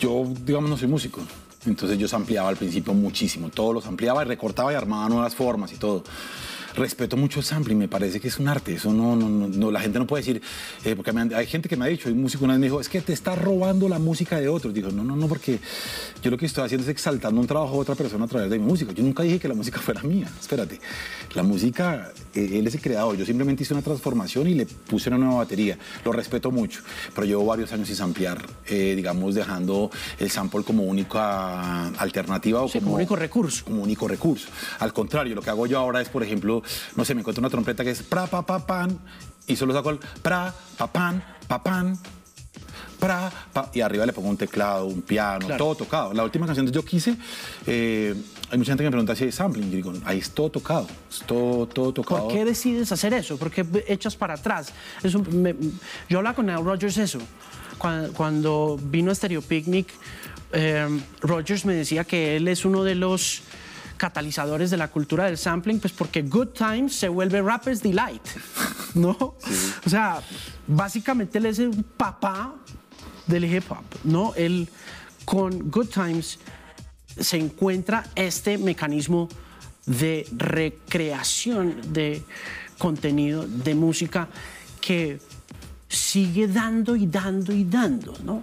Yo, 0.00 0.24
digamos, 0.44 0.70
no 0.70 0.76
soy 0.76 0.88
músico. 0.88 1.20
Entonces 1.66 1.98
yo 1.98 2.06
ampliaba 2.16 2.48
al 2.48 2.56
principio 2.56 2.94
muchísimo. 2.94 3.50
Todos 3.50 3.74
los 3.74 3.86
ampliaba 3.86 4.22
y 4.22 4.26
recortaba 4.26 4.72
y 4.72 4.76
armaba 4.76 5.08
nuevas 5.08 5.34
formas 5.34 5.72
y 5.72 5.76
todo 5.76 6.04
respeto 6.78 7.16
mucho 7.16 7.40
el 7.40 7.44
sampling, 7.44 7.78
me 7.78 7.88
parece 7.88 8.20
que 8.20 8.28
es 8.28 8.38
un 8.38 8.48
arte. 8.48 8.74
Eso 8.74 8.92
no, 8.92 9.16
no, 9.16 9.28
no 9.28 9.70
la 9.70 9.80
gente 9.80 9.98
no 9.98 10.06
puede 10.06 10.22
decir, 10.22 10.42
eh, 10.84 10.96
porque 10.96 11.12
hay 11.34 11.46
gente 11.46 11.68
que 11.68 11.76
me 11.76 11.84
ha 11.84 11.88
dicho, 11.88 12.08
hay 12.08 12.14
un 12.14 12.22
músico 12.22 12.44
una 12.44 12.54
vez 12.54 12.60
me 12.60 12.66
dijo, 12.66 12.80
es 12.80 12.88
que 12.88 13.00
te 13.00 13.12
está 13.12 13.34
robando 13.34 13.88
la 13.88 13.98
música 13.98 14.40
de 14.40 14.48
otros. 14.48 14.72
Digo, 14.72 14.90
no, 14.90 15.04
no, 15.04 15.16
no, 15.16 15.28
porque 15.28 15.58
yo 16.22 16.30
lo 16.30 16.38
que 16.38 16.46
estoy 16.46 16.64
haciendo 16.64 16.84
es 16.84 16.90
exaltando 16.90 17.40
un 17.40 17.46
trabajo 17.46 17.74
de 17.74 17.80
otra 17.80 17.94
persona 17.94 18.24
a 18.24 18.28
través 18.28 18.50
de 18.50 18.58
mi 18.58 18.64
música. 18.64 18.92
Yo 18.92 19.02
nunca 19.02 19.22
dije 19.22 19.38
que 19.38 19.48
la 19.48 19.54
música 19.54 19.78
fuera 19.80 20.02
mía. 20.02 20.28
Espérate, 20.40 20.80
la 21.34 21.42
música, 21.42 22.12
eh, 22.34 22.58
él 22.58 22.66
es 22.66 22.74
el 22.74 22.80
creador. 22.80 23.16
Yo 23.16 23.24
simplemente 23.24 23.62
hice 23.62 23.74
una 23.74 23.82
transformación 23.82 24.48
y 24.48 24.54
le 24.54 24.66
puse 24.66 25.08
una 25.08 25.18
nueva 25.18 25.36
batería. 25.36 25.78
Lo 26.04 26.12
respeto 26.12 26.50
mucho, 26.50 26.80
pero 27.14 27.26
llevo 27.26 27.44
varios 27.44 27.72
años 27.72 27.88
sin 27.88 27.96
samplear, 27.96 28.44
eh, 28.66 28.94
digamos, 28.96 29.34
dejando 29.34 29.90
el 30.18 30.30
sample 30.30 30.62
como 30.62 30.84
única 30.84 31.88
alternativa 31.88 32.62
o 32.62 32.68
como 32.68 32.94
único 32.94 33.16
recurso. 33.16 33.64
Como 33.64 33.82
único 33.82 34.08
recurso. 34.08 34.48
Al 34.78 34.92
contrario, 34.92 35.34
lo 35.34 35.42
que 35.42 35.50
hago 35.50 35.66
yo 35.66 35.78
ahora 35.78 36.00
es, 36.00 36.08
por 36.08 36.22
ejemplo, 36.22 36.62
no 36.96 37.04
sé, 37.04 37.14
me 37.14 37.20
encuentro 37.20 37.40
una 37.40 37.50
trompeta 37.50 37.84
que 37.84 37.90
es 37.90 38.02
pra, 38.02 38.26
pa, 38.26 38.44
pa, 38.44 38.66
pan, 38.66 38.98
y 39.46 39.56
solo 39.56 39.72
saco 39.74 39.90
el 39.90 39.98
pra, 40.22 40.54
pa, 40.76 40.86
pan, 40.92 41.22
pa, 41.46 41.62
pan, 41.62 41.98
pra, 42.98 43.30
pa, 43.52 43.70
y 43.72 43.80
arriba 43.80 44.04
le 44.06 44.12
pongo 44.12 44.28
un 44.28 44.36
teclado, 44.36 44.86
un 44.86 45.02
piano, 45.02 45.46
todo 45.56 45.74
tocado. 45.74 46.12
La 46.12 46.24
última 46.24 46.46
canción 46.46 46.66
que 46.66 46.72
yo 46.72 46.84
quise, 46.84 47.16
eh, 47.66 48.14
hay 48.50 48.58
mucha 48.58 48.72
gente 48.72 48.82
que 48.82 48.88
me 48.88 48.90
pregunta 48.90 49.14
si 49.14 49.24
hay 49.24 49.32
sampling, 49.32 49.68
y 49.68 49.76
digo, 49.76 49.92
ahí 50.04 50.18
es 50.18 50.30
todo 50.30 50.50
tocado, 50.50 50.86
es 51.10 51.20
todo, 51.20 51.66
todo 51.66 51.92
tocado. 51.92 52.24
¿Por 52.24 52.32
qué 52.32 52.44
decides 52.44 52.90
hacer 52.92 53.14
eso? 53.14 53.36
¿Por 53.36 53.50
qué 53.50 53.64
echas 53.86 54.16
para 54.16 54.34
atrás? 54.34 54.72
yo 56.08 56.18
hablaba 56.18 56.36
con 56.36 56.46
Neil 56.46 56.64
Rogers 56.64 56.98
eso, 56.98 57.20
cuando, 57.78 58.78
vino 58.82 59.10
a 59.10 59.14
Stereo 59.14 59.42
Picnic, 59.42 59.88
eh, 60.52 60.88
Rogers 61.20 61.64
me 61.64 61.74
decía 61.74 62.04
que 62.04 62.36
él 62.36 62.48
es 62.48 62.64
uno 62.64 62.82
de 62.82 62.94
los 62.94 63.42
catalizadores 63.98 64.70
de 64.70 64.78
la 64.78 64.88
cultura 64.88 65.26
del 65.26 65.36
sampling, 65.36 65.80
pues 65.80 65.92
porque 65.92 66.22
Good 66.22 66.48
Times 66.48 66.94
se 66.94 67.08
vuelve 67.08 67.42
Rapper's 67.42 67.82
Delight, 67.82 68.22
¿no? 68.94 69.10
O 69.10 69.90
sea, 69.90 70.22
básicamente 70.66 71.38
él 71.38 71.46
es 71.46 71.58
el 71.58 71.84
papá 71.84 72.54
del 73.26 73.44
hip 73.44 73.70
hop, 73.70 73.84
¿no? 74.04 74.34
Él 74.34 74.68
con 75.26 75.70
Good 75.70 75.88
Times 75.88 76.38
se 77.20 77.36
encuentra 77.36 78.06
este 78.14 78.56
mecanismo 78.56 79.28
de 79.84 80.26
recreación 80.32 81.92
de 81.92 82.22
contenido, 82.78 83.46
de 83.46 83.74
música 83.74 84.28
que 84.80 85.18
sigue 85.88 86.46
dando 86.48 86.96
y 86.96 87.06
dando 87.06 87.52
y 87.52 87.64
dando, 87.64 88.14
¿no? 88.24 88.42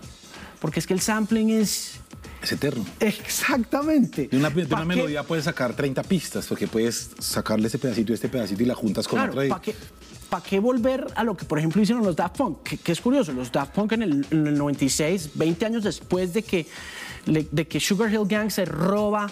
Porque 0.60 0.80
es 0.80 0.88
que 0.88 0.94
el 0.94 1.02
sampling 1.02 1.50
es 1.52 2.00
es 2.46 2.52
eterno. 2.52 2.86
Exactamente. 3.00 4.28
De 4.28 4.38
una, 4.38 4.50
melodía 4.86 5.24
puedes 5.24 5.46
sacar 5.46 5.76
30 5.76 6.04
pistas, 6.04 6.46
porque 6.48 6.68
puedes 6.68 7.12
sacarle 7.20 7.68
ese 7.68 7.80
pedacito 7.80 8.12
y 8.12 8.16
este 8.16 8.30
pedacito 8.30 8.64
y 8.64 8.66
la 8.66 8.76
juntas 8.76 9.08
con 9.08 9.20
otra. 9.20 9.48
¿Para 9.48 9.62
qué, 9.62 9.76
qué 10.50 10.60
volver 10.60 11.08
a 11.16 11.24
lo 11.24 11.36
que, 11.36 11.46
por 11.46 11.60
ejemplo, 11.60 11.82
hicieron 11.82 12.04
los 12.04 12.16
Daft 12.16 12.38
Punk? 12.38 12.64
Que, 12.64 12.92
es 12.92 13.02
curioso, 13.02 13.34
los 13.34 13.52
Daft 13.52 13.74
Punk 13.74 13.94
en 13.94 14.04
el, 14.04 14.26
96, 14.30 15.32
20 15.34 15.66
años 15.66 15.84
después 15.84 16.34
de 16.34 16.44
que, 16.44 16.68
de 17.26 17.68
que 17.68 17.80
Sugar 17.80 18.12
Hill 18.14 18.28
Gang 18.28 18.50
se 18.50 18.66
roba, 18.66 19.30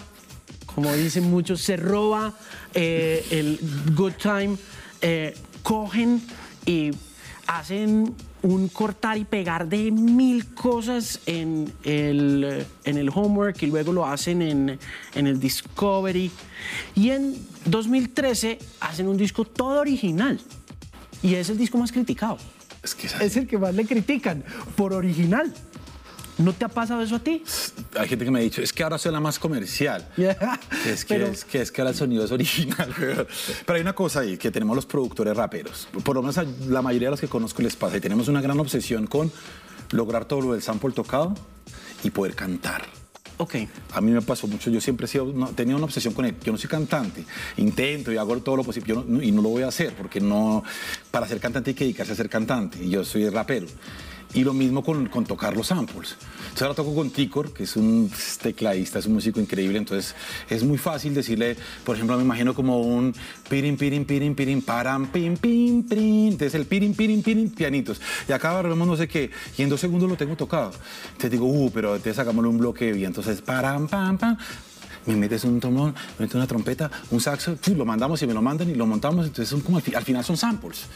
como 0.66 0.92
dicen 0.92 1.30
muchos, 1.30 1.60
se 1.60 1.76
roba 1.76 2.34
eh, 2.74 3.24
el 3.30 3.58
Good 3.94 4.14
Time, 4.20 4.56
eh, 5.00 5.36
cogen 5.62 6.20
y 6.66 6.90
hacen 7.46 8.14
un 8.44 8.68
cortar 8.68 9.16
y 9.16 9.24
pegar 9.24 9.68
de 9.68 9.90
mil 9.90 10.54
cosas 10.54 11.18
en 11.24 11.72
el, 11.82 12.66
en 12.84 12.98
el 12.98 13.08
homework 13.08 13.62
y 13.62 13.66
luego 13.66 13.90
lo 13.90 14.06
hacen 14.06 14.42
en, 14.42 14.78
en 15.14 15.26
el 15.26 15.40
Discovery. 15.40 16.30
Y 16.94 17.10
en 17.10 17.34
2013 17.64 18.58
hacen 18.80 19.08
un 19.08 19.16
disco 19.16 19.46
todo 19.46 19.80
original. 19.80 20.38
Y 21.22 21.34
es 21.36 21.48
el 21.48 21.56
disco 21.56 21.78
más 21.78 21.90
criticado. 21.90 22.36
Es, 22.82 22.94
que 22.94 23.06
es 23.06 23.36
el 23.38 23.46
que 23.46 23.56
más 23.56 23.74
le 23.74 23.86
critican 23.86 24.44
por 24.76 24.92
original. 24.92 25.50
¿No 26.36 26.52
te 26.52 26.66
ha 26.66 26.68
pasado 26.68 27.00
eso 27.00 27.16
a 27.16 27.20
ti? 27.20 27.42
Hay 27.98 28.08
gente 28.08 28.24
que 28.24 28.30
me 28.30 28.40
ha 28.40 28.42
dicho, 28.42 28.62
es 28.62 28.72
que 28.72 28.82
ahora 28.82 28.98
suena 28.98 29.20
más 29.20 29.38
comercial. 29.38 30.08
es, 30.86 31.04
que, 31.04 31.24
es, 31.24 31.44
que, 31.44 31.60
es 31.62 31.70
que 31.70 31.80
ahora 31.80 31.90
el 31.90 31.96
sonido 31.96 32.24
es 32.24 32.32
original. 32.32 32.92
Pero 32.96 33.76
hay 33.76 33.80
una 33.80 33.94
cosa 33.94 34.20
ahí, 34.20 34.36
que 34.36 34.50
tenemos 34.50 34.74
los 34.76 34.86
productores 34.86 35.36
raperos. 35.36 35.88
Por 36.04 36.16
lo 36.16 36.22
menos 36.22 36.38
a 36.38 36.44
la 36.68 36.82
mayoría 36.82 37.08
de 37.08 37.12
los 37.12 37.20
que 37.20 37.28
conozco 37.28 37.62
les 37.62 37.76
pasa. 37.76 37.96
Y 37.96 38.00
tenemos 38.00 38.28
una 38.28 38.40
gran 38.40 38.58
obsesión 38.60 39.06
con 39.06 39.30
lograr 39.90 40.24
todo 40.24 40.40
lo 40.40 40.52
del 40.52 40.62
sample 40.62 40.92
tocado 40.92 41.34
y 42.02 42.10
poder 42.10 42.34
cantar. 42.34 42.84
Ok. 43.36 43.56
A 43.92 44.00
mí 44.00 44.12
me 44.12 44.22
pasó 44.22 44.46
mucho, 44.46 44.70
yo 44.70 44.80
siempre 44.80 45.06
he 45.06 45.08
sido, 45.08 45.32
tenía 45.54 45.74
una 45.74 45.84
obsesión 45.84 46.14
con 46.14 46.24
él. 46.24 46.36
Yo 46.42 46.52
no 46.52 46.58
soy 46.58 46.70
cantante, 46.70 47.24
intento 47.56 48.12
y 48.12 48.16
hago 48.16 48.36
todo 48.40 48.56
lo 48.56 48.64
posible 48.64 48.94
y 49.22 49.32
no 49.32 49.42
lo 49.42 49.48
voy 49.48 49.62
a 49.62 49.68
hacer 49.68 49.94
porque 49.94 50.20
no, 50.20 50.62
para 51.10 51.26
ser 51.26 51.40
cantante 51.40 51.70
hay 51.70 51.74
que 51.74 51.84
dedicarse 51.84 52.12
a 52.12 52.16
ser 52.16 52.28
cantante 52.28 52.82
y 52.82 52.90
yo 52.90 53.04
soy 53.04 53.28
rapero. 53.28 53.66
Y 54.34 54.42
lo 54.42 54.52
mismo 54.52 54.82
con, 54.82 55.06
con, 55.06 55.24
tocar 55.24 55.56
los 55.56 55.68
samples. 55.68 56.16
Entonces 56.38 56.62
ahora 56.62 56.74
toco 56.74 56.94
con 56.94 57.10
Ticor, 57.10 57.52
que 57.52 57.62
es 57.62 57.76
un 57.76 58.10
tecladista, 58.42 58.98
es 58.98 59.06
un 59.06 59.14
músico 59.14 59.40
increíble. 59.40 59.78
Entonces 59.78 60.14
es 60.50 60.64
muy 60.64 60.76
fácil 60.76 61.14
decirle, 61.14 61.56
por 61.84 61.94
ejemplo, 61.94 62.16
me 62.16 62.24
imagino 62.24 62.52
como 62.52 62.80
un 62.80 63.14
pirin, 63.48 63.76
pirin, 63.76 64.04
pirin, 64.04 64.34
pirin, 64.34 64.60
param, 64.60 65.06
pim, 65.06 65.36
pim, 65.36 65.84
pim. 65.84 66.32
Entonces 66.32 66.54
el 66.54 66.66
pirin, 66.66 66.94
pirin, 66.94 67.22
pirin, 67.22 67.50
pianitos. 67.50 68.00
Y 68.28 68.32
acá 68.32 68.60
vemos 68.60 68.86
no 68.86 68.96
sé 68.96 69.06
qué. 69.06 69.30
Y 69.56 69.62
en 69.62 69.68
dos 69.68 69.80
segundos 69.80 70.10
lo 70.10 70.16
tengo 70.16 70.36
tocado. 70.36 70.72
Entonces 71.06 71.30
digo, 71.30 71.46
uh, 71.46 71.70
pero 71.70 71.98
te 72.00 72.12
sacamos 72.12 72.44
un 72.44 72.58
bloque 72.58 72.92
de 72.92 73.04
Entonces, 73.04 73.40
param, 73.40 73.86
pam, 73.86 74.18
pam 74.18 74.36
me 75.06 75.16
metes 75.16 75.44
un 75.44 75.60
trombón, 75.60 75.94
me 76.18 76.24
metes 76.24 76.34
una 76.34 76.46
trompeta, 76.46 76.90
un 77.10 77.20
saxo, 77.20 77.56
lo 77.76 77.84
mandamos 77.84 78.22
y 78.22 78.26
me 78.26 78.34
lo 78.34 78.42
mandan 78.42 78.70
y 78.70 78.74
lo 78.74 78.86
montamos, 78.86 79.26
entonces 79.26 79.48
son 79.48 79.60
como 79.60 79.78
al, 79.78 80.04
final 80.04 80.24
son 80.24 80.36
samples 80.36 80.86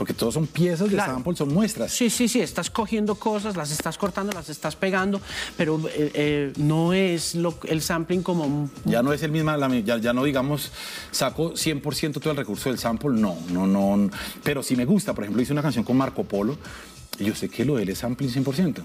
porque 0.00 0.14
todos 0.14 0.32
son 0.32 0.46
piezas 0.46 0.90
de 0.90 0.96
sample, 0.96 1.36
son 1.36 1.52
muestras. 1.52 1.92
Sí, 1.92 2.08
sí, 2.08 2.26
sí, 2.26 2.40
estás 2.40 2.70
cogiendo 2.70 3.16
cosas, 3.16 3.54
las 3.54 3.70
estás 3.70 3.98
cortando, 3.98 4.32
las 4.32 4.48
estás 4.48 4.74
pegando, 4.74 5.20
pero 5.58 5.78
eh, 5.88 6.10
eh, 6.14 6.52
no 6.56 6.94
es 6.94 7.34
lo, 7.34 7.58
el 7.64 7.82
sampling 7.82 8.22
como... 8.22 8.70
Ya 8.86 9.02
no 9.02 9.12
es 9.12 9.22
el 9.22 9.30
mismo, 9.30 9.54
ya, 9.84 9.98
ya 9.98 10.14
no 10.14 10.24
digamos, 10.24 10.72
saco 11.10 11.52
100% 11.52 12.14
todo 12.14 12.30
el 12.30 12.38
recurso 12.38 12.70
del 12.70 12.78
sample, 12.78 13.10
no, 13.10 13.36
no, 13.50 13.66
no, 13.66 14.10
pero 14.42 14.62
sí 14.62 14.74
me 14.74 14.86
gusta, 14.86 15.12
por 15.12 15.24
ejemplo, 15.24 15.42
hice 15.42 15.52
una 15.52 15.60
canción 15.60 15.84
con 15.84 15.98
Marco 15.98 16.24
Polo, 16.24 16.56
y 17.18 17.24
yo 17.24 17.34
sé 17.34 17.50
que 17.50 17.66
lo 17.66 17.76
de 17.76 17.82
él 17.82 17.90
es 17.90 17.98
sampling 17.98 18.30
100%. 18.30 18.82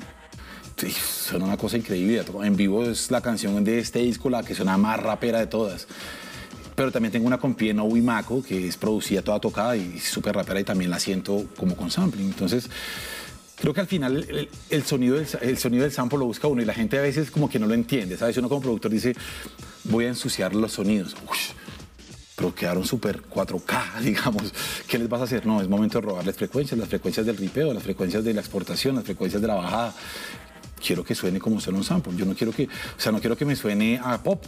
Sí, 0.76 0.92
suena 0.92 1.46
una 1.46 1.56
cosa 1.56 1.78
increíble. 1.78 2.26
En 2.44 2.58
vivo 2.58 2.84
es 2.84 3.10
la 3.10 3.22
canción 3.22 3.64
de 3.64 3.80
este 3.80 4.00
disco 4.00 4.30
la 4.30 4.44
que 4.44 4.54
suena 4.54 4.78
más 4.78 5.02
rapera 5.02 5.40
de 5.40 5.48
todas 5.48 5.88
pero 6.76 6.92
también 6.92 7.12
tengo 7.12 7.26
una 7.26 7.38
con 7.38 7.56
Pieno 7.56 7.86
Wimaco 7.86 8.44
que 8.44 8.68
es 8.68 8.78
producida 8.78 9.22
toda 9.22 9.40
tocada 9.40 9.78
y 9.78 10.00
súper 10.00 10.36
rapera 10.36 10.60
y 10.60 10.64
también 10.64 10.92
la 10.92 11.00
siento 11.00 11.46
como 11.56 11.76
con 11.76 11.90
sampling. 11.90 12.28
Entonces, 12.28 12.70
creo 13.56 13.74
que 13.74 13.82
al 13.82 13.88
final 13.88 14.50
el, 14.70 14.84
sonido 14.84 15.16
del, 15.16 15.28
el 15.42 15.58
sonido 15.58 15.84
del 15.84 15.94
sample 15.94 16.20
lo 16.20 16.26
busca 16.26 16.48
uno 16.48 16.62
y 16.62 16.66
la 16.66 16.74
gente 16.74 17.00
a 17.00 17.02
veces 17.02 17.32
como 17.32 17.50
que 17.50 17.60
no 17.60 17.66
lo 17.66 17.74
entiende, 17.74 18.18
¿sabes? 18.18 18.38
Uno 18.38 18.50
como 18.50 18.62
productor 18.62 18.92
dice, 18.92 19.16
voy 19.86 20.06
a 20.06 20.10
ensuciar 20.10 20.54
los 20.54 20.74
sonidos. 20.74 21.16
pero 22.36 22.54
quedaron 22.54 22.86
súper 22.86 23.24
4K, 23.24 24.00
digamos. 24.02 24.54
¿Qué 24.88 25.00
les 25.00 25.08
vas 25.08 25.22
a 25.22 25.24
hacer? 25.24 25.46
No, 25.46 25.62
es 25.62 25.70
momento 25.70 26.00
de 26.00 26.08
robarles 26.08 26.36
frecuencias, 26.36 26.78
las 26.78 26.90
frecuencias 26.90 27.26
del 27.26 27.38
ripeo, 27.38 27.74
las 27.74 27.84
frecuencias 27.84 28.24
de 28.24 28.34
la 28.34 28.42
exportación, 28.42 28.96
las 28.96 29.06
frecuencias 29.06 29.42
de 29.42 29.48
la 29.48 29.56
bajada. 29.56 29.94
Quiero 30.86 31.06
que 31.06 31.16
suene 31.16 31.40
como 31.40 31.62
suena 31.62 31.80
un 31.80 31.86
sample. 31.86 32.14
Yo 32.18 32.26
no 32.26 32.36
quiero 32.36 32.52
que, 32.52 32.66
o 32.66 33.00
sea, 33.00 33.14
no 33.14 33.22
quiero 33.22 33.38
que 33.38 33.46
me 33.46 33.56
suene 33.56 34.00
a 34.04 34.22
pop 34.22 34.44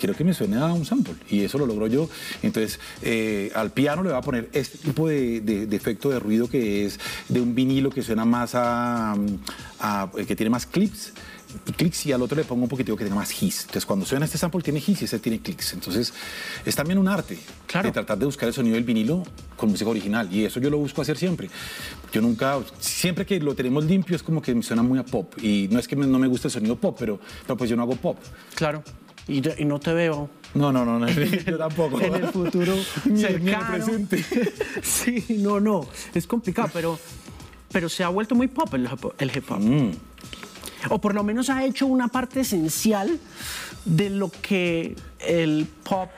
quiero 0.00 0.16
que 0.16 0.24
me 0.24 0.34
suene 0.34 0.56
a 0.56 0.66
un 0.66 0.84
sample. 0.84 1.14
Y 1.28 1.44
eso 1.44 1.58
lo 1.58 1.66
logro 1.66 1.86
yo. 1.86 2.08
Entonces, 2.42 2.80
eh, 3.02 3.52
al 3.54 3.70
piano 3.70 4.02
le 4.02 4.08
voy 4.08 4.18
a 4.18 4.22
poner 4.22 4.48
este 4.52 4.78
tipo 4.78 5.06
de, 5.06 5.68
efecto 5.70 6.08
de 6.08 6.18
ruido 6.18 6.48
que 6.48 6.86
es 6.86 6.98
de 7.28 7.40
un 7.40 7.54
vinilo 7.54 7.90
que 7.90 8.02
suena 8.02 8.24
más 8.24 8.52
a, 8.54 9.14
que 10.26 10.34
tiene 10.34 10.50
más 10.50 10.66
clips 10.66 11.12
clics 11.76 12.06
y 12.06 12.12
al 12.12 12.22
otro 12.22 12.36
le 12.36 12.44
pongo 12.44 12.62
un 12.62 12.68
poquitico 12.68 12.96
que 12.96 13.02
tenga 13.02 13.16
más 13.16 13.42
hiss. 13.42 13.62
Entonces, 13.62 13.84
cuando 13.84 14.06
suena 14.06 14.24
este 14.24 14.38
sample 14.38 14.62
tiene 14.62 14.78
hiss 14.78 15.02
y 15.02 15.04
ese 15.06 15.18
tiene 15.18 15.40
clics. 15.40 15.72
Entonces, 15.72 16.14
es 16.64 16.76
también 16.76 16.96
un 16.96 17.08
arte 17.08 17.40
claro. 17.66 17.88
de 17.88 17.92
tratar 17.92 18.18
de 18.18 18.24
buscar 18.24 18.46
el 18.46 18.54
sonido 18.54 18.76
del 18.76 18.84
vinilo 18.84 19.24
con 19.56 19.68
música 19.68 19.90
original. 19.90 20.32
Y 20.32 20.44
eso 20.44 20.60
yo 20.60 20.70
lo 20.70 20.78
busco 20.78 21.02
hacer 21.02 21.18
siempre. 21.18 21.50
Yo 22.12 22.20
nunca, 22.20 22.60
siempre 22.78 23.26
que 23.26 23.40
lo 23.40 23.56
tenemos 23.56 23.84
limpio 23.84 24.14
es 24.14 24.22
como 24.22 24.40
que 24.40 24.54
me 24.54 24.62
suena 24.62 24.84
muy 24.84 25.00
a 25.00 25.04
pop. 25.04 25.34
Y 25.42 25.66
no 25.72 25.80
es 25.80 25.88
que 25.88 25.96
no 25.96 26.20
me 26.20 26.28
guste 26.28 26.46
el 26.46 26.52
sonido 26.52 26.76
pop, 26.76 26.96
pero, 26.96 27.18
pero 27.42 27.56
pues 27.56 27.68
yo 27.68 27.74
no 27.74 27.82
hago 27.82 27.96
pop. 27.96 28.16
Claro 28.54 28.84
y, 29.30 29.64
no 29.64 29.78
te 29.78 29.92
veo. 29.92 30.28
No, 30.54 30.72
no, 30.72 30.84
no, 30.84 31.08
yo 31.46 31.58
tampoco. 31.58 32.00
en 32.00 32.14
el 32.14 32.28
futuro 32.28 32.74
cercano. 33.16 33.72
presente. 33.72 34.24
sí, 34.82 35.24
no, 35.38 35.60
no, 35.60 35.86
es 36.14 36.26
complicado, 36.26 36.70
pero, 36.72 36.98
pero 37.70 37.88
se 37.88 38.02
ha 38.02 38.08
vuelto 38.08 38.34
muy 38.34 38.48
pop 38.48 38.74
el, 38.74 38.84
hip 39.34 39.50
hop. 39.50 39.60
Mm. 39.60 39.90
O 40.88 41.00
por 41.00 41.14
lo 41.14 41.22
menos 41.22 41.50
ha 41.50 41.64
hecho 41.64 41.86
una 41.86 42.08
parte 42.08 42.40
esencial 42.40 43.18
de 43.84 44.10
lo 44.10 44.30
que 44.30 44.96
el 45.20 45.66
pop 45.84 46.10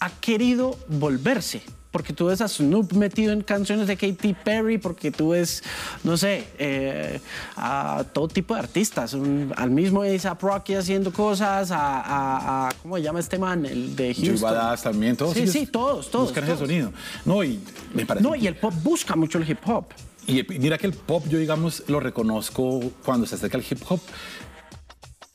ha 0.00 0.10
querido 0.20 0.76
volverse 0.88 1.62
porque 1.92 2.12
tú 2.12 2.26
ves 2.26 2.40
a 2.40 2.48
Snoop 2.48 2.94
metido 2.94 3.32
en 3.32 3.42
canciones 3.42 3.86
de 3.86 3.96
Katy 3.96 4.34
Perry, 4.42 4.78
porque 4.78 5.12
tú 5.12 5.30
ves, 5.30 5.62
no 6.02 6.16
sé, 6.16 6.48
eh, 6.58 7.20
a 7.54 8.04
todo 8.12 8.28
tipo 8.28 8.54
de 8.54 8.60
artistas, 8.60 9.14
al 9.14 9.70
mismo 9.70 10.02
A$AP 10.02 10.42
Rocky 10.42 10.74
haciendo 10.74 11.12
cosas, 11.12 11.68
a, 11.70 12.70
¿cómo 12.82 12.96
se 12.96 13.02
llama 13.02 13.20
este 13.20 13.38
man? 13.38 13.66
El 13.66 13.94
de 13.94 14.14
Houston. 14.14 14.76
también, 14.82 15.16
todos. 15.16 15.34
Sí, 15.34 15.46
sí, 15.46 15.66
todos, 15.66 16.10
todos. 16.10 16.30
Buscan 16.30 16.44
ese 16.44 16.56
sonido. 16.56 16.92
No, 17.26 17.44
y 17.44 17.60
me 17.94 18.06
parece. 18.06 18.26
No, 18.26 18.34
y 18.34 18.46
el 18.46 18.56
pop 18.56 18.72
busca 18.82 19.14
mucho 19.14 19.38
el 19.38 19.48
hip 19.48 19.58
hop. 19.66 19.84
Y 20.26 20.42
mira 20.44 20.78
que 20.78 20.86
el 20.86 20.94
pop, 20.94 21.24
yo 21.28 21.38
digamos, 21.38 21.82
lo 21.88 22.00
reconozco 22.00 22.80
cuando 23.04 23.26
se 23.26 23.34
acerca 23.34 23.58
al 23.58 23.64
hip 23.68 23.80
hop, 23.88 24.00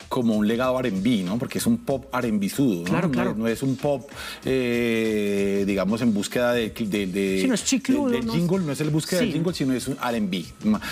como 0.08 0.34
un 0.36 0.48
legado 0.48 0.78
R&B, 0.80 1.22
¿no? 1.24 1.38
Porque 1.38 1.58
es 1.58 1.66
un 1.66 1.78
pop 1.78 2.06
R&B 2.14 2.48
sudo, 2.48 2.78
¿no? 2.78 2.84
Claro, 2.84 3.10
claro. 3.10 3.34
No, 3.36 3.46
es 3.46 3.62
un 3.62 3.76
pop, 3.76 4.08
eh, 4.44 5.64
digamos, 5.66 6.00
en 6.00 6.14
búsqueda 6.14 6.52
de... 6.52 6.70
de, 6.70 7.06
de 7.06 7.38
sí, 7.42 7.46
no 7.46 7.54
es 7.54 7.64
chicludo, 7.64 8.10
de, 8.10 8.22
jingle, 8.22 8.60
no 8.60 8.72
es 8.72 8.80
el 8.80 8.90
búsqueda 8.90 9.20
del 9.20 9.32
jingle, 9.32 9.54
sino 9.54 9.74
es 9.74 9.86
un 9.88 9.96
R&B. 10.02 10.44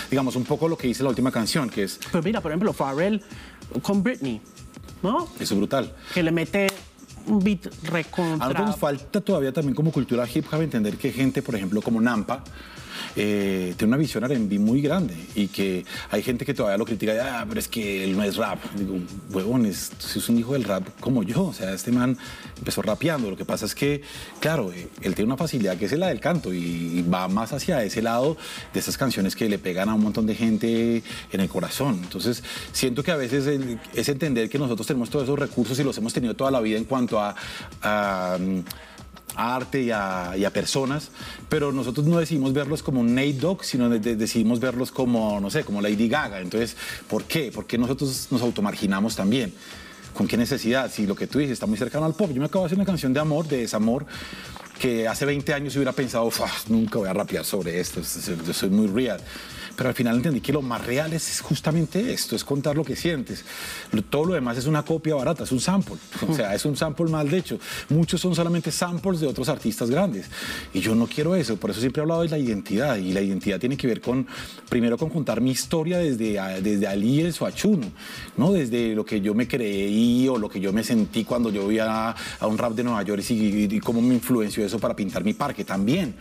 Digamos, 0.09 0.35
un 0.35 0.43
poco 0.43 0.67
lo 0.67 0.77
que 0.77 0.87
dice 0.87 1.03
la 1.03 1.09
última 1.09 1.31
canción, 1.31 1.69
que 1.69 1.83
es... 1.83 1.99
Pero 2.11 2.23
mira, 2.23 2.41
por 2.41 2.51
ejemplo, 2.51 2.73
Pharrell 2.73 3.21
con 3.81 4.03
Britney, 4.03 4.41
¿no? 5.01 5.27
Eso 5.39 5.53
es 5.53 5.57
brutal. 5.57 5.93
Que 6.13 6.23
le 6.23 6.31
mete 6.31 6.67
un 7.25 7.39
beat 7.39 7.65
recontra... 7.83 8.35
A 8.45 8.49
nosotros 8.49 8.67
nos 8.67 8.77
falta 8.77 9.21
todavía 9.21 9.51
también 9.51 9.75
como 9.75 9.91
cultura 9.91 10.27
hip 10.31 10.45
hop 10.51 10.61
entender 10.61 10.97
que 10.97 11.11
gente, 11.11 11.41
por 11.41 11.55
ejemplo, 11.55 11.81
como 11.81 11.99
Nampa, 11.99 12.43
eh, 13.19 13.73
tiene 13.75 13.89
una 13.89 13.97
visión 13.97 14.23
R&B 14.23 14.59
muy 14.59 14.79
grande 14.79 15.15
y 15.33 15.47
que 15.47 15.83
hay 16.11 16.21
gente 16.21 16.45
que 16.45 16.53
todavía 16.53 16.77
lo 16.77 16.85
critica, 16.85 17.39
ah, 17.39 17.45
pero 17.49 17.59
es 17.59 17.67
que 17.67 18.03
él 18.03 18.15
no 18.15 18.23
es 18.23 18.35
rap. 18.35 18.59
Digo, 18.75 18.99
huevón, 19.31 19.65
es, 19.65 19.91
es 20.15 20.29
un 20.29 20.37
hijo 20.37 20.53
del 20.53 20.63
rap 20.63 20.87
como 20.99 21.23
yo, 21.23 21.45
o 21.45 21.53
sea, 21.53 21.73
este 21.73 21.91
man 21.91 22.15
empezó 22.59 22.83
rapeando, 22.83 23.31
lo 23.31 23.35
que 23.35 23.43
pasa 23.43 23.65
es 23.65 23.73
que, 23.73 24.03
claro, 24.39 24.71
eh, 24.71 24.87
él 25.01 25.15
tiene 25.15 25.29
una 25.29 25.37
facilidad 25.37 25.77
que 25.77 25.85
es 25.85 25.91
la 25.93 26.09
del 26.09 26.19
canto 26.19 26.53
y, 26.53 27.03
va 27.11 27.27
más 27.27 27.53
hacia 27.53 27.83
ese 27.83 28.01
lado 28.03 28.37
de 28.73 28.79
esas 28.79 28.97
canciones 28.97 29.35
que 29.35 29.49
le 29.49 29.57
pegan 29.57 29.89
a 29.89 29.95
un 29.95 30.01
montón 30.01 30.27
de 30.27 30.35
gente 30.35 31.01
en 31.31 31.39
el 31.39 31.49
corazón. 31.49 32.01
Entonces, 32.03 32.43
siento 32.71 33.01
que 33.01 33.11
a 33.11 33.15
veces 33.15 33.47
es 33.93 34.09
entender 34.09 34.47
que 34.47 34.59
nosotros 34.59 34.85
tenemos 34.85 35.09
todos 35.09 35.23
esos 35.23 35.39
recursos 35.39 35.79
y 35.79 35.83
los 35.83 35.97
hemos 35.97 36.13
tenido 36.13 36.35
toda 36.35 36.51
la 36.51 36.59
vida 36.59 36.77
en 36.77 36.83
cuanto 36.83 37.19
a 37.19 37.33
arte 39.35 39.83
y 39.83 39.91
a, 39.91 40.51
personas, 40.53 41.09
pero 41.49 41.71
nosotros 41.71 42.05
no 42.07 42.17
decidimos 42.17 42.53
verlos 42.53 42.81
como 42.81 43.03
Nate 43.03 43.33
Dogg, 43.33 43.63
sino 43.63 43.89
decidimos 43.89 44.59
verlos 44.59 44.91
como, 44.91 45.39
no 45.39 45.49
sé, 45.49 45.63
como 45.63 45.81
Lady 45.81 46.07
Gaga. 46.07 46.39
Entonces, 46.39 46.75
¿por 47.07 47.25
qué? 47.25 47.51
Porque 47.53 47.77
nosotros 47.77 48.27
nos 48.31 48.41
automarginamos 48.41 49.15
también. 49.15 49.53
¿Con 50.13 50.27
qué 50.27 50.37
necesidad? 50.37 50.91
Si 50.91 51.05
lo 51.05 51.15
que 51.15 51.27
tú 51.27 51.39
dices 51.39 51.53
está 51.53 51.67
muy 51.67 51.77
cercano 51.77 52.05
al 52.05 52.15
pop. 52.15 52.31
Yo 52.31 52.39
me 52.39 52.47
acabo 52.47 52.63
de 52.63 52.67
hacer 52.67 52.77
una 52.77 52.85
canción 52.85 53.13
de 53.13 53.19
amor, 53.19 53.47
de 53.47 53.57
desamor, 53.57 54.05
que 54.79 55.07
hace 55.07 55.25
20 55.25 55.53
años 55.53 55.75
hubiera 55.75 55.91
pensado, 55.91 56.31
nunca 56.69 56.97
voy 56.99 57.09
a 57.09 57.13
rapear 57.13 57.45
sobre 57.45 57.79
esto, 57.79 58.01
yo 58.45 58.53
soy 58.53 58.69
muy 58.69 58.87
real 58.87 59.19
pero 59.77 59.89
al 59.89 59.95
final 59.95 60.15
entendí 60.15 60.41
que 60.41 60.51
lo 60.51 60.63
más 60.63 60.83
real 60.85 61.13
es 61.13 61.39
justamente 61.39 62.11
esto, 62.11 62.35
es 62.35 62.43
contar 62.43 62.75
lo 62.75 62.83
que 62.83 62.95
sientes. 62.95 63.45
Todo 64.09 64.25
lo 64.25 64.33
demás 64.33 64.57
es 64.57 64.65
una 64.65 64.83
copia 64.83 65.13
barata, 65.13 65.43
es 65.43 65.51
un 65.51 65.59
sample. 65.59 65.95
O 66.27 66.33
sea, 66.33 66.53
es 66.53 66.65
un 66.65 66.75
sample 66.75 67.05
mal 67.05 67.29
de 67.29 67.37
hecho. 67.37 67.59
Muchos 67.89 68.19
son 68.19 68.35
solamente 68.35 68.71
samples 68.71 69.19
de 69.21 69.27
otros 69.27 69.47
artistas 69.49 69.89
grandes. 69.89 70.25
Y 70.73 70.79
yo 70.79 70.95
no 70.95 71.05
quiero 71.05 71.35
eso, 71.35 71.57
por 71.57 71.69
eso 71.69 71.79
siempre 71.79 72.01
he 72.01 72.03
hablado 72.03 72.23
de 72.23 72.29
la 72.29 72.39
identidad. 72.39 72.97
Y 72.97 73.13
la 73.13 73.21
identidad 73.21 73.59
tiene 73.59 73.77
que 73.77 73.85
ver 73.85 74.01
con, 74.01 74.25
primero, 74.67 74.97
con 74.97 75.09
contar 75.09 75.41
mi 75.41 75.51
historia 75.51 75.99
desde, 75.99 76.41
desde 76.61 76.87
Alíes 76.87 77.39
o 77.41 77.45
Achuno, 77.45 77.91
¿no? 78.35 78.51
Desde 78.51 78.95
lo 78.95 79.05
que 79.05 79.21
yo 79.21 79.35
me 79.35 79.47
creí 79.47 80.27
o 80.27 80.39
lo 80.39 80.49
que 80.49 80.59
yo 80.59 80.73
me 80.73 80.83
sentí 80.83 81.23
cuando 81.23 81.51
yo 81.51 81.67
vi 81.67 81.77
a, 81.79 82.15
un 82.41 82.57
rap 82.57 82.73
de 82.73 82.83
Nueva 82.83 83.03
York 83.03 83.23
y, 83.29 83.75
y 83.75 83.79
cómo 83.79 84.01
me 84.01 84.15
influenció 84.15 84.65
eso 84.65 84.79
para 84.79 84.95
pintar 84.95 85.23
mi 85.23 85.33
parque 85.33 85.63
también 85.63 86.15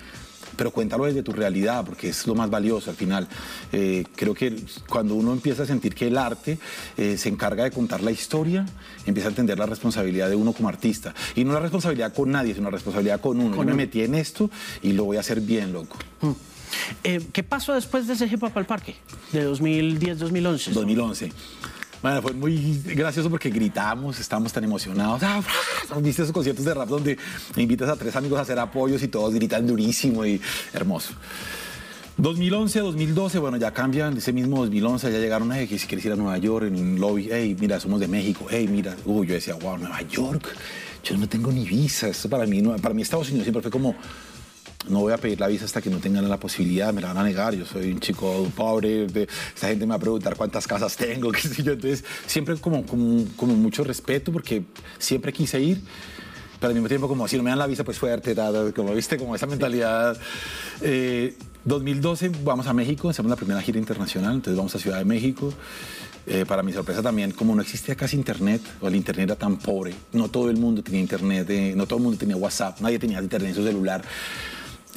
pero 0.57 0.71
cuéntalo 0.71 1.05
desde 1.05 1.23
tu 1.23 1.33
realidad, 1.33 1.85
porque 1.85 2.09
es 2.09 2.27
lo 2.27 2.35
más 2.35 2.51
valioso 2.51 2.91
al 2.91 2.97
final. 2.97 3.29
Eh, 3.73 4.05
creo 4.15 4.35
que 4.35 4.57
cuando 4.89 5.15
uno 5.15 5.33
empieza 5.33 5.63
a 5.63 5.67
sentir 5.67 5.95
que 5.95 6.09
el 6.09 6.19
arte 6.19 6.59
eh, 6.97 7.17
se 7.17 7.29
encarga 7.29 7.65
de 7.65 7.71
contar 7.71 8.03
la 8.03 8.11
historia, 8.11 8.67
empieza 9.07 9.29
a 9.29 9.31
entender 9.31 9.59
la 9.59 9.67
responsabilidad 9.67 10.29
de 10.29 10.37
uno 10.37 10.53
como 10.53 10.69
artista. 10.69 11.15
Y 11.35 11.45
no 11.45 11.53
la 11.53 11.61
responsabilidad 11.61 12.13
con 12.15 12.31
nadie, 12.31 12.55
sino 12.55 12.65
la 12.65 12.77
responsabilidad 12.77 13.21
con 13.21 13.41
uno. 13.41 13.57
Yo 13.57 13.65
me 13.65 13.75
metí 13.75 14.03
en 14.03 14.15
esto 14.15 14.51
y 14.83 14.93
lo 14.93 15.05
voy 15.05 15.17
a 15.17 15.21
hacer 15.21 15.41
bien, 15.41 15.73
loco. 15.73 15.97
Mm. 16.21 16.31
Eh, 17.05 17.21
¿Qué 17.33 17.43
pasó 17.43 17.75
después 17.75 18.07
de 18.07 18.15
ese 18.15 18.27
hip 18.27 18.43
hop 18.43 18.53
al 18.57 18.67
parque? 18.67 18.97
De 19.33 19.49
2010-2011. 19.49 20.73
2011. 20.73 21.33
Bueno, 22.03 22.23
fue 22.23 22.33
muy 22.35 22.81
gracioso 22.85 23.31
porque 23.31 23.51
gritamos, 23.51 24.21
estábamos 24.21 24.53
tan 24.53 24.65
emocionados. 24.65 25.23
Ah, 25.23 25.43
¿Viste 26.01 26.23
esos 26.23 26.33
conciertos 26.33 26.65
de 26.65 26.75
rap 26.75 26.89
donde 26.89 27.19
invitas 27.57 27.89
a 27.89 27.97
tres 27.97 28.15
amigos 28.17 28.39
a 28.39 28.43
hacer 28.43 28.59
apoyos 28.59 29.03
y 29.03 29.09
todos 29.09 29.35
gritan 29.35 29.67
durísimo 29.67 30.25
y 30.25 30.41
hermoso? 30.73 31.15
2011, 32.19 32.81
2012, 32.81 33.39
bueno, 33.39 33.59
ya 33.59 33.73
cambian, 33.73 34.17
ese 34.17 34.33
mismo 34.33 34.59
2011 34.59 35.13
ya 35.13 35.19
llegaron, 35.19 35.51
que 35.51 35.79
si 35.79 35.87
quieres 35.87 36.05
ir 36.07 36.13
a 36.13 36.17
Nueva 36.17 36.39
York 36.39 36.67
en 36.67 36.77
un 36.77 36.99
lobby, 36.99 37.29
hey, 37.31 37.55
mira, 37.61 37.79
somos 37.79 38.01
de 38.01 38.09
México, 38.09 38.47
hey, 38.49 38.67
mira, 38.71 38.97
uy, 39.05 39.27
yo 39.27 39.35
decía, 39.35 39.55
wow, 39.55 39.77
Nueva 39.77 40.01
York, 40.01 40.49
yo 41.05 41.17
no 41.19 41.29
tengo 41.29 41.53
ni 41.53 41.67
visa, 41.67 42.09
esto 42.09 42.31
para 42.31 42.47
mí, 42.47 42.63
para 42.81 42.95
mí 42.95 43.03
Estados 43.03 43.29
Unidos 43.29 43.45
siempre 43.45 43.61
fue 43.61 43.71
como, 43.71 43.95
no 44.89 45.01
voy 45.01 45.13
a 45.13 45.17
pedir 45.17 45.41
la 45.41 45.49
visa 45.49 45.65
hasta 45.65 45.81
que 45.81 45.91
no 45.91 45.99
tengan 45.99 46.29
la 46.29 46.39
posibilidad, 46.39 46.93
me 46.93 47.01
la 47.01 47.09
van 47.09 47.19
a 47.19 47.25
negar, 47.25 47.55
yo 47.55 47.65
soy 47.65 47.93
un 47.93 48.01
chico 48.01 48.47
pobre, 48.55 49.07
esta 49.07 49.69
gente 49.69 49.87
me 49.87 49.91
va 49.91 49.97
a 49.97 49.99
preguntar 49.99 50.37
cuántas 50.37 50.67
casas 50.67 50.97
tengo, 50.97 51.31
qué 51.33 51.41
sé 51.41 51.63
yo, 51.63 51.73
entonces 51.73 52.05
siempre 52.27 52.57
como, 52.57 52.85
como, 52.85 53.55
mucho 53.55 53.85
respeto 53.85 54.33
porque 54.33 54.65
siempre 54.99 55.33
quise 55.33 55.61
ir, 55.61 55.81
pero 56.59 56.69
al 56.69 56.75
mismo 56.75 56.89
tiempo 56.89 57.09
como 57.09 57.27
si 57.29 57.37
no 57.37 57.43
me 57.43 57.51
dan 57.51 57.59
la 57.59 57.67
visa 57.67 57.85
pues 57.85 57.99
fuerte, 57.99 58.35
como 58.75 58.95
viste, 58.95 59.17
como 59.19 59.35
esa 59.35 59.47
mentalidad. 59.47 60.19
2012 61.65 62.27
eh, 62.27 62.31
vamos 62.45 62.67
a 62.67 62.73
México, 62.73 63.09
hacemos 63.09 63.31
la 63.31 63.37
primera 63.37 63.61
gira 63.61 63.79
internacional, 63.79 64.35
entonces 64.35 64.57
vamos 64.57 64.75
a 64.75 64.79
Ciudad 64.79 64.99
de 64.99 65.05
México. 65.05 65.53
Eh, 66.29 66.45
para 66.45 66.65
mi 66.65 66.73
sorpresa 66.73 67.03
también, 67.03 67.31
como 67.31 67.55
no 67.55 67.63
existía 67.63 67.95
casi 67.95 68.17
internet, 68.17 68.61
o 68.81 68.89
el 68.89 68.97
internet 68.97 69.29
era 69.29 69.37
tan 69.37 69.59
pobre, 69.59 69.95
no 70.13 70.29
todo 70.29 70.51
el 70.51 70.57
mundo 70.57 70.83
tenía 70.83 71.01
internet, 71.01 71.49
eh, 71.51 71.73
no 71.77 71.87
todo 71.87 71.99
el 71.99 72.03
mundo 72.03 72.19
tenía 72.19 72.37
WhatsApp, 72.37 72.81
nadie 72.81 72.99
tenía 72.99 73.21
internet 73.21 73.51
en 73.51 73.55
su 73.55 73.63
celular. 73.63 74.03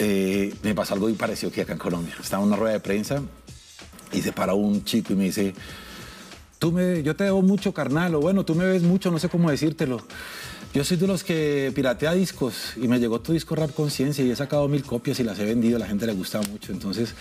Eh, 0.02 0.56
me 0.64 0.74
pasó 0.74 0.93
algo 0.93 1.10
y 1.10 1.14
pareció 1.14 1.52
que 1.52 1.62
acá 1.62 1.74
en 1.74 1.80
Colombia. 1.80 2.16
Estaba 2.22 2.41
en 2.41 2.47
una 2.47 2.56
rueda 2.56 2.74
de 2.74 2.80
prensa 2.80 3.22
y 4.14 4.22
se 4.22 4.32
para 4.32 4.54
un 4.54 4.86
chico 4.86 5.12
y 5.12 5.18
me 5.18 5.26
dice, 5.26 5.54
tú 6.58 6.72
me, 6.72 7.04
yo 7.04 7.18
te 7.18 7.26
debo 7.26 7.41
mucho, 7.41 7.74
carnal, 7.74 8.16
o 8.16 8.22
bueno, 8.22 8.45
tú 8.45 8.56
me 8.56 8.66
ves 8.66 8.82
mucho, 8.82 9.12
no 9.12 9.20
sé 9.20 9.28
cómo 9.28 9.52
decírtelo. 9.52 10.02
Yo 10.72 10.84
soy 10.84 10.98
de 10.98 11.08
los 11.08 11.24
que 11.24 11.72
piratea 11.74 12.14
discos 12.14 12.74
y 12.76 12.88
me 12.88 13.00
llegó 13.00 13.20
tu 13.20 13.34
disco 13.34 13.56
Rap 13.56 13.74
Conciencia 13.74 14.24
y 14.24 14.30
he 14.30 14.36
sacado 14.36 14.68
mil 14.68 14.84
copias 14.84 15.20
y 15.20 15.24
las 15.24 15.40
he 15.40 15.46
vendido, 15.46 15.78
a 15.78 15.80
la 15.80 15.88
gente 15.88 16.06
le 16.06 16.14
gusta 16.14 16.42
mucho. 16.42 16.72
Entonces, 16.72 17.16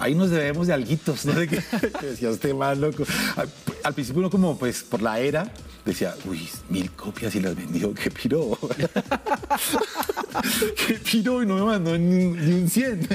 ahí 0.00 0.16
nos 0.16 0.30
debemos 0.30 0.66
de 0.66 0.72
alguitos, 0.72 1.24
¿no? 1.24 1.34
De 1.34 1.46
que, 1.46 1.56
que 2.00 2.06
decía 2.06 2.30
usted 2.30 2.52
más 2.52 2.76
loco. 2.78 3.04
Al, 3.84 3.94
principio 3.94 4.18
uno 4.18 4.28
como, 4.28 4.58
pues, 4.58 4.82
por 4.82 5.02
la 5.02 5.20
era, 5.20 5.52
decía, 5.84 6.16
uy, 6.24 6.48
mil 6.68 6.90
copias 6.90 7.32
y 7.36 7.40
las 7.40 7.54
vendió, 7.54 7.94
qué 7.94 8.10
piro. 8.10 8.58
qué 10.86 10.94
piro 10.94 11.44
y 11.44 11.46
no 11.46 11.54
me 11.54 11.62
mandó 11.62 11.96
ni, 11.96 12.24
ni 12.24 12.54
un 12.54 12.68
100. 12.68 13.06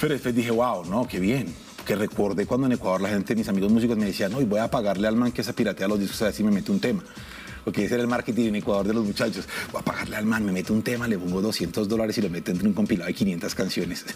Pero 0.00 0.12
después 0.12 0.32
dije, 0.32 0.52
wow, 0.52 0.84
no, 0.84 1.08
qué 1.08 1.18
bien. 1.18 1.52
Que 1.84 1.96
recordé 1.96 2.46
cuando 2.46 2.68
en 2.68 2.74
Ecuador 2.74 3.00
la 3.00 3.08
gente, 3.08 3.34
mis 3.34 3.48
amigos 3.48 3.72
músicos 3.72 3.96
me 3.96 4.06
decían, 4.06 4.30
no, 4.30 4.40
y 4.40 4.44
voy 4.44 4.60
a 4.60 4.70
pagarle 4.70 5.08
al 5.08 5.16
man 5.16 5.32
que 5.32 5.42
se 5.42 5.52
piratea 5.52 5.88
los 5.88 5.98
discos 5.98 6.22
a 6.22 6.26
ver 6.26 6.34
si 6.34 6.44
me 6.44 6.52
mete 6.52 6.70
un 6.70 6.78
tema. 6.78 7.02
Porque 7.68 7.84
ese 7.84 7.96
era 7.96 8.02
el 8.02 8.08
marketing 8.08 8.46
en 8.46 8.54
Ecuador 8.54 8.86
de 8.86 8.94
los 8.94 9.04
muchachos. 9.04 9.46
Voy 9.72 9.82
a 9.82 9.84
pagarle 9.84 10.16
al 10.16 10.24
man, 10.24 10.42
me 10.42 10.52
mete 10.52 10.72
un 10.72 10.80
tema, 10.80 11.06
le 11.06 11.18
pongo 11.18 11.42
200 11.42 11.86
dólares 11.86 12.16
y 12.16 12.22
lo 12.22 12.30
mete 12.30 12.50
entre 12.50 12.66
un 12.66 12.72
compilado 12.72 13.08
de 13.08 13.12
500 13.12 13.54
canciones. 13.54 14.06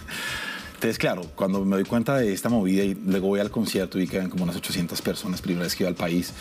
Entonces, 0.72 0.96
claro, 0.96 1.20
cuando 1.34 1.62
me 1.62 1.76
doy 1.76 1.84
cuenta 1.84 2.16
de 2.16 2.32
esta 2.32 2.48
movida 2.48 2.82
y 2.82 2.94
luego 2.94 3.28
voy 3.28 3.40
al 3.40 3.50
concierto 3.50 4.00
y 4.00 4.08
quedan 4.08 4.30
como 4.30 4.44
unas 4.44 4.56
800 4.56 5.02
personas, 5.02 5.42
primera 5.42 5.64
vez 5.64 5.76
que 5.76 5.82
iba 5.82 5.90
al 5.90 5.96
país, 5.96 6.32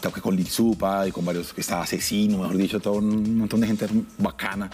toqué 0.00 0.20
con 0.20 0.36
Lil 0.36 0.46
Supa 0.46 1.08
y 1.08 1.10
con 1.10 1.24
varios, 1.24 1.52
que 1.52 1.60
estaba 1.60 1.82
Asesino, 1.82 2.38
mejor 2.38 2.56
dicho, 2.56 2.78
todo 2.78 2.94
un 2.94 3.38
montón 3.38 3.60
de 3.62 3.66
gente 3.66 3.88
bacana. 4.18 4.70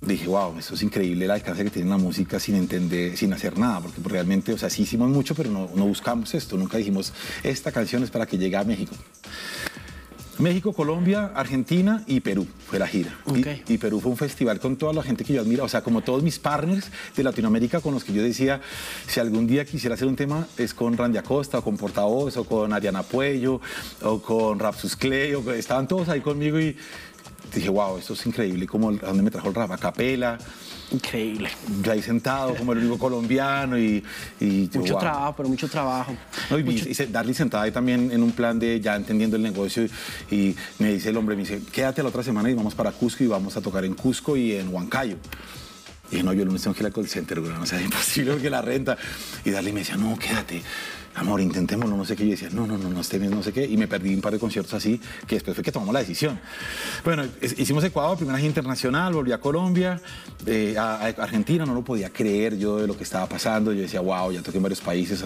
Dije, 0.00 0.28
wow, 0.28 0.56
eso 0.56 0.74
es 0.74 0.82
increíble 0.84 1.24
el 1.24 1.32
alcance 1.32 1.64
que 1.64 1.70
tiene 1.70 1.90
la 1.90 1.98
música 1.98 2.38
sin 2.38 2.54
entender, 2.54 3.16
sin 3.16 3.32
hacer 3.32 3.58
nada, 3.58 3.80
porque 3.80 4.00
realmente, 4.04 4.52
o 4.52 4.58
sea, 4.58 4.70
sí 4.70 4.82
hicimos 4.82 5.10
mucho, 5.10 5.34
pero 5.34 5.50
no, 5.50 5.68
no 5.74 5.86
buscamos 5.86 6.32
esto, 6.32 6.56
nunca 6.56 6.78
dijimos, 6.78 7.12
esta 7.42 7.72
canción 7.72 8.04
es 8.04 8.10
para 8.10 8.24
que 8.24 8.38
llegue 8.38 8.56
a 8.56 8.62
México. 8.62 8.94
México, 10.40 10.72
Colombia, 10.72 11.32
Argentina 11.34 12.02
y 12.06 12.20
Perú 12.20 12.46
fue 12.66 12.78
la 12.78 12.86
gira. 12.86 13.14
Y- 13.68 13.78
Perú 13.78 14.00
fue 14.00 14.10
un 14.10 14.16
festival 14.16 14.58
con 14.60 14.76
toda 14.76 14.92
la 14.92 15.02
gente 15.02 15.24
que 15.24 15.32
yo 15.34 15.40
admiro, 15.40 15.64
o 15.64 15.68
sea, 15.68 15.82
como 15.82 16.02
todos 16.02 16.22
mis 16.22 16.38
partners 16.38 16.90
de 17.16 17.22
Latinoamérica 17.22 17.80
con 17.80 17.94
los 17.94 18.04
que 18.04 18.12
yo 18.12 18.22
decía, 18.22 18.60
si 19.06 19.20
algún 19.20 19.46
día 19.46 19.64
quisiera 19.64 19.94
hacer 19.94 20.06
un 20.08 20.16
tema 20.16 20.46
es 20.58 20.74
con 20.74 20.96
Randy 20.96 21.18
Acosta, 21.18 21.58
o 21.58 21.62
con 21.62 21.76
Portavoz, 21.76 22.36
o 22.36 22.44
con 22.44 22.72
Ariana 22.72 23.02
Puello, 23.02 23.60
o 24.02 24.20
con 24.20 24.58
Rapsus 24.58 24.96
Clay, 24.96 25.34
o 25.34 25.50
estaban 25.52 25.86
todos 25.88 26.08
ahí 26.08 26.20
conmigo 26.20 26.58
y 26.60 26.76
dije, 27.54 27.68
wow, 27.68 27.98
esto 27.98 28.12
es 28.14 28.26
increíble, 28.26 28.66
como 28.66 28.90
a 28.90 28.92
dónde 28.92 29.22
me 29.22 29.30
trajo 29.30 29.48
el 29.48 29.54
rap, 29.54 29.72
a 29.72 29.78
capela, 29.78 30.38
Increíble. 30.92 31.48
yo 31.82 31.92
ahí 31.92 32.02
sentado 32.02 32.54
como 32.56 32.72
el 32.72 32.78
único 32.78 32.98
colombiano 32.98 33.78
y... 33.78 34.02
y 34.40 34.68
yo, 34.68 34.80
Mucho 34.80 34.92
wow. 34.94 35.00
trabajo, 35.00 35.34
pero 35.36 35.48
mucho 35.48 35.68
trabajo. 35.68 36.16
No, 36.50 36.58
y, 36.58 36.64
Mucho- 36.64 36.88
y 36.88 36.94
se- 36.94 37.06
Darly 37.06 37.32
sentada 37.34 37.62
ahí 37.64 37.70
también 37.70 38.10
en 38.10 38.22
un 38.22 38.32
plan 38.32 38.58
de 38.58 38.80
ya 38.80 38.96
entendiendo 38.96 39.36
el 39.36 39.42
negocio 39.42 39.84
y, 39.84 40.34
y 40.48 40.56
me 40.78 40.92
dice 40.92 41.10
el 41.10 41.16
hombre, 41.16 41.36
me 41.36 41.42
dice, 41.42 41.60
quédate 41.72 42.02
la 42.02 42.08
otra 42.08 42.22
semana 42.24 42.50
y 42.50 42.54
vamos 42.54 42.74
para 42.74 42.90
Cusco 42.92 43.22
y 43.22 43.28
vamos 43.28 43.56
a 43.56 43.60
tocar 43.60 43.84
en 43.84 43.94
Cusco 43.94 44.36
y 44.36 44.52
en 44.52 44.68
Huancayo. 44.74 45.16
Y 46.08 46.14
dije, 46.16 46.22
no, 46.24 46.32
yo 46.32 46.40
el 46.42 46.46
lunes 46.48 46.62
tengo 46.62 46.74
que 46.74 46.80
ir 46.82 46.86
al 46.86 46.92
call 46.92 47.06
center, 47.08 47.38
güey, 47.40 47.52
no 47.52 47.64
sea 47.66 47.80
imposible 47.82 48.32
porque 48.32 48.50
la 48.50 48.60
renta. 48.62 48.98
Y 49.44 49.50
Darly 49.50 49.72
me 49.72 49.80
decía, 49.80 49.96
no, 49.96 50.18
quédate, 50.18 50.60
amor, 51.14 51.40
intentémoslo, 51.40 51.96
no 51.96 52.04
sé 52.04 52.16
qué. 52.16 52.24
Yo 52.24 52.30
decía, 52.30 52.48
no, 52.52 52.66
no, 52.66 52.78
no, 52.78 52.88
no, 52.88 53.00
este 53.00 53.18
mes 53.18 53.30
no 53.30 53.42
sé 53.42 53.52
qué. 53.52 53.64
Y 53.64 53.76
me 53.76 53.88
perdí 53.88 54.14
un 54.14 54.20
par 54.20 54.32
de 54.32 54.38
conciertos 54.38 54.74
así, 54.74 55.00
que 55.26 55.36
después 55.36 55.54
fue 55.54 55.64
que 55.64 55.72
tomamos 55.72 55.92
la 55.92 56.00
decisión. 56.00 56.38
Bueno, 57.04 57.24
hicimos 57.40 57.84
Ecuador, 57.84 58.16
primera 58.16 58.38
gira 58.38 58.48
internacional, 58.48 59.12
volví 59.12 59.32
a 59.32 59.38
Colombia, 59.38 60.00
eh, 60.46 60.76
a, 60.78 61.06
Argentina, 61.06 61.66
no 61.66 61.74
lo 61.74 61.82
podía 61.82 62.10
creer 62.10 62.56
yo 62.56 62.78
de 62.78 62.86
lo 62.86 62.96
que 62.96 63.04
estaba 63.04 63.26
pasando. 63.26 63.72
Yo 63.72 63.82
decía, 63.82 64.00
wow, 64.00 64.32
ya 64.32 64.42
toqué 64.42 64.58
en 64.58 64.62
varios 64.62 64.80
países. 64.80 65.24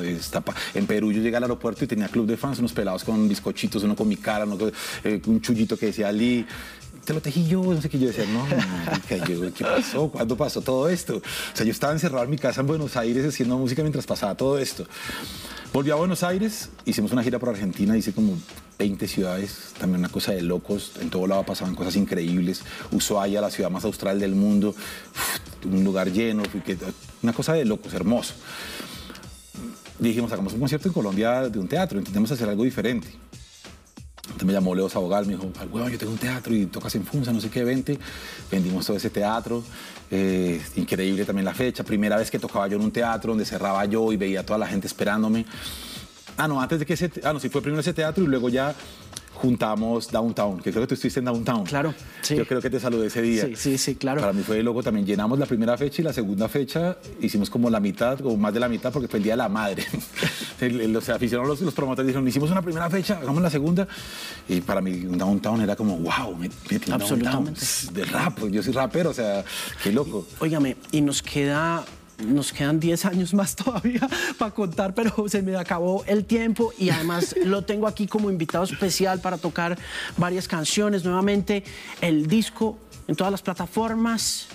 en 0.74 0.87
Perú 0.87 1.12
yo 1.12 1.20
llegué 1.20 1.37
al 1.37 1.45
aeropuerto 1.45 1.85
y 1.85 1.87
tenía 1.87 2.09
club 2.09 2.26
de 2.26 2.37
fans, 2.37 2.59
unos 2.59 2.72
pelados 2.72 3.05
con 3.05 3.28
bizcochitos, 3.28 3.82
uno 3.82 3.95
con 3.97 4.09
mi 4.09 4.16
cara, 4.16 4.45
uno 4.45 4.59
eh, 5.05 5.20
un 5.26 5.41
chullito 5.41 5.76
que 5.76 5.87
decía 5.87 6.09
Ali. 6.09 6.47
Te 7.05 7.12
lo 7.12 7.20
tejí 7.20 7.46
yo, 7.46 7.62
no 7.62 7.80
sé 7.80 7.88
qué. 7.88 7.98
Yo 7.98 8.09
decía, 8.09 8.24
no, 8.26 8.46
marica, 8.86 9.16
yo, 9.26 9.52
¿qué 9.52 9.64
pasó? 9.64 10.09
¿Cuándo 10.09 10.36
pasó 10.36 10.62
todo 10.62 10.88
esto? 10.88 11.16
O 11.16 11.57
sea, 11.57 11.66
yo 11.66 11.72
estaba 11.72 11.92
encerrado 11.92 12.24
en 12.24 12.30
mi 12.30 12.38
casa 12.38 12.62
en 12.62 12.66
Buenos 12.66 12.96
Aires 12.96 13.26
haciendo 13.26 13.59
música 13.59 13.82
mientras 13.82 14.07
pasaba 14.07 14.34
todo 14.34 14.59
esto. 14.59 14.86
Volví 15.72 15.90
a 15.90 15.96
Buenos 15.96 16.22
Aires, 16.22 16.70
hicimos 16.84 17.12
una 17.12 17.22
gira 17.22 17.38
por 17.38 17.48
Argentina, 17.48 17.96
hice 17.96 18.12
como 18.12 18.38
20 18.78 19.09
ciudades, 19.09 19.72
también 19.78 19.98
una 19.98 20.09
cosa 20.09 20.32
de 20.32 20.40
locos, 20.40 20.92
en 21.00 21.11
todo 21.11 21.26
lado 21.26 21.44
pasaban 21.44 21.74
cosas 21.74 21.96
increíbles. 21.96 22.62
Ushuaia, 22.92 23.40
la 23.40 23.50
ciudad 23.50 23.70
más 23.70 23.84
austral 23.84 24.20
del 24.20 24.34
mundo, 24.34 24.68
uf, 24.70 25.66
un 25.66 25.84
lugar 25.84 26.11
lleno, 26.12 26.44
una 27.22 27.32
cosa 27.32 27.55
de 27.55 27.64
locos, 27.64 27.92
hermoso. 27.92 28.34
Dijimos, 29.98 30.32
hagamos 30.32 30.52
un 30.52 30.61
concierto 30.61 30.88
en 30.88 30.94
Colombia 30.94 31.48
de 31.48 31.59
un 31.59 31.68
teatro, 31.68 31.98
intentemos 31.98 32.30
hacer 32.30 32.48
algo 32.48 32.64
diferente. 32.64 33.09
Me 34.45 34.53
llamó 34.53 34.74
Leo 34.74 34.88
Sabogal, 34.88 35.26
me 35.26 35.32
dijo, 35.32 35.51
"Ay, 35.59 35.68
weón, 35.72 35.90
yo 35.90 35.99
tengo 35.99 36.12
un 36.12 36.18
teatro 36.18 36.55
y 36.55 36.66
tocas 36.66 36.95
en 36.95 37.05
Funza, 37.05 37.32
no 37.32 37.40
sé 37.40 37.49
qué, 37.51 37.64
vente. 37.64 37.99
Vendimos 38.51 38.86
todo 38.86 38.97
ese 38.97 39.11
teatro. 39.11 39.62
eh, 40.11 40.61
increíble 40.76 41.24
también 41.24 41.45
la 41.45 41.55
fecha. 41.55 41.82
Primera 41.82 42.16
vez 42.16 42.30
que 42.30 42.38
tocaba 42.38 42.68
yo 42.68 42.76
en 42.76 42.82
un 42.84 42.92
teatro 42.92 43.32
donde 43.32 43.45
cerraba 43.45 43.84
yo 43.86 44.12
y 44.12 44.16
veía 44.16 44.40
a 44.40 44.47
toda 44.47 44.59
la 44.59 44.66
gente 44.66 44.86
esperándome. 44.86 45.45
Ah, 46.36 46.47
no, 46.47 46.61
antes 46.61 46.78
de 46.78 46.86
que 46.86 46.92
ese... 46.95 47.11
Ah, 47.24 47.32
no, 47.32 47.40
sí, 47.40 47.49
fue 47.49 47.62
primero 47.62 47.80
ese 47.80 47.92
teatro 47.95 48.22
y 48.22 48.26
luego 48.28 48.49
ya 48.49 48.74
juntamos 49.35 50.11
Downtown, 50.11 50.59
que 50.61 50.70
creo 50.70 50.82
que 50.82 50.89
tú 50.89 50.95
estuviste 50.95 51.20
en 51.20 51.26
Downtown. 51.26 51.64
Claro, 51.64 51.95
sí. 52.22 52.37
Yo 52.37 52.47
creo 52.47 52.61
que 52.61 52.70
te 52.70 52.80
saludé 52.80 53.09
ese 53.09 53.22
día. 53.22 53.47
Sí, 53.47 53.57
sí, 53.57 53.78
sí, 53.78 53.95
claro. 53.97 54.20
Para 54.20 54.32
mí 54.32 54.43
fue 54.43 54.62
loco 54.62 54.82
también. 54.82 55.07
Llenamos 55.07 55.39
la 55.39 55.47
primera 55.47 55.76
fecha 55.76 56.03
y 56.03 56.05
la 56.05 56.12
segunda 56.12 56.49
fecha 56.49 56.97
hicimos 57.20 57.51
como 57.51 57.68
la 57.70 57.80
mitad 57.80 58.24
o 58.24 58.37
más 58.37 58.55
de 58.55 58.61
la 58.61 58.68
mitad 58.68 58.93
porque 58.93 59.09
fue 59.09 59.18
el 59.18 59.24
día 59.24 59.35
de 59.35 59.39
la 59.39 59.49
madre. 59.49 59.85
Los 60.61 61.09
aficionados, 61.09 61.49
los, 61.49 61.61
los 61.61 61.74
promotores 61.74 62.07
dijeron, 62.07 62.26
hicimos 62.26 62.51
una 62.51 62.62
primera 62.62 62.89
fecha, 62.89 63.18
hagamos 63.18 63.43
la 63.43 63.51
segunda. 63.51 63.87
Y 64.49 64.61
para 64.61 64.80
mí 64.80 64.93
Downtown 64.93 65.61
era 65.61 65.76
como, 65.76 65.99
wow, 65.99 66.35
me, 66.37 66.49
me 66.49 66.78
tiene 66.78 66.95
Absolutamente. 66.95 67.61
Downtown. 67.61 67.95
De 67.95 68.05
rap, 68.05 68.39
yo 68.51 68.62
soy 68.62 68.72
rapero, 68.72 69.11
o 69.11 69.14
sea, 69.14 69.45
qué 69.82 69.93
loco. 69.93 70.26
Óigame, 70.39 70.76
y 70.93 71.01
nos 71.01 71.22
queda. 71.22 71.85
Nos 72.19 72.53
quedan 72.53 72.79
10 72.79 73.07
años 73.07 73.35
más 73.35 73.57
todavía 73.57 74.09
para 74.39 74.53
contar, 74.53 74.95
pero 74.95 75.29
se 75.29 75.43
me 75.43 75.57
acabó 75.57 76.05
el 76.07 76.25
tiempo 76.25 76.73
y 76.79 76.91
además 76.91 77.35
lo 77.45 77.62
tengo 77.62 77.87
aquí 77.87 78.07
como 78.07 78.31
invitado 78.31 78.65
especial 78.65 79.21
para 79.21 79.39
tocar 79.39 79.79
varias 80.17 80.47
canciones. 80.49 81.05
Nuevamente, 81.05 81.65
el 82.01 82.27
disco 82.27 82.79
en 83.09 83.17
todas 83.17 83.31
las 83.31 83.43
plataformas, 83.43 84.47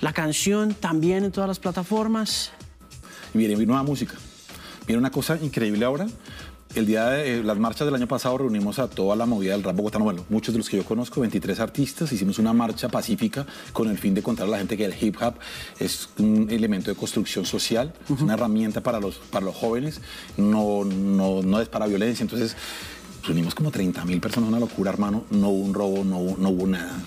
la 0.00 0.12
canción 0.12 0.74
también 0.74 1.24
en 1.24 1.32
todas 1.32 1.48
las 1.48 1.58
plataformas. 1.58 2.52
Y 3.34 3.38
viene 3.38 3.56
nueva 3.66 3.82
música. 3.82 4.14
Viene 4.86 4.98
una 4.98 5.10
cosa 5.10 5.36
increíble 5.40 5.84
ahora. 5.84 6.06
El 6.74 6.84
día 6.84 7.06
de 7.06 7.38
eh, 7.38 7.42
las 7.42 7.58
marchas 7.58 7.86
del 7.86 7.94
año 7.94 8.06
pasado 8.06 8.38
reunimos 8.38 8.78
a 8.78 8.88
toda 8.88 9.16
la 9.16 9.24
movida 9.24 9.52
del 9.52 9.62
rap 9.62 9.74
bogotano. 9.74 10.04
Bueno, 10.04 10.26
muchos 10.28 10.52
de 10.52 10.58
los 10.58 10.68
que 10.68 10.76
yo 10.76 10.84
conozco, 10.84 11.20
23 11.22 11.60
artistas, 11.60 12.12
hicimos 12.12 12.38
una 12.38 12.52
marcha 12.52 12.88
pacífica 12.88 13.46
con 13.72 13.88
el 13.88 13.96
fin 13.96 14.12
de 14.12 14.22
contar 14.22 14.46
a 14.46 14.50
la 14.50 14.58
gente 14.58 14.76
que 14.76 14.84
el 14.84 14.94
hip 15.00 15.16
hop 15.20 15.34
es 15.78 16.10
un 16.18 16.48
elemento 16.50 16.90
de 16.90 16.96
construcción 16.96 17.46
social, 17.46 17.94
es 18.14 18.20
una 18.20 18.34
herramienta 18.34 18.82
para 18.82 19.00
los, 19.00 19.16
para 19.16 19.46
los 19.46 19.56
jóvenes, 19.56 20.02
no, 20.36 20.84
no, 20.84 21.42
no 21.42 21.60
es 21.60 21.68
para 21.68 21.86
violencia. 21.86 22.22
Entonces, 22.22 22.54
reunimos 23.28 23.54
como 23.54 23.70
30 23.70 24.04
mil 24.04 24.20
personas, 24.20 24.48
una 24.48 24.58
locura, 24.58 24.90
hermano. 24.90 25.24
No 25.30 25.48
hubo 25.50 25.64
un 25.64 25.74
robo, 25.74 26.04
no, 26.04 26.18
hubo- 26.18 26.36
no 26.38 26.48
hubo 26.48 26.66
nada. 26.66 26.98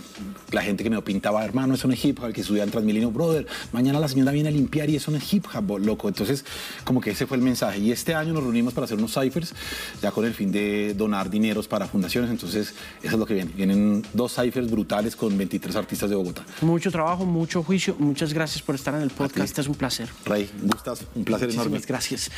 La 0.51 0.61
gente 0.61 0.83
que 0.83 0.89
me 0.89 1.01
pintaba, 1.01 1.43
hermano, 1.45 1.75
eso 1.75 1.87
no 1.87 1.93
es 1.93 2.03
hip 2.03 2.19
hop, 2.19 2.25
el 2.27 2.33
que 2.33 2.43
subía 2.43 2.63
en 2.63 2.71
Transmilenio, 2.71 3.09
brother, 3.09 3.47
mañana 3.71 3.99
la 4.01 4.07
señora 4.09 4.33
viene 4.33 4.49
a 4.49 4.51
limpiar 4.51 4.89
y 4.89 4.97
eso 4.97 5.09
no 5.09 5.17
es 5.17 5.33
hip 5.33 5.45
hop, 5.53 5.79
loco. 5.79 6.09
Entonces, 6.09 6.43
como 6.83 6.99
que 6.99 7.11
ese 7.11 7.25
fue 7.25 7.37
el 7.37 7.43
mensaje. 7.43 7.79
Y 7.79 7.91
este 7.91 8.13
año 8.13 8.33
nos 8.33 8.43
reunimos 8.43 8.73
para 8.73 8.83
hacer 8.85 8.97
unos 8.97 9.13
ciphers, 9.13 9.53
ya 10.01 10.11
con 10.11 10.25
el 10.25 10.33
fin 10.33 10.51
de 10.51 10.93
donar 10.93 11.29
dineros 11.29 11.67
para 11.69 11.87
fundaciones. 11.87 12.29
Entonces, 12.29 12.73
eso 13.01 13.13
es 13.13 13.19
lo 13.19 13.25
que 13.25 13.33
viene. 13.33 13.51
Vienen 13.55 14.05
dos 14.13 14.35
ciphers 14.35 14.69
brutales 14.69 15.15
con 15.15 15.37
23 15.37 15.75
artistas 15.77 16.09
de 16.09 16.15
Bogotá. 16.17 16.43
Mucho 16.61 16.91
trabajo, 16.91 17.25
mucho 17.25 17.63
juicio. 17.63 17.95
Muchas 17.97 18.33
gracias 18.33 18.61
por 18.61 18.75
estar 18.75 18.93
en 18.93 19.01
el 19.03 19.09
podcast. 19.09 19.57
Es 19.57 19.67
un 19.67 19.75
placer. 19.75 20.09
Rey, 20.25 20.49
gustas, 20.63 21.03
un 21.15 21.23
placer 21.23 21.49
enorme. 21.49 21.71
Muchísimas 21.77 21.87
gracias. 21.87 22.29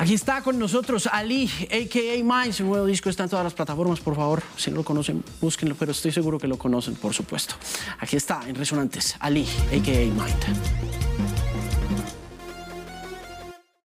Aquí 0.00 0.14
está 0.14 0.40
con 0.40 0.58
nosotros 0.58 1.06
Ali, 1.12 1.50
a.k.a. 1.64 2.24
Minds. 2.24 2.60
El 2.60 2.68
nuevo 2.68 2.86
disco 2.86 3.10
está 3.10 3.24
en 3.24 3.28
todas 3.28 3.44
las 3.44 3.52
plataformas, 3.52 4.00
por 4.00 4.16
favor. 4.16 4.42
Si 4.56 4.70
no 4.70 4.78
lo 4.78 4.82
conocen, 4.82 5.22
búsquenlo, 5.42 5.74
pero 5.74 5.92
estoy 5.92 6.10
seguro 6.10 6.38
que 6.38 6.48
lo 6.48 6.56
conocen, 6.56 6.94
por 6.94 7.12
supuesto. 7.12 7.54
Aquí 7.98 8.16
está, 8.16 8.40
en 8.48 8.54
Resonantes, 8.54 9.14
Ali, 9.20 9.46
a.k.a. 9.70 10.06
Mind. 10.06 11.49